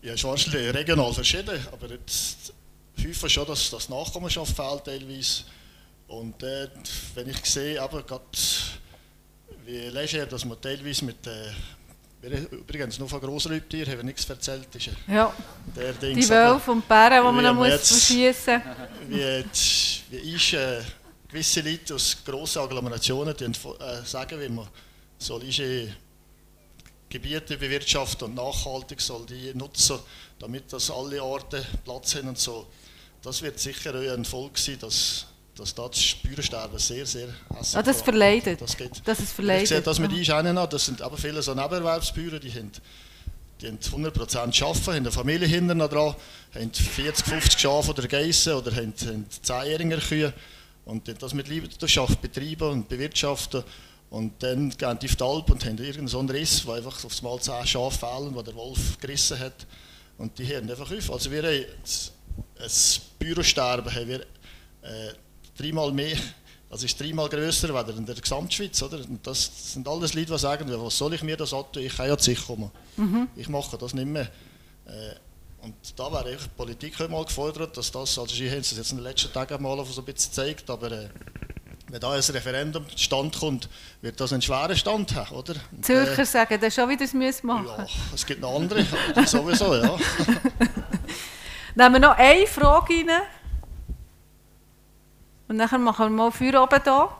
Ja, 0.00 0.14
ist 0.14 0.24
wahrscheinlich 0.24 0.74
regional 0.74 1.12
verschieden, 1.12 1.60
aber 1.70 1.90
jetzt 1.90 2.54
häufig 2.98 3.32
schon, 3.32 3.46
dass 3.46 3.70
das 3.70 3.88
Nachkommenschaft 3.90 4.56
fehlt 4.56 4.84
teilweise. 4.84 5.44
Und 6.06 6.42
äh, 6.42 6.68
wenn 7.14 7.28
ich 7.28 7.44
sehe, 7.44 7.82
aber 7.82 8.02
gerade 8.02 8.24
wie 9.66 9.88
leger, 9.88 10.24
dass 10.24 10.46
man 10.46 10.58
teilweise 10.58 11.04
mit 11.04 11.26
äh, 11.26 11.50
übrigens 12.50 12.98
nur 12.98 13.08
von 13.08 13.20
Grossräubtieren 13.20 13.90
haben 13.90 13.98
wir 13.98 14.04
nichts 14.04 14.28
erzählt. 14.28 14.66
Ist, 14.74 14.88
äh, 14.88 15.14
Ja, 15.14 15.32
der 15.76 15.92
die 15.92 16.14
Dings, 16.14 16.30
aber 16.30 16.54
Wölfe 16.54 16.70
und 16.72 16.82
die 16.84 16.88
Bären, 16.88 17.24
die 17.26 17.32
man 17.32 17.44
noch 17.44 17.54
muss 17.54 17.68
verschießen 17.88 18.62
Wie, 19.08 19.18
jetzt- 19.20 20.02
wie 20.10 20.34
ist 20.34 20.52
äh, 20.54 20.80
gewisse 21.28 21.60
Leute 21.60 21.94
aus 21.94 22.16
grossen 22.24 22.62
Agglomerationen 22.62 23.34
die, 23.36 23.44
äh, 23.44 24.04
sagen, 24.04 24.40
wie 24.40 24.48
man 24.48 24.66
soll 25.18 25.44
ist, 25.44 25.62
Gebiete 27.10 27.56
bewirtschaften 27.56 28.28
und 28.28 28.34
nachhaltig 28.34 29.00
soll 29.00 29.24
die 29.24 29.54
nutzen, 29.54 29.98
damit 30.38 30.70
das 30.72 30.90
alle 30.90 31.22
Arten 31.22 31.64
Platz 31.84 32.14
haben 32.16 32.28
und 32.28 32.38
so. 32.38 32.66
Das 33.22 33.40
wird 33.40 33.58
sicher 33.58 33.94
ein 33.94 34.24
Volk 34.26 34.58
sein, 34.58 34.78
dass, 34.78 35.24
dass 35.58 35.74
da 35.74 35.88
das 35.88 36.14
Bäuersterben 36.22 36.78
sehr, 36.78 37.04
sehr 37.06 37.28
hässlich 37.56 37.76
Ah, 37.76 37.82
das 37.82 38.02
verleidet. 38.02 38.60
Das 38.60 38.76
geht. 38.76 39.02
Das 39.04 39.18
ist 39.18 39.26
Ich 39.30 39.34
verleidet. 39.34 39.68
sehe 39.68 39.80
das 39.80 39.98
mit 39.98 40.12
uns 40.12 40.30
auch 40.30 40.42
noch, 40.42 40.66
das 40.68 40.84
sind 40.86 41.02
aber 41.02 41.16
viele 41.16 41.42
so 41.42 41.54
Nebenerwerbsbäuer, 41.54 42.38
die 42.38 42.50
haben, 42.52 42.70
die 43.60 43.66
haben 43.66 43.78
100% 43.78 44.38
arbeiten, 44.38 44.86
haben 44.86 44.94
eine 44.94 45.10
Familie 45.10 45.48
hinten 45.48 45.76
noch 45.78 45.88
dran, 45.90 46.14
haben 46.54 46.72
40, 46.72 47.26
50 47.26 47.60
Schafe 47.60 47.90
oder 47.90 48.06
Geissen 48.06 48.52
oder 48.54 48.70
haben, 48.74 48.94
haben 49.06 49.26
10-jährige 49.44 49.98
Kühe 49.98 50.32
und 50.84 51.22
das 51.22 51.34
mit 51.34 51.48
Leidenschaft 51.48 52.20
betreiben 52.22 52.70
und 52.70 52.88
bewirtschaften 52.88 53.62
und 54.10 54.42
dann 54.42 54.70
gehen 54.70 54.98
die 55.00 55.06
auf 55.08 55.16
die 55.16 55.24
Alp 55.24 55.50
und 55.50 55.64
haben 55.64 55.76
irgendeinen 55.78 56.08
so 56.08 56.20
Riss, 56.20 56.64
wo 56.66 56.72
einfach 56.72 57.04
aufs 57.04 57.20
Mal 57.20 57.38
10 57.40 57.66
Schafe 57.66 57.98
fehlen, 57.98 58.34
wo 58.34 58.42
der 58.42 58.54
Wolf 58.54 58.98
gerissen 58.98 59.38
hat 59.38 59.66
und 60.16 60.38
die 60.38 60.46
hören 60.46 60.70
einfach 60.70 60.90
auf. 60.90 61.10
Also 61.10 61.30
wir 61.30 61.42
haben 61.42 61.64
ein 62.60 62.70
Bürosterben 63.18 63.94
haben 63.94 64.08
wir 64.08 64.20
äh, 64.82 65.12
dreimal 65.58 65.92
mehr, 65.92 66.16
das 66.70 66.82
ist 66.82 67.00
dreimal 67.00 67.28
grösser 67.28 67.74
als 67.74 67.96
in 67.96 68.04
der 68.04 68.14
Gesamtschweiz. 68.14 68.82
Oder? 68.82 68.98
Und 68.98 69.26
das 69.26 69.72
sind 69.72 69.88
alles 69.88 70.14
Leute, 70.14 70.32
die 70.32 70.38
sagen, 70.38 70.66
was 70.70 70.98
soll 70.98 71.14
ich 71.14 71.22
mir 71.22 71.36
das 71.36 71.54
antun, 71.54 71.82
ich 71.82 71.96
kann 71.96 72.08
ja 72.08 72.16
zu 72.16 72.24
sich 72.24 72.46
kommen. 72.46 72.70
Mhm. 72.96 73.28
Ich 73.36 73.48
mache 73.48 73.78
das 73.78 73.94
nicht 73.94 74.06
mehr. 74.06 74.28
Äh, 74.86 75.14
und 75.62 75.74
da 75.96 76.12
wäre 76.12 76.36
die 76.36 76.48
Politik 76.56 76.98
mal 77.10 77.24
gefordert, 77.24 77.76
dass 77.76 77.90
das, 77.90 78.18
also 78.18 78.34
Sie 78.34 78.48
haben 78.48 78.60
es 78.60 78.76
jetzt 78.76 78.90
in 78.90 78.98
den 78.98 79.04
letzten 79.04 79.32
Tagen 79.32 79.60
mal 79.62 79.76
so 79.84 80.00
ein 80.00 80.04
bisschen 80.04 80.30
gezeigt, 80.30 80.70
aber 80.70 80.92
äh, 80.92 81.08
wenn 81.90 82.00
da 82.00 82.12
ein 82.12 82.20
Referendum 82.20 82.84
stand 82.94 83.38
kommt, 83.38 83.68
wird 84.02 84.20
das 84.20 84.32
einen 84.32 84.42
schweren 84.42 84.76
Stand 84.76 85.14
haben, 85.14 85.34
oder? 85.34 85.54
Und, 85.72 85.84
Zürcher 85.84 86.26
sagen, 86.26 86.60
das 86.60 86.74
schon 86.74 86.88
wieder 86.88 87.04
das 87.04 87.14
müssen 87.14 87.46
machen. 87.46 87.66
ja, 87.66 87.86
es 88.14 88.24
gibt 88.24 88.40
noch 88.40 88.54
andere, 88.54 88.86
sowieso, 89.26 89.74
ja. 89.74 89.96
Nehmen 91.74 91.94
wir 91.94 92.00
noch 92.00 92.16
eine 92.16 92.46
Frage 92.46 92.92
rein. 92.92 93.22
Und 95.48 95.56
nachher 95.56 95.78
machen 95.78 96.06
wir 96.06 96.10
mal 96.10 96.30
Feuer 96.30 96.62
oben 96.62 96.80
da. 96.84 97.16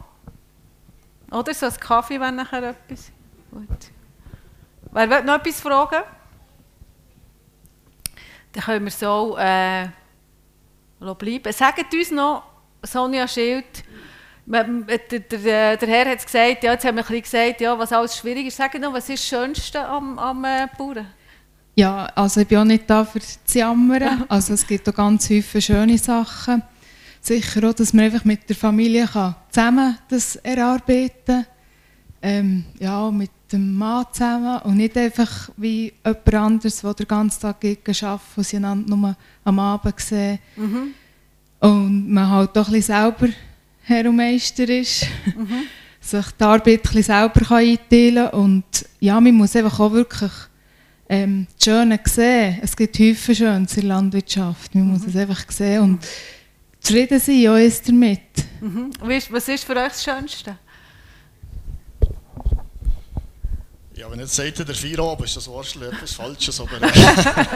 Oder 1.30 1.54
so 1.54 1.66
ein 1.66 1.76
Kaffee, 1.80 2.20
wenn 2.20 2.36
nachher 2.36 2.62
etwas. 2.62 3.10
Gut. 3.50 3.68
Wer 4.92 5.10
will 5.10 5.24
noch 5.24 5.34
etwas 5.34 5.60
fragen? 5.60 6.02
Dann 8.52 8.64
können 8.64 8.84
wir 8.84 8.90
so 8.90 9.36
äh, 9.38 9.88
bleiben. 10.98 11.52
Sagt 11.52 11.92
uns 11.92 12.10
noch, 12.10 12.44
Sonja 12.82 13.28
Schild, 13.28 13.84
der, 14.46 14.64
der, 14.64 15.76
der 15.76 15.88
Herr 15.88 16.10
hat 16.10 16.18
es 16.18 16.24
gesagt, 16.24 16.64
ja, 16.64 16.72
jetzt 16.72 16.84
haben 16.84 16.96
wir 16.96 17.04
ein 17.04 17.20
bisschen 17.20 17.22
gesagt, 17.22 17.60
ja, 17.60 17.78
was 17.78 17.92
alles 17.92 18.16
schwierig 18.16 18.46
ist. 18.46 18.56
Sagt 18.56 18.80
noch, 18.80 18.92
was 18.92 19.08
ist 19.08 19.22
das 19.22 19.28
Schönste 19.28 19.84
am, 19.84 20.18
am 20.18 20.44
äh, 20.44 20.66
Bauern? 20.76 21.06
Ja, 21.74 22.06
also 22.14 22.40
ich 22.40 22.48
bin 22.48 22.58
auch 22.58 22.64
nicht 22.64 22.88
da 22.88 23.04
für 23.04 23.20
zu 23.20 23.58
jammern. 23.58 24.24
Also 24.28 24.54
es 24.54 24.66
gibt 24.66 24.88
auch 24.88 24.94
ganz 24.94 25.26
viele 25.26 25.62
schöne 25.62 25.98
Sachen. 25.98 26.62
Sicher 27.28 27.68
auch, 27.68 27.74
dass 27.74 27.92
man 27.92 28.06
einfach 28.06 28.24
mit 28.24 28.48
der 28.48 28.56
Familie 28.56 29.06
kann 29.06 29.34
zusammen 29.50 29.98
das 30.08 30.36
erarbeiten 30.36 31.12
kann. 31.26 31.46
Ähm, 32.22 32.64
ja, 32.80 33.10
mit 33.10 33.30
dem 33.52 33.74
Mann 33.74 34.06
zusammen 34.12 34.60
und 34.62 34.78
nicht 34.78 34.96
einfach 34.96 35.50
wie 35.56 35.92
jemand 36.04 36.34
anderes, 36.34 36.80
der 36.80 36.94
den 36.94 37.06
ganzen 37.06 37.40
Tag 37.40 37.60
gegen 37.60 37.80
arbeitet, 37.86 38.20
wo 38.34 38.42
sie 38.42 38.56
einander 38.56 38.96
nur 38.96 39.16
am 39.44 39.58
Abend 39.58 40.00
sehen. 40.00 40.38
Mhm. 40.56 40.94
Und 41.60 42.10
man 42.10 42.30
halt 42.30 42.56
auch 42.56 42.66
ein 42.66 42.72
bisschen 42.72 42.94
selber 42.94 43.28
Herr 43.82 44.08
und 44.08 44.16
Meister 44.16 44.68
ist. 44.68 45.06
sich 46.00 46.26
die 46.40 46.44
Arbeit 46.44 46.66
ein 46.66 46.80
bisschen 46.80 47.02
selber 47.02 47.40
kann 47.40 47.58
einteilen 47.58 48.30
kann. 48.30 48.40
Und 48.40 48.64
ja, 49.00 49.20
man 49.20 49.34
muss 49.34 49.54
einfach 49.54 49.78
auch 49.80 49.92
wirklich 49.92 50.32
ähm, 51.08 51.46
das 51.54 51.64
Schöne 51.64 52.00
sehen. 52.04 52.58
Es 52.62 52.76
gibt 52.76 52.98
häufig 52.98 53.38
Schönes 53.38 53.76
in 53.76 53.82
der 53.82 53.88
Landwirtschaft. 53.88 54.74
Man 54.74 54.88
muss 54.88 55.06
es 55.06 55.16
einfach 55.16 55.44
sehen 55.50 55.82
und 55.82 56.06
zufrieden 56.80 57.20
sein 57.20 57.48
auch 57.48 57.56
ist 57.56 57.88
damit. 57.88 58.20
Mhm. 58.60 58.90
Was 59.30 59.48
ist 59.48 59.64
für 59.64 59.76
euch 59.76 59.88
das 59.88 60.04
Schönste? 60.04 60.58
Ja, 63.94 64.08
wenn 64.08 64.20
jetzt 64.20 64.36
sagt, 64.36 64.58
der 64.60 64.74
Feierabend 64.74 65.26
ist 65.26 65.36
das 65.36 65.48
wahrscheinlich 65.48 65.92
etwas 65.92 66.12
Falsches, 66.12 66.60
aber, 66.60 66.80
äh, 66.80 67.46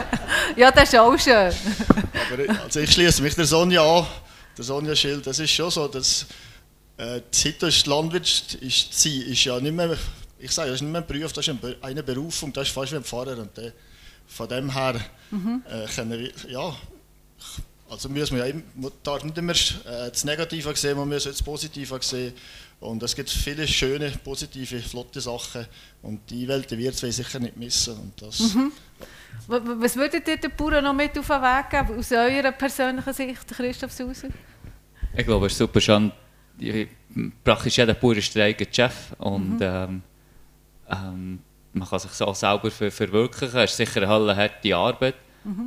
Ja, 0.57 0.71
das 0.71 0.89
ist 0.89 0.99
auch 0.99 1.17
schön. 1.17 1.33
aber 1.33 2.39
äh, 2.39 2.49
also 2.49 2.81
ich 2.81 2.91
schließe 2.91 3.21
mich 3.21 3.33
der 3.33 3.45
Sonja 3.45 3.81
an, 3.81 4.05
der 4.57 4.65
Sonja 4.65 4.93
Schild, 4.93 5.25
das 5.25 5.39
ist 5.39 5.51
schon 5.51 5.71
so, 5.71 5.87
dass 5.87 6.25
äh, 6.97 7.21
die 7.33 7.65
ist 7.65 7.87
Landwirt 7.87 8.55
ist, 8.55 9.01
sie 9.01 9.21
ist 9.21 9.45
ja 9.45 9.57
nicht 9.59 9.73
mehr, 9.73 9.97
ich 10.37 10.51
sage, 10.51 10.69
das 10.69 10.75
ist 10.75 10.81
nicht 10.81 10.91
mehr 10.91 11.01
ein 11.01 11.07
Beruf, 11.07 11.31
das 11.31 11.47
ist 11.47 11.55
eine 11.81 12.03
Berufung, 12.03 12.51
das 12.51 12.67
ist 12.67 12.73
fast 12.73 12.91
wie 12.91 12.97
ein 12.97 13.03
Pfarrer 13.05 13.37
und 13.37 13.55
der, 13.55 13.71
von 14.27 14.49
dem 14.49 14.69
her 14.69 14.95
äh, 14.99 15.87
können 15.95 16.11
wir, 16.19 16.31
ja, 16.49 16.75
also 17.93 18.09
müssen 18.09 18.35
wir 18.37 18.45
ja 18.45 18.51
immer, 18.51 18.61
man 18.75 18.91
darf 19.03 19.23
nicht 19.23 19.37
immer 19.37 19.53
äh, 19.53 20.09
das 20.09 20.23
Negative 20.25 20.75
sehen, 20.75 20.97
man 20.97 21.07
muss 21.09 21.25
auch 21.25 21.31
das 21.31 21.41
Positive 21.43 21.97
sehen. 22.01 22.33
Und 22.79 23.01
es 23.01 23.15
gibt 23.15 23.29
viele 23.29 23.65
schöne, 23.67 24.11
positive, 24.23 24.79
flotte 24.79 25.21
Sachen. 25.21 25.65
Und 26.01 26.29
die 26.29 26.45
Welt 26.47 26.69
wird 26.71 27.01
es 27.01 27.15
sicher 27.15 27.39
nicht 27.39 27.55
missen. 27.55 27.93
Und 27.97 28.21
das, 28.21 28.55
wa- 29.47 29.61
Was 29.79 29.95
würdet 29.95 30.27
ihr 30.27 30.37
den 30.37 30.51
Bauern 30.57 30.83
noch 30.83 30.93
mit 30.93 31.17
auf 31.17 31.27
den 31.27 31.41
Weg 31.41 31.69
geben, 31.69 31.97
aus 31.99 32.11
eurer 32.11 32.51
persönlichen 32.51 33.13
Sicht, 33.13 33.47
Christoph 33.47 33.91
Sauser? 33.93 34.27
Ich 35.15 35.25
glaube, 35.25 35.45
es 35.45 35.53
ist 35.53 35.59
super 35.59 35.79
schon. 35.79 36.11
die- 36.59 36.89
Praktisch 37.43 37.77
jeder 37.77 37.93
Bauer 37.93 38.17
ist 38.17 38.33
der 38.35 38.45
eigene 38.45 38.73
Chef 38.73 39.13
und 39.19 39.59
ähm, 39.61 40.01
ähm, 40.89 41.39
man 41.73 41.87
kann 41.87 41.99
sich 41.99 42.11
so 42.11 42.25
auch 42.25 42.35
selber 42.35 42.69
ver 42.71 42.91
verwirklichen. 42.91 43.59
Es 43.59 43.71
ist 43.71 43.77
sicher 43.77 44.01
eine 44.01 44.35
harte 44.35 44.75
Arbeit, 44.75 45.15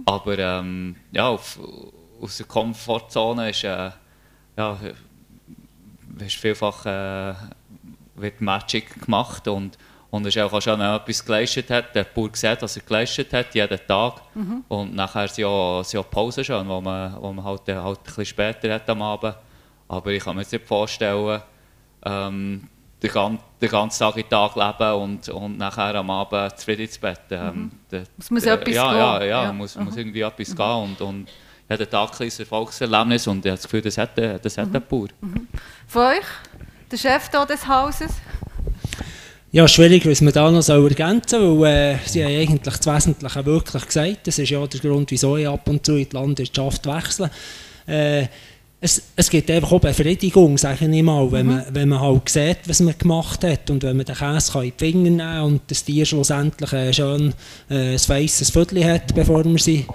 aber 0.07 0.39
ähm, 0.39 0.97
ja, 1.13 1.29
auf, 1.29 1.59
aus 2.21 2.37
der 2.39 2.47
Komfortzone 2.47 3.51
ist 3.51 3.65
äh, 3.65 3.91
ja, 4.57 4.79
ist 6.19 6.37
vielfach 6.37 6.87
äh, 6.87 7.35
wird 8.17 8.41
Magic 8.41 9.03
gemacht 9.05 9.47
und 9.49 9.77
und 10.09 10.25
es 10.25 10.35
ist 10.37 10.41
auch 10.43 10.63
schon, 10.63 10.79
wenn 10.79 10.95
etwas 10.95 11.23
geleistet 11.25 11.69
hat, 11.69 11.95
der 11.95 12.05
Bauer 12.05 12.31
sieht, 12.33 12.63
was 12.63 12.77
er 12.77 12.83
geleistet 12.85 13.33
hat, 13.35 13.55
jeden 13.55 13.79
Tag. 13.89 14.23
Und 14.69 14.95
nachher 14.95 15.27
sind 15.29 15.43
ja, 15.43 15.83
sind 15.85 15.99
ja 16.01 16.03
Pausen 16.05 16.45
schon, 16.45 16.67
wo 16.69 16.81
man, 16.81 17.21
wo 17.21 17.33
man 17.33 17.45
halt, 17.45 17.69
halt 17.69 17.99
ein 17.99 18.03
bisschen 18.05 18.25
später 18.25 18.73
hat 18.73 18.89
am 18.89 19.03
Abend. 19.03 19.35
Aber 19.89 20.11
ich 20.13 20.23
kann 20.23 20.37
mir 20.37 20.43
jetzt 20.43 20.53
nicht 20.53 20.65
vorstellen, 20.65 21.43
ähm, 22.05 22.69
den, 23.03 23.11
gan 23.11 23.39
den 23.61 23.69
ganzen 23.69 23.99
Tag 23.99 24.17
in 24.17 24.23
den 24.23 24.31
Tag 24.31 24.55
leben 24.55 24.93
und, 25.03 25.29
und 25.29 25.59
nachher 25.59 25.97
am 25.97 26.09
Abend 26.09 26.57
zufrieden 26.57 26.83
ins 26.83 26.99
Bett. 26.99 27.21
Ähm, 27.33 27.73
der- 27.91 28.05
Es 28.17 28.31
muss 28.31 28.45
der- 28.45 28.55
etwas 28.55 28.75
ja, 28.75 28.89
gehen. 28.89 28.99
Ja, 28.99 29.25
ja, 29.25 29.43
Ja. 29.45 29.53
muss, 29.53 29.77
muss 29.77 29.97
irgendwie 29.97 30.21
etwas 30.23 30.55
gehen. 30.57 30.67
Und, 30.83 31.01
und 31.01 31.27
jeden 31.69 31.91
Tag 31.91 32.11
ein 32.11 32.17
kleines 32.17 32.39
Erfolgserlebnis 32.41 33.27
und 33.27 33.45
ich 33.45 33.51
habe 33.51 33.57
das 33.57 33.65
Gefühl, 33.65 33.83
das 33.83 33.99
hat, 33.99 34.17
der- 34.17 34.39
das 34.39 34.57
hat 34.59 34.73
der 34.73 34.81
Bauer. 34.81 35.09
Von 35.89 36.03
euch? 36.03 36.25
Der 36.91 36.97
Chef 36.97 37.31
hier 37.31 37.47
des 37.47 37.67
Hauses? 37.67 38.13
Ja, 39.53 39.67
schwierig, 39.67 40.07
was 40.07 40.21
man 40.21 40.33
da 40.33 40.51
noch 40.51 40.69
ergänzen 40.69 41.29
soll, 41.41 41.61
weil 41.61 41.95
äh, 41.95 41.99
sie 42.09 42.23
haben 42.25 42.35
eigentlich 42.37 42.63
das 42.63 42.87
Wesentliche 42.87 43.47
wirklich 43.47 43.87
gesagt. 43.87 44.27
Das 44.27 44.39
ist 44.39 44.51
ja 44.51 44.65
der 44.67 44.81
Grund, 44.81 45.11
wieso 45.11 45.37
ich 45.37 45.49
ab 45.49 45.67
und 45.69 45.85
zu 45.87 45.97
in 45.97 46.09
die 46.09 46.15
Landwirtschaft 46.17 46.87
wechsle. 46.87 47.31
Äh, 47.87 48.27
es, 48.81 49.03
es 49.17 49.31
gibt 49.31 49.51
einfach 49.51 49.73
auch 49.73 49.81
Befriedigung, 49.81 50.59
sage 50.59 50.85
ich 50.87 51.03
mal, 51.03 51.33
wenn, 51.33 51.47
man, 51.47 51.65
wenn 51.71 51.89
man 51.89 52.01
halt 52.01 52.29
sieht, 52.29 52.59
was 52.67 52.81
man 52.81 52.99
gemacht 52.99 53.43
hat 53.45 53.71
und 53.71 53.83
wenn 53.83 53.97
man 53.97 54.05
den 54.05 54.15
Käse 54.15 54.53
kann 54.53 54.65
in 54.65 54.73
die 54.79 54.85
Finger 54.93 55.03
nehmen 55.05 55.19
kann 55.19 55.43
und 55.43 55.61
das 55.69 55.83
Tier 55.85 56.05
schlussendlich 56.05 56.73
äh, 56.75 56.93
schön 56.93 57.33
äh, 57.71 57.93
ein 57.95 57.99
feisses 57.99 58.51
Viertel 58.51 58.85
hat, 58.85 59.15
bevor 59.15 59.43
man 59.45 59.57
sie 59.59 59.87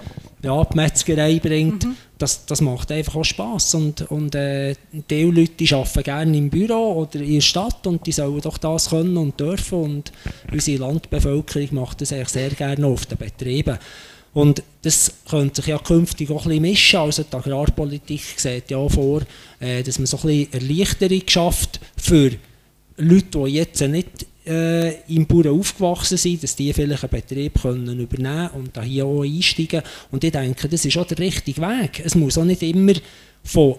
ja, 0.42 0.64
die 0.64 0.76
Metzgerei 0.76 1.38
bringt, 1.38 1.84
mhm. 1.84 1.96
das, 2.18 2.44
das 2.46 2.60
macht 2.60 2.90
einfach 2.90 3.16
auch 3.16 3.24
Spass. 3.24 3.74
Und, 3.74 4.02
und 4.10 4.34
äh, 4.34 4.74
die 4.92 5.22
Leute 5.22 5.76
arbeiten 5.76 6.02
gerne 6.02 6.36
im 6.36 6.50
Büro 6.50 7.02
oder 7.02 7.20
in 7.20 7.34
der 7.34 7.40
Stadt 7.40 7.86
und 7.86 8.06
die 8.06 8.12
sollen 8.12 8.40
doch 8.40 8.58
das 8.58 8.90
können 8.90 9.16
und 9.16 9.38
dürfen. 9.38 9.78
Und 9.78 10.12
unsere 10.50 10.78
Landbevölkerung 10.78 11.68
macht 11.72 12.00
das 12.00 12.12
eigentlich 12.12 12.28
sehr 12.30 12.50
gerne 12.50 12.86
auf 12.86 13.06
den 13.06 13.18
Betrieben. 13.18 13.78
Und 14.34 14.62
das 14.82 15.12
könnte 15.28 15.56
sich 15.56 15.66
ja 15.66 15.78
künftig 15.78 16.30
auch 16.30 16.46
ein 16.46 16.48
bisschen 16.48 16.62
mischen. 16.62 17.00
Also 17.00 17.22
die 17.22 17.36
Agrarpolitik 17.36 18.22
sieht 18.36 18.70
ja 18.70 18.88
vor, 18.88 19.22
äh, 19.60 19.82
dass 19.82 19.98
man 19.98 20.06
so 20.06 20.16
ein 20.18 20.48
bisschen 20.48 20.52
Erleichterung 20.52 21.22
schafft 21.26 21.80
für 21.96 22.32
Leute, 22.96 23.44
die 23.44 23.50
jetzt 23.50 23.80
nicht 23.82 24.26
äh, 24.46 25.00
im 25.14 25.26
Bauern 25.26 25.58
aufgewachsen 25.58 26.18
sind, 26.18 26.42
dass 26.42 26.56
die 26.56 26.72
vielleicht 26.72 27.04
einen 27.04 27.10
Betrieb 27.10 27.60
können 27.62 27.98
übernehmen 27.98 28.50
und 28.54 28.76
da 28.76 28.82
hier 28.82 29.06
auch 29.06 29.22
einsteigen. 29.22 29.82
Und 30.10 30.24
ich 30.24 30.32
denke, 30.32 30.68
das 30.68 30.84
ist 30.84 30.96
auch 30.96 31.06
der 31.06 31.18
richtige 31.18 31.60
Weg. 31.60 32.02
Es 32.04 32.14
muss 32.14 32.38
auch 32.38 32.44
nicht 32.44 32.62
immer 32.62 32.94
von 33.44 33.76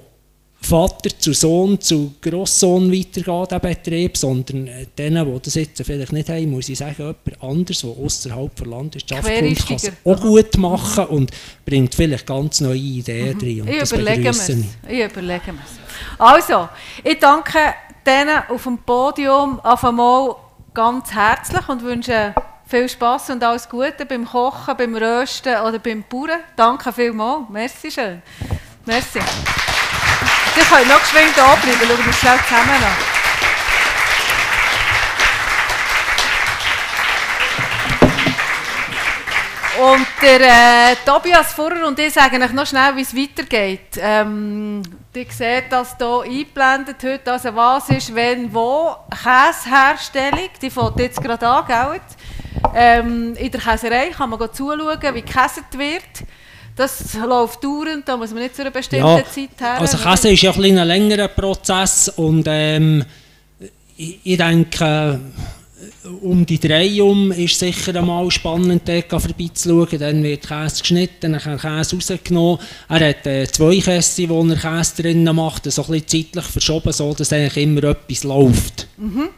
Vater 0.63 1.09
zu 1.19 1.33
Sohn 1.33 1.79
zu 1.81 2.13
Grosssohn 2.21 2.89
weitergehen, 2.89 3.47
der 3.49 3.59
Betrieb, 3.59 4.17
sondern 4.17 4.67
äh, 4.67 4.85
denen, 4.97 5.25
die 5.25 5.41
das 5.41 5.55
jetzt 5.55 5.83
vielleicht 5.83 6.13
nicht 6.13 6.29
haben, 6.29 6.51
muss 6.51 6.69
ich 6.69 6.77
sagen, 6.77 6.95
jemand 6.97 7.43
anderes, 7.43 7.81
der 7.81 7.89
außerhalb 7.89 8.55
der 8.55 8.67
Landwirtschaft 8.67 9.23
kommt, 9.23 9.67
kann 9.67 9.75
es 9.75 9.91
auch 10.05 10.21
gut 10.21 10.57
machen 10.57 11.05
und 11.07 11.31
bringt 11.65 11.93
vielleicht 11.93 12.25
ganz 12.25 12.61
neue 12.61 12.77
Ideen 12.77 13.37
mhm. 13.37 13.41
rein. 13.41 13.61
Und 13.61 13.69
ich 13.69 13.91
überlege 13.91 14.29
es. 14.29 14.49
Ich 14.49 14.55
überlege 14.99 15.51
es. 15.51 16.17
Also, 16.17 16.69
ich 17.03 17.19
danke 17.19 17.59
denen 18.05 18.43
auf 18.49 18.63
dem 18.63 18.77
Podium 18.77 19.59
auf 19.59 19.83
einmal 19.83 20.35
ganz 20.73 21.13
herzlich 21.13 21.67
und 21.69 21.83
wünsche 21.83 22.33
viel 22.65 22.89
Spaß 22.89 23.31
und 23.31 23.43
alles 23.43 23.69
Gute 23.69 24.05
beim 24.05 24.25
Kochen, 24.25 24.75
beim 24.77 24.95
Rösten 24.95 25.55
oder 25.61 25.79
beim 25.79 26.03
Bauern. 26.09 26.39
Danke 26.55 26.91
vielmals. 26.91 27.45
Merci 27.49 27.91
schön. 27.91 28.21
Merci. 28.85 29.19
Ich 30.55 30.69
kann 30.69 30.87
noch 30.87 31.01
geschwind 31.01 31.33
da 31.35 31.55
bleiben, 31.55 31.79
schauen 31.79 32.05
wir 32.05 32.13
schnell 32.13 32.39
zusammen 32.47 32.69
an. 32.69 33.12
Und 39.81 40.05
der 40.21 40.41
äh, 40.41 40.95
Tobias 41.03 41.53
Furrer 41.53 41.87
und 41.87 41.97
ich 41.97 42.13
sagen 42.13 42.43
euch 42.43 42.53
noch 42.53 42.67
schnell, 42.67 42.95
wie 42.95 43.01
es 43.01 43.15
weitergeht. 43.15 43.97
Ähm, 43.97 44.83
ihr 45.15 45.25
seht 45.29 45.71
das 45.71 45.97
hier 45.97 46.21
eingeblendet 46.21 46.97
heute, 47.03 47.31
also 47.31 47.55
was 47.55 47.89
ist, 47.89 48.13
wenn, 48.13 48.53
wo. 48.53 48.95
Käseherstellung, 49.09 50.49
die 50.61 50.69
fängt 50.69 50.99
jetzt 50.99 51.21
gerade 51.21 51.47
an, 51.47 51.65
gell? 51.65 52.01
Ähm, 52.75 53.35
in 53.35 53.51
der 53.51 53.61
Käserei 53.61 54.09
kann 54.09 54.29
man 54.29 54.53
zuschauen, 54.53 55.15
wie 55.15 55.21
gekäset 55.21 55.65
wird. 55.75 56.27
Das 56.75 57.15
läuft 57.15 57.63
dauernd, 57.63 58.07
da 58.07 58.15
muss 58.15 58.31
man 58.31 58.43
nicht 58.43 58.55
zu 58.55 58.61
einer 58.61 58.71
bestimmten 58.71 59.07
ja, 59.07 59.23
Zeit 59.25 59.49
her. 59.59 59.79
Also 59.79 59.97
Käse 59.97 60.29
ist 60.29 60.41
ja 60.41 60.51
ein, 60.51 60.77
ein 60.77 60.87
längerer 60.87 61.27
Prozess 61.29 62.09
und 62.09 62.45
ähm, 62.47 63.03
ich, 63.97 64.19
ich 64.23 64.37
denke 64.37 65.19
um 66.21 66.45
die 66.45 66.59
drei 66.59 67.01
um 67.01 67.31
ist 67.31 67.59
sicher 67.59 67.95
einmal 67.95 68.29
spannend, 68.31 68.83
dort 68.85 69.09
vorbeizuschauen. 69.09 69.99
Dann 69.99 70.23
wird 70.23 70.47
Käse 70.47 70.81
geschnitten, 70.81 71.33
dann 71.33 71.59
Käse 71.59 71.95
rausgenommen. 71.95 72.59
Er 72.89 73.09
hat 73.09 73.25
äh, 73.25 73.47
zwei 73.47 73.79
Käse, 73.79 74.29
wo 74.29 74.43
er 74.45 74.55
Käse 74.55 75.01
drinnen 75.01 75.35
macht, 75.35 75.71
so 75.71 75.83
ein 75.83 75.91
bisschen 75.91 76.07
zeitlich 76.07 76.45
verschoben, 76.45 76.93
so 76.93 77.13
dass 77.13 77.33
eigentlich 77.33 77.57
immer 77.57 77.83
etwas 77.83 78.23
läuft. 78.23 78.87
Mhm. 78.97 79.29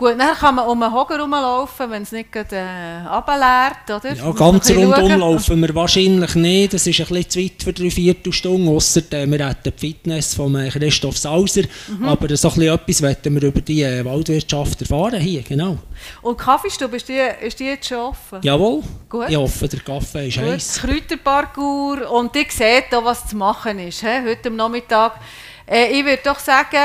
Gut, 0.00 0.18
dann 0.18 0.34
kann 0.34 0.54
man 0.54 0.66
um 0.66 0.80
den 0.80 0.90
Hocker 0.94 1.16
herumlaufen, 1.16 1.90
wenn 1.90 2.04
es 2.04 2.12
nicht 2.12 2.32
gerade 2.32 2.56
äh, 2.56 3.92
oder? 3.92 4.14
Ja, 4.14 4.30
ganz 4.30 4.70
rundum 4.70 5.20
laufen 5.20 5.60
wir 5.60 5.74
wahrscheinlich 5.74 6.34
nicht. 6.36 6.72
Das 6.72 6.86
ist 6.86 7.00
ein 7.00 7.06
bisschen 7.06 7.28
zu 7.28 7.38
weit 7.38 7.62
für 7.62 7.72
drei 7.74 7.90
Viertelstunden, 7.90 8.74
ausser 8.74 9.02
äh, 9.12 9.30
wir 9.30 9.46
hätten 9.46 9.70
die 9.70 9.78
Fitness 9.78 10.32
von 10.32 10.54
äh, 10.54 10.70
Christoph 10.70 11.18
Sauser. 11.18 11.64
Mhm. 11.88 12.06
Aber 12.06 12.34
so 12.34 12.48
ein 12.48 12.54
bisschen 12.54 12.74
etwas 12.74 13.02
wollen 13.02 13.42
wir 13.42 13.42
über 13.42 13.60
die 13.60 13.82
äh, 13.82 14.02
Waldwirtschaft 14.02 14.80
erfahren 14.80 15.20
hier, 15.20 15.42
genau. 15.42 15.76
Und 16.22 16.40
die 16.40 16.44
Kaffeestube, 16.44 16.96
ist 16.96 17.06
die, 17.06 17.20
ist 17.42 17.60
die 17.60 17.64
jetzt 17.64 17.86
schon 17.86 17.98
offen? 17.98 18.38
Jawohl, 18.40 18.82
Gut. 19.06 19.26
ich 19.28 19.36
hoffe, 19.36 19.68
der 19.68 19.80
Kaffee 19.80 20.28
ist 20.28 20.38
Gut. 20.38 20.46
heiß. 20.46 20.80
Kräuterparcours 20.80 22.08
und 22.10 22.34
ihr 22.36 22.46
seht 22.48 22.88
hier, 22.88 23.04
was 23.04 23.28
zu 23.28 23.36
machen 23.36 23.78
ist, 23.80 24.00
he? 24.00 24.22
heute 24.26 24.48
am 24.48 24.56
Nachmittag. 24.56 25.20
Äh, 25.66 25.92
ich 25.92 26.06
würde 26.06 26.22
doch 26.24 26.38
sagen, 26.38 26.78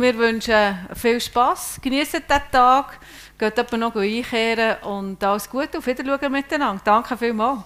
wir 0.00 0.18
wünschen 0.18 0.76
viel 0.94 1.20
Spass, 1.20 1.78
genießen 1.80 2.22
den 2.28 2.40
Tag, 2.50 2.98
geht 3.38 3.58
aber 3.58 3.76
noch 3.76 3.94
einkehren 3.94 4.76
und 4.82 5.22
alles 5.22 5.48
Gute, 5.48 5.78
auf 5.78 5.86
Wiedersehen 5.86 6.32
miteinander. 6.32 6.82
Danke 6.84 7.16
vielmals. 7.16 7.60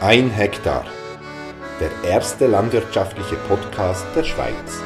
Ein 0.00 0.30
Hektar. 0.30 0.84
Der 1.80 2.10
erste 2.10 2.46
landwirtschaftliche 2.46 3.36
Podcast 3.48 4.06
der 4.14 4.24
Schweiz. 4.24 4.80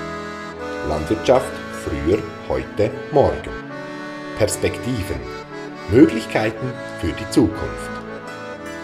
Landwirtschaft 0.89 1.53
früher, 1.85 2.19
heute, 2.49 2.91
morgen. 3.13 3.51
Perspektiven. 4.39 5.21
Möglichkeiten 5.91 6.73
für 7.01 7.13
die 7.13 7.31
Zukunft. 7.31 7.96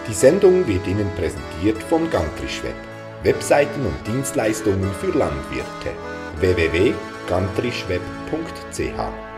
Die 0.07 0.13
Sendung 0.13 0.67
wird 0.67 0.85
Ihnen 0.85 1.09
präsentiert 1.15 1.81
von 1.83 2.09
Gantrischweb. 2.09 2.75
Webseiten 3.23 3.85
und 3.85 3.95
Dienstleistungen 4.05 4.91
für 4.99 5.17
Landwirte. 5.17 5.93
www.gantrischweb.ch 6.39 9.32